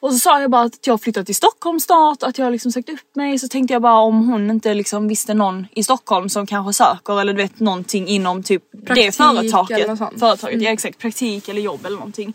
Och 0.00 0.12
så 0.12 0.18
sa 0.18 0.40
jag 0.40 0.50
bara 0.50 0.62
att 0.62 0.86
jag 0.86 1.00
flyttat 1.00 1.26
till 1.26 1.34
Stockholm 1.34 1.80
snart, 1.80 2.22
att 2.22 2.38
jag 2.38 2.52
liksom 2.52 2.72
sökt 2.72 2.88
upp 2.88 3.16
mig. 3.16 3.38
Så 3.38 3.48
tänkte 3.48 3.74
jag 3.74 3.82
bara 3.82 3.98
om 3.98 4.28
hon 4.28 4.50
inte 4.50 4.74
liksom 4.74 5.08
visste 5.08 5.34
någon 5.34 5.66
i 5.70 5.84
Stockholm 5.84 6.28
som 6.28 6.46
kanske 6.46 6.72
söker 6.72 7.20
eller 7.20 7.32
du 7.32 7.42
vet 7.42 7.60
någonting 7.60 8.08
inom 8.08 8.42
typ 8.42 8.62
det 8.72 8.86
Praktik 8.86 9.14
företaget. 9.14 9.78
eller 9.78 9.88
något 9.88 9.98
sånt. 9.98 10.20
företaget 10.20 10.62
Ja 10.62 10.70
exakt, 10.70 10.98
praktik 10.98 11.48
eller 11.48 11.60
jobb 11.60 11.86
eller 11.86 11.96
någonting. 11.96 12.34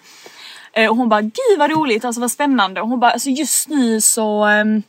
Eh, 0.73 0.89
och 0.89 0.97
hon 0.97 1.09
bara 1.09 1.21
gud 1.21 1.59
vad 1.59 1.71
roligt, 1.71 2.05
alltså 2.05 2.21
vad 2.21 2.32
spännande. 2.32 2.82
Och 2.82 2.88
hon 2.88 2.99
bara 2.99 3.11
alltså 3.11 3.30
just 3.30 3.67
nu 3.67 4.01
så 4.01 4.43
ehm, 4.43 4.84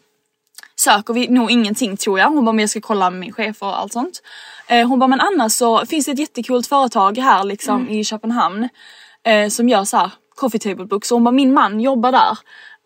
söker 0.80 1.14
vi 1.14 1.28
nog 1.28 1.50
ingenting 1.50 1.96
tror 1.96 2.18
jag. 2.18 2.28
Hon 2.30 2.44
bara 2.44 2.52
men 2.52 2.62
jag 2.62 2.70
ska 2.70 2.80
kolla 2.80 3.10
med 3.10 3.20
min 3.20 3.32
chef 3.32 3.62
och 3.62 3.78
allt 3.78 3.92
sånt. 3.92 4.22
Eh, 4.68 4.88
hon 4.88 4.98
bara 4.98 5.08
men 5.08 5.20
annars 5.20 5.52
så 5.52 5.86
finns 5.86 6.06
det 6.06 6.12
ett 6.12 6.18
jättekult 6.18 6.66
företag 6.66 7.18
här 7.18 7.44
liksom 7.44 7.88
i 7.88 8.04
Köpenhamn. 8.04 8.68
Eh, 9.26 9.48
som 9.48 9.68
gör 9.68 9.84
så 9.84 9.96
här 9.96 10.10
coffee 10.36 10.58
table 10.58 10.84
books. 10.84 11.08
Så 11.08 11.14
hon 11.14 11.24
bara 11.24 11.32
min 11.32 11.52
man 11.54 11.80
jobbar 11.80 12.12
där. 12.12 12.38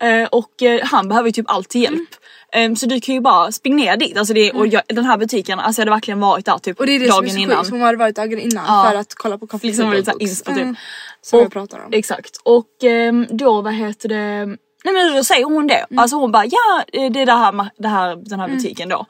Eh, 0.03 0.27
och 0.31 0.51
han 0.83 1.07
behöver 1.09 1.27
ju 1.29 1.31
typ 1.33 1.49
alltid 1.51 1.81
hjälp. 1.81 2.09
Eh, 2.53 2.73
så 2.73 2.85
du 2.85 2.99
kan 3.01 3.15
ju 3.15 3.21
bara 3.21 3.51
springa 3.51 3.75
ner 3.75 3.97
dit. 3.97 4.17
Alltså 4.17 4.33
det, 4.33 4.51
och 4.51 4.67
jag, 4.67 4.81
den 4.87 5.05
här 5.05 5.17
butiken, 5.17 5.59
alltså 5.59 5.81
jag 5.81 5.85
hade 5.85 5.95
verkligen 5.95 6.19
varit 6.19 6.45
där 6.45 6.57
typ 6.57 6.79
Och 6.79 6.85
det 6.85 6.91
är 6.95 6.99
det 6.99 7.11
som 7.11 7.17
är 7.17 7.21
dagen 7.27 7.29
så 7.35 7.39
innan. 7.39 7.57
sjukt, 7.57 7.71
hon 7.71 7.81
hade 7.81 7.97
varit 7.97 8.15
dagen 8.15 8.39
innan 8.39 8.65
Ja. 8.67 8.87
för 8.91 8.97
att 8.97 9.15
kolla 9.15 9.37
på 9.37 9.47
Coffee 9.47 9.67
Liksom 9.67 9.85
Table 9.85 10.01
Books. 10.03 10.21
inspo 10.21 10.51
typ. 10.53 10.61
Mm. 10.63 10.75
Som 11.21 11.39
Och- 11.39 11.45
jag 11.45 11.51
pratar 11.51 11.85
om. 11.85 11.93
Exakt. 11.93 12.37
Och 12.43 12.83
ehm, 12.83 13.27
då 13.29 13.61
vad 13.61 13.73
heter 13.73 14.09
det, 14.09 14.57
nej 14.85 14.93
men 14.93 15.15
då 15.15 15.23
säger 15.23 15.45
hon 15.45 15.67
det. 15.67 15.85
Mm. 15.89 15.99
Alltså 15.99 16.15
hon 16.15 16.31
bara 16.31 16.45
ja 16.45 16.83
eh, 16.93 17.11
det 17.11 17.21
är 17.21 17.25
det 17.25 17.31
här, 17.31 17.69
det 17.77 17.87
här, 17.87 18.15
den 18.15 18.39
här 18.39 18.47
butiken 18.47 18.89
då. 18.89 19.05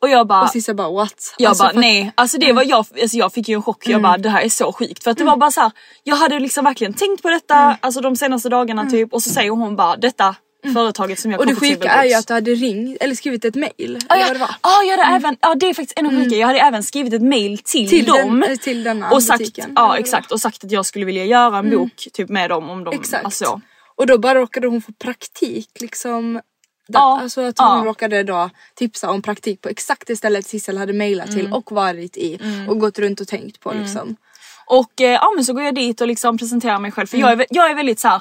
Och 0.00 0.08
jag 0.10 0.26
bara 0.26 0.42
Och 0.42 0.50
Sissa 0.50 0.74
bara 0.74 0.90
what? 0.90 1.34
jag 1.38 1.48
Alltså, 1.48 1.64
bara 1.64 1.72
nej, 1.72 2.12
alltså 2.14 2.38
det 2.38 2.52
var 2.52 2.62
jag, 2.62 2.86
alltså 3.02 3.16
jag 3.16 3.32
fick 3.32 3.48
ju 3.48 3.54
en 3.54 3.62
chock. 3.62 3.88
Jag 3.88 4.02
bara 4.02 4.16
det 4.18 4.28
här 4.28 4.42
är 4.42 4.48
så 4.48 4.72
sjukt. 4.72 5.04
För 5.04 5.10
att 5.10 5.18
det 5.18 5.24
var 5.24 5.36
bara 5.36 5.50
så 5.50 5.60
här, 5.60 5.70
jag 6.02 6.16
hade 6.16 6.40
liksom 6.40 6.64
verkligen 6.64 6.94
tänkt 6.94 7.22
på 7.22 7.30
detta 7.30 7.76
alltså 7.80 8.00
de 8.00 8.16
senaste 8.16 8.48
dagarna 8.48 8.90
typ 8.90 9.12
och 9.12 9.22
så 9.22 9.30
säger 9.30 9.50
hon 9.50 9.76
bara 9.76 9.96
detta 9.96 10.34
företaget 10.74 11.18
som 11.18 11.30
jag 11.30 11.40
Och 11.40 11.46
det 11.46 11.54
sjuka 11.54 11.88
är 11.88 12.04
ju 12.04 12.14
att 12.14 12.26
du 12.26 12.34
hade 12.34 12.50
ringt 12.50 12.96
eller 13.00 13.14
skrivit 13.14 13.44
ett 13.44 13.54
mail. 13.54 13.98
Ja, 14.08 14.14
eller 14.16 14.38
vad 14.38 14.40
jag, 14.40 14.48
det 14.48 14.54
ja, 14.62 14.82
jag 14.82 14.98
hade 15.04 15.16
även, 15.16 15.36
ja 15.40 15.54
det 15.54 15.66
är 15.68 15.74
faktiskt 15.74 15.98
ännu 15.98 16.10
sjukare. 16.24 16.38
Jag 16.38 16.46
hade 16.46 16.58
även 16.58 16.82
skrivit 16.82 17.12
ett 17.12 17.22
mail 17.22 17.58
till, 17.58 17.88
Till 17.88 18.04
dem. 18.04 18.40
den- 18.40 18.50
eh, 18.52 18.56
till 18.56 18.82
denna 18.84 19.10
och 19.10 19.22
sagt, 19.22 19.38
butiken, 19.38 19.72
Ja 19.76 19.96
exakt 19.98 20.32
och 20.32 20.40
sagt 20.40 20.64
att 20.64 20.70
jag 20.72 20.86
skulle 20.86 21.04
vilja 21.04 21.24
göra 21.24 21.58
en 21.58 21.70
bok 21.70 22.08
typ 22.12 22.28
med 22.28 22.50
dem 22.50 22.70
om 22.70 22.84
de, 22.84 22.94
Exakt. 22.94 23.24
alltså. 23.24 23.60
Och 23.96 24.06
då 24.06 24.18
bara 24.18 24.34
råkade 24.40 24.66
hon 24.66 24.82
få 24.82 24.92
praktik 24.92 25.70
liksom. 25.80 26.32
Där, 26.88 27.00
Ja, 27.00 27.20
Alltså 27.22 27.40
att 27.40 27.58
hon 27.58 27.78
ja. 27.78 27.84
råkade 27.84 28.22
då 28.22 28.50
tipsa 28.74 29.10
om 29.10 29.22
praktik 29.22 29.60
på 29.60 29.68
exakt 29.68 30.06
det 30.06 30.16
stället 30.16 30.46
Sissel 30.46 30.78
hade 30.78 30.92
mejlat 30.92 31.26
till 31.30 31.40
Mm. 31.40 31.52
och 31.52 31.72
varit 31.72 32.16
i 32.16 32.38
och 32.68 32.78
gått 32.80 32.98
runt 32.98 33.20
och 33.20 33.28
tänkt 33.28 33.60
på 33.60 33.72
liksom. 33.72 34.16
Och 34.66 35.00
eh, 35.00 35.10
ja 35.12 35.32
men 35.34 35.44
så 35.44 35.52
går 35.52 35.62
jag 35.62 35.74
dit 35.74 36.00
och 36.00 36.06
liksom 36.06 36.38
presenterar 36.38 36.78
mig 36.78 36.92
själv 36.92 37.06
för 37.06 37.16
Mm. 37.16 37.28
jag, 37.30 37.32
är, 37.40 37.44
vä- 37.44 37.48
jag 37.50 37.70
är 37.70 37.74
väldigt 37.74 38.00
så 38.00 38.08
här. 38.08 38.20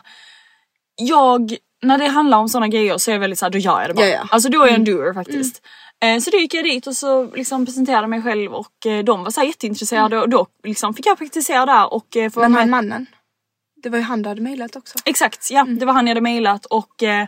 Jag, 0.95 1.55
när 1.81 1.97
det 1.97 2.07
handlar 2.07 2.37
om 2.37 2.49
såna 2.49 2.67
grejer 2.67 2.97
så 2.97 3.11
är 3.11 3.15
jag 3.15 3.19
väldigt 3.19 3.39
såhär, 3.39 3.49
då 3.51 3.57
gör 3.57 3.81
jag 3.81 3.89
det 3.89 3.93
bara. 3.93 4.05
Ja, 4.07 4.11
ja. 4.15 4.27
Alltså 4.31 4.49
då 4.49 4.61
är 4.61 4.67
jag 4.67 4.75
Mm. 4.75 4.81
en 4.81 4.85
doer 4.97 5.13
faktiskt. 5.13 5.61
Eh, 6.03 6.19
så 6.19 6.29
då 6.29 6.37
gick 6.37 6.53
jag 6.53 6.63
dit 6.65 6.87
och 6.87 6.95
så 6.95 7.23
liksom 7.35 7.65
presenterade 7.65 8.07
mig 8.07 8.21
själv 8.21 8.53
och 8.53 8.85
eh, 8.85 9.03
de 9.03 9.23
var 9.23 9.31
så 9.31 9.43
jätteintresserade 9.43 10.19
och 10.21 10.29
då 10.29 10.47
liksom 10.63 10.93
fick 10.93 11.05
jag 11.05 11.17
praktisera 11.17 11.65
där 11.65 11.93
och 11.93 12.17
eh, 12.17 12.29
få 12.31 12.39
Mm. 12.39 12.51
Men 12.51 12.59
han 12.61 12.69
mannen. 12.69 13.05
Det 13.83 13.89
var 13.89 13.97
ju 13.97 14.03
han 14.03 14.21
du 14.21 14.29
hade 14.29 14.41
mejlat 14.41 14.75
också. 14.75 14.99
Exakt 15.05 15.51
ja, 15.51 15.61
Mm. 15.61 15.79
det 15.79 15.85
var 15.85 15.93
han 15.93 16.07
jag 16.07 16.11
hade 16.11 16.21
mejlat 16.21 16.65
och 16.65 17.03
eh, 17.03 17.27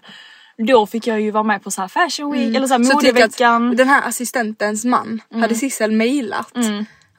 då 0.67 0.85
fick 0.85 1.07
jag 1.07 1.21
ju 1.21 1.31
vara 1.31 1.43
med 1.43 1.63
på 1.63 1.71
så 1.71 1.81
här 1.81 1.87
fashion 1.87 2.31
week 2.31 2.55
eller 2.55 2.67
så 2.67 2.73
här 2.73 2.79
Mm. 2.79 2.91
Så 2.91 2.99
typ 2.99 3.13
modeveckan. 3.13 3.71
att 3.71 3.77
den 3.77 3.87
här 3.87 4.07
assistentens 4.07 4.85
man 4.85 5.21
hade 5.33 5.55
Sissel 5.55 5.91
mejlat. 5.91 6.53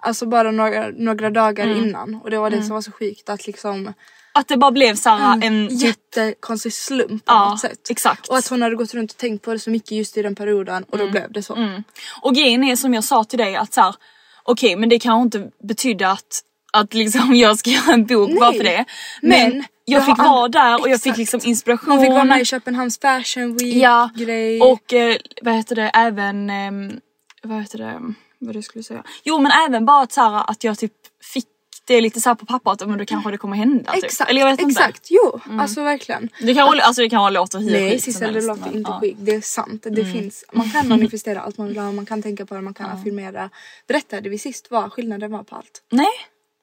Alltså 0.00 0.26
bara 0.26 0.50
några, 0.50 0.88
några 0.96 1.30
dagar 1.30 1.66
innan 1.66 2.14
och 2.24 2.30
det 2.30 2.38
var 2.38 2.50
det 2.50 2.62
som 2.62 2.74
var 2.74 2.80
så 2.82 2.92
sjukt 2.92 3.28
att 3.28 3.46
liksom 3.46 3.92
Att 4.32 4.48
det 4.48 4.56
bara 4.56 4.70
blev 4.70 4.94
så 4.94 5.10
Mm. 5.10 5.42
en 5.42 5.68
typ, 5.68 5.80
jättekonstig 5.82 6.72
slump 6.72 7.24
på 7.24 7.32
Ja, 7.32 7.50
något 7.50 7.60
sätt. 7.60 7.90
exakt. 7.90 8.28
Och 8.28 8.36
att 8.36 8.48
hon 8.48 8.62
hade 8.62 8.76
gått 8.76 8.94
runt 8.94 9.10
och 9.12 9.16
tänkt 9.18 9.44
på 9.44 9.52
det 9.52 9.58
så 9.58 9.70
mycket 9.70 9.90
just 9.92 10.16
i 10.16 10.22
den 10.22 10.34
perioden 10.34 10.82
och 10.88 10.94
Mm. 10.94 11.06
då 11.06 11.10
blev 11.12 11.32
det 11.32 11.42
så. 11.42 11.82
Och 12.22 12.34
grejen 12.34 12.64
är 12.64 12.76
som 12.76 12.94
jag 12.94 13.04
sa 13.04 13.24
till 13.24 13.38
dig 13.38 13.56
att 13.56 13.74
så 13.74 13.80
här, 13.80 13.94
okej 14.42 14.76
men 14.76 14.88
det 14.88 14.98
kanske 14.98 15.22
inte 15.38 15.50
betyder 15.68 16.06
att, 16.06 16.40
att 16.80 16.94
liksom 16.94 17.34
jag 17.34 17.58
ska 17.58 17.70
göra 17.70 17.92
en 17.94 18.06
bok 18.06 18.30
bara 18.40 18.52
för 18.52 18.64
det. 18.64 18.84
Men, 19.22 19.50
Men 19.50 19.64
jag 19.84 20.06
fick 20.06 20.18
vara 20.18 20.48
där 20.48 20.80
och 20.80 20.88
jag 20.88 21.00
fick 21.00 21.16
liksom 21.16 21.40
inspiration. 21.44 21.90
Hon 21.90 22.00
fick 22.00 22.10
vara 22.10 22.24
med 22.24 22.40
i 22.40 22.44
Köpenhamns 22.44 22.98
fashion 22.98 23.56
week 23.56 23.74
Ja, 23.76 24.10
grej. 24.16 24.60
och 24.60 24.92
eh, 24.92 25.16
vad 25.42 25.54
heter 25.54 25.76
det 25.76 25.90
även, 25.94 26.50
ehm, 26.50 27.00
vad 27.42 27.60
heter 27.60 27.78
det, 27.78 28.00
vad 28.38 28.54
det 28.54 28.62
skulle 28.62 28.84
säga. 28.84 29.02
Jo 29.24 29.38
men 29.38 29.52
även 29.68 29.86
bara 29.86 30.02
att, 30.02 30.12
så 30.12 30.20
här, 30.20 30.50
att 30.50 30.64
jag 30.64 30.78
typ 30.78 30.92
fick 31.32 31.46
det 31.86 32.00
lite 32.00 32.20
så 32.20 32.28
här 32.30 32.34
på 32.34 32.46
papper 32.46 32.70
att 32.70 32.88
men 32.88 32.98
då 32.98 33.04
kanske 33.04 33.30
det 33.30 33.38
kommer 33.38 33.56
hända. 33.56 33.92
Typ. 33.92 34.04
Exakt, 34.04 34.30
Eller 34.30 34.40
jag 34.40 34.50
vet 34.50 34.60
inte. 34.60 34.80
Mm. 34.80 34.90
exakt. 34.90 35.06
Jo, 35.10 35.40
alltså 35.60 35.82
verkligen. 35.82 36.28
Det 36.40 36.54
kan, 36.54 36.80
alltså 36.80 37.02
det 37.02 37.10
kan 37.10 37.32
låta 37.32 37.58
hur 37.58 37.70
Nej 37.70 38.00
Sissel 38.00 38.32
det 38.34 38.40
låter 38.46 38.60
men, 38.60 38.76
inte 38.76 38.90
ja. 38.90 38.96
Mm. 38.96 39.00
skit. 39.00 39.16
Det 39.20 39.34
är 39.34 39.40
sant. 39.40 39.86
Det 39.90 40.04
finns, 40.04 40.44
man 40.52 40.70
kan 40.70 40.88
manifestera 40.94 41.40
allt 41.40 41.58
man 41.58 41.68
vill 41.68 41.78
ha, 41.78 41.92
man 41.92 42.06
kan 42.06 42.22
tänka 42.22 42.46
på 42.46 42.54
det, 42.54 42.60
man 42.60 42.74
kan 42.74 42.90
affirmera. 42.90 43.50
Berättade 43.88 44.28
vi 44.28 44.38
sist 44.38 44.66
vad 44.70 44.92
skillnaden 44.92 45.32
var 45.32 45.42
på 45.42 45.56
allt? 45.56 45.82
Nej, 45.90 46.08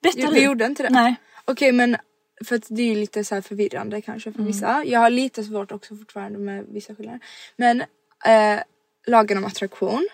berätta 0.04 0.28
du. 0.28 0.34
Vi 0.34 0.44
gjorde 0.44 0.66
inte 0.66 0.84
det? 0.84 0.90
Nej. 0.90 1.16
Okej 1.46 1.72
men 1.72 1.98
för 2.46 2.56
att 2.56 2.66
det 2.70 2.82
är 2.82 2.86
ju 2.88 2.96
lite 2.96 3.24
så 3.24 3.42
förvirrande 3.42 4.02
kanske 4.02 4.30
Mm. 4.30 4.38
för 4.38 4.44
vissa. 4.44 4.84
Jag 4.86 5.00
har 5.00 5.10
lite 5.10 5.44
svårt 5.44 5.72
också 5.72 5.96
fortfarande 5.96 6.40
med 6.40 6.66
vissa 6.70 6.96
skillnader. 6.96 7.20
Men 7.56 7.82
eh, 8.26 8.60
lagen 9.08 9.38
om 9.38 9.46
attraktion, 9.46 10.08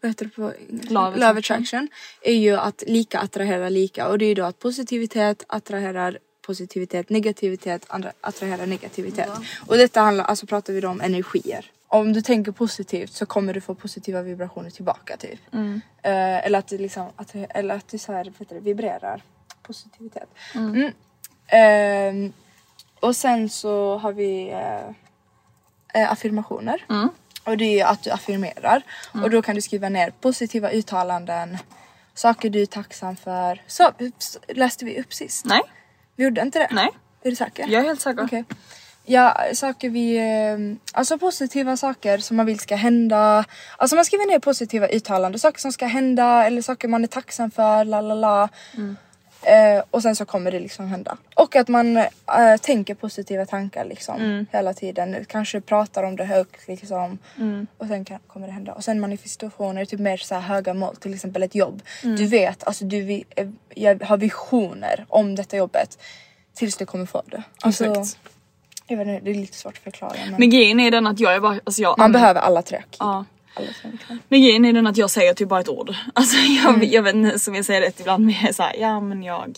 vad 0.00 0.10
heter 0.10 0.24
det 0.24 0.30
på? 0.30 0.52
Mm. 0.70 0.80
Law 0.88 1.30
of 1.30 1.38
attraction. 1.38 1.88
är 2.22 2.34
ju 2.34 2.56
att 2.56 2.82
lika 2.86 3.18
attraherar 3.18 3.70
lika 3.70 4.08
och 4.08 4.18
det 4.18 4.24
är 4.24 4.28
ju 4.28 4.34
då 4.34 4.44
att 4.44 4.58
positivitet 4.58 5.44
attraherar 5.46 6.18
positivitet, 6.46 7.10
negativitet 7.10 7.86
attraherar 8.20 8.66
negativitet. 8.66 9.30
Och 9.66 9.76
detta 9.76 10.00
handlar, 10.00 10.24
alltså 10.24 10.46
pratar 10.46 10.72
vi 10.72 10.80
då 10.80 10.88
om 10.88 11.00
energier. 11.00 11.70
Om 11.88 12.12
du 12.12 12.22
tänker 12.22 12.52
positivt 12.52 13.12
så 13.12 13.26
kommer 13.26 13.54
du 13.54 13.60
få 13.60 13.74
positiva 13.74 14.22
vibrationer 14.22 14.70
tillbaka 14.70 15.16
typ. 15.16 15.40
Eh, 16.02 16.46
eller 16.46 16.58
att 16.58 16.68
du 16.68 16.78
liksom, 16.78 17.08
att, 17.16 17.34
eller 17.34 17.74
att 17.74 17.88
du 17.88 17.98
så 17.98 18.12
här, 18.12 18.32
det, 18.48 18.60
vibrerar 18.60 19.22
positivitet. 19.62 20.28
Mm. 20.54 20.92
Ehm, 21.46 22.32
och 23.00 23.16
sen 23.16 23.48
så 23.48 23.98
har 23.98 24.12
vi 24.12 24.50
eh, 24.50 24.88
eh, 26.02 26.12
affirmationer. 26.12 26.84
Och 27.44 27.56
det 27.56 27.80
är 27.80 27.86
att 27.86 28.02
du 28.02 28.10
affirmerar. 28.10 28.82
Och 29.12 29.30
då 29.30 29.42
kan 29.42 29.54
du 29.54 29.60
skriva 29.60 29.88
ner 29.88 30.10
positiva 30.10 30.70
uttalanden, 30.70 31.58
saker 32.14 32.50
du 32.50 32.62
är 32.62 32.66
tacksam 32.66 33.16
för. 33.16 33.62
Så 33.66 33.92
läste 34.48 34.84
vi 34.84 35.00
upp 35.00 35.14
sist. 35.14 35.44
Nej, 35.44 35.62
Vi 36.16 36.24
gjorde 36.24 36.40
inte 36.40 36.58
det? 36.58 36.68
Nej. 36.70 36.88
Är 37.22 37.30
du 37.30 37.36
säker? 37.36 37.66
jag 37.68 37.82
är 37.82 37.86
helt 37.86 38.00
säker. 38.00 38.24
Okej. 38.24 38.44
Ja, 39.08 39.36
saker 39.54 39.90
vi... 39.90 40.16
eh, 40.16 40.76
Alltså 40.92 41.18
positiva 41.18 41.76
saker 41.76 42.18
som 42.18 42.36
man 42.36 42.46
vill 42.46 42.58
ska 42.60 42.76
hända. 42.76 43.44
Alltså 43.76 43.96
man 43.96 44.04
skriver 44.04 44.26
ner 44.26 44.38
positiva 44.38 44.86
uttalanden, 44.88 45.38
saker 45.38 45.60
som 45.60 45.72
ska 45.72 45.86
hända 45.86 46.44
eller 46.46 46.62
saker 46.62 46.88
man 46.88 47.02
är 47.04 47.08
tacksam 47.08 47.50
för, 47.50 47.84
la 47.84 48.00
la 48.00 48.14
la. 48.14 48.48
Eh, 49.42 49.82
och 49.90 50.02
sen 50.02 50.16
så 50.16 50.24
kommer 50.24 50.50
det 50.50 50.60
liksom 50.60 50.86
hända. 50.86 51.16
Och 51.34 51.56
att 51.56 51.68
man 51.68 51.96
eh, 51.96 52.06
tänker 52.62 52.94
positiva 52.94 53.46
tankar 53.46 53.84
liksom 53.84 54.20
hela 54.52 54.74
tiden. 54.74 55.24
Kanske 55.28 55.60
pratar 55.60 56.02
om 56.02 56.16
det 56.16 56.24
högt 56.24 56.68
liksom. 56.68 57.18
Och 57.78 57.86
sen 57.86 58.04
kan, 58.04 58.18
kommer 58.26 58.46
det 58.46 58.52
hända. 58.52 58.72
Och 58.72 58.84
sen 58.84 59.00
manifestationer, 59.00 59.84
typ 59.84 60.00
mer 60.00 60.16
så 60.16 60.34
här 60.34 60.40
höga 60.40 60.74
mål. 60.74 60.96
Till 60.96 61.14
exempel 61.14 61.42
ett 61.42 61.54
jobb. 61.54 61.82
Du 62.02 62.26
vet, 62.26 62.64
alltså 62.66 62.84
du 62.84 63.22
eh, 63.36 63.48
jag 63.74 64.02
har 64.02 64.16
visioner 64.16 65.06
om 65.08 65.34
detta 65.34 65.56
jobbet. 65.56 65.98
Tills 66.54 66.76
du 66.76 66.86
kommer 66.86 67.06
få 67.06 67.22
det. 67.26 67.42
Alltså, 67.62 67.84
Exakt. 67.84 68.18
Jag 68.86 68.96
vet 68.96 69.06
inte, 69.08 69.20
det 69.24 69.30
är 69.30 69.34
lite 69.34 69.56
svårt 69.56 69.76
att 69.76 69.82
förklara. 69.84 70.12
Men 70.30 70.34
Men 70.38 70.50
grejen 70.50 70.80
är 70.80 70.90
den 70.90 71.06
att 71.06 71.20
jag 71.20 71.34
är 71.34 71.40
bara, 71.40 71.60
alltså 71.64 71.82
jag 71.82 71.98
man 71.98 72.12
behöver 72.12 72.40
alla 72.40 72.62
tre. 72.62 72.82
Ja. 72.98 73.24
Alla. 73.54 73.66
Men 74.28 74.42
grejen 74.42 74.64
är 74.64 74.72
den 74.72 74.86
att 74.86 74.96
jag 74.96 75.10
säger 75.10 75.34
typ 75.34 75.48
bara 75.48 75.60
ett 75.60 75.68
ord. 75.68 75.94
Alltså 76.14 76.36
jag, 76.36 76.74
Mm. 76.74 76.90
jag 76.90 77.02
vet 77.02 77.14
inte 77.14 77.38
som 77.38 77.54
jag 77.54 77.64
säger 77.64 77.80
det 77.80 78.00
ibland 78.00 78.24
men 78.24 78.34
jag 78.34 78.48
är 78.48 78.52
såhär, 78.52 78.76
ja 78.80 79.00
men 79.00 79.22
jag 79.22 79.56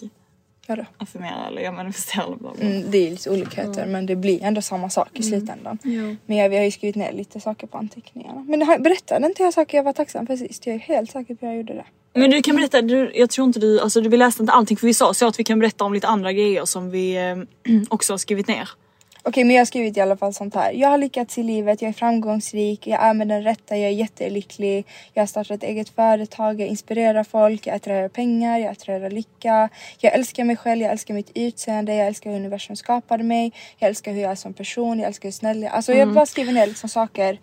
Vadå? 0.68 0.84
affirmerar 0.98 1.46
eller 1.48 1.62
jag 1.62 1.74
manifesterar 1.74 2.26
bla 2.26 2.36
bla. 2.36 2.66
Mm, 2.68 2.90
det 2.90 2.98
är 3.06 3.10
lite 3.10 3.30
olikheter 3.30 3.86
men 3.86 4.06
det 4.06 4.16
blir 4.16 4.42
ändå 4.42 4.62
samma 4.62 4.90
sak 4.90 5.08
i 5.12 5.22
slutändan. 5.22 5.78
Ja. 5.82 6.16
Men 6.26 6.36
jag, 6.36 6.48
vi 6.48 6.56
har 6.56 6.64
ju 6.64 6.70
skrivit 6.70 6.96
ner 6.96 7.12
lite 7.12 7.40
saker 7.40 7.66
på 7.66 7.78
anteckningarna. 7.78 8.44
Men 8.48 8.62
här, 8.62 8.78
berättade 8.78 9.26
inte 9.26 9.42
jag 9.42 9.54
saker 9.54 9.76
jag 9.78 9.84
var 9.84 9.92
tacksam 9.92 10.26
för 10.26 10.36
sist? 10.36 10.66
Jag 10.66 10.74
är 10.74 10.80
helt 10.80 11.10
säker 11.10 11.34
på 11.34 11.46
att 11.46 11.50
jag 11.52 11.56
gjorde 11.56 11.72
det. 11.74 11.84
Men 12.14 12.30
du 12.30 12.42
kan 12.42 12.56
berätta, 12.56 12.82
du, 12.82 13.12
jag 13.14 13.30
tror 13.30 13.46
inte 13.46 13.60
du, 13.60 13.80
alltså 13.80 14.00
du, 14.00 14.08
vi 14.08 14.16
läste 14.16 14.42
inte 14.42 14.52
allting 14.52 14.76
för 14.76 14.86
vi 14.86 14.94
sa 14.94 15.14
så 15.14 15.26
att 15.26 15.38
vi 15.38 15.44
kan 15.44 15.58
berätta 15.58 15.84
om 15.84 15.92
lite 15.94 16.06
andra 16.06 16.32
grejer 16.32 16.64
som 16.64 16.90
vi 16.90 17.16
eh, 17.16 17.72
också 17.88 18.12
har 18.12 18.18
skrivit 18.18 18.48
ner. 18.48 18.68
Okej 19.28 19.44
men 19.44 19.56
jag 19.56 19.60
har 19.60 19.66
skrivit 19.66 19.96
i 19.96 20.00
alla 20.00 20.16
fall 20.16 20.34
sånt 20.34 20.54
här. 20.54 20.72
Jag 20.72 20.88
har 20.88 20.98
lyckats 20.98 21.38
i 21.38 21.42
livet, 21.42 21.82
jag 21.82 21.88
är 21.88 21.92
framgångsrik, 21.92 22.86
jag 22.86 23.02
är 23.02 23.14
med 23.14 23.28
den 23.28 23.42
rätta, 23.42 23.76
jag 23.76 23.90
är 23.90 23.94
jättelycklig. 23.94 24.86
Jag 25.14 25.22
har 25.22 25.26
startat 25.26 25.56
ett 25.56 25.62
eget 25.62 25.88
företag, 25.88 26.60
jag 26.60 26.68
inspirerar 26.68 27.24
folk, 27.24 27.66
jag 27.66 27.76
attraherar 27.76 28.08
pengar, 28.08 28.58
jag 28.58 28.70
attraherar 28.72 29.10
lycka. 29.10 29.68
Jag 29.98 30.14
älskar 30.14 30.44
mig 30.44 30.56
själv, 30.56 30.82
jag 30.82 30.90
älskar 30.92 31.14
mitt 31.14 31.30
utseende, 31.34 31.94
jag 31.94 32.06
älskar 32.06 32.30
hur 32.30 32.36
universum 32.36 32.76
skapade 32.76 33.24
mig. 33.24 33.52
Jag 33.78 33.88
älskar 33.88 34.12
hur 34.12 34.20
jag 34.20 34.30
är 34.30 34.34
som 34.34 34.54
person, 34.54 34.98
jag 34.98 35.06
älskar 35.06 35.26
hur 35.26 35.32
snäll 35.32 35.62
jag 35.62 35.72
är. 35.72 35.76
Alltså 35.76 35.92
jag 35.92 36.14
bara 36.14 36.26
skriver 36.26 36.52
ner 36.52 36.66
liksom 36.66 36.88
saker 36.88 37.38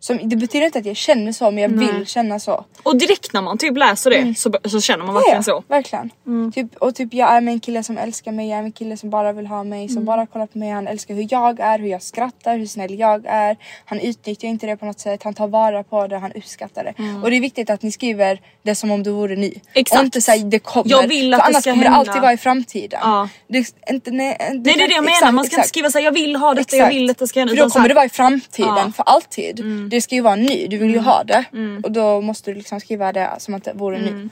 som, 0.00 0.18
det 0.22 0.36
betyder 0.36 0.66
inte 0.66 0.78
att 0.78 0.86
jag 0.86 0.96
känner 0.96 1.32
så 1.32 1.50
men 1.50 1.62
jag 1.62 1.68
vill 1.68 2.06
känna 2.06 2.38
så. 2.40 2.64
Och 2.82 2.96
direkt 2.96 3.32
när 3.32 3.42
man 3.42 3.58
typ 3.58 3.76
läser 3.76 4.10
det 4.10 4.34
så, 4.34 4.54
så 4.64 4.80
känner 4.80 5.04
man 5.04 5.14
verkligen 5.14 5.44
så. 5.44 5.62
verkligen. 5.68 6.10
Typ, 6.54 6.76
och 6.76 6.94
typ 6.94 7.14
jag 7.14 7.32
är 7.32 7.40
med 7.40 7.52
en 7.54 7.60
kille 7.60 7.82
som 7.82 7.98
älskar 7.98 8.32
mig, 8.32 8.48
jag 8.48 8.58
är 8.58 8.62
med 8.62 8.68
en 8.68 8.72
kille 8.72 8.96
som 8.96 9.10
bara 9.10 9.32
vill 9.32 9.46
ha 9.46 9.64
mig, 9.64 9.88
som 9.88 10.04
bara 10.04 10.26
kollar 10.26 10.46
på 10.46 10.58
mig. 10.58 10.70
Han 10.70 10.86
älskar 10.88 11.14
hur 11.14 11.26
jag 11.30 11.60
är, 11.60 11.78
hur 11.78 11.88
jag 11.88 12.02
skrattar, 12.02 12.58
hur 12.58 12.66
snäll 12.66 12.98
jag 12.98 13.26
är. 13.26 13.56
Han 13.84 14.00
utnyttjar 14.00 14.48
inte 14.48 14.66
det 14.66 14.76
på 14.76 14.86
något 14.86 15.00
sätt, 15.00 15.22
han 15.22 15.34
tar 15.34 15.48
vara 15.48 15.82
på 15.82 16.06
det, 16.06 16.18
han 16.18 16.32
uppskattar 16.32 16.84
det. 16.84 16.94
Och 17.22 17.30
det 17.30 17.36
är 17.36 17.40
viktigt 17.40 17.70
att 17.70 17.82
ni 17.82 17.92
skriver 17.92 18.40
det 18.62 18.74
som 18.74 18.90
om 18.90 19.02
du 19.02 19.10
vore 19.10 19.36
ny. 19.36 19.54
Exakt. 19.74 19.98
Och 20.00 20.04
inte 20.04 20.20
säga 20.20 20.44
det 20.44 20.58
kommer. 20.58 20.90
Jag 20.90 21.08
vill 21.08 21.34
att 21.34 21.40
för 21.40 21.44
det 21.44 21.54
annars 21.54 21.62
ska 21.62 21.70
kommer 21.70 21.84
hända. 21.84 22.04
det 22.04 22.10
alltid 22.10 22.22
vara 22.22 22.32
i 22.32 22.36
framtiden. 22.36 23.00
Ja. 23.02 23.28
Det, 23.48 23.74
inte, 23.90 24.10
nej, 24.10 24.36
det, 24.38 24.54
Nej 24.54 24.62
det 24.62 24.70
är 24.70 24.88
det 24.88 24.94
jag 24.94 25.04
menar, 25.04 25.16
exakt, 25.16 25.34
man 25.34 25.44
ska 25.44 25.50
inte 25.50 25.56
exakt. 25.56 25.68
skriva 25.68 25.90
såhär 25.90 26.04
jag 26.04 26.12
vill 26.12 26.36
ha 26.36 26.54
detta, 26.54 26.76
jag 26.76 26.88
vill 26.88 27.10
att 27.10 27.18
det 27.18 27.28
ska 27.28 27.40
hända. 27.40 27.54
För 27.56 27.62
då 27.62 27.70
kommer 27.70 27.88
det 27.88 27.94
vara 27.94 28.04
i 28.04 28.08
framtiden 28.08 28.68
Ja. 28.68 28.80
Mm. 28.80 28.92
för 28.92 29.02
alltid. 29.02 29.60
Det 29.90 30.00
ska 30.00 30.14
ju 30.14 30.20
vara 30.20 30.36
ny, 30.36 30.66
du 30.66 30.78
vill 30.78 30.90
ju 30.90 30.98
ha 30.98 31.24
det. 31.24 31.44
Och 31.84 31.92
då 31.92 32.20
måste 32.20 32.50
du 32.50 32.54
liksom 32.54 32.80
skriva 32.80 33.12
det 33.12 33.30
som 33.38 33.54
att 33.54 33.64
det 33.64 33.72
vore 33.74 33.98
ny. 33.98 34.28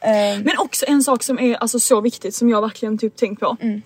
Eh, 0.00 0.38
Men 0.44 0.58
också 0.58 0.84
en 0.88 1.02
sak 1.02 1.22
som 1.22 1.38
är 1.38 1.54
alltså, 1.54 1.80
så 1.80 2.00
viktigt 2.00 2.34
som 2.34 2.48
jag 2.48 2.62
verkligen 2.62 2.98
typ 2.98 3.16
tänkt 3.16 3.40
på. 3.40 3.56
Mm. 3.60 3.82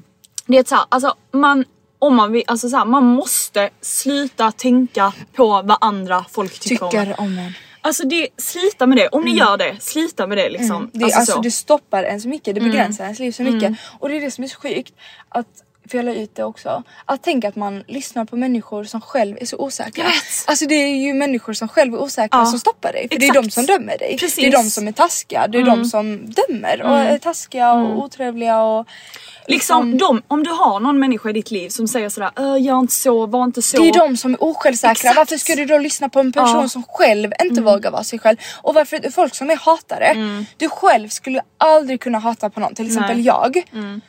Det 0.46 0.56
är 0.56 0.60
att 0.60 0.68
så 0.68 0.74
här, 0.74 0.84
alltså 0.88 1.14
man 1.30 1.64
om 1.98 2.16
man 2.16 2.32
vill, 2.32 2.42
alltså 2.46 2.68
så 2.68 2.76
här, 2.76 2.84
man 2.84 3.04
måste 3.04 3.70
sluta 3.80 4.52
tänka 4.52 5.12
på 5.32 5.46
vad 5.46 5.76
andra 5.80 6.24
folk 6.30 6.58
tycker, 6.58 6.88
tycker 6.88 7.20
om 7.20 7.38
en. 7.38 7.52
Alltså 7.80 8.06
det, 8.06 8.28
slita 8.36 8.86
med 8.86 8.98
det. 8.98 9.08
Om 9.08 9.24
ni 9.24 9.38
gör 9.38 9.56
det, 9.56 9.76
slita 9.80 10.26
med 10.26 10.38
det 10.38 10.48
liksom. 10.48 10.76
Mm. 10.76 10.90
Det, 10.92 11.04
alltså, 11.04 11.18
alltså, 11.18 11.32
så. 11.32 11.38
Mm. 11.38 11.42
det 11.42 11.50
stoppar 11.50 12.04
en 12.04 12.20
så 12.20 12.28
mycket, 12.28 12.54
det 12.54 12.60
begränsar 12.60 13.04
ens 13.04 13.18
liv 13.18 13.32
så 13.32 13.42
mycket. 13.42 13.76
Och 13.98 14.08
det 14.08 14.16
är 14.16 14.20
det 14.20 14.30
som 14.30 14.44
är 14.44 14.48
så 14.48 14.60
sjukt. 14.60 14.94
Att, 15.28 15.46
för 15.88 15.98
jag 15.98 16.04
la 16.04 16.12
ut 16.14 16.34
det 16.34 16.44
också. 16.44 16.82
Att 17.04 17.22
tänka 17.22 17.48
att 17.48 17.56
man 17.56 17.84
lyssnar 17.88 18.24
på 18.24 18.36
människor 18.36 18.84
som 18.84 19.00
själv 19.00 19.36
är 19.40 19.46
så 19.46 19.56
osäkra. 19.56 20.04
Alltså 20.46 20.66
det 20.66 20.74
är 20.74 20.94
ju 20.96 21.14
människor 21.14 21.52
som 21.52 21.68
själv 21.68 21.94
är 21.94 21.98
osäkra 21.98 22.38
Ja. 22.40 22.46
som 22.46 22.58
stoppar 22.58 22.92
dig. 22.92 23.08
För 23.08 23.18
det 23.18 23.26
är 23.28 23.32
de 23.32 23.38
Exakt. 23.38 23.54
som 23.54 23.66
dömer 23.66 23.98
dig. 23.98 24.16
Precis. 24.18 24.36
Det 24.36 24.46
är 24.46 24.52
de 24.52 24.62
som 24.70 24.88
är 24.88 24.92
taskiga. 24.92 25.46
Det 25.48 25.58
är 25.58 25.62
de 25.64 25.84
som 25.84 26.34
dömer 26.48 26.82
och 26.82 26.98
är 26.98 27.18
taskiga 27.18 27.72
och 27.72 27.98
otrevliga 28.04 28.62
och 28.62 28.86
Liksom 29.46 29.98
de, 29.98 30.22
om 30.28 30.44
du 30.44 30.50
har 30.50 30.80
någon 30.80 30.98
människa 30.98 31.30
i 31.30 31.32
ditt 31.32 31.50
liv 31.50 31.68
som 31.68 31.88
säger 31.88 32.08
sådär 32.08 32.30
"Ö, 32.36 32.56
gör 32.58 32.78
inte 32.78 32.94
så, 32.94 33.26
var 33.26 33.44
inte 33.44 33.62
så. 33.62 33.76
Det 33.82 33.88
är 33.88 33.98
de 33.98 34.16
som 34.16 34.32
är 34.34 34.42
osjälvsäkra. 34.44 34.90
Exakt. 34.92 35.16
Varför 35.16 35.36
ska 35.36 35.54
du 35.54 35.64
då 35.64 35.78
lyssna 35.78 36.08
på 36.08 36.20
en 36.20 36.32
person 36.32 36.48
Ja. 36.48 36.56
Mm. 36.56 36.68
som 36.68 36.82
själv 36.88 37.32
inte 37.44 37.60
vågar 37.62 37.90
vara 37.90 38.04
sig 38.04 38.18
själv? 38.18 38.36
Och 38.62 38.74
varför 38.74 39.10
folk 39.10 39.34
som 39.34 39.50
är 39.50 39.56
hatare. 39.56 40.16
Du 40.56 40.68
själv 40.68 41.08
skulle 41.08 41.42
aldrig 41.58 42.00
kunna 42.00 42.18
hata 42.18 42.50
på 42.50 42.60
någon, 42.60 42.74
till 42.74 42.86
exempel 42.86 43.16
Nej. 43.16 43.26
jag. 43.26 43.62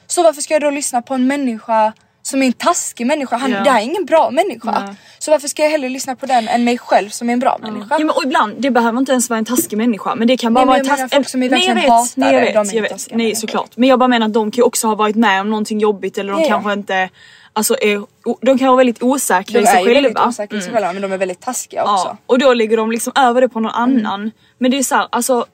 Så 0.07 0.23
varför 0.23 0.41
ska 0.41 0.53
jag 0.53 0.61
då 0.61 0.69
lyssna 0.69 1.01
på 1.01 1.13
en 1.13 1.27
människa 1.27 1.93
som 2.23 2.41
är 2.41 2.45
en 2.45 2.53
taskig 2.53 3.07
människa? 3.07 3.37
Han, 3.37 3.51
Ja. 3.51 3.59
Det 3.63 3.69
här 3.69 3.79
är 3.79 3.83
ingen 3.83 4.05
bra 4.05 4.31
människa. 4.31 4.83
Nej. 4.85 4.95
Så 5.19 5.31
varför 5.31 5.47
ska 5.47 5.63
jag 5.63 5.69
hellre 5.69 5.89
lyssna 5.89 6.15
på 6.15 6.25
den 6.25 6.47
än 6.47 6.63
mig 6.63 6.77
själv 6.77 7.09
som 7.09 7.29
är 7.29 7.33
en 7.33 7.39
bra 7.39 7.57
människa? 7.61 7.87
Ja, 7.89 7.99
men, 7.99 8.09
och 8.09 8.23
ibland, 8.23 8.53
det 8.61 8.71
behöver 8.71 8.99
inte 8.99 9.11
ens 9.11 9.29
vara 9.29 9.37
en 9.37 9.45
taskig 9.45 9.77
människa 9.77 10.15
men 10.15 10.27
det 10.27 10.37
kan 10.37 10.53
bara 10.53 10.65
Nej, 10.65 10.67
vara 10.67 10.77
jag 10.77 10.87
en 10.89 10.95
menar 10.95 11.09
folk 11.09 11.29
som 11.29 11.43
är 11.43 11.49
Nej, 11.49 11.65
jag 11.67 11.75
verkligen 11.75 11.97
vet, 11.97 12.17
nej, 12.17 12.33
jag 12.33 12.39
hatare, 12.39 12.45
vet, 12.45 12.53
de 12.53 12.69
är 12.71 12.75
jag 12.75 12.81
vet. 12.81 12.91
taskiga 12.91 13.17
Nej 13.17 13.25
människor. 13.25 13.39
såklart. 13.39 13.77
Men 13.77 13.89
jag 13.89 13.99
bara 13.99 14.07
menar 14.07 14.27
att 14.27 14.33
de 14.33 14.51
kan 14.51 14.57
ju 14.57 14.63
också 14.63 14.87
ha 14.87 14.95
varit 14.95 15.15
med 15.15 15.41
om 15.41 15.49
någonting 15.49 15.79
jobbigt 15.79 16.17
eller 16.17 16.33
de 16.33 16.39
Ja, 16.41 16.47
ja. 16.47 16.53
kanske 16.53 16.73
inte 16.73 17.09
Alltså 17.55 17.75
är, 17.81 18.01
de 18.41 18.57
kan 18.57 18.67
vara 18.67 18.77
väldigt 18.77 19.03
osäkra 19.03 19.59
De 19.59 19.63
i 19.63 19.67
sig 19.67 19.75
är 19.75 19.87
ju 19.87 19.93
väldigt 19.93 20.05
själva. 20.17 20.27
osäkra 20.29 20.57
i 20.57 20.61
sig 20.61 20.73
själva 20.73 20.93
men 20.93 21.01
de 21.01 21.11
är 21.11 21.17
väldigt 21.17 21.41
taskiga 21.41 21.81
Ja, 21.85 21.93
också. 21.93 22.17
och 22.25 22.39
då 22.39 22.53
lägger 22.53 22.77
de 22.77 22.91
liksom 22.91 23.13
över 23.15 23.41
det 23.41 23.49
på 23.49 23.59
någon 23.59 23.71
Mm. 23.91 24.05
annan. 24.05 24.31
Men 24.57 24.71
det 24.71 24.77
är 24.77 24.83
så 24.83 24.95
här, 24.95 25.07
alltså 25.11 25.45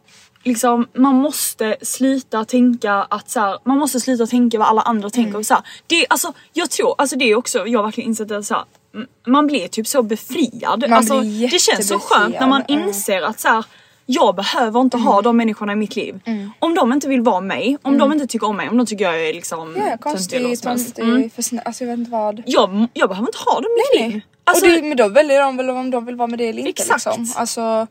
liksom 0.44 0.88
man 0.94 1.16
måste 1.16 1.76
sluta 1.82 2.46
tänka 2.46 2.94
att 2.94 3.30
så 3.30 3.40
här, 3.40 3.58
man 3.66 3.78
måste 3.78 4.00
sluta 4.00 4.26
tänka 4.28 4.60
vad 4.60 4.68
alla 4.68 4.82
andra 4.82 5.10
tänker. 5.10 5.30
Mm. 5.30 5.40
Och 5.40 5.46
så 5.46 5.54
här, 5.54 5.64
det, 5.88 6.06
alltså, 6.10 6.34
jag 6.54 6.70
tror, 6.72 6.96
alltså 6.98 7.16
det 7.16 7.26
är 7.26 7.36
också, 7.36 7.68
jag 7.68 7.80
har 7.80 7.84
verkligen 7.84 8.10
insett 8.10 8.32
att 8.32 8.46
så 8.46 8.54
här, 8.54 8.64
mm, 8.96 9.08
man 9.28 9.48
blir 9.48 9.68
typ 9.68 9.88
så 9.88 10.04
befriad. 10.04 10.80
Man 10.90 10.94
alltså, 10.94 11.20
det 11.22 11.62
känns 11.62 11.88
så 11.88 12.00
skönt 12.00 12.40
när 12.40 12.48
man 12.48 12.64
ja. 12.68 12.80
inser 12.80 13.22
att 13.22 13.40
så 13.40 13.48
här, 13.48 13.66
jag 14.06 14.36
behöver 14.36 14.82
inte 14.82 14.98
Mm. 14.98 15.08
ha 15.08 15.22
de 15.22 15.38
människorna 15.38 15.74
i 15.74 15.76
mitt 15.76 15.96
liv. 15.96 16.20
Om 16.60 16.76
de 16.76 16.94
inte 16.94 17.08
vill 17.08 17.22
vara 17.22 17.42
mig, 17.42 17.78
om 17.82 17.98
de 17.98 18.12
inte 18.14 18.28
tycker 18.28 18.48
om 18.48 18.58
mig, 18.58 18.70
om 18.70 18.78
de 18.78 18.86
tycker 18.86 19.06
jag 19.06 19.28
är 19.30 19.34
liksom 19.34 19.76
Mm. 19.76 19.88
Ja, 19.88 20.12
töntig 20.12 20.40
helst. 20.40 20.64
konstigt, 20.64 21.00
Mm. 21.00 21.30
för 21.30 21.42
snä- 21.42 21.62
alltså 21.66 21.84
jag 21.84 21.90
vet 21.92 22.00
inte 22.00 22.12
vad. 22.12 22.44
Jag, 22.46 22.88
jag 22.94 23.10
behöver 23.10 23.28
inte 23.28 23.38
ha 23.46 23.56
dem 23.56 23.66
i 23.72 23.98
mitt 23.98 24.02
Nej. 24.02 24.12
liv. 24.14 24.22
Alltså, 24.44 24.66
och 24.66 24.72
det, 24.72 24.82
men 24.82 24.98
då 24.98 25.08
väljer 25.08 25.42
de 25.42 25.58
väl 25.58 25.70
om 25.70 25.92
de 25.92 26.06
vill 26.06 26.16
vara 26.16 26.28
med 26.28 26.40
det 26.40 26.48
eller 26.50 26.60
inte 26.60 26.70
Exakt. 26.82 27.06
liksom. 27.06 27.28
Alltså, 27.36 27.88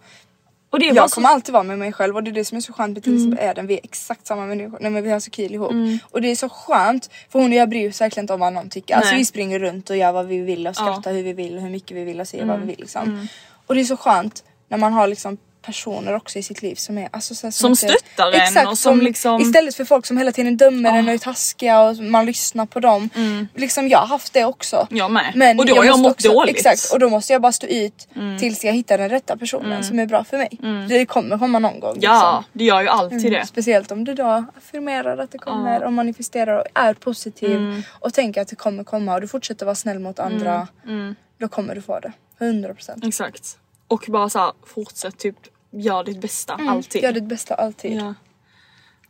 och 0.71 0.79
det 0.79 0.87
jag 0.87 1.11
så- 1.11 1.15
kommer 1.15 1.29
alltid 1.29 1.53
vara 1.53 1.63
med 1.63 1.79
mig 1.79 1.93
själv 1.93 2.17
och 2.17 2.23
det 2.23 2.31
är 2.31 2.33
det 2.33 2.45
som 2.45 2.57
är 2.57 2.61
så 2.61 2.73
skönt 2.73 2.95
med 2.95 3.03
till 3.03 3.13
Mm. 3.17 3.33
exempel 3.33 3.51
Eden. 3.51 3.67
Vi 3.67 3.75
är 3.75 3.81
exakt 3.83 4.27
samma 4.27 4.47
människor. 4.47 4.79
Nej 4.81 4.91
men 4.91 5.03
vi 5.03 5.11
har 5.11 5.21
så 5.21 5.31
kul 5.31 5.55
ihop. 5.55 5.73
Och 6.11 6.23
det 6.23 6.29
är 6.31 6.37
så 6.37 6.49
skönt 6.49 7.11
för 7.29 7.39
hon 7.39 7.51
och 7.51 7.57
jag 7.57 7.69
bryr 7.69 7.89
oss 7.91 8.01
verkligen 8.01 8.25
inte 8.25 8.33
om 8.35 8.41
vad 8.41 8.53
någon 8.53 8.69
tycker. 8.71 8.95
Alltså 8.97 9.15
vi 9.15 9.25
springer 9.25 9.59
runt 9.59 9.91
och 9.91 9.97
gör 9.97 10.13
vad 10.13 10.27
vi 10.27 10.39
vill 10.39 10.67
och 10.67 10.75
skrattar 10.77 11.13
hur 11.13 11.23
vi 11.23 11.33
vill 11.33 11.57
och 11.57 11.63
hur 11.63 11.71
mycket 11.71 11.97
vi 11.97 12.05
vill 12.05 12.21
och 12.21 12.29
säger 12.29 12.45
vad 12.45 12.61
vi 12.61 12.67
vill 12.67 12.79
liksom. 12.81 13.29
Och 13.67 13.75
det 13.75 13.81
är 13.81 13.85
så 13.85 13.97
skönt 13.97 14.45
när 14.69 14.79
man 14.79 14.93
har 14.93 15.07
liksom 15.07 15.39
personer 15.63 16.15
också 16.15 16.39
i 16.39 16.43
sitt 16.43 16.63
liv 16.63 16.75
som 16.75 16.99
är 16.99 17.09
alltså, 17.13 17.35
så 17.35 17.47
här, 17.47 17.53
Som 17.53 17.71
inte- 17.71 17.89
stöttar 17.89 18.33
en 18.33 18.41
Exakt, 18.41 18.69
och 18.69 18.79
som 18.79 19.01
liksom- 19.01 19.41
Istället 19.41 19.75
för 19.75 19.85
folk 19.85 20.07
som 20.07 20.19
hela 20.19 20.33
tiden 20.33 20.57
dömer 20.57 20.99
en 20.99 21.09
och 21.09 21.15
är 21.15 21.19
taskiga 21.19 21.81
och 21.81 21.97
man 21.97 22.27
lyssnar 22.27 22.67
på 22.67 22.81
dem. 22.81 23.09
Liksom 23.55 23.89
jag 23.89 23.99
har 23.99 24.07
haft 24.07 24.33
det 24.33 24.45
också. 24.45 24.87
Jag 24.91 25.11
med. 25.11 25.33
Men 25.35 25.59
Och 25.59 25.67
då 25.67 25.75
har 25.77 25.85
jag 25.85 25.99
mått 25.99 26.19
dåligt. 26.19 26.57
Exakt 26.57 26.93
och 26.93 26.99
då 26.99 27.09
måste 27.09 27.33
jag 27.33 27.43
bara 27.43 27.53
stå 27.53 27.67
ut 27.67 28.09
tills 28.39 28.65
jag 28.65 28.73
hittar 28.73 28.99
den 28.99 29.09
rätta 29.09 29.37
personen 29.37 29.85
som 29.85 29.99
är 29.99 30.07
bra 30.07 30.25
för 30.25 30.37
mig. 30.39 30.51
Det 30.89 31.07
kommer 31.07 31.39
komma 31.39 31.59
någon 31.59 31.81
gång. 31.81 31.97
Ja, 32.01 32.13
liksom. 32.39 32.45
det 32.59 32.65
gör 32.65 32.81
ju 32.83 32.89
alltid 32.89 33.33
det. 33.33 33.47
Speciellt 33.47 33.91
om 33.93 34.05
du 34.05 34.15
då 34.15 34.45
affirmerar 34.59 35.19
att 35.19 35.31
det 35.31 35.39
kommer 35.39 35.85
och 35.85 35.93
manifesterar 35.93 36.59
och 36.59 36.65
är 36.75 36.95
positiv 36.95 37.57
Mm. 37.57 37.83
och 38.01 38.15
tänker 38.15 38.41
att 38.43 38.49
det 38.49 38.57
kommer 38.57 38.85
komma 38.85 39.15
och 39.15 39.21
du 39.21 39.29
fortsätter 39.29 39.67
vara 39.67 39.75
snäll 39.77 39.99
mot 39.99 40.19
andra. 40.19 40.69
Mm. 40.87 41.15
Då 41.41 41.49
kommer 41.49 41.75
du 41.75 41.83
få 41.83 42.01
det. 42.01 42.13
100%. 42.41 43.05
Exakt. 43.09 43.57
Och 43.89 44.05
bara 44.09 44.29
så 44.29 44.39
här, 44.39 44.53
fortsätt 44.67 45.19
typ 45.19 45.37
gör 45.71 46.05
ditt 46.05 46.21
bästa 46.21 46.55
alltid. 46.69 47.03
Gör 47.03 47.13
ditt 47.13 47.25
bästa 47.25 47.55
alltid. 47.55 47.93
Ja. 48.01 48.15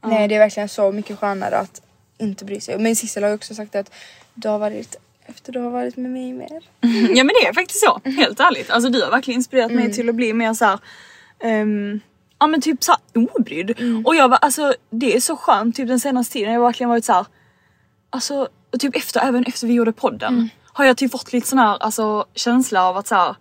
Nej 0.02 0.28
det 0.28 0.34
är 0.34 0.38
verkligen 0.38 0.68
så 0.68 0.92
mycket 0.92 1.18
skönare 1.18 1.58
att 1.58 1.82
inte 2.18 2.44
bry 2.44 2.60
sig. 2.60 2.78
Men 2.78 2.96
Sissel 2.96 3.22
har 3.22 3.30
ju 3.30 3.34
också 3.36 3.54
sagt 3.54 3.74
att 3.74 3.92
du 4.34 4.48
har 4.48 4.58
varit 4.58 4.96
efter 5.26 5.52
du 5.52 5.60
har 5.60 5.70
varit 5.70 5.96
med 5.96 6.10
mig 6.10 6.32
mer. 6.32 6.48
ja 7.16 7.24
men 7.24 7.28
det 7.42 7.46
är 7.48 7.52
faktiskt 7.54 7.80
så, 7.84 8.00
helt 8.04 8.40
ärligt. 8.40 8.70
Alltså 8.70 8.90
du 8.90 9.02
har 9.02 9.10
verkligen 9.10 9.38
inspirerat 9.38 9.70
Mm. 9.70 9.84
mig 9.84 9.92
till 9.94 10.08
att 10.08 10.14
bli 10.14 10.32
mer 10.32 10.54
så 10.54 10.64
här, 10.64 10.78
ehm, 11.40 12.00
ja 12.38 12.46
men 12.46 12.60
typ 12.60 12.84
så 12.84 12.92
här 12.92 13.26
obrydd. 13.38 13.80
Mm. 13.80 14.06
Och 14.06 14.16
jag 14.16 14.28
var 14.28 14.36
alltså 14.38 14.74
det 14.90 15.16
är 15.16 15.20
så 15.20 15.36
skönt 15.36 15.76
typ 15.76 15.88
den 15.88 16.00
senaste 16.00 16.32
tiden, 16.32 16.52
jag 16.52 16.60
har 16.60 16.66
verkligen 16.66 16.90
varit 16.90 17.04
så 17.04 17.12
här, 17.12 17.26
alltså 18.10 18.48
typ 18.78 18.96
efter, 18.96 19.20
även 19.20 19.44
efter 19.44 19.66
vi 19.66 19.72
gjorde 19.72 19.92
podden 19.92 20.34
Mm. 20.34 20.48
har 20.72 20.84
jag 20.84 20.96
typ 20.96 21.12
fått 21.12 21.32
lite 21.32 21.46
sån 21.48 21.58
här 21.58 21.76
alltså, 21.82 22.24
känsla 22.34 22.84
av 22.88 22.96
att 22.96 23.06
så 23.06 23.14
här, 23.14 23.36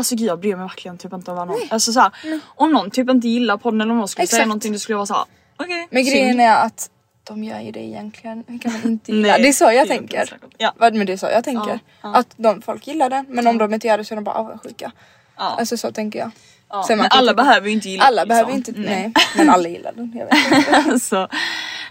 Alltså 0.00 0.16
gud 0.16 0.26
jag 0.28 0.40
bryr 0.40 0.56
mig 0.56 0.64
verkligen 0.64 0.98
typ 0.98 1.12
inte 1.12 1.30
om 1.30 1.36
vad 1.36 1.48
någon, 1.48 1.60
alltså 1.70 1.92
så 1.92 2.00
här, 2.00 2.12
om 2.46 2.72
någon 2.72 2.90
typ 2.90 3.10
inte 3.10 3.28
gillar 3.28 3.56
podden 3.56 3.80
eller 3.80 3.90
om 3.92 3.98
någon 3.98 4.08
skulle 4.08 4.26
säga 4.26 4.36
Exakt. 4.38 4.48
någonting 4.48 4.72
då 4.72 4.78
skulle 4.78 4.94
jag 4.94 4.98
vara 4.98 5.06
såhär 5.06 5.24
okej. 5.56 5.88
Men 5.90 6.04
synd. 6.04 6.16
grejen 6.16 6.40
är 6.40 6.54
att 6.66 6.90
de 7.24 7.44
gör 7.44 7.60
ju 7.60 7.70
det 7.70 7.80
egentligen. 7.80 8.44
Det 8.48 8.58
kan 8.58 8.72
man 8.72 8.82
inte 8.84 9.12
gilla. 9.12 9.28
Nej, 9.28 9.42
det 9.42 9.48
är 9.48 9.52
så 9.52 9.66
det 9.66 9.74
jag 9.74 9.88
tänker. 9.88 10.38
Ja. 10.58 10.72
Men 10.78 11.06
det 11.06 11.12
är 11.12 11.16
så 11.16 11.26
jag 11.26 11.44
tänker. 11.44 11.70
Ja, 11.70 11.78
ja. 12.02 12.14
Att 12.14 12.26
de, 12.36 12.62
folk 12.62 12.86
gillar 12.86 13.10
det 13.10 13.24
men 13.28 13.46
om 13.46 13.58
de 13.58 13.74
inte 13.74 13.86
gör 13.86 13.98
det 13.98 14.04
så 14.04 14.14
är 14.14 14.16
de 14.16 14.24
bara 14.24 14.34
avundsjuka. 14.34 14.92
Ja. 15.36 15.56
Alltså 15.58 15.76
så 15.76 15.92
tänker 15.92 16.18
jag. 16.18 16.30
Ja, 16.68 16.86
men 16.88 17.00
alla 17.00 17.32
tycka- 17.32 17.42
behöver 17.42 17.66
ju 17.68 17.72
inte 17.72 17.88
gilla 17.88 18.04
Alla 18.04 18.22
det, 18.24 18.28
behöver 18.28 18.52
liksom. 18.56 18.74
inte, 18.76 18.90
nej. 18.90 19.12
Men 19.36 19.50
alla 19.50 19.68
gillar 19.68 19.92
den. 19.92 20.12
Jag 20.18 20.26
vet 20.26 20.58
inte. 20.58 20.76
alltså, 20.90 21.28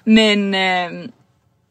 men, 0.03 0.53
eh, 0.53 1.09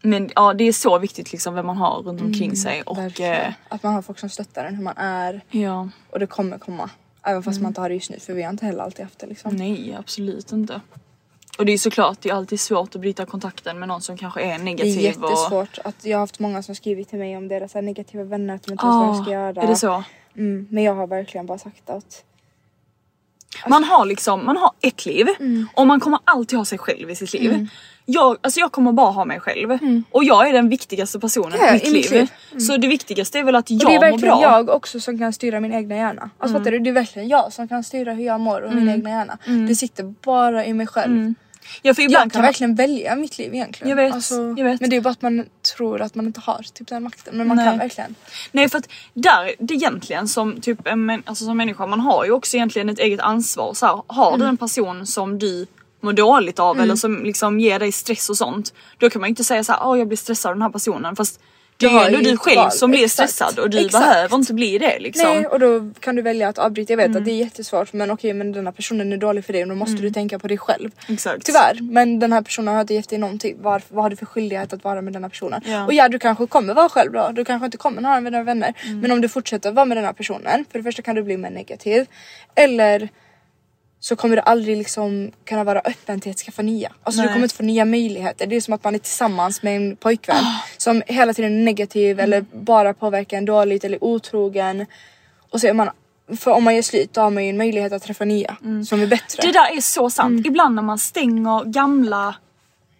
men 0.03 0.31
ja 0.37 0.55
det 0.55 0.65
är 0.65 0.73
så 0.73 0.99
viktigt 0.99 1.33
liksom 1.33 1.55
vem 1.55 1.67
man 1.67 1.77
har 1.77 2.03
runt 2.03 2.21
omkring 2.21 2.57
sig 2.57 2.83
och 2.83 2.99
Mm, 2.99 3.13
eh, 3.47 3.53
Att 3.69 3.83
man 3.83 3.95
har 3.95 4.03
folk 4.03 4.19
som 4.19 4.29
stöttar 4.29 4.65
en 4.65 4.75
hur 4.75 4.85
man 4.85 4.97
är. 4.97 5.41
ja 5.51 5.89
Och 6.11 6.19
det 6.19 6.27
kommer 6.27 6.59
komma. 6.59 6.91
Även 7.23 7.43
fast 7.43 7.57
Mm. 7.57 7.63
man 7.63 7.71
inte 7.71 7.81
har 7.81 7.89
det 7.89 7.95
just 7.95 8.11
nu 8.11 8.19
för 8.21 8.33
vi 8.35 8.43
har 8.43 8.51
inte 8.51 8.67
heller 8.67 8.83
alltid 8.83 9.05
haft 9.05 9.19
det 9.19 9.27
liksom. 9.27 9.57
nej 9.57 9.97
absolut 9.99 10.53
inte. 10.53 10.81
Och 11.59 11.67
det 11.67 11.73
är 11.73 11.79
såklart 11.79 12.21
det 12.21 12.29
är 12.31 12.35
alltid 12.35 12.61
svårt 12.61 12.95
att 12.95 13.01
bryta 13.01 13.27
kontakten 13.27 13.79
med 13.79 13.89
någon 13.89 14.01
som 14.03 14.17
kanske 14.17 14.41
är 14.41 14.47
Det 14.47 14.53
är 14.55 14.59
negativ. 14.59 14.97
Och, 14.99 15.03
jättesvårt. 15.31 15.79
Att 15.85 16.05
jag 16.05 16.17
har 16.17 16.21
haft 16.21 16.39
många 16.39 16.63
som 16.63 16.75
skrivit 16.75 17.09
till 17.09 17.19
mig 17.19 17.37
om 17.37 17.49
deras 17.49 17.75
negativa 17.75 18.25
vänner 18.25 18.55
att 18.55 18.63
de 18.63 18.73
inte 18.73 18.87
vet 18.87 18.95
vad 18.95 19.07
de 19.17 19.23
ska 19.23 19.33
göra. 19.33 19.63
är 19.63 19.67
det 19.67 19.77
så? 19.77 20.05
Mm, 20.37 20.67
men 20.71 20.83
jag 20.85 20.95
har 20.95 21.07
verkligen 21.07 21.47
bara 21.47 21.59
sagt 21.59 21.91
att 21.91 22.25
Man 23.67 23.85
har 23.85 24.07
liksom, 24.07 24.45
man 24.47 24.57
har 24.57 24.71
ett 24.81 25.07
liv 25.07 25.27
och 25.75 25.87
man 25.87 26.01
kommer 26.01 26.19
alltid 26.25 26.59
ha 26.59 26.65
sig 26.65 26.79
själv 26.79 27.11
i 27.11 27.17
sitt 27.17 27.33
liv. 27.33 27.69
Jag, 28.11 28.37
alltså 28.41 28.61
jag 28.61 28.73
kommer 28.73 28.93
bara 28.93 29.11
ha 29.11 29.25
mig 29.25 29.41
själv 29.41 29.79
och 30.11 30.25
jag 30.25 30.49
är 30.49 30.53
den 30.53 30.69
viktigaste 30.69 31.21
personen 31.21 31.59
Ja, 31.61 31.69
i 31.69 31.73
mitt 31.93 32.11
liv. 32.11 32.29
liv. 32.53 32.61
Så 32.61 32.77
det 32.77 32.89
viktigaste 32.89 33.39
är 33.39 33.45
väl 33.45 33.55
att 33.57 33.71
Och 33.71 33.77
det 33.79 33.85
är 33.85 33.91
jag 33.93 33.95
mår 33.95 34.01
verkligen 34.11 34.39
bra. 34.39 34.43
jag 34.43 34.69
också 34.69 35.01
som 35.01 35.19
kan 35.19 35.33
styra 35.33 35.61
min 35.61 35.73
egna 35.73 35.97
hjärna. 35.97 36.23
Alltså 36.39 36.57
Mm. 36.57 36.61
fattar 36.61 36.71
du? 36.71 36.79
Det 36.79 36.91
är 36.91 36.95
verkligen 36.95 37.29
jag 37.29 37.53
som 37.53 37.69
kan 37.69 37.85
styra 37.85 38.13
hur 38.13 38.25
jag 38.25 38.41
mår 38.41 38.61
och 38.61 38.75
min 38.75 38.89
egna 38.89 39.11
hjärna. 39.11 39.39
Det 39.69 39.75
sitter 39.75 40.15
bara 40.25 40.65
i 40.67 40.75
mig 40.75 40.87
själv. 40.87 41.35
Ja, 41.83 41.95
för 41.95 42.03
ibland 42.03 42.25
Jag 42.25 42.33
kan 42.33 42.43
verkligen 42.43 42.75
välja 42.75 43.17
mitt 43.17 43.39
liv 43.39 43.55
egentligen. 43.55 43.89
Jag 43.89 43.97
vet, 43.97 44.15
Alltså, 44.15 44.35
jag 44.35 44.65
vet. 44.65 44.81
Men 44.81 44.91
det 44.91 44.97
är 44.97 45.01
bara 45.01 45.11
att 45.11 45.23
man 45.23 45.45
tror 45.77 46.01
att 46.03 46.15
man 46.15 46.27
inte 46.27 46.41
har 46.41 46.63
typ 46.75 46.89
den 46.89 47.03
makten. 47.03 47.37
Men 47.37 47.49
man 47.49 47.57
Nej. 47.57 47.67
kan 47.67 47.79
verkligen. 47.79 48.15
Nej 48.53 48.69
för 48.69 48.79
att 48.79 48.89
där, 49.15 49.55
det 49.59 49.75
egentligen 49.75 50.29
som 50.29 50.61
typ 50.61 50.87
en 50.87 51.11
alltså 51.27 51.45
som 51.45 51.57
människa, 51.57 51.87
man 51.87 52.01
har 52.01 52.25
ju 52.25 52.31
också 52.31 52.57
egentligen 52.57 52.89
ett 52.89 52.99
eget 52.99 53.21
ansvar. 53.21 53.75
Så 53.75 53.87
här, 53.87 54.03
har 54.07 54.29
Mm. 54.29 54.41
du 54.41 54.47
en 54.47 54.57
person 54.57 55.07
som 55.07 55.39
du 55.39 55.67
mår 56.01 56.13
dåligt 56.13 56.59
av 56.59 56.81
eller 56.81 56.97
som 56.97 57.25
liksom 57.25 57.61
ger 57.61 57.79
dig 57.79 57.93
stress 57.93 58.31
och 58.31 58.37
sånt. 58.37 58.73
Då 58.99 59.11
kan 59.11 59.21
man 59.21 59.29
ju 59.29 59.31
inte 59.31 59.45
säga 59.45 59.65
så 59.65 59.73
här, 59.73 59.81
åh 59.85 59.99
jag 59.99 60.09
blir 60.09 60.17
stressad 60.19 60.51
av 60.51 60.57
den 60.57 60.63
här 60.63 60.71
personen. 60.71 61.17
Fast 61.17 61.41
det 61.81 61.87
Du 61.87 61.87
är 61.87 61.91
ju 61.93 61.99
har 61.99 62.07
ändå 62.07 62.31
du 62.31 62.37
själv 62.37 62.57
val. 62.57 62.73
som 62.73 62.91
blir 62.91 63.05
Exakt. 63.05 63.31
stressad 63.31 63.59
och 63.59 63.71
du 63.71 63.79
Exakt. 63.79 64.05
behöver 64.05 64.37
inte 64.37 64.55
bli 64.55 64.79
det 64.79 64.99
liksom. 64.99 65.29
Nej 65.29 65.47
och 65.47 65.61
då 65.61 65.91
kan 66.01 66.17
du 66.17 66.23
välja 66.23 66.49
att 66.49 66.59
avbryta. 66.59 66.93
Jag 66.93 66.97
vet 66.97 67.17
att 67.17 67.25
det 67.25 67.31
är 67.31 67.37
jättesvårt 67.37 67.93
men 67.93 68.11
okej 68.11 68.33
men 68.35 68.53
den 68.53 68.67
här 68.67 68.73
personen 68.73 69.13
är 69.13 69.17
dålig 69.17 69.45
för 69.45 69.53
dig 69.53 69.63
och 69.63 69.69
då 69.69 69.75
måste 69.75 70.03
du 70.03 70.11
tänka 70.11 70.39
på 70.39 70.49
dig 70.49 70.59
själv. 70.59 70.91
Exakt. 71.09 71.45
Tyvärr 71.47 71.79
men 71.83 72.19
den 72.19 72.33
här 72.33 72.43
personen 72.43 72.75
har 72.75 72.81
inte 72.81 72.95
gett 72.95 73.09
dig 73.09 73.19
någonting. 73.19 73.57
Var, 73.63 73.83
vad 73.89 74.05
har 74.05 74.11
du 74.11 74.17
för 74.17 74.27
skyldighet 74.27 74.73
att 74.73 74.85
vara 74.85 75.03
med 75.03 75.13
den 75.13 75.23
här 75.23 75.31
personen? 75.31 75.61
Ja. 75.65 75.87
Och 75.87 75.93
ja 75.93 76.09
du 76.09 76.19
kanske 76.19 76.47
kommer 76.47 76.75
vara 76.75 76.89
själv 76.89 77.13
då. 77.13 77.31
Du 77.33 77.45
kanske 77.45 77.65
inte 77.65 77.77
kommer 77.79 78.03
ha 78.03 78.21
med 78.21 78.33
dina 78.33 78.43
vänner. 78.45 78.75
Mm. 78.85 79.01
Men 79.01 79.11
om 79.11 79.21
du 79.21 79.29
fortsätter 79.29 79.73
vara 79.73 79.87
med 79.87 79.97
den 79.97 80.05
här 80.05 80.13
personen. 80.13 80.65
För 80.73 80.79
det 80.79 80.83
första 80.83 81.03
kan 81.03 81.15
du 81.17 81.23
bli 81.23 81.37
mer 81.37 81.51
negativ. 81.51 82.07
Eller 82.55 83.09
så 84.01 84.17
kommer 84.17 84.37
du 84.37 84.43
aldrig 84.43 84.77
liksom 84.77 85.31
kunna 85.45 85.65
vara 85.65 85.81
öppen 85.81 86.21
till 86.21 86.31
att 86.31 86.39
skaffa 86.39 86.63
nya. 86.63 86.93
Alltså 87.03 87.21
du 87.21 87.27
Nej. 87.27 87.35
kommer 87.35 87.45
inte 87.45 87.55
få 87.55 87.63
nya 87.63 87.85
möjligheter. 87.85 88.47
Det 88.47 88.57
är 88.57 88.61
som 88.61 88.75
att 88.75 88.85
man 88.85 88.95
är 88.95 88.99
tillsammans 88.99 89.63
med 89.63 89.77
en 89.77 89.97
pojkvän 89.97 90.37
Ah. 90.45 90.63
som 90.77 91.03
hela 91.07 91.35
tiden 91.35 91.53
är 91.61 91.65
negativ 91.65 92.21
Mm. 92.21 92.25
eller 92.25 92.45
bara 92.53 92.95
påverkar 92.95 93.39
en 93.39 93.45
dåligt 93.45 93.85
eller 93.85 94.05
otrogen. 94.05 94.87
Och 95.51 95.61
så 95.61 95.67
är 95.67 95.73
man 95.73 95.91
För 96.37 96.51
om 96.51 96.65
man 96.65 96.75
gör 96.75 96.83
slut 96.83 97.13
då 97.15 97.21
har 97.21 97.31
man 97.31 97.45
ju 97.45 97.51
en 97.51 97.57
möjlighet 97.57 97.93
att 97.93 98.03
träffa 98.03 98.25
nya 98.25 98.57
som 98.89 99.01
är 99.03 99.07
bättre. 99.07 99.43
Det 99.43 99.53
där 99.53 99.77
är 99.77 99.81
så 99.81 100.11
sant. 100.11 100.31
Mm. 100.33 100.47
Ibland 100.47 100.75
när 100.75 100.83
man 100.83 100.99
stänger 100.99 101.65
gamla 101.65 102.35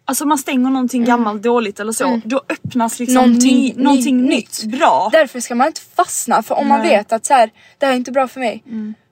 Alltså 0.05 0.27
man 0.27 0.39
stänger 0.39 0.71
någonting 0.71 1.05
gammalt 1.05 1.43
dåligt 1.43 1.81
eller 1.81 1.93
så, 1.93 2.21
då 2.25 2.43
öppnas 2.49 2.99
liksom 2.99 3.17
Mm. 3.17 3.31
Någonting 3.31 3.57
ny, 3.57 3.75
någonting 3.77 4.17
ny- 4.23 4.29
nytt, 4.37 4.65
bra. 4.65 5.09
Därför 5.13 5.41
ska 5.41 5.55
man 5.55 5.67
inte 5.67 5.81
fastna 5.97 6.43
för 6.43 6.55
om 6.55 6.69
man 6.69 6.79
Nej. 6.81 6.89
Mm. 6.89 6.99
vet 7.01 7.13
att 7.13 7.27
så 7.27 7.35
här, 7.35 7.51
det 7.79 7.87
här 7.87 7.93
är 7.93 7.97
inte 7.97 8.13
bra 8.13 8.29
för 8.29 8.41
mig. 8.41 8.63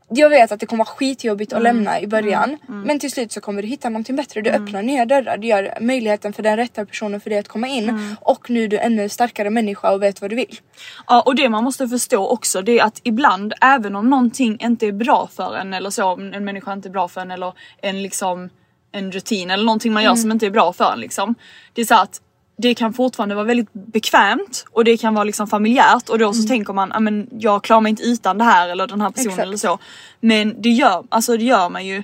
Jag 0.09 0.31
vet 0.31 0.53
att 0.53 0.61
det 0.61 0.67
kommer 0.67 0.85
vara 0.85 0.95
skitjobbigt 0.97 1.53
att 1.53 1.63
lämna 1.63 2.01
i 2.01 2.07
början 2.07 2.59
Mm. 2.69 2.81
men 2.83 2.99
till 2.99 3.11
slut 3.11 3.33
så 3.33 3.41
kommer 3.41 3.63
du 3.63 3.69
hitta 3.69 3.89
någonting 3.89 4.17
bättre. 4.17 4.41
Du 4.41 4.51
öppnar 4.51 4.83
nya 4.83 5.05
dörrar, 5.07 5.37
du 5.37 5.47
gör 5.49 5.79
möjligheten 5.81 6.33
för 6.33 6.43
den 6.43 6.57
rätta 6.57 6.87
personen 6.87 7.21
för 7.21 7.31
dig 7.31 7.39
att 7.39 7.49
komma 7.49 7.69
in 7.69 7.89
Mm. 7.89 8.17
och 8.21 8.51
nu 8.51 8.65
är 8.65 8.69
du 8.69 8.79
ännu 8.79 9.09
starkare 9.09 9.51
människa 9.51 9.93
och 9.93 10.03
vet 10.03 10.21
vad 10.21 10.31
du 10.31 10.37
vill. 10.37 10.59
Ja 11.07 11.23
och 11.23 11.35
det 11.35 11.49
man 11.49 11.65
måste 11.65 11.89
förstå 11.89 12.29
också 12.29 12.63
det 12.63 12.79
är 12.79 12.85
att 12.85 13.01
ibland 13.05 13.55
även 13.61 13.97
om 13.97 14.11
någonting 14.11 14.59
inte 14.61 14.87
är 14.87 14.93
bra 14.93 15.29
för 15.37 15.57
en 15.57 15.75
eller 15.75 15.91
så, 15.91 16.05
om 16.05 16.33
en 16.35 16.45
människa 16.45 16.73
inte 16.73 16.89
är 16.89 16.91
bra 16.91 17.09
för 17.09 17.21
en 17.21 17.31
eller 17.31 17.53
en 17.83 18.03
liksom 18.03 18.51
en 18.93 19.13
rutin 19.13 19.51
eller 19.51 19.65
någonting 19.65 19.93
man 19.93 20.03
gör 20.03 20.11
Mm. 20.11 20.23
som 20.23 20.33
inte 20.33 20.47
är 20.47 20.51
bra 20.51 20.73
för 20.73 20.93
en 20.93 21.01
liksom. 21.01 21.35
Det 21.73 21.81
är 21.81 21.85
så 21.85 21.95
att 21.95 22.21
det 22.59 22.75
kan 22.75 22.93
fortfarande 22.93 23.35
vara 23.35 23.45
väldigt 23.45 23.73
bekvämt 23.73 24.65
och 24.73 24.85
det 24.85 24.97
kan 24.97 25.15
vara 25.15 25.25
liksom 25.25 25.47
familjärt 25.47 26.09
och 26.09 26.19
då 26.19 26.33
så 26.33 26.49
tänker 26.49 26.73
man 26.73 26.91
"Ja, 26.95 27.01
men 27.01 27.29
jag 27.33 27.65
klarar 27.65 27.81
mig 27.81 27.91
inte 27.91 28.03
utan 28.03 28.39
det 28.39 28.45
här 28.45 28.69
eller 28.69 28.87
den 28.87 29.01
här 29.01 29.11
personen 29.11 29.33
Mm. 29.33 29.39
Exakt. 29.39 29.47
eller 29.47 29.57
så. 29.57 29.79
Men 30.21 30.63
det 30.63 30.69
gör, 30.71 31.05
alltså 31.09 31.37
det 31.37 31.45
gör 31.45 31.69
man 31.69 31.87
ju 31.87 32.03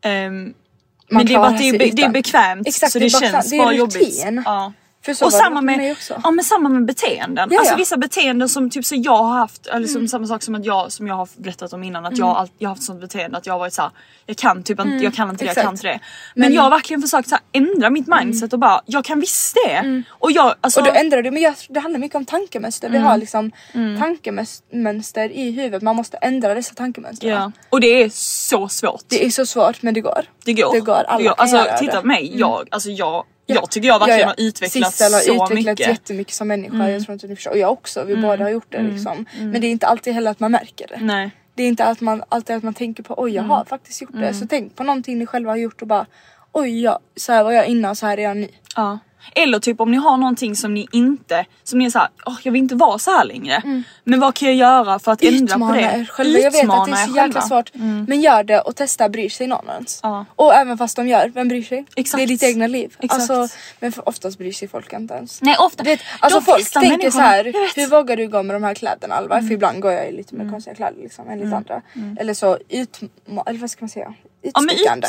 ehm, 0.00 0.42
Man 0.44 0.54
men 1.10 1.26
det 1.26 1.34
är 1.34 1.38
bara 1.38 1.46
att 1.48 1.58
det 1.58 1.68
är, 1.68 1.78
det 1.96 2.02
är 2.02 2.08
bekvämt 2.08 2.68
Exakt, 2.68 2.92
så 2.92 2.98
det 2.98 3.04
det, 3.04 3.12
bara 3.12 3.30
känns 3.30 3.50
bara 3.50 3.66
rutin. 3.72 3.78
jobbigt. 3.78 4.24
Ja. 4.44 4.72
Och 5.06 5.14
det 5.30 5.30
samma 5.30 5.60
med, 5.62 5.96
ja, 6.24 6.30
men 6.30 6.44
samma 6.44 6.68
med 6.68 6.84
beteenden. 6.84 7.48
Ja, 7.52 7.58
Alltså 7.60 7.76
vissa 7.76 7.96
beteenden 7.96 8.48
som 8.48 8.70
typ 8.70 8.84
så 8.84 8.94
jag 8.94 9.16
har 9.16 9.38
haft, 9.38 9.66
eller 9.66 9.76
Mm. 9.76 9.88
som 9.88 10.08
samma 10.08 10.26
sak 10.26 10.42
som 10.42 10.54
att 10.54 10.64
jag 10.64 10.92
som 10.92 11.06
jag 11.06 11.14
har 11.14 11.28
berättat 11.36 11.72
om 11.72 11.82
innan 11.84 12.06
att 12.06 12.18
jag, 12.18 12.26
har 12.26 12.48
jag 12.58 12.68
har 12.68 12.74
haft 12.74 12.82
sånt 12.86 13.00
beteende 13.00 13.38
att 13.38 13.46
jag 13.46 13.54
har 13.54 13.58
varit 13.58 13.72
såhär 13.72 13.90
jag 14.26 14.36
kan 14.36 14.62
typ 14.62 14.80
inte, 14.80 15.04
jag 15.04 15.14
kan 15.14 15.30
inte 15.30 15.44
det, 15.44 15.52
jag 15.54 15.64
kan 15.64 15.74
inte 15.74 15.86
det. 15.86 16.00
Men, 16.34 16.52
jag 16.52 16.62
har 16.62 16.70
verkligen 16.70 17.02
försökt 17.02 17.28
så 17.28 17.34
här, 17.34 17.42
ändra 17.52 17.90
mitt 17.90 18.06
mindset 18.06 18.52
och 18.52 18.58
bara 18.58 18.80
jag 18.86 19.04
kan 19.04 19.20
visst 19.20 19.54
det. 19.66 20.02
Och 20.10 20.32
jag 20.32 20.54
alltså, 20.60 20.80
Mm. 20.80 20.88
Och 20.90 20.94
då 20.94 21.00
ändrar 21.00 21.22
du, 21.22 21.30
men 21.30 21.42
jag, 21.42 21.54
det 21.68 21.80
handlar 21.80 22.00
mycket 22.00 22.16
om 22.16 22.24
tankemönster. 22.24 22.88
Mm. 22.88 23.02
Vi 23.02 23.08
har 23.08 23.16
liksom 23.16 23.52
tankemönster 24.32 25.32
i 25.32 25.50
huvudet, 25.50 25.82
man 25.82 25.96
måste 25.96 26.16
ändra 26.16 26.54
dessa 26.54 26.74
tankemönster. 26.74 27.28
ja. 27.28 27.52
Och 27.70 27.80
det 27.80 28.02
är 28.02 28.10
så 28.14 28.68
svårt. 28.68 29.04
Det 29.08 29.24
är 29.26 29.30
så 29.30 29.46
svårt 29.46 29.82
men 29.82 29.94
det 29.94 30.00
går. 30.00 30.24
Det 30.44 30.52
går. 30.52 30.72
Det 30.72 30.80
går, 30.80 31.04
alla 31.08 31.30
Alltså 31.30 31.56
göra 31.56 31.78
titta 31.78 31.92
det. 31.96 32.00
på 32.00 32.06
mig, 32.06 32.32
jag, 32.38 32.68
alltså 32.70 32.90
jag, 32.90 33.24
jag 33.54 33.70
tycker 33.70 33.88
jag 33.88 33.98
verkligen 33.98 34.28
har 34.28 34.34
utvecklats 34.38 34.96
Sissel 34.96 35.12
har 35.12 35.20
så 35.20 35.32
utvecklats 35.44 35.54
mycket. 35.66 35.80
Mm. 35.80 35.90
jättemycket 35.94 36.34
som 36.34 36.48
människa. 36.48 36.90
Jag 36.90 37.02
tror 37.04 37.12
inte 37.12 37.26
ni 37.26 37.34
förstår. 37.36 37.50
Och 37.50 37.58
jag 37.58 37.72
också, 37.72 38.04
vi 38.04 38.16
båda 38.16 38.44
har 38.44 38.50
gjort 38.50 38.66
det 38.72 38.82
liksom. 38.82 39.26
Men 39.40 39.60
det 39.60 39.66
är 39.66 39.70
inte 39.70 39.86
alltid 39.86 40.14
heller 40.14 40.30
att 40.30 40.40
man 40.40 40.52
märker 40.52 40.86
det. 40.88 40.98
Nej. 41.00 41.30
Det 41.54 41.62
är 41.62 41.68
inte 41.68 41.84
att 41.84 42.00
man, 42.00 42.22
alltid 42.28 42.56
att 42.56 42.62
man 42.62 42.74
tänker 42.74 43.02
på 43.02 43.14
oj 43.16 43.30
jag 43.34 43.42
Mm. 43.44 43.50
har 43.50 43.64
faktiskt 43.64 44.02
gjort 44.02 44.10
det. 44.12 44.34
Så 44.34 44.46
tänk 44.46 44.76
på 44.76 44.82
någonting 44.82 45.18
ni 45.18 45.26
själva 45.26 45.50
har 45.52 45.56
gjort 45.56 45.82
och 45.82 45.88
bara 45.88 46.06
oj 46.52 46.82
ja, 46.82 47.00
så 47.16 47.32
här 47.32 47.44
var 47.44 47.52
jag 47.52 47.66
innan 47.66 47.96
så 47.96 48.06
här 48.06 48.18
är 48.18 48.22
jag 48.22 48.36
nu. 48.36 48.48
Ja. 48.76 48.98
Eller 49.34 49.58
typ 49.58 49.80
om 49.80 49.90
ni 49.90 49.96
har 49.96 50.16
någonting 50.16 50.56
som 50.56 50.74
ni 50.74 50.88
inte, 50.92 51.46
som 51.64 51.78
ni 51.78 51.84
är 51.84 51.90
såhär, 51.90 52.08
åh 52.26 52.36
jag 52.42 52.52
vill 52.52 52.62
inte 52.62 52.74
vara 52.74 52.98
så 52.98 53.10
här 53.10 53.24
längre. 53.24 53.84
Men 54.04 54.20
vad 54.20 54.34
kan 54.34 54.48
jag 54.48 54.56
göra 54.56 54.98
för 54.98 55.12
att 55.12 55.22
ändra 55.22 55.54
på 55.54 55.64
Utmana 55.64 55.74
det? 55.74 55.80
er 55.82 56.04
själva. 56.04 56.38
Jag 56.38 56.50
vet 56.50 56.70
att 56.70 56.86
det 56.86 56.92
är 56.92 57.06
så 57.06 57.16
jäkla 57.16 57.40
svårt. 57.40 57.70
Men 58.08 58.20
gör 58.20 58.42
det 58.42 58.60
och 58.60 58.76
testa 58.76 59.08
bryr 59.08 59.28
sig 59.28 59.46
någon 59.46 59.68
ens. 59.68 60.00
Ja. 60.02 60.24
Och 60.36 60.54
även 60.54 60.78
fast 60.78 60.96
de 60.96 61.08
gör, 61.08 61.28
vem 61.34 61.48
bryr 61.48 61.62
sig? 61.62 61.84
Exakt. 61.96 62.18
Det 62.18 62.22
är 62.22 62.26
ditt 62.26 62.42
egna 62.42 62.66
liv. 62.66 62.96
Exakt. 63.00 63.30
Alltså, 63.30 63.56
men 63.80 63.92
för 63.92 64.08
oftast 64.08 64.38
bryr 64.38 64.52
sig 64.52 64.68
folk 64.68 64.92
inte 64.92 65.14
ens. 65.14 65.42
Nej 65.42 65.56
ofta, 65.58 65.82
Vet, 65.82 66.00
alltså 66.20 66.40
folk 66.40 66.70
tänker 66.72 67.10
så 67.10 67.18
här, 67.18 67.44
hur 67.76 67.86
vågar 67.86 68.16
du 68.16 68.28
gå 68.28 68.42
med 68.42 68.56
de 68.56 68.62
här 68.62 68.74
kläderna 68.74 69.14
Alva? 69.14 69.34
Mm. 69.34 69.48
För 69.48 69.54
ibland 69.54 69.80
går 69.80 69.92
jag 69.92 70.08
i 70.08 70.12
lite 70.12 70.34
mer 70.34 70.50
konstiga 70.50 70.74
kläder 70.76 71.02
liksom, 71.02 71.28
enligt 71.28 71.54
andra. 71.54 71.82
Eller 72.20 72.34
så 72.34 72.58
utma- 72.68 73.42
eller 73.46 73.58
vad 73.58 73.70
ska 73.70 73.82
man 73.82 73.88
säga? 73.88 74.14
men 74.42 74.64
Utstickande. 74.70 75.08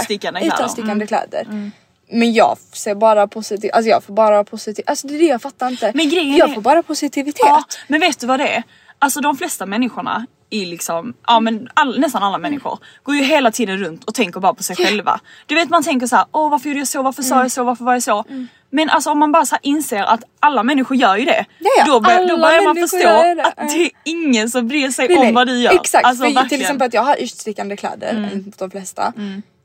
utstickande 0.66 1.08
kläder. 1.08 1.72
Men 2.12 2.34
jag 2.34 2.58
ser 2.74 2.96
bara 2.96 3.28
positivt, 3.28 3.72
alltså 3.74 3.90
jag 3.90 4.04
får 4.04 4.14
bara 4.14 4.44
positivt, 4.44 4.90
alltså 4.90 5.08
det 5.08 5.16
är 5.16 5.20
det 5.20 5.26
jag 5.26 5.42
fattar 5.42 5.70
inte. 5.70 5.92
Men 5.96 6.10
grejen 6.10 6.36
jag 6.36 6.50
är- 6.50 6.54
får 6.54 6.62
bara 6.62 6.84
positivitet. 6.84 7.42
Ja, 7.46 7.64
men 7.88 8.00
vet 8.00 8.20
du 8.20 8.28
vad 8.28 8.40
det 8.40 8.48
är? 8.48 8.64
Alltså 9.00 9.22
de 9.22 9.38
flesta 9.38 9.66
människorna 9.66 10.26
i 10.50 10.66
liksom, 10.66 11.14
ja 11.28 11.40
men 11.40 11.70
all, 11.74 12.00
nästan 12.00 12.24
alla 12.24 12.38
människor 12.38 12.80
går 13.04 13.16
ju 13.16 13.24
hela 13.24 13.52
tiden 13.52 13.78
runt 13.78 14.04
och 14.04 14.14
tänker 14.14 14.40
bara 14.40 14.54
på 14.54 14.64
sig 14.64 14.76
själva. 14.76 15.20
Du 15.46 15.56
vet 15.56 15.70
man 15.70 15.84
tänker 15.84 16.08
så 16.08 16.16
här, 16.16 16.26
åh 16.32 16.50
varför 16.52 16.70
gjorde 16.70 16.80
jag 16.80 16.88
så, 16.88 17.02
varför 17.02 17.22
Mm. 17.24 17.30
sa 17.30 17.42
jag 17.42 17.52
så, 17.52 17.64
varför 17.64 17.86
var 17.86 17.94
jag 17.94 18.04
så? 18.04 18.26
Men 18.70 18.90
alltså 18.90 19.10
om 19.12 19.20
man 19.20 19.32
bara 19.32 19.46
så 19.46 19.56
inser 19.62 20.04
att 20.04 20.24
alla 20.40 20.64
människor 20.64 20.98
gör 20.98 21.18
ju 21.18 21.26
det. 21.26 21.46
Ja, 21.60 21.70
ja, 21.78 21.84
då, 21.86 22.00
bör, 22.00 22.28
då 22.28 22.38
börjar 22.38 22.64
man 22.64 22.76
förstå 22.76 22.98
det. 22.98 23.44
att 23.58 23.70
det 23.70 23.84
är 23.86 23.90
ingen 24.04 24.50
som 24.50 24.68
bryr 24.68 24.90
sig 24.90 25.08
Nej, 25.08 25.18
om 25.18 25.24
nej. 25.24 25.34
vad 25.34 25.48
du 25.48 25.58
gör. 25.62 25.72
Exakt, 25.74 26.06
alltså, 26.06 26.24
för 26.24 26.50
till 26.50 26.62
exempel 26.62 26.86
att 26.88 26.94
jag 26.94 27.04
har 27.04 27.16
utstickande 27.16 27.76
kläder, 27.78 28.30
enligt 28.34 28.58
de 28.60 28.72
flesta. 28.72 29.14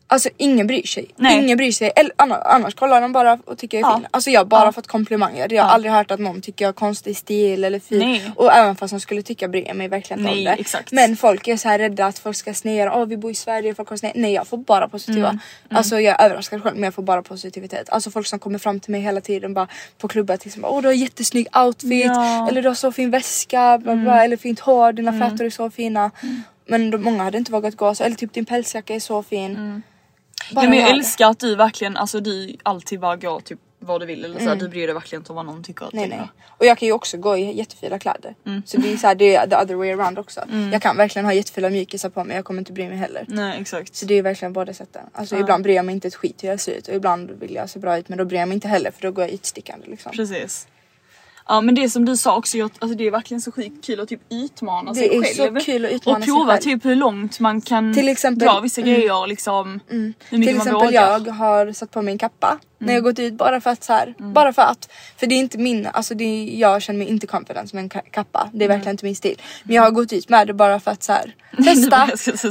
Alltså 0.06 0.28
ingen 0.36 0.66
bryr 0.66 0.82
sig. 0.86 1.06
Nej. 1.16 1.38
Ingen 1.44 1.56
bryr 1.56 1.72
sig. 1.72 1.92
Eller, 1.96 2.12
annars, 2.16 2.38
annars 2.44 2.74
kollar 2.74 3.00
de 3.00 3.12
bara 3.12 3.38
och 3.44 3.58
tycker 3.58 3.80
jag 3.80 3.88
är 3.88 3.92
Ja. 3.92 3.96
fin. 3.96 4.06
Alltså 4.10 4.30
jag 4.30 4.40
har 4.40 4.44
bara 4.44 4.72
fått 4.72 4.86
komplimanger. 4.86 5.52
Jag 5.52 5.62
har 5.62 5.70
aldrig 5.70 5.92
hört 5.92 6.10
att 6.10 6.20
någon 6.20 6.40
tycker 6.40 6.64
jag 6.64 6.68
har 6.68 6.72
konstig 6.72 7.16
stil 7.16 7.64
eller 7.64 7.78
fin. 7.78 7.98
Nej. 7.98 8.32
Och 8.36 8.52
även 8.52 8.76
fast 8.76 8.90
de 8.94 9.00
skulle 9.00 9.22
tycka 9.22 9.48
bryr 9.48 9.64
jag 9.66 9.76
mig 9.76 9.88
verkligen 9.88 10.20
inte 10.20 10.32
om 10.32 10.44
det. 10.44 10.50
exakt. 10.50 10.92
Men 10.92 11.16
folk 11.16 11.48
är 11.48 11.56
så 11.56 11.68
här 11.68 11.78
rädda 11.78 12.06
att 12.06 12.18
folk 12.18 12.36
ska 12.36 12.54
snea. 12.54 12.94
Åh 12.94 13.06
vi 13.06 13.16
bor 13.16 13.30
i 13.30 13.34
Sverige, 13.34 13.74
folk 13.74 13.88
har 13.88 13.96
snea. 13.96 14.12
Nej 14.14 14.32
jag 14.32 14.46
får 14.46 14.56
bara 14.58 14.88
positiva. 14.88 15.28
Mm. 15.28 15.40
Alltså 15.70 16.00
jag 16.00 16.20
är 16.20 16.26
överraskad 16.26 16.62
själv 16.62 16.74
men 16.76 16.84
jag 16.84 16.94
får 16.94 17.02
bara 17.02 17.22
positivitet. 17.22 17.88
Alltså 17.90 18.10
folk 18.10 18.26
som 18.26 18.38
kommer 18.38 18.58
fram 18.58 18.80
till 18.80 18.90
mig 18.92 19.00
hela 19.00 19.20
tiden 19.20 19.54
bara 19.54 19.68
på 19.98 20.08
klubbar 20.08 20.36
till 20.36 20.48
exempel. 20.48 20.70
Åh 20.74 20.82
du 20.82 20.88
har 20.88 20.92
jättesnygg 20.94 21.46
outfit. 21.56 22.04
Ja. 22.06 22.34
Mm. 22.36 22.48
Eller 22.48 22.62
du 22.62 22.68
har 22.68 22.74
så 22.74 22.92
fin 22.92 23.10
väska. 23.10 23.78
Bla, 23.82 23.94
bla, 23.96 24.24
Eller 24.24 24.36
fint 24.36 24.60
hår, 24.60 24.92
dina 24.92 25.12
fötter 25.30 25.44
är 25.44 25.50
så 25.50 25.70
fina. 25.70 26.10
Men 26.66 26.90
de, 26.90 26.98
många 26.98 27.22
hade 27.22 27.38
inte 27.38 27.52
vågat 27.52 27.76
gå 27.76 27.94
så. 27.94 28.04
Eller 28.04 28.16
typ 28.16 28.32
din 28.32 28.44
pälsjacka 28.44 28.94
är 28.94 29.00
så 29.00 29.22
fin. 29.22 29.82
Bara 30.52 30.64
ja, 30.64 30.70
men 30.70 30.78
jag 30.78 30.90
älskar 30.90 31.30
att 31.30 31.40
du 31.40 31.56
verkligen, 31.56 31.96
alltså 31.96 32.20
du 32.20 32.56
alltid 32.62 33.00
bara 33.00 33.16
går 33.16 33.40
typ 33.40 33.58
vad 33.78 34.00
du 34.00 34.06
vill 34.06 34.24
eller 34.24 34.38
så 34.38 34.48
här, 34.48 34.56
du 34.56 34.68
bryr 34.68 34.86
dig 34.86 34.94
verkligen 34.94 35.20
inte 35.20 35.32
om 35.32 35.36
vad 35.36 35.46
någon 35.46 35.64
tycker. 35.64 35.82
Mm. 35.82 35.90
Nej 35.92 36.02
tänker. 36.02 36.16
nej. 36.16 36.28
Och 36.58 36.66
jag 36.66 36.78
kan 36.78 36.86
ju 36.86 36.92
också 36.92 37.16
gå 37.16 37.36
i 37.36 37.52
jättefina 37.52 37.98
kläder. 37.98 38.34
Så 38.64 38.76
det 38.76 38.92
är 38.92 38.96
så 38.96 39.06
här, 39.06 39.14
det 39.14 39.34
är 39.34 39.46
the 39.46 39.56
other 39.56 39.74
way 39.74 39.92
around 39.92 40.18
också. 40.18 40.40
Jag 40.72 40.82
kan 40.82 40.96
verkligen 40.96 41.26
ha 41.26 41.32
jättefina 41.32 41.70
mjukisar 41.70 42.08
på 42.08 42.24
mig, 42.24 42.36
jag 42.36 42.44
kommer 42.44 42.60
inte 42.60 42.72
bry 42.72 42.88
mig 42.88 42.96
heller. 42.96 43.24
Nej 43.28 43.60
exakt. 43.60 43.96
Så 43.96 44.06
det 44.06 44.14
är 44.14 44.22
verkligen 44.22 44.52
båda 44.52 44.74
sätten. 44.74 45.02
Alltså 45.12 45.36
ibland 45.36 45.62
bryr 45.62 45.74
jag 45.74 45.84
mig 45.84 45.94
inte 45.94 46.08
ett 46.08 46.14
skit 46.14 46.44
hur 46.44 46.48
jag 46.48 46.60
ser 46.60 46.72
ut 46.72 46.88
och 46.88 46.94
ibland 46.94 47.30
vill 47.30 47.54
jag 47.54 47.70
se 47.70 47.78
bra 47.78 47.98
ut 47.98 48.08
men 48.08 48.18
då 48.18 48.24
bryr 48.24 48.38
jag 48.38 48.48
mig 48.48 48.54
inte 48.54 48.68
heller 48.68 48.90
för 48.90 49.02
då 49.02 49.12
går 49.12 49.24
jag 49.24 49.30
utstickande 49.32 49.86
liksom. 49.86 50.12
Precis. 50.12 50.66
Ja 51.48 51.60
men 51.60 51.74
det 51.74 51.88
som 51.90 52.04
du 52.04 52.16
sa 52.16 52.36
också, 52.36 52.58
jag, 52.58 52.70
alltså 52.78 52.98
det 52.98 53.06
är 53.06 53.10
verkligen 53.10 53.40
så 53.40 53.52
sjukt 53.52 53.84
kul 53.86 54.00
att 54.00 54.08
typ 54.08 54.20
utmana 54.30 54.90
Det 54.92 54.96
sig 54.98 55.16
är 55.16 55.22
själv. 55.36 55.58
så 55.58 55.64
kul 55.64 55.84
att 55.84 55.92
utmana 55.92 56.18
och 56.18 56.24
prova 56.24 56.56
typ 56.56 56.84
hur 56.84 56.94
långt 56.94 57.40
man 57.40 57.60
kan 57.60 57.94
Till 57.94 58.08
exempel- 58.08 58.48
dra 58.48 58.60
vissa 58.60 58.80
grejer 58.80 59.20
och 59.20 59.28
liksom 59.28 59.80
hur 59.88 59.98
mycket 60.08 60.18
Till 60.30 60.38
man 60.40 60.46
exempel 60.66 60.72
vågar. 60.72 60.92
jag 61.24 61.32
har 61.32 61.72
satt 61.72 61.90
på 61.90 62.02
mig 62.02 62.12
en 62.12 62.18
kappa 62.18 62.58
när 62.84 62.94
jag 62.94 63.02
gått 63.02 63.18
ut 63.18 63.34
bara 63.34 63.60
för 63.60 63.70
att 63.70 63.84
så 63.84 63.92
här, 63.92 64.14
bara 64.18 64.52
för 64.52 64.62
att. 64.62 64.88
För 65.16 65.26
det 65.26 65.34
är 65.34 65.38
inte 65.38 65.58
min, 65.58 65.86
alltså 65.86 66.14
det 66.14 66.24
är, 66.24 66.58
jag 66.60 66.82
känner 66.82 66.98
mig 66.98 67.08
inte 67.08 67.26
confident 67.26 67.72
med 67.72 67.82
en 67.82 67.90
ka- 67.90 68.10
kappa. 68.10 68.50
Det 68.52 68.64
är 68.64 68.68
verkligen 68.68 68.90
inte 68.94 69.04
min 69.04 69.16
stil. 69.16 69.42
Men 69.64 69.76
jag 69.76 69.82
har 69.82 69.90
gått 69.90 70.12
ut 70.12 70.28
med 70.28 70.46
det 70.46 70.54
bara 70.54 70.80
för 70.80 70.90
att 70.90 71.02
så 71.02 71.12
här, 71.12 71.34
testa. 71.64 72.08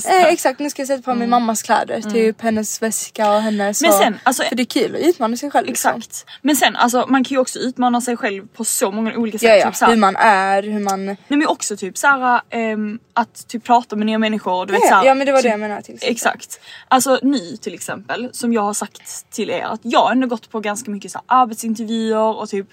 Eh, 0.09 0.25
exakt, 0.25 0.59
nu 0.59 0.69
ska 0.69 0.81
jag 0.81 0.87
sätta 0.87 1.01
på 1.01 1.13
mig 1.13 1.27
mammas 1.27 1.61
kläder, 1.61 2.01
typ 2.01 2.41
hennes 2.41 2.81
väska 2.81 3.31
och 3.33 3.41
hennes 3.41 3.81
Men 3.81 3.93
sen, 3.93 4.17
alltså- 4.23 4.43
För 4.43 4.55
det 4.55 4.63
är 4.63 4.65
kul 4.65 4.95
att 4.95 5.01
utmana 5.01 5.37
sig 5.37 5.51
själv. 5.51 5.67
liksom. 5.67 5.91
Exakt. 5.97 6.25
Men 6.41 6.55
sen 6.55 6.75
alltså 6.75 7.05
man 7.09 7.23
kan 7.23 7.35
ju 7.35 7.39
också 7.41 7.59
utmana 7.59 8.01
sig 8.01 8.17
själv 8.17 8.47
på 8.47 8.63
så 8.63 8.91
många 8.91 9.15
olika 9.17 9.37
sätt. 9.39 9.49
Ja, 9.49 9.55
ja. 9.55 9.65
Typ, 9.65 9.75
såhär, 9.75 9.91
hur 9.91 9.99
man 9.99 10.15
är, 10.15 10.63
hur 10.63 10.79
man... 10.79 11.05
Nej 11.05 11.17
men 11.27 11.47
också 11.47 11.77
typ 11.77 11.97
såhär 11.97 12.41
ehm, 12.49 12.99
att 13.13 13.47
typ 13.47 13.63
prata 13.63 13.95
med 13.95 14.05
nya 14.05 14.17
människor. 14.19 14.65
Du 14.65 14.73
vet, 14.73 14.81
Ja, 14.83 14.89
såhär, 14.89 15.05
ja 15.05 15.13
men 15.15 15.25
det 15.25 15.31
var 15.31 15.39
det 15.39 15.43
typ, 15.43 15.51
jag 15.51 15.59
menade 15.59 15.81
till 15.81 15.93
exempel. 15.95 16.11
Exakt. 16.15 16.59
Alltså 16.87 17.19
nu 17.21 17.57
till 17.57 17.73
exempel 17.73 18.29
som 18.33 18.53
jag 18.53 18.61
har 18.61 18.73
sagt 18.73 19.31
till 19.31 19.49
er 19.49 19.63
att 19.63 19.79
jag 19.83 19.99
har 19.99 20.15
ändå 20.23 20.35
gått 20.35 20.49
på 20.49 20.59
ganska 20.59 20.91
mycket 20.91 21.11
så 21.11 21.17
här, 21.17 21.41
arbetsintervjuer 21.41 22.39
och 22.39 22.49
typ 22.49 22.67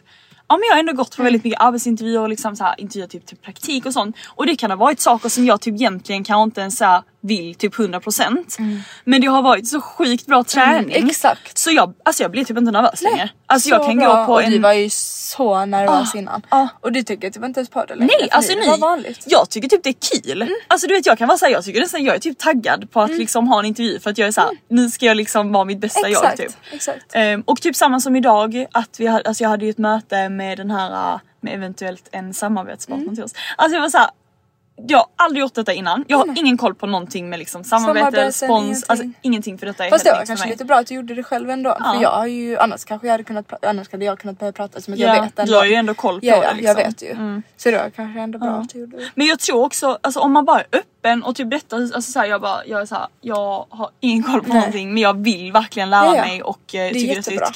Ja 0.49 0.57
men 0.57 0.63
jag 0.69 0.75
har 0.75 0.81
ändå 0.81 0.93
gått 0.93 1.17
på 1.17 1.23
väldigt 1.23 1.45
mycket 1.45 1.61
arbetsintervjuer 1.61 2.21
och 2.21 2.29
liksom 2.29 2.57
så 2.57 2.65
här, 2.65 2.81
intervjuer 2.81 3.09
typ 3.09 3.27
till 3.27 3.37
praktik 3.37 3.87
och 3.87 3.93
sånt. 3.93 4.17
Och 4.29 4.47
det 4.47 4.57
kan 4.57 4.71
ha 4.71 4.77
varit 4.77 5.01
saker 5.01 5.29
som 5.29 5.45
jag 5.45 5.61
typ 5.61 5.75
egentligen 5.75 6.25
kanske 6.25 6.43
inte 6.43 6.61
ens 6.61 6.77
så 6.77 6.85
här, 6.85 7.03
vill 7.23 7.55
typ 7.55 7.75
100% 7.75 8.83
Men 9.05 9.21
det 9.21 9.27
har 9.27 9.43
varit 9.43 9.69
så 9.69 9.81
sjukt 9.81 10.27
bra 10.27 10.45
träning. 10.45 10.97
Mm, 10.97 11.09
exakt. 11.09 11.59
Så 11.59 11.71
jag, 11.71 11.93
alltså 12.03 12.23
jag 12.23 12.31
blir 12.31 12.45
typ 12.45 12.59
inte 12.59 12.71
nervös 12.71 13.03
längre. 13.03 13.31
Alltså 13.47 13.69
Så 13.69 13.75
jag 13.75 13.87
kan 13.87 13.97
bra. 13.97 14.17
gå 14.21 14.27
på 14.27 14.33
och 14.33 14.43
en... 14.43 14.51
du 14.51 14.59
var 14.59 14.73
ju 14.73 14.91
så 14.91 15.65
nervös 15.65 16.15
Ah, 16.15 16.19
innan. 16.19 16.43
ah. 16.49 16.69
Och 16.81 16.93
du 16.93 17.03
tycker 17.03 17.31
typ 17.31 17.45
inte 17.45 17.61
ens 17.61 17.71
på 17.71 17.85
det 17.85 17.95
längre. 17.95 18.15
Nej 18.21 18.29
alltså 18.31 18.55
ni, 18.55 18.61
det 18.61 18.71
var 18.71 18.79
vanligt. 18.79 19.07
Mm. 19.27 19.27
jag 19.27 19.51
tycker 19.51 19.69
typ 19.69 19.83
det 19.83 19.91
är 19.91 20.23
kul. 20.23 20.49
Alltså 20.69 20.87
du 20.87 20.95
vet 20.95 21.07
jag 21.07 21.19
kan 21.19 21.29
vara 21.29 21.39
såhär, 21.39 21.53
jag 21.53 21.65
tycker 21.65 21.81
nästan 21.81 22.05
jag 22.05 22.15
är 22.15 22.19
typ 22.21 22.39
taggad 22.39 22.91
på 22.91 23.01
att 23.01 23.11
liksom 23.11 23.49
ha 23.49 23.59
en 23.59 23.65
intervju 23.65 24.01
för 24.01 24.11
att 24.11 24.19
jag 24.19 24.29
är 24.29 24.33
såhär, 24.33 24.51
nu 24.69 24.91
ska 24.91 25.07
jag 25.07 25.17
liksom 25.17 25.53
vara 25.53 25.65
mitt 25.65 25.79
bästa 25.81 26.09
jag 26.09 26.25
Mm. 26.25 26.33
Exakt, 26.33 26.53
typ. 26.53 26.75
exakt. 26.75 27.07
Ehm, 27.13 27.41
och 27.47 27.61
typ 27.63 27.77
samma 27.77 28.01
som 28.01 28.17
idag, 28.17 28.67
att 28.73 29.01
vi 29.01 29.07
hade, 29.07 29.29
alltså 29.29 29.43
jag 29.45 29.51
hade 29.51 29.65
ju 29.65 29.71
ett 29.71 29.79
möte 29.79 30.29
med 30.29 30.59
den 30.59 30.71
här, 30.71 31.21
med 31.41 31.55
eventuellt 31.55 32.09
en 32.13 32.35
samarbetspartner 32.35 33.03
Mm. 33.05 33.15
till 33.15 33.25
oss. 33.25 33.33
Alltså 33.57 33.75
jag 33.75 33.83
var 33.83 33.89
såhär, 33.89 34.11
jag 34.89 34.99
har 34.99 35.07
aldrig 35.17 35.41
gjort 35.41 35.55
detta 35.55 35.73
innan. 35.73 36.05
Jag 36.09 36.19
har 36.19 36.39
ingen 36.39 36.57
koll 36.59 36.75
på 36.75 36.87
någonting 36.87 37.29
med 37.29 37.39
liksom 37.39 37.65
samarbete, 37.65 38.33
spons, 38.33 38.63
ingenting. 38.63 38.85
alltså 38.89 39.07
ingenting 39.23 39.59
för 39.59 39.67
detta 39.67 39.87
är 39.87 39.91
Fast 39.91 40.05
det 40.05 40.13
var 40.13 40.27
kanske 40.27 40.49
lite 40.49 40.65
bra 40.65 40.77
att 40.77 40.87
du 40.87 40.95
gjorde 40.95 41.15
det 41.15 41.23
själv 41.23 41.51
ändå. 41.51 41.77
Ja. 41.79 41.93
För 41.95 42.03
jag 42.03 42.11
har 42.11 42.27
ju, 42.27 42.57
annars 42.59 42.85
kanske 42.85 43.07
jag 43.07 43.13
hade 43.13 43.25
kunnat, 43.25 43.65
annars 43.65 43.93
hade 43.93 44.05
jag 44.05 44.19
kunnat 44.19 44.39
börja 44.39 44.53
prata 44.53 44.81
som 44.81 44.95
att 44.95 45.01
Ja, 45.01 45.15
jag 45.15 45.23
vet 45.23 45.39
ändå. 45.39 45.53
du 45.53 45.59
har 45.59 45.65
ju 45.65 45.75
ändå 45.75 45.95
koll 45.95 46.21
på 46.21 46.27
ja, 46.27 46.41
det, 46.41 46.55
liksom. 46.55 46.65
jag 46.67 46.75
vet 46.75 47.03
ju. 47.03 47.11
Mm. 47.11 47.43
Så 47.57 47.71
det 47.71 47.77
var 47.77 47.91
kanske 47.91 48.21
ändå 48.21 48.39
bra 48.39 48.49
Ja. 48.49 48.55
att 48.55 48.71
du 48.71 48.79
gjorde 48.79 48.97
det. 48.97 49.11
Men 49.15 49.27
jag 49.27 49.39
tror 49.39 49.65
också, 49.65 49.99
alltså 50.01 50.21
om 50.21 50.33
man 50.33 50.45
bara 50.45 50.61
är 50.61 50.67
öppen 50.73 51.23
och 51.23 51.37
typ 51.37 51.51
berättar, 51.51 51.77
alltså 51.77 52.03
så 52.03 52.19
här, 52.19 52.27
jag 52.27 52.41
bara, 52.41 52.67
jag 52.67 52.81
är 52.81 52.87
så 52.87 52.95
här, 52.95 53.07
jag 53.21 53.67
har 53.71 53.91
ingen 54.01 54.23
koll 54.23 54.41
på 54.43 54.49
Nej. 54.49 54.57
någonting 54.57 54.95
men 54.95 55.03
jag 55.03 55.25
vill 55.25 55.53
verkligen 55.53 55.91
lära 55.91 56.11
mig 56.11 56.43
och 56.43 56.75
eh, 56.75 56.81
är 56.81 56.93
tycker 56.93 57.19
att 57.19 57.25
det 57.25 57.31
är 57.31 57.35
jättebra. 57.35 57.47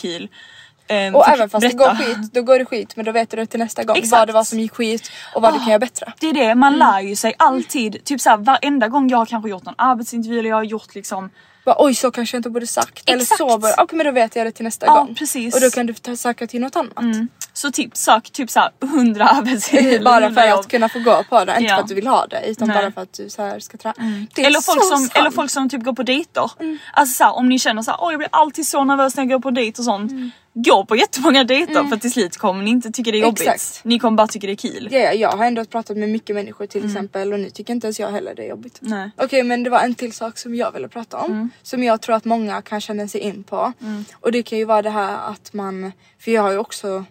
Ehm, 0.89 1.15
Och 1.15 1.29
även 1.29 1.51
fast 1.51 1.63
det 1.71 1.77
berätta. 1.77 1.95
går 1.95 2.05
skit, 2.05 2.33
då 2.35 2.43
går 2.43 2.59
det 2.59 2.65
skit 2.65 2.97
men 2.97 3.05
då 3.05 3.13
vet 3.13 3.31
du 3.31 3.47
till 3.47 3.59
nästa 3.61 3.85
gång 3.85 3.97
Exakt. 3.97 4.13
vad 4.13 4.29
det 4.29 4.33
var 4.33 4.45
som 4.45 4.61
gick 4.61 4.73
skit 4.75 5.11
och 5.35 5.43
vad 5.43 5.53
du 5.55 5.59
kan 5.59 5.69
göra 5.69 5.79
bättre. 5.79 6.13
Det 6.21 6.27
är 6.29 6.33
det, 6.33 6.55
man 6.55 6.77
lär 6.79 7.01
ju 7.01 7.17
sig 7.17 7.35
alltid. 7.39 8.05
Typ 8.05 8.21
såhär 8.21 8.37
varenda 8.37 8.89
gång 8.89 9.09
jag 9.09 9.19
har 9.19 9.27
kanske 9.27 9.51
gjort 9.51 9.65
någon 9.65 9.75
arbetsintervju 9.79 10.39
eller 10.39 10.49
jag 10.49 10.57
har 10.57 10.63
gjort 10.65 10.95
liksom 10.95 11.31
Bara, 11.65 11.77
Oj 11.79 11.95
så 11.95 12.11
kanske 12.11 12.37
jag 12.37 12.39
inte 12.39 12.51
borde 12.51 12.67
sagt. 12.67 13.03
Eller 13.11 13.23
Exakt. 13.23 13.39
så 13.39 13.47
borde, 13.59 13.75
okej 13.79 13.97
men 13.97 14.07
då 14.07 14.13
vet 14.13 14.37
jag 14.37 14.47
det 14.47 14.53
till 14.53 14.65
nästa 14.65 14.87
Ja, 14.87 14.95
gång. 14.95 15.15
precis. 15.15 15.55
Och 15.55 15.61
då 15.61 15.71
kan 15.71 15.87
du 15.87 15.95
ta, 15.95 16.17
söka 16.17 16.47
till 16.47 16.61
något 16.61 16.77
annat. 16.77 16.99
mm. 16.99 17.29
Så 17.53 17.71
typ 17.71 17.97
sök 17.97 18.31
typ 18.31 18.51
såhär 18.51 18.71
100 18.83 19.25
arbetsintervjuer. 19.29 20.05
Bara 20.05 20.21
för 20.21 20.27
100 20.27 20.49
jobb. 20.49 20.59
att 20.61 20.69
kunna 20.69 20.89
få 20.89 20.99
gå 20.99 21.25
på 21.31 21.45
det, 21.45 21.53
inte 21.53 21.65
Ja. 21.65 21.77
för 21.77 21.83
att 21.83 21.89
du 21.89 21.95
vill 21.95 22.07
ha 22.07 22.27
det 22.27 22.43
utan 22.47 22.69
Nej. 22.69 22.77
bara 22.77 22.93
för 22.93 23.01
att 23.01 23.13
du 23.13 23.31
så 23.31 23.43
här 23.43 23.61
ska 23.61 23.79
träna. 23.79 23.95
Det 24.35 24.43
är 24.43 24.47
Eller 24.47 24.61
folk, 24.61 24.83
så 24.83 24.89
som, 24.89 24.99
sant. 24.99 25.17
eller 25.17 25.31
folk 25.31 25.51
som 25.51 25.69
typ 25.69 25.83
går 25.83 25.93
på 25.93 26.03
dejter. 26.03 26.51
Alltså 26.93 27.15
såhär, 27.17 27.33
om 27.37 27.49
ni 27.49 27.59
känner 27.59 27.83
såhär, 27.83 27.99
åh 28.03 28.13
jag 28.13 28.19
blir 28.19 28.29
alltid 28.33 28.67
så 28.67 28.85
nervös 28.85 29.17
när 29.17 29.23
jag 29.25 29.31
går 29.31 29.39
på 29.41 29.51
dejt 29.51 29.79
och 29.81 29.85
sånt. 29.85 30.13
Gå 30.57 30.85
på 30.87 30.97
jättemånga 30.97 31.45
dejter 31.45 31.85
för 31.85 31.97
till 31.97 32.13
slut 32.13 32.37
kommer 32.37 32.63
ni 32.65 32.71
inte 32.71 32.91
tycka 32.91 33.11
det 33.11 33.19
är 33.19 33.23
jobbigt. 33.23 33.41
Exakt. 33.41 33.85
Ni 33.85 33.99
kommer 33.99 34.17
bara 34.17 34.27
tycka 34.27 34.47
det 34.47 34.53
är 34.53 34.57
kul. 34.57 34.89
Ja, 34.91 35.13
jag 35.13 35.31
har 35.31 35.45
ändå 35.45 35.65
pratat 35.65 35.97
med 35.97 36.09
mycket 36.09 36.37
människor 36.37 36.67
till 36.67 36.85
exempel 36.87 37.33
och 37.33 37.41
nu 37.41 37.51
tycker 37.51 37.75
inte 37.75 37.87
ens 37.87 38.01
jag 38.01 38.11
heller 38.11 38.35
det 38.35 38.43
är 38.43 38.49
jobbigt. 38.49 38.81
Okej 39.17 39.43
men 39.43 39.63
det 39.63 39.71
var 39.71 39.81
en 39.81 39.95
till 39.95 40.13
sak 40.13 40.39
som 40.39 40.55
jag 40.55 40.73
ville 40.73 40.89
prata 40.89 41.19
om. 41.19 41.51
Som 41.63 41.83
jag 41.83 42.01
tror 42.01 42.17
att 42.17 42.25
många 42.25 42.63
kan 42.63 42.81
känna 42.81 43.09
sig 43.09 43.21
in 43.21 43.45
på. 43.45 43.73
Och 44.21 44.33
det 44.33 44.43
kan 44.43 44.59
ju 44.59 44.65
vara 44.65 44.83
det 44.83 44.91
här 44.91 45.31
att 45.31 45.53
man, 45.53 45.93
för 46.19 46.31
jag 46.31 46.43
har 46.43 46.53
ju 46.53 46.59
också 46.59 47.05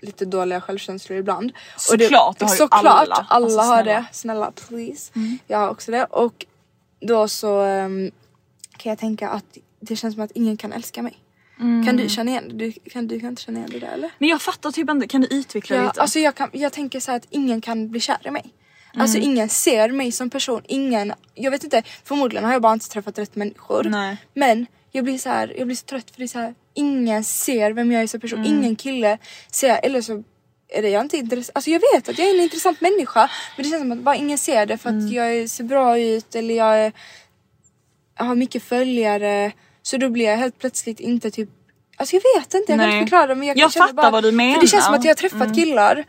lite 0.00 0.24
dåliga 0.24 0.60
självkänslor 0.60 1.18
ibland. 1.18 1.52
och 1.92 1.98
det, 1.98 2.04
Såklart, 2.04 2.38
det 2.38 2.44
har 2.44 2.52
ju 2.52 2.56
såklart, 2.58 2.84
alla. 2.84 3.26
alla 3.28 3.46
Alltså, 3.46 3.60
har 3.60 3.82
det. 3.82 4.04
Snälla 4.12 4.50
please. 4.68 5.12
Jag 5.46 5.58
har 5.58 5.68
också 5.68 5.90
det. 5.90 6.04
Och 6.04 6.46
då 7.00 7.28
så 7.28 7.60
ehm, 7.60 8.10
kan 8.76 8.90
jag 8.90 8.98
tänka 8.98 9.28
att 9.28 9.58
det 9.80 9.96
känns 9.96 10.14
som 10.14 10.22
att 10.24 10.30
ingen 10.30 10.56
kan 10.56 10.72
älska 10.72 11.02
mig. 11.02 11.18
Kan 11.58 11.96
du 11.96 12.08
känna 12.08 12.30
igen 12.30 12.44
det? 12.48 12.54
Du 12.64 12.72
kan, 12.72 13.08
du 13.08 13.20
kan 13.20 13.28
inte 13.28 13.42
känna 13.42 13.58
igen 13.58 13.70
det 13.72 13.78
där 13.78 13.92
eller? 13.92 14.10
Men 14.18 14.28
jag 14.28 14.42
fattar 14.42 14.70
typ 14.70 14.90
inte, 14.90 15.08
kan 15.08 15.20
du 15.20 15.26
utveckla 15.26 15.76
Ja, 15.76 15.82
lite? 15.86 16.00
alltså 16.00 16.18
jag, 16.18 16.34
kan, 16.34 16.50
jag 16.52 16.72
tänker 16.72 17.00
så 17.00 17.10
här 17.10 17.16
att 17.18 17.26
ingen 17.30 17.60
kan 17.60 17.88
bli 17.90 18.00
kär 18.00 18.18
i 18.24 18.30
mig. 18.30 18.44
Alltså 18.94 19.18
ingen 19.18 19.48
ser 19.48 19.88
mig 19.88 20.12
som 20.12 20.30
person, 20.30 20.62
ingen, 20.68 21.12
jag 21.34 21.50
vet 21.50 21.64
inte, 21.64 21.82
förmodligen 22.04 22.44
har 22.44 22.52
jag 22.52 22.62
bara 22.62 22.72
inte 22.72 22.88
träffat 22.88 23.18
rätt 23.18 23.36
människor. 23.36 23.84
Nej. 23.84 24.16
Men 24.34 24.66
jag 24.90 25.04
blir 25.04 25.18
så 25.18 25.28
här, 25.28 25.54
jag 25.58 25.66
blir 25.66 25.76
så 25.76 25.84
trött 25.84 26.10
för 26.10 26.18
det 26.18 26.24
är 26.24 26.28
så 26.28 26.38
här, 26.38 26.54
ingen 26.74 27.24
ser 27.24 27.72
vem 27.72 27.92
jag 27.92 28.02
är 28.02 28.06
som 28.06 28.20
person, 28.20 28.44
ingen 28.46 28.76
kille 28.76 29.18
ser, 29.52 29.80
eller 29.82 30.00
så 30.02 30.22
är 30.68 30.82
det 30.82 30.88
jag 30.88 31.00
inte 31.04 31.16
intressant, 31.16 31.50
alltså 31.56 31.70
jag 31.70 31.80
vet 31.94 32.08
att 32.08 32.18
jag 32.18 32.28
är 32.28 32.34
en 32.34 32.40
intressant 32.40 32.80
människa 32.80 33.30
men 33.56 33.64
det 33.64 33.70
känns 33.70 33.82
som 33.82 33.92
att 33.92 33.98
bara 33.98 34.16
ingen 34.16 34.38
ser 34.38 34.66
det 34.66 34.78
för 34.78 34.90
att 34.90 35.12
jag 35.12 35.34
är- 35.36 35.46
ser 35.48 35.64
bra 35.64 35.98
ut 35.98 36.34
eller 36.34 36.54
jag, 36.54 36.78
är, 36.78 36.92
jag 38.18 38.24
har 38.24 38.34
mycket 38.34 38.62
följare 38.62 39.52
så 39.88 39.96
då 39.96 40.08
blir 40.08 40.24
jag 40.24 40.36
helt 40.36 40.58
plötsligt 40.58 41.00
inte 41.00 41.30
typ 41.30 41.48
Alltså 41.96 42.16
jag 42.16 42.22
vet 42.40 42.54
inte, 42.54 42.72
jag 42.72 42.78
kan 42.80 42.88
Nej. 42.88 42.98
inte 42.98 43.06
förklara 43.10 43.34
men 43.34 43.48
jag, 43.48 43.56
kan 43.56 43.60
Jag 43.62 43.72
fattar 43.72 43.92
bara, 43.94 44.10
vad 44.10 44.24
du 44.24 44.30
För 44.30 44.60
det 44.60 44.66
känns 44.66 44.84
som 44.84 44.92
menar. 44.92 44.98
att 44.98 45.04
jag 45.04 45.10
har 45.10 45.14
träffat 45.28 45.54
killar 45.54 46.04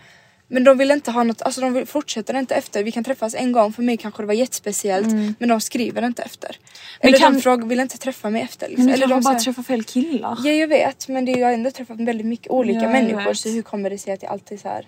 men 0.48 0.64
de 0.64 0.78
vill 0.78 0.92
inte 0.92 1.12
ha 1.12 1.24
något, 1.24 1.42
alltså 1.42 1.62
de 1.62 1.86
fortsätter 1.86 2.34
inte 2.40 2.56
efter. 2.56 2.84
Vi 2.84 2.92
kan 2.92 3.04
träffas 3.04 3.36
en 3.36 3.52
gång, 3.52 3.74
för 3.74 3.84
mig 3.84 3.98
kanske 3.98 4.24
det 4.24 4.28
var 4.28 4.34
jättespeciellt 4.34 5.08
men 5.40 5.50
de 5.50 5.62
skriver 5.62 6.06
inte 6.06 6.22
efter. 6.24 6.58
Men 7.02 7.08
Eller 7.10 7.20
kan- 7.20 7.34
de 7.34 7.42
frågar, 7.42 7.66
vill 7.68 7.80
inte 7.80 7.98
träffa 7.98 8.30
mig 8.30 8.42
efter. 8.42 8.68
Liksom. 8.68 8.86
Men 8.86 8.94
Eller 8.94 9.08
de 9.08 9.22
bara 9.22 9.40
säger, 9.40 9.40
träffar 9.54 9.64
fel 9.64 9.84
killar. 9.84 10.38
Ja 10.44 10.52
jag 10.52 10.68
vet 10.68 11.08
men 11.08 11.26
det 11.26 11.32
jag 11.32 11.48
har 11.48 11.54
ändå 11.54 11.72
träffat 11.72 12.00
väldigt 12.00 12.28
mycket 12.28 12.48
olika 12.52 12.78
Ja, 12.80 12.84
jag 12.84 12.92
människor 12.92 13.26
vet. 13.30 13.38
så 13.38 13.50
hur 13.50 13.62
kommer 13.62 13.90
det 13.90 13.98
sig 13.98 14.14
att 14.14 14.24
jag 14.24 14.32
alltid 14.32 14.60
så 14.62 14.68
här. 14.68 14.86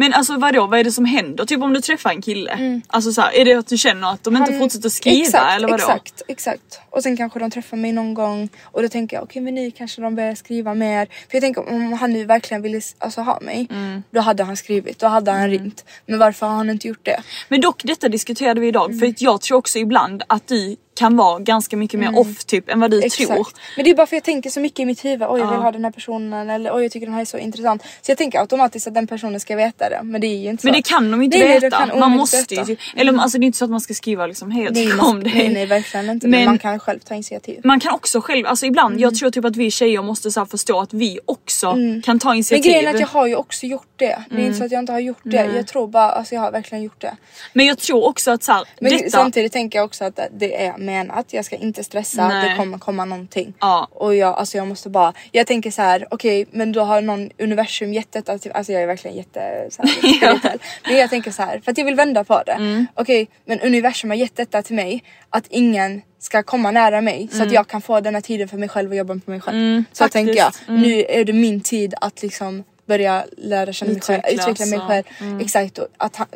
Men 0.00 0.14
alltså 0.14 0.36
vadå, 0.38 0.66
vad 0.66 0.78
är 0.80 0.84
det 0.84 0.92
som 0.92 1.04
händer? 1.04 1.44
Typ 1.44 1.62
om 1.62 1.72
du 1.72 1.80
träffar 1.80 2.10
en 2.10 2.22
kille. 2.22 2.80
Alltså 2.86 3.12
så 3.12 3.20
här, 3.20 3.32
är 3.36 3.44
det 3.44 3.54
att 3.54 3.66
du 3.66 3.78
känner 3.78 4.10
att 4.12 4.24
de 4.24 4.36
inte 4.36 4.52
Han- 4.52 4.60
fortsätter 4.60 4.88
skriva 4.88 5.24
exakt, 5.26 5.54
eller 5.56 5.68
vadå? 5.68 5.82
Exakt, 5.82 6.22
exakt. 6.28 6.80
Och 6.90 7.02
sen 7.02 7.16
kanske 7.16 7.38
de 7.38 7.50
träffar 7.50 7.76
mig 7.76 7.92
någon 7.92 8.14
gång 8.14 8.48
och 8.62 8.82
då 8.82 8.88
tänker 8.88 9.16
jag 9.16 9.24
okej 9.24 9.42
men 9.42 9.54
nu 9.54 9.70
kanske 9.70 10.00
de 10.02 10.14
börjar 10.14 10.34
skriva 10.34 10.74
mer. 10.74 11.06
För 11.06 11.12
jag 11.36 11.42
tänker 11.42 11.68
om 11.68 11.92
han 11.92 12.12
nu 12.12 12.24
verkligen 12.24 12.62
ville 12.62 12.80
alltså, 12.98 13.20
ha 13.20 13.40
mig 13.40 13.66
Mm. 13.70 14.02
då 14.10 14.20
hade 14.20 14.44
han 14.44 14.56
skrivit, 14.56 14.98
då 14.98 15.06
hade 15.06 15.30
han 15.30 15.48
ringt. 15.50 15.84
Men 16.06 16.18
varför 16.18 16.46
har 16.46 16.54
han 16.56 16.70
inte 16.70 16.88
gjort 16.88 17.04
det? 17.04 17.22
Men 17.48 17.60
dock 17.60 17.82
detta 17.84 18.08
diskuterade 18.08 18.60
vi 18.60 18.68
idag 18.68 18.86
Mm. 18.86 18.98
för 19.00 19.06
att 19.06 19.20
jag 19.20 19.40
tror 19.40 19.58
också 19.58 19.78
ibland 19.78 20.22
att 20.26 20.46
du 20.48 20.76
kan 20.98 21.16
vara 21.16 21.38
ganska 21.38 21.76
mycket 21.76 22.00
mer 22.00 22.18
off 22.18 22.44
typ 22.44 22.68
än 22.68 22.80
vad 22.80 22.90
du 22.90 22.96
Mm. 22.96 23.06
Exakt. 23.06 23.28
tror. 23.28 23.46
Men 23.76 23.84
det 23.84 23.90
är 23.90 23.94
bara 23.94 24.06
för 24.06 24.16
jag 24.16 24.24
tänker 24.24 24.50
så 24.50 24.60
mycket 24.60 24.80
i 24.80 24.84
mitt 24.84 25.04
huvud. 25.04 25.28
Oj 25.28 25.40
jag 25.40 25.50
vill 25.50 25.58
ha 25.60 25.72
den 25.72 25.84
här 25.84 25.90
personen 25.90 26.50
eller 26.50 26.76
oj 26.76 26.82
jag 26.82 26.92
tycker 26.92 27.06
den 27.06 27.14
här 27.14 27.20
är 27.20 27.24
så 27.24 27.38
intressant. 27.38 27.82
Så 28.02 28.10
jag 28.10 28.18
tänker 28.18 28.38
automatiskt 28.40 28.86
att 28.86 28.94
den 28.94 29.06
personen 29.06 29.40
ska 29.40 29.56
veta 29.56 29.88
det. 29.88 30.00
Men 30.02 30.20
det 30.20 30.26
är 30.26 30.36
ju 30.36 30.50
inte 30.50 30.66
Men 30.66 30.74
så. 30.74 30.76
det 30.76 30.82
kan 30.88 31.10
de 31.10 31.22
inte 31.22 31.38
Nej, 31.38 31.60
veta. 31.60 31.86
man 31.98 32.10
måste 32.10 32.54
ju 32.54 32.64
typ, 32.64 32.78
eller 32.96 33.18
alltså 33.18 33.38
det 33.38 33.44
är 33.44 33.46
inte 33.46 33.58
så 33.58 33.64
att 33.64 33.70
man 33.70 33.80
ska 33.80 33.94
skriva 33.94 34.26
liksom 34.26 34.52
jag 34.52 34.74
Nej, 34.74 34.86
man- 34.88 35.06
om 35.06 35.22
dig. 35.24 35.32
nej, 35.34 35.48
nej 35.54 35.66
verkligen 35.66 36.10
inte. 36.10 36.26
Men, 36.26 36.38
Men- 36.40 36.46
man 36.46 36.58
kan 36.58 36.78
själv 36.80 36.98
ta 37.00 37.14
initiativ. 37.14 37.60
Man 37.64 37.80
kan 37.80 37.94
också 37.94 38.20
själv, 38.20 38.46
alltså 38.46 38.66
ibland 38.66 39.00
jag 39.00 39.14
tror 39.14 39.30
typ 39.30 39.44
att 39.44 39.56
vi 39.56 39.70
tjejer 39.70 40.02
måste 40.02 40.30
så 40.30 40.46
förstå 40.46 40.80
att 40.80 40.92
vi 40.94 41.18
också 41.24 41.76
kan 42.04 42.18
ta 42.18 42.28
Men 42.28 42.36
initiativ. 42.36 42.72
grejen 42.72 42.86
är 42.90 42.94
att 42.94 43.00
jag 43.00 43.06
har 43.08 43.26
ju 43.26 43.34
också 43.36 43.66
gjort 43.66 43.86
det. 43.96 44.18
Det 44.30 44.36
är 44.36 44.46
inte 44.46 44.58
så 44.58 44.64
att 44.64 44.72
jag 44.72 44.78
inte 44.78 44.92
har 44.92 45.00
gjort 45.00 45.20
det. 45.22 45.50
Jag 45.56 45.66
tror 45.66 45.88
bara, 45.88 46.10
alltså 46.10 46.34
jag 46.34 46.42
har 46.42 46.52
verkligen 46.52 46.84
gjort 46.84 47.00
det. 47.00 47.16
Men 47.52 47.66
jag 47.66 47.78
tror 47.78 48.04
också 48.06 48.30
att 48.30 48.42
så 48.42 48.52
här, 48.52 48.64
Men 48.80 48.92
detta, 48.92 49.10
samtidigt 49.10 49.52
tänker 49.52 49.78
jag 49.78 49.84
också 49.86 50.04
att 50.04 50.20
det 50.38 50.64
är 50.66 50.78
menat. 50.92 51.32
Jag 51.32 51.44
ska 51.44 51.56
inte 51.56 51.84
stressa, 51.84 52.28
Nej. 52.28 52.50
det 52.50 52.56
kommer 52.56 52.78
komma 52.78 53.04
någonting. 53.04 53.54
Ja. 53.60 53.88
Och 53.92 54.14
jag, 54.16 54.34
alltså 54.38 54.56
jag 54.58 54.66
måste 54.66 54.88
bara, 54.90 55.12
jag 55.32 55.46
tänker 55.46 55.70
så 55.70 55.82
här: 55.82 56.06
okej 56.10 56.46
men 56.50 56.72
då 56.72 56.80
har 56.80 57.00
någon 57.02 57.30
universum 57.38 57.92
gett 57.94 58.12
detta 58.12 58.38
till, 58.38 58.52
alltså 58.52 58.72
jag 58.72 58.82
är 58.82 58.86
verkligen 58.86 59.16
jätte 59.16 59.68
så 59.70 59.82
här, 59.82 59.88
spirituell. 59.98 60.58
Men 60.84 60.96
jag 60.96 61.10
tänker 61.10 61.30
så 61.30 61.42
här 61.42 61.60
för 61.60 61.70
att 61.72 61.78
jag 61.78 61.84
vill 61.84 61.94
vända 61.94 62.24
på 62.24 62.42
det. 62.46 62.52
Mm. 62.52 62.86
Okej 62.94 63.28
men 63.44 63.60
universum 63.60 64.10
har 64.10 64.16
gett 64.16 64.36
detta 64.36 64.62
till 64.62 64.76
mig, 64.76 65.02
att 65.30 65.46
ingen 65.50 66.02
ska 66.20 66.42
komma 66.42 66.70
nära 66.70 67.00
mig 67.00 67.28
så 67.32 67.42
att 67.42 67.52
jag 67.52 67.68
kan 67.68 67.80
få 67.82 68.00
den 68.00 68.14
här 68.14 68.20
tiden 68.22 68.48
för 68.48 68.56
mig 68.58 68.68
själv 68.68 68.90
och 68.90 68.96
jobba 68.96 69.14
på 69.24 69.30
mig 69.30 69.40
själv. 69.40 69.54
så 69.54 69.58
Mm. 69.58 69.84
faktiskt. 69.84 70.12
tänker 70.12 70.34
jag, 70.34 70.52
nu 70.68 71.04
är 71.08 71.24
det 71.24 71.32
min 71.32 71.60
tid 71.60 71.94
att 72.00 72.22
liksom 72.22 72.64
börja 72.86 73.24
lära 73.36 73.72
känna 73.72 73.92
mig 73.92 74.00
själv, 74.00 74.22
utveckla 74.30 74.66
mig 74.66 74.80
själv. 74.80 75.04
Exakt 75.40 75.78
och 75.78 75.86
att 75.96 76.16
han, 76.16 76.28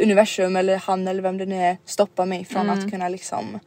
universum 0.00 0.56
eller 0.56 0.76
han 0.76 1.08
eller 1.08 1.22
vem 1.22 1.38
det 1.38 1.46
nu 1.46 1.56
är 1.62 1.76
stoppar 1.86 2.26
mig 2.26 2.44
från 2.44 2.62
Mm. 2.70 2.78
att 2.78 2.90
kunna 2.90 3.08
liksom 3.08 3.60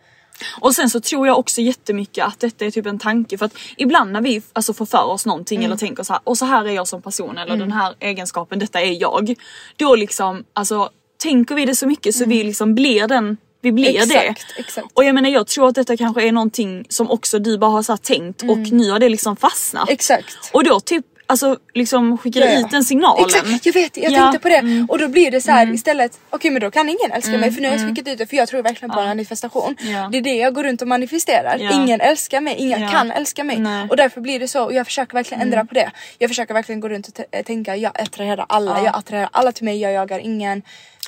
Och 0.59 0.75
sen 0.75 0.89
så 0.89 0.99
tror 0.99 1.27
jag 1.27 1.39
också 1.39 1.61
jättemycket 1.61 2.25
att 2.25 2.39
detta 2.39 2.65
är 2.65 2.71
typ 2.71 2.85
en 2.85 2.99
tanke 2.99 3.37
för 3.37 3.45
att 3.45 3.55
ibland 3.77 4.11
när 4.11 4.21
vi 4.21 4.41
alltså 4.53 4.73
får 4.73 4.85
för 4.85 5.03
oss 5.03 5.25
någonting 5.25 5.57
Mm. 5.57 5.65
eller 5.65 5.77
tänker 5.77 6.03
så 6.03 6.13
här 6.13 6.21
och 6.23 6.37
så 6.37 6.45
här 6.45 6.65
är 6.65 6.71
jag 6.71 6.87
som 6.87 7.01
person 7.01 7.37
eller 7.37 7.57
den 7.57 7.71
här 7.71 7.93
egenskapen, 7.99 8.59
detta 8.59 8.81
är 8.81 9.01
jag. 9.01 9.35
Då 9.75 9.95
liksom 9.95 10.43
alltså 10.53 10.89
tänker 11.17 11.55
vi 11.55 11.65
det 11.65 11.75
så 11.75 11.87
mycket 11.87 12.15
så 12.15 12.25
vi 12.25 12.43
liksom 12.43 12.75
blir 12.75 13.07
den 13.07 13.37
vi 13.61 13.71
blir 13.71 13.89
Mm. 13.89 14.01
Exakt, 14.01 14.45
det. 14.55 14.61
exakt. 14.61 14.87
Och 14.93 15.03
jag 15.03 15.15
menar 15.15 15.29
jag 15.29 15.47
tror 15.47 15.67
att 15.67 15.75
detta 15.75 15.97
kanske 15.97 16.27
är 16.27 16.31
någonting 16.31 16.85
som 16.89 17.11
också 17.11 17.39
du 17.39 17.57
bara 17.57 17.71
har 17.71 17.83
så 17.83 17.97
tänkt 17.97 18.41
och 18.41 18.57
nu 18.57 18.91
har 18.91 18.99
det 18.99 19.09
liksom 19.09 19.35
fastnat. 19.35 19.83
Mm. 19.87 19.93
Exakt. 19.93 20.37
Och 20.53 20.63
då 20.63 20.79
typ 20.79 21.05
alltså 21.27 21.57
liksom 21.73 22.17
skickar 22.17 22.41
Ja, 22.41 22.47
du 22.47 22.53
ja. 22.53 22.59
ut 22.59 22.71
den 22.71 22.83
signalen. 22.83 23.25
Exakt, 23.25 23.65
jag 23.65 23.73
vet, 23.73 23.97
jag 23.97 24.11
Ja, 24.11 24.17
tänkte 24.19 24.39
på 24.39 24.49
det. 24.49 24.57
mm. 24.57 24.85
Och 24.89 24.99
då 24.99 25.07
blir 25.07 25.31
det 25.31 25.41
så 25.41 25.51
här 25.51 25.73
istället, 25.73 26.19
okej 26.29 26.51
men 26.51 26.61
då 26.61 26.71
kan 26.71 26.89
ingen 26.89 27.11
älska 27.11 27.31
mig 27.37 27.51
för 27.51 27.61
nu 27.61 27.69
har 27.69 27.77
jag 27.77 27.87
skickat 27.89 28.07
ut 28.07 28.17
det 28.17 28.27
för 28.27 28.37
jag 28.37 28.47
tror 28.47 28.61
verkligen 28.63 28.91
på 28.91 29.01
manifestation. 29.01 29.75
Ja. 29.79 30.09
Det 30.11 30.17
är 30.17 30.21
det 30.21 30.35
jag 30.35 30.53
går 30.53 30.63
runt 30.63 30.81
och 30.81 30.87
manifesterar. 30.87 31.57
Ingen 31.73 32.01
älskar 32.01 32.41
mig, 32.41 32.55
ingen 32.57 32.89
kan 32.89 33.11
älska 33.11 33.43
mig. 33.43 33.59
Nej. 33.59 33.75
Mm. 33.75 33.89
Och 33.89 33.97
därför 33.97 34.21
blir 34.21 34.39
det 34.39 34.47
så 34.47 34.63
och 34.63 34.73
jag 34.73 34.85
försöker 34.85 35.13
verkligen 35.13 35.41
ändra 35.41 35.65
på 35.65 35.73
det. 35.73 35.91
Jag 36.17 36.29
försöker 36.29 36.53
verkligen 36.53 36.79
gå 36.81 36.89
runt 36.89 37.07
och 37.07 37.45
tänka 37.45 37.75
jag 37.75 38.01
attraherar 38.01 38.45
alla, 38.49 38.81
jag 38.81 38.95
attraherar 38.95 39.29
alla 39.31 39.51
till 39.51 39.65
mig, 39.65 39.79
jag 39.81 39.91
jagar 39.93 40.19
ingen. 40.19 40.61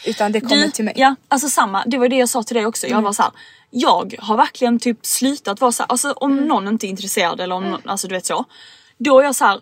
Utan 0.05 0.31
det 0.31 0.41
kommer 0.41 0.55
Du, 0.65 0.71
till 0.71 0.85
mig. 0.85 0.93
Ja, 0.97 1.15
alltså 1.27 1.49
samma. 1.49 1.83
Det 1.85 1.97
var 1.97 2.07
det 2.09 2.15
jag 2.15 2.29
sa 2.29 2.43
till 2.43 2.55
dig 2.55 2.65
också. 2.65 2.87
Jag 2.87 3.01
var 3.01 3.13
så 3.13 3.21
här. 3.23 3.31
Jag 3.69 4.15
har 4.19 4.37
verkligen 4.37 4.79
typ 4.79 5.05
slutat 5.05 5.61
vara 5.61 5.71
så 5.71 5.83
här, 5.83 5.91
alltså 5.91 6.11
om 6.11 6.35
någon 6.35 6.67
inte 6.67 6.87
är 6.87 6.89
intresserad 6.89 7.41
eller 7.41 7.55
om 7.55 7.77
alltså 7.85 8.07
du 8.07 8.15
vet 8.15 8.25
så. 8.25 8.45
Då 8.97 9.19
är 9.19 9.23
jag 9.23 9.35
så 9.35 9.45
här. 9.45 9.59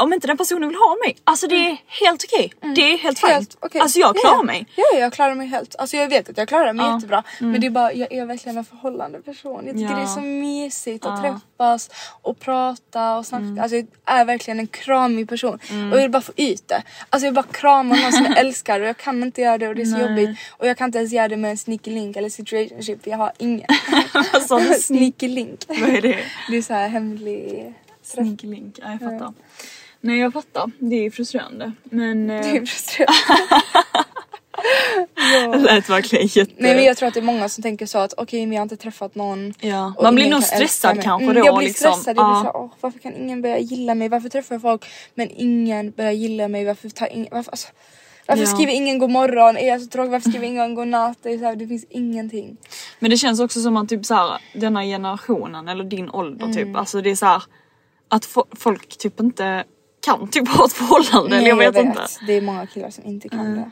Om 0.00 0.12
inte 0.12 0.26
den 0.26 0.36
personen 0.36 0.68
vill 0.68 0.78
ha 0.78 0.96
mig, 1.06 1.16
alltså 1.24 1.46
det 1.46 1.54
är 1.54 1.76
helt 1.86 2.24
okej. 2.24 2.52
Det 2.74 2.80
är 2.92 2.98
helt 2.98 3.18
fint. 3.18 3.56
Okej. 3.60 3.80
Alltså 3.80 3.98
jag 3.98 4.16
Ja, 4.16 4.20
klarar 4.20 4.36
ja. 4.36 4.42
mig. 4.42 4.66
Ja, 4.76 4.84
ja, 4.92 4.98
jag 4.98 5.12
klarar 5.12 5.34
mig 5.34 5.46
helt. 5.46 5.76
Alltså 5.78 5.96
jag 5.96 6.08
vet 6.08 6.28
att 6.30 6.38
jag 6.38 6.48
klarar 6.48 6.72
mig 6.72 6.86
Ja. 6.86 6.94
jättebra. 6.94 7.22
Men 7.38 7.60
det 7.60 7.66
är 7.66 7.70
bara, 7.70 7.92
jag 7.92 8.12
är 8.12 8.26
verkligen 8.26 8.58
en 8.58 8.64
förhållande 8.64 9.20
person. 9.22 9.66
Jag 9.66 9.76
tycker 9.76 9.94
det 9.96 10.02
är 10.02 10.06
så 10.06 10.20
mysigt 10.20 11.06
att 11.06 11.22
träffas 11.22 11.90
och 12.22 12.38
prata 12.40 13.16
och 13.16 13.26
snacka. 13.26 13.62
Alltså 13.62 13.76
jag 13.76 13.86
är 14.04 14.24
verkligen 14.24 14.60
en 14.60 14.66
kramig 14.66 15.28
person. 15.28 15.54
Och 15.92 15.96
jag 15.96 16.02
vill 16.02 16.10
bara 16.10 16.22
få 16.22 16.32
ut 16.36 16.68
det. 16.68 16.82
Alltså 17.10 17.26
jag 17.26 17.32
vill 17.32 17.34
bara 17.44 17.52
krama 17.52 17.94
någon 17.96 18.12
som 18.12 18.24
jag 18.24 18.38
älskar 18.44 18.80
och 18.80 18.86
jag 18.86 18.96
kan 18.96 19.22
inte 19.22 19.40
göra 19.40 19.58
det 19.58 19.68
och 19.68 19.74
det 19.74 19.82
är 19.82 19.86
så 19.86 19.96
Nej. 19.98 20.02
jobbigt. 20.08 20.38
Och 20.50 20.66
jag 20.66 20.76
kan 20.78 20.84
inte 20.88 20.98
ens 20.98 21.12
göra 21.12 21.28
det 21.28 21.36
med 21.36 21.50
en 21.50 21.58
sneaky 21.58 21.90
link 21.90 22.16
eller 22.16 22.28
situationship. 22.28 23.06
Jag 23.06 23.18
har 23.18 23.32
ingen. 23.38 23.66
Vad 24.32 24.42
sa 24.42 24.58
du? 24.60 24.74
sneaky 24.74 25.28
link. 25.28 25.64
Vad 25.68 25.88
är 25.90 26.00
det? 26.02 26.18
Det 26.50 26.56
är 26.56 26.62
så 26.62 26.74
här 26.74 26.88
hemlig. 26.88 27.74
Sneaky 28.02 28.46
link, 28.46 28.78
ja, 28.82 28.90
jag 28.90 29.00
fattar. 29.00 29.32
Nej 30.00 30.18
jag 30.18 30.32
fattar, 30.32 30.70
det 30.78 31.06
är 31.06 31.10
frustrerande. 31.10 31.72
Men... 31.84 32.30
eh, 32.30 32.40
Det 32.42 32.56
är 32.56 32.66
frustrerande. 32.66 33.18
ja. 35.34 35.52
Det 35.52 35.58
lät 35.58 35.88
verkligen 35.90 36.26
jätte... 36.26 36.52
Nej 36.56 36.74
men 36.74 36.84
jag 36.84 36.96
tror 36.96 37.08
att 37.08 37.14
det 37.14 37.20
är 37.20 37.24
många 37.24 37.48
som 37.48 37.62
tänker 37.62 37.86
så 37.86 37.98
att 37.98 38.14
okej 38.16 38.46
men 38.46 38.52
jag 38.52 38.60
har 38.60 38.62
inte 38.64 38.76
träffat 38.76 39.14
någon. 39.14 39.54
Ja, 39.60 39.92
man 40.02 40.14
blir 40.14 40.30
nog 40.30 40.42
stressad 40.42 41.02
kanske 41.02 41.24
Mm, 41.24 41.34
då. 41.36 41.46
Jag 41.46 41.56
blir 41.56 41.66
liksom. 41.68 41.92
stressad, 41.92 42.16
jag 42.16 42.26
blir 42.26 42.34
såhär 42.40 42.56
åh 42.56 42.70
varför 42.80 42.98
kan 42.98 43.14
ingen 43.14 43.42
börja 43.42 43.58
gilla 43.58 43.94
mig? 43.94 44.08
Varför 44.08 44.28
träffar 44.28 44.54
jag 44.54 44.62
folk 44.62 44.84
men 45.14 45.30
ingen 45.30 45.90
börjar 45.90 46.12
gilla 46.12 46.48
mig? 46.48 46.64
Varför 46.64 46.88
tar 46.88 47.12
ingen, 47.12 47.28
varför, 47.30 47.50
alltså, 47.50 47.68
varför 48.26 48.42
Ja. 48.42 48.46
skriver 48.48 48.72
ingen 48.72 48.98
god 48.98 49.10
morgon? 49.10 49.56
Är 49.56 49.68
jag 49.68 49.80
så 49.80 49.86
tråkig? 49.88 50.10
Varför 50.10 50.30
skriver 50.30 50.46
ingen 50.46 50.74
god 50.74 50.88
natt? 50.88 51.18
Det, 51.22 51.30
är 51.32 51.38
så 51.38 51.44
här, 51.44 51.56
det 51.56 51.66
finns 51.66 51.84
ingenting. 51.90 52.56
Men 52.98 53.10
det 53.10 53.16
känns 53.16 53.40
också 53.40 53.60
som 53.60 53.76
att 53.76 53.88
typ 53.88 54.06
så 54.06 54.14
här, 54.14 54.38
denna 54.54 54.82
generationen 54.82 55.68
eller 55.68 55.84
din 55.84 56.10
ålder 56.10 56.44
Mm. 56.44 56.56
typ, 56.56 56.76
alltså 56.76 57.00
det 57.00 57.10
är 57.10 57.16
så 57.16 57.26
här, 57.26 57.42
att 58.08 58.24
fo- 58.26 58.56
folk 58.56 58.98
typ 58.98 59.20
inte 59.20 59.64
kan 60.00 60.28
typ 60.28 60.48
ha 60.48 60.64
ett 60.64 60.72
förhållande 60.72 61.36
eller 61.36 61.48
jag 61.48 61.56
vet, 61.56 61.76
inte. 61.76 62.06
Det 62.26 62.32
är 62.32 62.40
många 62.42 62.66
killar 62.66 62.90
som 62.90 63.04
inte 63.04 63.28
kan 63.28 63.54
det. 63.56 63.70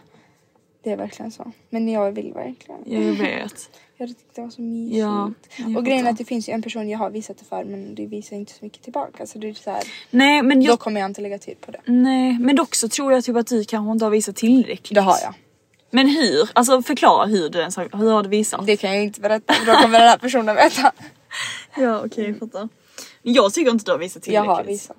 Det 0.83 0.91
är 0.91 0.97
verkligen 0.97 1.31
så. 1.31 1.53
Men 1.70 1.89
jag 1.89 2.12
vill 2.12 2.33
verkligen. 2.33 2.81
Ja, 2.85 2.99
jag 3.01 3.12
vet. 3.12 3.70
Jag 4.01 4.09
tyckte 4.09 4.24
det 4.35 4.41
var 4.41 4.51
så 4.51 4.62
mysigt. 4.62 4.99
Ja, 4.99 5.33
jag 5.57 5.76
och 5.76 5.85
grejen 5.85 6.07
är 6.07 6.11
att 6.11 6.18
det 6.18 6.24
finns 6.24 6.49
ju 6.49 6.53
en 6.53 6.62
person 6.62 6.89
jag 6.89 6.99
har 6.99 7.11
visat 7.11 7.39
det 7.39 7.45
för 7.45 7.64
men 7.64 7.95
det 7.95 8.07
visar 8.07 8.37
inte 8.37 8.53
så 8.53 8.59
mycket 8.64 8.83
tillbaka. 8.83 9.26
Så 9.26 9.39
det 9.39 9.49
är 9.49 9.55
så 9.55 9.70
här, 9.70 9.83
Nej 10.11 10.43
men 10.43 10.61
då 10.61 10.66
jag, 10.66 10.79
kommer 10.81 11.01
jag 11.01 11.11
inte 11.11 11.20
lägga 11.20 11.39
tid 11.39 11.61
på 11.61 11.70
det. 11.70 11.81
nej 11.85 12.39
men 12.39 12.57
dock 12.57 12.74
så 12.74 12.89
tror 12.89 13.12
jag 13.12 13.24
typ 13.24 13.37
att 13.37 13.47
du 13.47 13.64
kanske 13.64 13.93
inte 13.93 14.05
har 14.05 14.11
visat 14.11 14.37
tillräckligt. 14.37 14.95
Det 14.95 15.01
har 15.01 15.16
jag. 15.22 15.35
Men 15.91 16.09
hur? 16.09 16.51
Alltså 16.53 16.83
förklara 16.83 17.26
hur 17.26 17.49
du 17.49 17.59
ens 17.59 17.76
har, 17.76 17.89
hur 17.93 18.11
har 18.11 18.22
du 18.22 18.29
visat? 18.29 18.66
Det 18.66 18.76
kan 18.76 18.95
jag 18.95 19.05
inte 19.05 19.20
berätta 19.20 19.53
för 19.55 19.66
då 19.66 19.72
kommer 19.72 19.99
den 19.99 20.09
här 20.09 20.18
personen 20.18 20.57
veta. 20.57 20.93
Ja 21.76 22.03
okej 22.07 22.24
jag 22.29 22.39
fattar. 22.39 22.68
Jag 23.22 23.55
tycker 23.55 23.70
inte 23.70 23.85
du 23.85 23.91
har 23.91 23.99
visat 23.99 24.26
Jag 24.26 24.45
tillräckligt. 24.45 24.57
har 24.57 24.64
visat. 24.64 24.97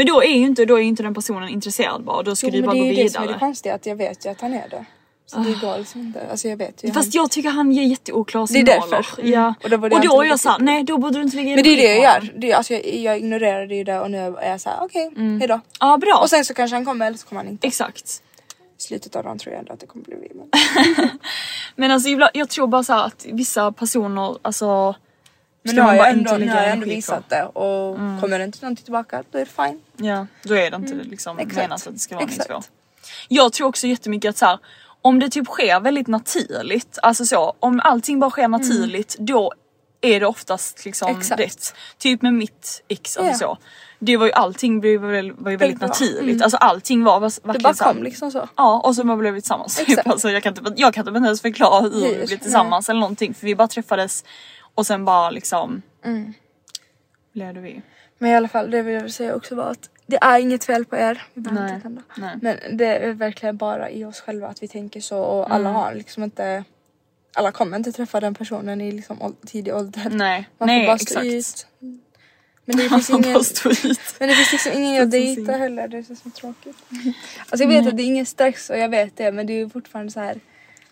Men 0.00 0.06
då 0.06 0.22
är 0.22 0.28
ju 0.28 0.46
inte, 0.46 0.64
då 0.64 0.76
är 0.78 0.82
inte 0.82 1.02
den 1.02 1.14
personen 1.14 1.48
intresserad 1.48 2.04
bara, 2.04 2.22
då 2.22 2.36
ska 2.36 2.46
Jo, 2.46 2.52
du 2.52 2.58
men 2.58 2.66
bara 2.66 2.72
det 2.74 2.78
gå 2.80 2.84
är 2.86 2.92
ju 2.92 3.02
det 3.02 3.10
som 3.10 3.22
är 3.22 3.26
vidare. 3.26 3.36
det 3.36 3.40
konstiga 3.46 3.74
att 3.74 3.86
jag 3.86 3.96
vet 3.96 4.26
ju 4.26 4.30
att 4.30 4.40
han 4.40 4.52
är 4.54 4.68
det. 4.68 4.84
Så 5.26 5.38
det 5.38 5.60
går 5.60 5.78
liksom 5.78 6.00
inte. 6.00 6.30
Alltså 6.30 6.48
jag 6.48 6.56
vet 6.56 6.84
ju. 6.84 6.92
Fast 6.92 7.14
jag 7.14 7.30
tycker 7.30 7.50
han 7.50 7.72
ger 7.72 7.82
jätteoklara 7.82 8.46
Det 8.46 8.52
är 8.52 8.66
signaler. 8.66 8.90
därför. 8.96 9.20
Mm. 9.22 9.32
Ja. 9.32 9.54
Och 9.64 9.70
då 9.70 9.76
Och 9.76 10.00
då, 10.00 10.22
är 10.22 10.26
jag 10.28 10.40
såhär, 10.40 10.58
det. 10.58 10.64
nej 10.64 10.82
då 10.84 10.98
borde 10.98 11.18
du 11.18 11.22
inte 11.22 11.36
lägga 11.36 11.54
Men 11.54 11.64
det 11.64 11.70
är 11.70 11.76
det 11.76 11.82
jag 11.96 12.02
gör. 12.02 12.32
Det 12.40 12.50
är, 12.50 12.56
alltså 12.56 12.72
jag, 12.74 12.94
jag 12.94 13.18
ignorerade 13.18 13.74
ju 13.74 13.84
det 13.84 14.00
och 14.00 14.10
nu 14.10 14.18
är 14.18 14.50
jag 14.50 14.60
såhär 14.60 14.78
okej 14.80 15.10
hejdå. 15.40 15.60
Ja 15.80 15.96
bra. 15.98 16.18
Och 16.22 16.30
sen 16.30 16.44
så 16.44 16.54
kanske 16.54 16.76
han 16.76 16.84
kommer 16.84 17.06
eller 17.06 17.18
så 17.18 17.26
kommer 17.26 17.42
han 17.42 17.52
inte. 17.52 17.66
Exakt. 17.66 18.22
I 18.78 18.82
slutet 18.82 19.16
av 19.16 19.24
dagen 19.24 19.38
tror 19.38 19.52
jag 19.52 19.58
ändå 19.60 19.72
att 19.72 19.80
det 19.80 19.86
kommer 19.86 20.04
bli 20.04 20.14
vi. 20.20 20.28
Men... 20.34 20.48
Men 21.76 21.90
alltså 21.90 22.08
jag 22.34 22.48
tror 22.48 22.66
bara 22.66 22.82
så 22.82 22.92
här 22.92 23.04
att 23.04 23.26
vissa 23.32 23.72
personer, 23.72 24.36
alltså 24.42 24.94
Men 25.62 25.74
nu 25.74 25.80
har 25.80 25.94
jag 25.94 26.10
ändå, 26.10 26.36
nu 26.36 26.48
har 26.48 26.56
jag 26.56 26.70
ändå 26.70 26.86
visat 26.86 27.28
det 27.28 27.42
och 27.44 27.96
kommer 27.96 28.38
det 28.38 28.44
inte 28.44 28.58
någonting 28.62 28.84
tillbaka 28.84 29.22
då 29.30 29.38
är 29.38 29.44
det 29.44 29.50
fine. 29.66 29.80
Ja, 30.08 30.26
då 30.42 30.54
är 30.54 30.70
det 30.70 30.76
inte 30.76 30.94
liksom 30.94 31.36
Mm. 31.38 31.48
Exakt. 31.48 31.68
menat 31.68 31.86
att 31.86 31.92
det 31.92 31.98
ska 31.98 32.14
vara 32.14 32.24
Exakt. 32.24 32.48
två. 32.48 32.62
Jag 33.28 33.52
tror 33.52 33.68
också 33.68 33.86
jättemycket 33.86 34.28
att 34.28 34.38
så 34.38 34.46
här, 34.46 34.58
om 35.02 35.18
det 35.18 35.28
typ 35.28 35.46
sker 35.46 35.80
väldigt 35.80 36.06
naturligt, 36.06 36.98
alltså 37.02 37.24
så, 37.26 37.54
om 37.60 37.80
allting 37.84 38.20
bara 38.20 38.30
sker 38.30 38.48
naturligt 38.48 39.16
då 39.18 39.52
är 40.00 40.20
det 40.20 40.26
oftast 40.26 40.84
liksom 40.84 41.08
Mm. 41.08 41.20
Exakt. 41.20 41.40
rätt. 41.40 41.74
Typ 41.98 42.22
med 42.22 42.34
mitt 42.34 42.82
ex, 42.88 43.16
alltså 43.16 43.32
Ja. 43.32 43.38
så. 43.56 43.58
Det 43.98 44.16
var 44.16 44.26
ju 44.26 44.32
allting 44.32 44.80
blev 44.80 45.00
var 45.00 45.10
ju 45.12 45.56
väldigt 45.56 45.78
bra. 45.78 45.88
naturligt, 45.88 46.42
alltså 46.42 46.56
allting 46.56 47.04
var 47.04 47.20
var- 47.20 47.28
Det 47.30 47.40
verkligen 47.46 47.62
bara 47.62 47.74
så 47.74 47.84
här- 47.84 47.92
kom 47.94 48.02
liksom 48.02 48.30
så. 48.30 48.48
Ja 48.56 48.80
och 48.84 48.94
så 48.94 49.04
bara 49.04 49.16
blev 49.16 49.34
vi 49.34 49.40
tillsammans. 49.40 49.76
Typ. 49.78 49.88
Exakt. 49.88 50.06
Alltså, 50.08 50.30
jag, 50.30 50.42
kan 50.42 50.56
inte, 50.58 50.72
jag 50.76 50.94
kan 50.94 51.06
typ 51.06 51.16
inte 51.16 51.26
ens 51.26 51.40
förklara 51.42 51.80
hur 51.80 51.90
Nej, 52.00 52.18
vi 52.20 52.26
blev 52.26 52.38
tillsammans 52.38 52.88
eller 52.88 53.00
någonting 53.00 53.34
för 53.34 53.46
vi 53.46 53.54
bara 53.54 53.68
träffades 53.68 54.24
och 54.74 54.86
sen 54.86 55.04
bara 55.04 55.30
liksom 55.30 55.82
Mm. 56.04 56.32
blev 57.32 57.54
det 57.54 57.60
vi. 57.60 57.82
Men 58.18 58.30
i 58.30 58.34
alla 58.36 58.48
fall 58.48 58.70
det 58.70 58.82
vill 58.82 58.94
jag 58.94 59.10
säga 59.10 59.34
också 59.34 59.54
var 59.54 59.70
att 59.70 59.90
det 60.06 60.18
är 60.20 60.38
inget 60.38 60.64
fel 60.64 60.84
på 60.84 60.96
er. 60.96 61.22
Vi 61.34 61.40
behöver 61.40 61.62
Nej, 61.66 61.74
inte 61.74 62.02
nej. 62.16 62.36
Men 62.42 62.76
det 62.76 62.86
är 62.86 63.12
verkligen 63.12 63.56
bara 63.56 63.90
i 63.90 64.04
oss 64.04 64.20
själva 64.20 64.48
att 64.48 64.62
vi 64.62 64.68
tänker 64.68 65.00
så 65.00 65.18
och 65.20 65.50
alla 65.54 65.68
Mm. 65.70 65.74
har 65.82 65.94
liksom 65.94 66.22
inte 66.22 66.64
alla 67.34 67.52
kommer 67.52 67.76
inte 67.76 67.92
träffa 67.92 68.20
den 68.20 68.34
personen 68.34 68.80
i 68.80 68.92
liksom 68.92 69.36
tidig 69.46 69.74
ålder. 69.74 70.08
Nej, 70.10 70.48
Man 70.58 70.66
nej 70.66 70.82
får 70.86 70.92
bara 70.92 70.98
stå 70.98 71.20
exakt. 71.20 71.26
ut. 71.26 71.66
Men 72.64 72.76
det 72.76 72.88
finns 72.88 73.10
ingen, 73.10 73.22
men 74.18 74.28
det 74.28 74.34
finns 74.34 74.52
liksom 74.52 74.72
ingen 74.72 74.94
jag 74.94 75.10
dejtar 75.10 75.58
heller. 75.58 75.88
Det 75.88 75.98
är 75.98 76.02
så, 76.02 76.14
så 76.16 76.30
tråkigt. 76.30 76.76
Alltså 77.38 77.64
jag 77.64 77.68
vet 77.68 77.86
att 77.86 77.96
det 77.96 78.02
är 78.02 78.06
ingen 78.06 78.26
stress 78.26 78.70
och 78.70 78.78
jag 78.78 78.88
vet 78.88 79.16
det 79.16 79.32
men 79.32 79.46
det 79.46 79.52
är 79.52 79.58
ju 79.58 79.70
fortfarande 79.70 80.12
så 80.12 80.20
här. 80.20 80.40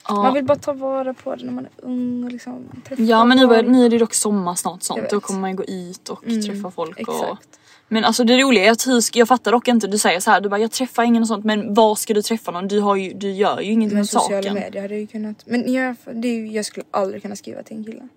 Ja. 0.09 0.14
Man 0.22 0.34
vill 0.34 0.44
bara 0.44 0.59
ta 0.59 0.72
vara 0.72 1.14
på 1.14 1.34
det 1.36 1.44
när 1.44 1.52
man 1.52 1.64
är 1.64 1.84
ung 1.84 2.24
och 2.24 2.32
liksom 2.32 2.68
Ja 2.98 3.24
men 3.24 3.36
nu, 3.38 3.46
folk. 3.48 3.68
nu 3.68 3.84
är 3.84 3.90
det 3.90 3.98
dock 3.98 4.14
sommar 4.14 4.54
snart 4.54 4.74
Jag 4.74 4.82
sånt. 4.84 5.11
Då 5.11 5.20
kommer 5.20 5.40
man 5.40 5.56
gå 5.56 5.64
ut 5.64 6.09
och 6.09 6.22
träffa 6.46 6.70
folk. 6.70 7.09
Och... 7.09 7.14
exakt. 7.14 7.48
Men 7.90 8.04
alltså 8.04 8.24
det 8.24 8.36
roliga 8.42 8.64
är 8.64 8.70
att 8.70 8.86
hur 8.86 9.16
jag 9.18 9.28
fattar 9.28 9.52
dock 9.52 9.68
inte, 9.68 9.86
du 9.86 9.98
säger 9.98 10.20
så 10.20 10.30
här, 10.30 10.40
du 10.40 10.48
bara 10.48 10.61
jag 10.61 10.70
träffar 10.70 11.02
ingen 11.02 11.22
och 11.22 11.28
sånt 11.28 11.44
men 11.44 11.74
var 11.74 11.94
ska 11.94 12.14
du 12.14 12.22
träffa 12.22 12.50
någon? 12.50 12.68
Du, 12.68 12.80
har 12.80 12.96
ju, 12.96 13.12
du 13.12 13.30
gör 13.32 13.61
ju 13.61 13.72
ingenting 13.72 13.96
Men 13.98 14.06
sociala 14.06 14.42
saken. 14.42 14.54
medier 14.54 14.82
hade 14.82 14.96
ju 14.96 15.06
kunnat. 15.06 15.42
Men 15.46 15.72
jag, 15.72 15.96
det 16.14 16.28
ju- 16.28 16.46
jag 16.52 16.64
skulle 16.64 16.86
aldrig 16.90 17.22
kunna 17.22 17.36
skriva 17.36 17.62
till 17.62 17.76
en 17.76 17.84
kille. 17.84 18.09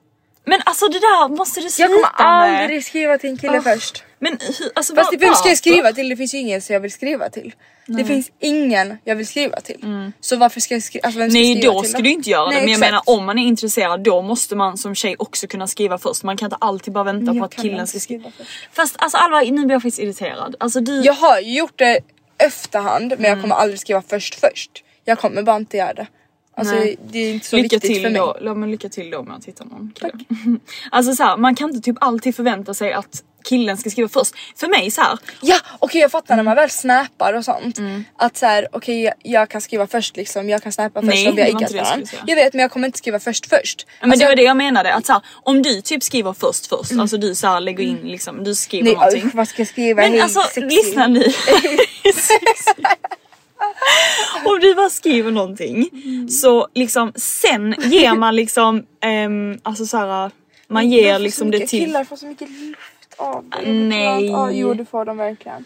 Men 0.46 0.62
alltså 0.66 0.88
det 0.88 1.00
där 1.00 1.28
måste 1.36 1.62
du 1.62 1.70
sluta 1.70 1.92
Jag 1.92 2.02
kommer 2.16 2.48
med. 2.52 2.62
aldrig 2.62 2.86
skriva 2.86 3.18
till 3.18 3.30
en 3.30 3.38
kille 3.38 3.58
Oh. 3.60 3.64
först. 3.64 4.04
Men 4.20 4.38
alltså 4.76 4.96
Fast 4.96 5.14
vem 5.20 5.34
ska 5.34 5.50
jag 5.50 5.58
skriva 5.58 5.94
till? 5.94 6.10
Det 6.10 6.16
finns 6.18 6.34
ju 6.34 6.38
ingen 6.38 6.62
som 6.62 6.74
jag 6.74 6.80
vill 6.80 6.92
skriva 6.92 7.30
till. 7.30 7.54
Det 7.86 8.06
finns 8.06 8.32
ingen 8.40 8.98
jag 9.04 9.16
vill 9.16 9.28
skriva 9.28 9.60
till. 9.62 10.12
Så 10.20 10.36
varför 10.36 10.60
ska 10.60 10.74
jag 10.76 10.84
skriva? 10.84 11.06
Alltså 11.06 11.20
vem 11.20 11.30
ska 11.30 11.38
Mm. 11.40 11.48
Nej 11.52 11.62
skriva 11.62 11.74
då 11.74 11.82
till 11.82 11.92
ska 11.92 12.02
du 12.02 12.10
inte 12.10 12.30
göra 12.30 12.46
Nej, 12.46 12.56
det 12.56 12.60
men 12.62 12.70
jag 12.70 12.78
exakt. 12.78 12.92
menar 12.92 13.20
om 13.20 13.26
man 13.26 13.40
är 13.40 13.44
intresserad 13.48 14.04
då 14.04 14.22
måste 14.22 14.56
man 14.56 14.78
som 14.78 14.96
tjej 14.96 15.16
också 15.20 15.48
kunna 15.48 15.68
skriva 15.68 15.98
först. 15.98 16.24
Man 16.24 16.38
kan 16.38 16.46
inte 16.46 16.58
alltid 16.62 16.94
bara 16.94 17.04
vänta 17.04 17.34
på 17.34 17.44
att 17.46 17.56
killen 17.56 17.88
ska 17.88 18.00
skriva. 18.00 18.32
först. 18.38 18.50
Fast 18.74 18.96
alltså 18.98 19.18
Alva 19.18 19.40
nu 19.42 19.52
blir 19.66 19.72
jag 19.76 19.82
faktiskt 19.82 20.00
irriterad. 20.00 20.56
Alltså 20.60 20.80
du... 20.80 21.02
Jag 21.02 21.14
har 21.14 21.40
gjort 21.40 21.74
det 21.80 22.00
efterhand 22.38 23.10
men 23.10 23.20
Mm. 23.20 23.32
jag 23.32 23.42
kommer 23.42 23.56
aldrig 23.56 23.80
skriva 23.80 24.02
först 24.10 24.36
först. 24.40 24.72
Jag 25.06 25.20
kommer 25.20 25.44
bara 25.44 25.56
inte 25.56 25.78
göra 25.78 25.94
det. 25.94 26.08
Alltså 26.56 26.76
Nej. 26.76 26.98
det 27.12 27.20
är 27.20 27.34
inte 27.34 27.48
så 27.48 27.56
lycka 27.56 27.76
viktigt 27.76 27.92
till 27.92 28.02
för 28.04 28.10
mig. 28.10 28.20
då, 28.20 28.38
ja, 28.42 28.54
men 28.54 28.72
lycka 28.72 28.90
till 28.90 29.10
då 29.12 29.24
med 29.24 29.36
att 29.36 29.46
hitta 29.46 29.64
någon 29.64 29.92
kille. 29.96 30.12
alltså 30.92 31.14
så 31.16 31.24
här, 31.24 31.38
man 31.38 31.56
kan 31.56 31.70
inte 31.70 31.82
typ 31.82 31.98
alltid 32.02 32.36
förvänta 32.36 32.74
sig 32.74 32.94
att 32.94 33.24
killen 33.44 33.78
ska 33.78 33.90
skriva 33.90 34.10
först. 34.10 34.34
För 34.56 34.68
mig 34.68 34.92
så 34.92 35.02
här, 35.02 35.20
Ja 35.42 35.56
okej 35.80 36.02
jag 36.02 36.12
fattar 36.12 36.34
Mm. 36.34 36.46
när 36.46 36.50
man 36.52 36.56
väl 36.56 36.70
snappar 36.70 37.34
och 37.34 37.46
sånt. 37.46 37.78
Att 38.18 38.38
så 38.38 38.46
här, 38.46 38.68
okej 38.72 39.02
jag, 39.04 39.14
jag 39.24 39.50
kan 39.50 39.62
skriva 39.62 39.88
först 39.88 40.18
liksom, 40.18 40.50
jag 40.50 40.64
kan 40.64 40.72
snappa 40.72 41.02
först 41.02 41.14
Nej, 41.14 41.30
om 41.30 41.36
vi 41.36 41.42
har 41.42 41.50
iggat 41.50 41.72
jag 41.72 41.84
varandra. 41.84 42.08
Jag 42.28 42.36
vet 42.36 42.54
men 42.54 42.62
jag 42.62 42.72
kommer 42.72 42.86
inte 42.88 42.98
skriva 42.98 43.20
först 43.20 43.46
först. 43.50 43.88
men 44.02 44.12
Alltså, 44.12 44.26
det 44.26 44.30
var 44.32 44.36
det 44.36 44.44
jag 44.44 44.58
menade 44.58 44.94
att 44.94 45.06
så 45.06 45.14
här, 45.14 45.22
om 45.44 45.62
du 45.62 45.82
typ 45.82 46.04
skriver 46.04 46.34
först 46.34 46.68
först, 46.68 46.92
alltså 47.00 47.18
du 47.18 47.36
så 47.36 47.48
här, 47.48 47.60
lägger 47.62 47.84
in 47.84 47.98
liksom, 48.04 48.44
du 48.44 48.56
skriver 48.56 48.84
Nej 48.84 48.94
någonting. 48.94 49.26
usch 49.26 49.36
vad 49.36 49.48
ska 49.48 49.62
jag 49.62 49.68
skriva? 49.68 50.02
Men 50.02 50.22
alltså 50.22 50.40
sexy. 50.42 50.62
lyssna 50.62 51.08
nu. 51.08 51.24
Om 54.46 54.60
du 54.62 54.76
bara 54.76 54.90
skriver 54.90 55.32
någonting 55.32 55.90
så 56.30 56.68
liksom 56.74 57.12
sen 57.16 57.76
ger 57.80 58.16
man 58.16 58.36
liksom 58.36 58.86
ehm, 59.02 59.60
alltså 59.64 59.86
så 59.86 59.98
här, 59.98 60.32
man 60.68 60.90
ger 60.90 61.12
får 61.12 61.18
så 61.18 61.24
liksom 61.24 61.52
det 61.52 61.58
mycket- 61.58 61.70
till 61.70 61.80
Killar 61.86 62.04
får 62.04 62.16
så 62.16 62.26
mycket 62.26 62.50
luft 62.50 62.80
av 63.18 63.46
det. 63.64 63.72
Nej. 63.72 64.26
Ja, 64.26 64.52
jo 64.52 64.74
det 64.74 64.86
får 64.86 65.06
de 65.06 65.18
verkligen. 65.18 65.66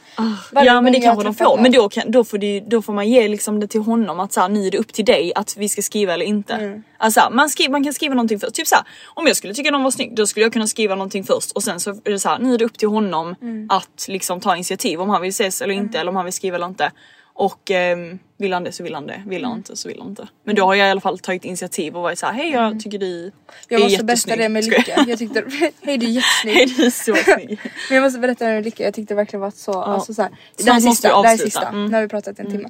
Varje 0.52 0.68
Ja 0.68 0.82
men 0.82 0.94
det 0.94 1.00
kanske 1.00 1.24
de 1.24 1.36
får 1.36 1.46
någon- 1.46 1.62
men 1.62 1.72
då, 1.72 1.90
kan, 1.90 2.12
då, 2.12 2.24
får 2.24 2.38
det, 2.38 2.60
då 2.60 2.82
får 2.82 2.94
man 2.94 3.10
ge 3.10 3.28
liksom 3.28 3.60
det 3.60 3.68
till 3.68 3.82
honom 3.82 4.20
att 4.20 4.34
så 4.34 4.42
här, 4.42 4.50
nu 4.50 4.68
är 4.68 4.72
det 4.72 4.78
upp 4.78 4.94
till 4.94 5.06
dig 5.06 5.32
att 5.36 5.58
vi 5.58 5.70
ska 5.70 5.82
skriva 5.82 6.14
eller 6.14 6.26
inte. 6.26 6.54
Mm. 6.54 6.84
Alltså 6.98 7.30
man, 7.32 7.50
skriver, 7.50 7.72
man 7.72 7.84
kan 7.84 7.94
skriva 7.94 8.16
någonting 8.16 8.40
först, 8.40 8.54
typ 8.56 8.68
så 8.68 8.76
här, 8.76 8.84
om 9.14 9.28
jag 9.28 9.36
skulle 9.36 9.54
tycka 9.54 9.72
någon 9.72 9.84
var 9.84 9.92
snygg 9.92 10.16
då 10.16 10.28
skulle 10.28 10.46
jag 10.46 10.54
kunna 10.54 10.68
skriva 10.68 10.96
någonting 10.96 11.24
först 11.24 11.52
och 11.52 11.64
sen 11.64 11.80
så 11.80 11.90
är 11.90 12.12
det 12.12 12.20
så 12.20 12.30
här, 12.30 12.40
nu 12.40 12.54
är 12.54 12.58
det 12.58 12.66
upp 12.66 12.78
till 12.78 12.88
honom 12.88 13.36
Mm. 13.42 13.68
att 13.70 14.06
liksom 14.08 14.40
ta 14.42 14.56
initiativ 14.56 15.02
om 15.02 15.10
han 15.10 15.22
vill 15.22 15.30
ses 15.30 15.62
eller 15.62 15.74
inte 15.74 16.00
eller 16.00 16.10
om 16.10 16.16
han 16.16 16.26
vill 16.26 16.34
skriva 16.34 16.56
eller 16.56 16.68
inte. 16.68 16.92
Och 17.38 17.72
ehm, 17.72 18.20
vill 18.38 18.54
han 18.54 18.64
det 18.64 18.72
så 18.72 18.84
vill 18.84 18.94
han 18.96 19.08
det, 19.08 19.24
vill 19.26 19.44
han 19.44 19.52
Mm. 19.52 19.58
inte 19.60 19.76
så 19.76 19.88
vill 19.88 20.00
han 20.00 20.10
inte. 20.10 20.28
Men 20.44 20.56
då 20.56 20.66
har 20.66 20.76
jag 20.76 20.88
i 20.88 20.92
alla 20.92 21.02
fall 21.02 21.20
tagit 21.20 21.46
initiativ 21.46 21.96
och 21.96 22.02
varit 22.02 22.20
så 22.20 22.26
här, 22.26 22.34
hej 22.34 22.52
jag 22.52 22.80
tycker 22.80 22.98
du 22.98 23.20
Mm. 23.22 23.32
Jag 23.68 23.80
är 23.80 23.84
måste 23.84 24.04
berätta 24.04 24.12
jättesnygg. 24.12 24.40
det 24.40 24.50
med. 24.50 24.66
Lycka. 24.66 25.06
Jag 25.08 25.20
tyckte, 25.20 25.46
hej 25.82 25.98
du 25.98 26.06
är 26.06 26.10
jättesnygg. 26.10 26.56
Hej 26.56 26.66
du 26.78 26.86
är 26.86 26.90
så 26.90 27.16
snygg. 27.16 27.60
Men 27.90 27.96
jag 27.96 28.04
måste 28.04 28.20
berätta 28.20 28.46
det 28.46 28.54
med 28.54 28.64
Lycka. 28.66 28.84
Jag 28.84 28.94
tyckte 28.94 29.16
verkligen 29.16 29.42
var 29.42 29.52
så, 29.52 29.82
alltså 29.82 30.14
så 30.14 30.22
här, 30.22 30.32
det 30.58 30.72
här 30.72 30.78
är 30.78 30.82
sista, 30.82 31.22
det 31.22 31.28
här 31.28 31.34
är 31.34 31.38
sista. 31.38 31.68
Mm. 31.68 31.86
Nu 31.86 31.94
har 31.94 32.02
vi 32.02 32.08
pratat 32.08 32.40
en 32.40 32.52
timme. 32.52 32.70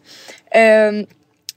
Um, 0.90 1.06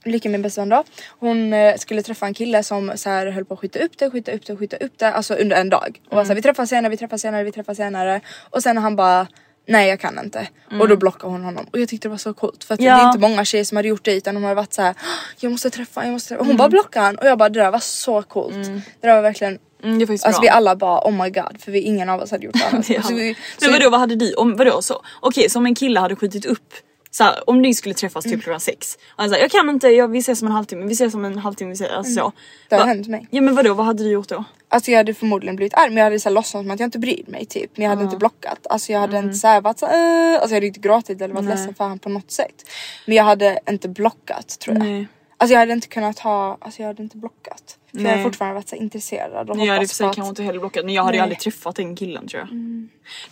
Lycka 0.04 0.28
min 0.28 0.42
bästa 0.42 0.60
vän 0.60 0.68
då. 0.68 0.84
Hon 1.18 1.52
eh, 1.52 1.76
skulle 1.76 2.02
träffa 2.02 2.26
en 2.26 2.34
kille 2.34 2.62
som 2.62 2.92
så 2.94 3.10
här 3.10 3.26
höll 3.26 3.44
på 3.44 3.54
att 3.54 3.60
skjuta 3.60 3.78
upp 3.78 3.98
det, 3.98 4.10
skjuta 4.10 4.32
upp 4.32 4.46
det, 4.46 4.56
skjuta 4.56 4.76
upp 4.76 4.92
det. 4.98 5.12
Alltså 5.12 5.34
under 5.34 5.56
en 5.60 5.68
dag. 5.68 6.00
Och 6.08 6.16
var 6.16 6.24
så 6.24 6.28
här, 6.28 6.34
vi 6.34 6.42
träffas 6.42 6.68
senare, 6.70 6.90
vi 6.90 6.96
träffas 6.96 7.20
senare, 7.20 7.44
vi 7.44 7.52
träffas 7.52 7.76
senare. 7.76 8.20
Och 8.50 8.62
sen 8.62 8.76
han 8.78 8.96
bara 8.96 9.26
Nej 9.68 9.88
jag 9.88 10.00
kan 10.00 10.18
inte. 10.18 10.48
Och 10.80 10.88
då 10.88 10.96
blockade 10.96 11.32
hon 11.32 11.44
honom. 11.44 11.66
Och 11.72 11.78
jag 11.78 11.88
tyckte 11.88 12.08
det 12.08 12.10
var 12.10 12.18
så 12.18 12.34
coolt. 12.34 12.64
För 12.64 12.74
att 12.74 12.80
Ja. 12.80 12.94
det 12.96 13.02
är 13.02 13.06
inte 13.06 13.18
många 13.18 13.44
tjejer 13.44 13.64
som 13.64 13.76
hade 13.76 13.88
gjort 13.88 14.04
det 14.04 14.14
utan 14.14 14.34
de 14.34 14.44
har 14.44 14.54
varit 14.54 14.72
så 14.72 14.82
här. 14.82 14.94
Jag 15.40 15.52
måste 15.52 15.70
träffa, 15.70 16.04
jag 16.04 16.12
måste 16.12 16.28
träffa. 16.28 16.40
Och 16.40 16.46
hon 16.46 16.56
bara 16.56 16.68
blockade 16.68 17.06
han. 17.06 17.16
Och 17.18 17.26
jag 17.26 17.38
bara 17.38 17.48
det 17.48 17.60
där 17.60 17.70
var 17.70 17.78
så 17.78 18.22
coolt. 18.22 18.54
Det 19.00 19.06
där 19.08 19.14
var 19.14 19.22
verkligen 19.22 19.58
Mm, 19.82 19.98
det 19.98 20.10
Alltså 20.10 20.30
bra. 20.30 20.38
vi 20.42 20.48
alla 20.48 20.76
bara 20.76 21.00
oh 21.08 21.22
my 21.24 21.30
god 21.30 21.60
för 21.60 21.72
vi, 21.72 21.80
ingen 21.80 22.08
av 22.08 22.20
oss 22.20 22.30
hade 22.30 22.44
gjort 22.46 22.54
det 22.54 22.64
annars. 22.72 22.86
Det 22.86 23.02
så 23.04 23.14
vi, 23.14 23.26
men 23.26 23.34
så 23.58 23.70
vadå 23.72 23.90
vad 23.90 24.00
hade 24.00 24.16
du, 24.16 24.34
om, 24.34 24.56
vadå 24.56 24.82
så? 24.82 25.02
Okej 25.20 25.50
så 25.50 25.58
om 25.58 25.66
en 25.66 25.74
kille 25.74 26.00
hade 26.00 26.16
skjutit 26.16 26.44
upp 26.46 26.74
så 27.18 27.24
här, 27.24 27.50
om 27.50 27.62
ni 27.62 27.74
skulle 27.74 27.94
träffas 27.94 28.26
Mm. 28.26 28.36
typ 28.38 28.44
klockan 28.44 28.60
sex 28.60 28.94
och 28.94 29.00
han 29.16 29.28
säger 29.30 29.42
jag 29.44 29.50
kan 29.50 29.68
inte, 29.70 29.88
jag, 29.88 30.08
vi 30.08 30.18
ses 30.18 30.42
om 30.42 30.48
en 30.48 30.52
halvtimme, 30.54 30.86
vi 30.86 30.92
ses 30.92 31.14
om 31.14 31.24
en 31.24 31.38
halvtimme, 31.38 31.68
vi 31.68 31.74
ses, 31.74 31.90
alltså 31.90 32.12
så. 32.14 32.20
Mm. 32.20 32.32
Det 32.68 32.74
har 32.76 32.82
Va- 32.82 32.88
hänt 32.88 33.08
mig. 33.08 33.26
Ja 33.30 33.40
men 33.42 33.54
vadå 33.54 33.74
vad 33.74 33.86
hade 33.86 34.02
du 34.02 34.10
gjort 34.10 34.28
då? 34.28 34.44
Alltså 34.68 34.90
jag 34.90 34.98
hade 34.98 35.14
förmodligen 35.14 35.56
blivit 35.56 35.74
arg 35.74 35.88
men 35.88 35.96
jag 35.96 36.04
hade 36.04 36.20
så 36.20 36.28
här 36.28 36.34
låtsats 36.34 36.50
som 36.50 36.70
att 36.70 36.80
jag 36.80 36.86
inte 36.86 36.98
bryr 36.98 37.24
mig 37.26 37.46
typ. 37.46 37.70
Men 37.76 37.82
jag 37.84 37.90
hade 37.90 38.04
inte 38.04 38.16
blockat. 38.16 38.66
Alltså 38.70 38.92
jag 38.92 39.00
hade 39.00 39.16
Mm. 39.16 39.24
inte 39.28 39.38
såhär 39.38 39.60
varit 39.60 39.78
såhär 39.78 40.32
äh, 40.34 40.34
Alltså 40.34 40.48
jag 40.50 40.56
hade 40.56 40.66
inte 40.66 40.80
gråtit 40.80 41.22
eller 41.22 41.34
varit 41.34 41.48
ledsen 41.48 41.74
för 41.74 41.84
han 41.84 41.98
på 41.98 42.08
något 42.08 42.30
sätt. 42.30 42.64
Men 43.06 43.16
jag 43.16 43.24
hade 43.24 43.58
inte 43.70 43.88
blockat 43.88 44.58
tror 44.60 44.76
jag. 44.76 44.84
Nej. 44.86 45.08
Alltså 45.40 45.52
jag 45.52 45.60
hade 45.60 45.72
inte 45.72 45.88
kunnat 45.88 46.18
ha, 46.18 46.58
alltså 46.60 46.82
jag 46.82 46.86
hade 46.86 47.02
inte 47.02 47.16
blockat. 47.16 47.78
För 47.90 47.96
jag 47.98 48.02
Nej. 48.02 48.12
hade 48.12 48.22
fortfarande 48.22 48.54
varit 48.54 48.68
så 48.68 48.76
intresserad 48.76 49.50
och 49.50 49.58
Jag 49.58 49.72
hade 49.74 49.86
för 49.86 49.94
sig 49.94 50.04
kanske 50.14 50.28
inte 50.28 50.42
heller 50.42 50.60
blockat 50.60 50.84
men 50.84 50.94
jag 50.94 51.02
hade 51.04 51.14
ju 51.16 51.18
Nej. 51.18 51.22
aldrig 51.22 51.40
träffat 51.40 51.76
den 51.76 51.96
killen 51.96 52.28
tror 52.28 52.40
jag. 52.40 52.48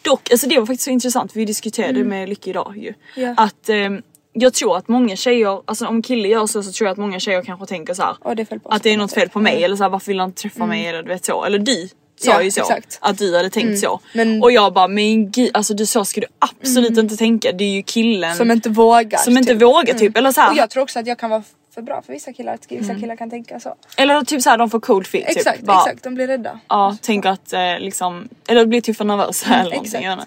Dock, 0.03 0.31
alltså 0.31 0.49
det 0.49 0.59
var 0.59 0.67
faktiskt 0.67 0.85
så 0.85 0.91
intressant 0.91 1.37
vi 1.37 1.45
diskuterade 1.45 2.05
med 2.05 2.29
Lykke 2.29 2.51
idag 2.51 2.75
ju. 2.77 2.95
Ja. 3.17 3.35
Att 3.37 3.69
ehm, 3.69 4.03
jag 4.33 4.55
tror 4.55 4.77
att 4.77 4.89
många 4.89 5.17
tjejer, 5.17 5.63
alltså 5.65 5.87
om 5.87 6.03
kille 6.03 6.29
gör 6.29 6.47
så 6.47 6.63
så 6.63 6.73
tror 6.73 6.87
jag 6.87 6.93
att 6.93 6.99
många 6.99 7.21
tjejer 7.21 7.43
kanske 7.43 7.67
tänker 7.67 7.95
så 7.95 8.03
här, 8.03 8.35
det 8.35 8.47
att 8.65 8.83
det 8.83 8.91
är 8.93 8.97
något 8.97 9.13
fel 9.13 9.29
på 9.29 9.41
mig 9.41 9.53
Mm. 9.53 9.65
eller 9.65 9.77
så 9.77 9.83
här, 9.83 9.91
varför 9.91 10.07
vill 10.07 10.21
han 10.21 10.29
inte 10.29 10.43
träffa 10.43 10.67
mig 10.67 10.87
eller 10.87 11.03
du 11.03 11.09
vet 11.09 11.25
så. 11.25 11.45
Eller 11.45 11.59
du 11.59 11.89
sa 12.21 12.31
Ja, 12.33 12.43
ju 12.43 12.51
så. 12.51 12.61
exakt. 12.61 12.99
Att 13.01 13.19
du 13.19 13.37
hade 13.37 13.51
tänkt 13.51 13.79
så. 13.81 14.01
Men- 14.15 14.43
Och 14.43 14.53
jag 14.53 14.73
bara 14.73 14.89
men 14.89 15.31
gud 15.31 15.51
alltså 15.55 15.75
du 15.75 15.87
så 15.87 16.05
ska 16.05 16.21
du 16.21 16.27
absolut 16.39 16.99
inte 16.99 17.17
tänka. 17.17 17.53
Det 17.53 17.65
är 17.65 17.69
ju 17.69 17.83
killen 17.83 18.37
Som 18.37 18.51
inte 18.51 18.69
vågar. 18.69 19.19
som 19.19 19.37
inte 19.39 19.53
typ. 19.53 19.63
vågar 19.63 19.95
typ. 19.95 20.17
Eller 20.17 20.33
så 20.33 20.41
här, 20.41 20.51
Och 20.51 20.57
jag 20.57 20.71
tror 20.71 20.83
också 20.83 20.99
att 20.99 21.07
jag 21.07 21.19
kan 21.19 21.31
vara 21.31 21.43
för 21.77 21.83
bra 21.83 22.03
för 22.03 22.13
vissa 22.13 22.33
killar. 22.33 22.55
Att 22.55 22.73
vissa 22.73 22.95
killar 22.95 23.17
kan 23.17 23.31
tänka 23.31 23.61
så. 23.61 23.75
Eller 23.97 24.23
typ 24.25 24.43
så 24.43 24.51
här 24.51 24.59
de 24.59 24.71
får 24.71 24.81
cold 24.81 25.07
feet 25.07 25.27
typ. 25.29 25.37
Exakt, 25.37 25.61
Bara, 25.63 25.79
exakt. 25.81 26.03
De 26.05 26.15
blir 26.15 26.27
rädda. 26.27 26.61
Ja, 26.69 26.97
tänk 27.03 27.27
att 27.27 27.53
eh, 27.53 27.79
liksom, 27.79 28.29
eller 28.49 28.67
bli 28.67 28.83
typ 28.83 28.97
för 28.97 29.05
nervösa 29.05 29.47
eller 29.55 29.63
någonting. 29.63 29.83
exakt. 29.85 30.05
jag. 30.05 30.19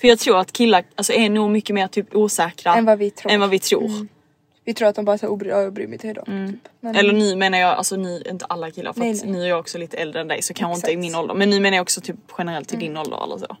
För 0.00 0.08
jag 0.08 0.18
tror 0.18 0.38
att 0.38 0.52
killar 0.52 0.84
alltså, 0.94 1.12
är 1.12 1.30
nog 1.30 1.50
mycket 1.50 1.74
mer 1.74 1.86
typ 1.88 2.14
osäkra 2.14 2.74
Än 2.74 2.84
vad 2.84 2.98
vi 2.98 3.10
tror. 3.10 3.32
Än 3.32 3.40
vad 3.40 3.50
vi 3.50 3.58
tror. 3.58 4.06
Vi 4.64 4.74
tror 4.74 4.88
att 4.88 4.94
de 4.96 5.04
bara 5.04 5.18
så 5.18 5.26
obry- 5.26 5.48
ja, 5.48 5.62
jag 5.62 5.72
bryr 5.72 5.86
mig 5.86 5.92
inte 5.94 6.06
hejdå. 6.06 6.20
Typ. 6.20 6.68
Men, 6.80 6.96
Eller 6.96 7.12
ni 7.12 7.36
menar 7.36 7.58
jag, 7.58 7.70
alltså 7.76 7.96
ni, 7.96 8.22
inte 8.30 8.44
alla 8.44 8.70
killar 8.70 8.92
för 8.92 9.00
Nej, 9.00 9.10
att 9.12 9.24
nej. 9.24 9.32
ni 9.32 9.48
är 9.48 9.54
också 9.56 9.78
lite 9.78 9.96
äldre 9.96 10.20
än 10.20 10.28
dig 10.28 10.42
så 10.42 10.54
kanske 10.54 10.76
inte 10.76 10.90
i. 10.90 10.94
Mm. 10.94 11.00
min 11.00 11.14
ålder. 11.14 11.34
Men 11.34 11.50
ni 11.50 11.60
menar 11.60 11.76
jag 11.76 11.82
också 11.82 12.00
typ 12.00 12.16
generellt 12.38 12.74
i 12.74 12.76
din 12.76 12.96
ålder 12.96 13.24
eller 13.24 13.38
så. 13.38 13.56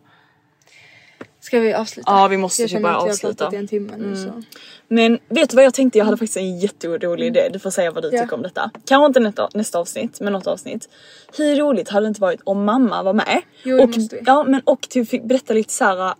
Ska 1.44 1.60
vi 1.60 1.74
avsluta? 1.74 2.12
Ja, 2.12 2.28
vi 2.28 2.36
måste 2.36 2.62
jag 2.62 2.70
typ 2.70 2.82
bara 2.82 2.96
avsluta. 2.96 3.50
i 3.52 3.56
en 3.56 3.68
timme 3.68 3.92
nu 3.96 4.16
så. 4.16 4.42
Men 4.88 5.18
vet 5.28 5.50
du 5.50 5.56
vad 5.56 5.64
jag 5.64 5.74
tänkte? 5.74 5.98
Jag 5.98 6.04
hade 6.04 6.16
faktiskt 6.16 6.36
en 6.36 6.58
jätterolig 6.58 7.26
idé. 7.26 7.48
Du 7.52 7.58
får 7.58 7.70
säga 7.70 7.90
vad 7.90 8.02
du 8.04 8.10
Ja. 8.12 8.22
tycker 8.22 8.34
om 8.36 8.42
detta. 8.42 8.70
Kanske 8.86 9.06
inte 9.06 9.20
nästa, 9.20 9.48
nästa 9.54 9.78
avsnitt, 9.78 10.20
men 10.20 10.32
något 10.32 10.46
avsnitt. 10.46 10.88
Hur 11.36 11.56
roligt 11.56 11.88
hade 11.88 12.06
det 12.06 12.08
inte 12.08 12.20
varit 12.20 12.40
om 12.44 12.64
mamma 12.64 13.02
var 13.02 13.12
med? 13.12 13.42
Jo, 13.62 13.76
det 13.76 13.82
och, 13.82 13.88
måste 13.96 14.16
vi. 14.16 14.22
Ja, 14.26 14.44
men 14.44 14.60
och 14.64 14.80
typ 14.88 15.08
fick 15.08 15.24
berätta 15.24 15.54
lite 15.54 15.72
så 15.72 15.84
här. 15.84 16.14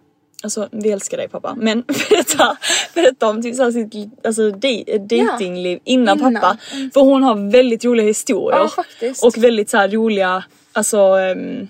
Alltså 0.44 0.68
vi 0.72 0.90
älskar 0.90 1.16
dig 1.16 1.28
pappa 1.28 1.54
men 1.58 1.82
berätta, 2.10 2.56
berätta 2.94 3.28
om 3.28 3.42
typ 3.42 3.56
så 3.56 3.62
här 3.62 3.70
sitt 3.70 3.94
alltså, 4.26 4.50
dej- 4.50 4.98
datingliv 4.98 5.78
innan, 5.84 6.18
Innan. 6.18 6.34
pappa. 6.34 6.56
För 6.94 7.00
hon 7.00 7.22
har 7.22 7.50
väldigt 7.50 7.84
roliga 7.84 8.06
historier. 8.06 8.58
Ja, 8.58 8.68
faktiskt. 8.68 9.24
Och 9.24 9.38
väldigt 9.38 9.70
så 9.70 9.76
här 9.76 9.88
roliga 9.88 10.44
alltså, 10.72 10.98
um, 11.16 11.68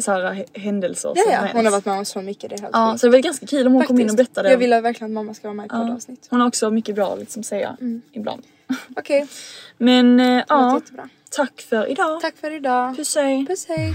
så 0.00 0.12
här, 0.12 0.44
händelser 0.54 1.12
Ja, 1.16 1.22
som 1.22 1.32
ja. 1.32 1.38
har 1.38 1.48
Hon 1.48 1.64
har 1.64 1.72
varit 1.72 1.84
med 1.84 1.98
om 1.98 2.04
så 2.04 2.22
mycket. 2.22 2.50
Det 2.50 2.56
är 2.56 2.60
helt 2.60 2.70
Ja, 2.72 2.98
så 2.98 3.06
det 3.06 3.10
var 3.10 3.18
ganska 3.18 3.46
kul 3.46 3.66
om 3.66 3.72
hon 3.72 3.84
kom 3.86 4.00
in 4.00 4.10
och 4.10 4.16
berättade. 4.16 4.50
Jag 4.50 4.58
vill 4.58 4.70
verkligen 4.70 5.10
att 5.10 5.14
mamma 5.14 5.34
ska 5.34 5.48
vara 5.48 5.54
med 5.54 5.64
i 5.64 5.68
Ja. 5.72 5.78
poddavsnitt. 5.78 6.26
Hon 6.30 6.40
har 6.40 6.48
också 6.48 6.70
mycket 6.70 6.94
bra 6.94 7.14
liksom 7.14 7.42
säga 7.42 7.76
Mm. 7.80 8.02
ibland. 8.12 8.42
Okej, 8.96 9.26
Men 9.78 10.20
eh, 10.20 10.26
det 10.26 10.34
låter 10.34 10.44
ja, 10.54 10.74
jättebra. 10.74 11.08
tack 11.30 11.60
för 11.60 11.90
idag. 11.90 12.20
Tack 12.20 12.36
för 12.36 12.50
idag. 12.50 12.96
Puss 12.96 13.16
hej. 13.16 13.46
Puss 13.46 13.66
hej. 13.68 13.94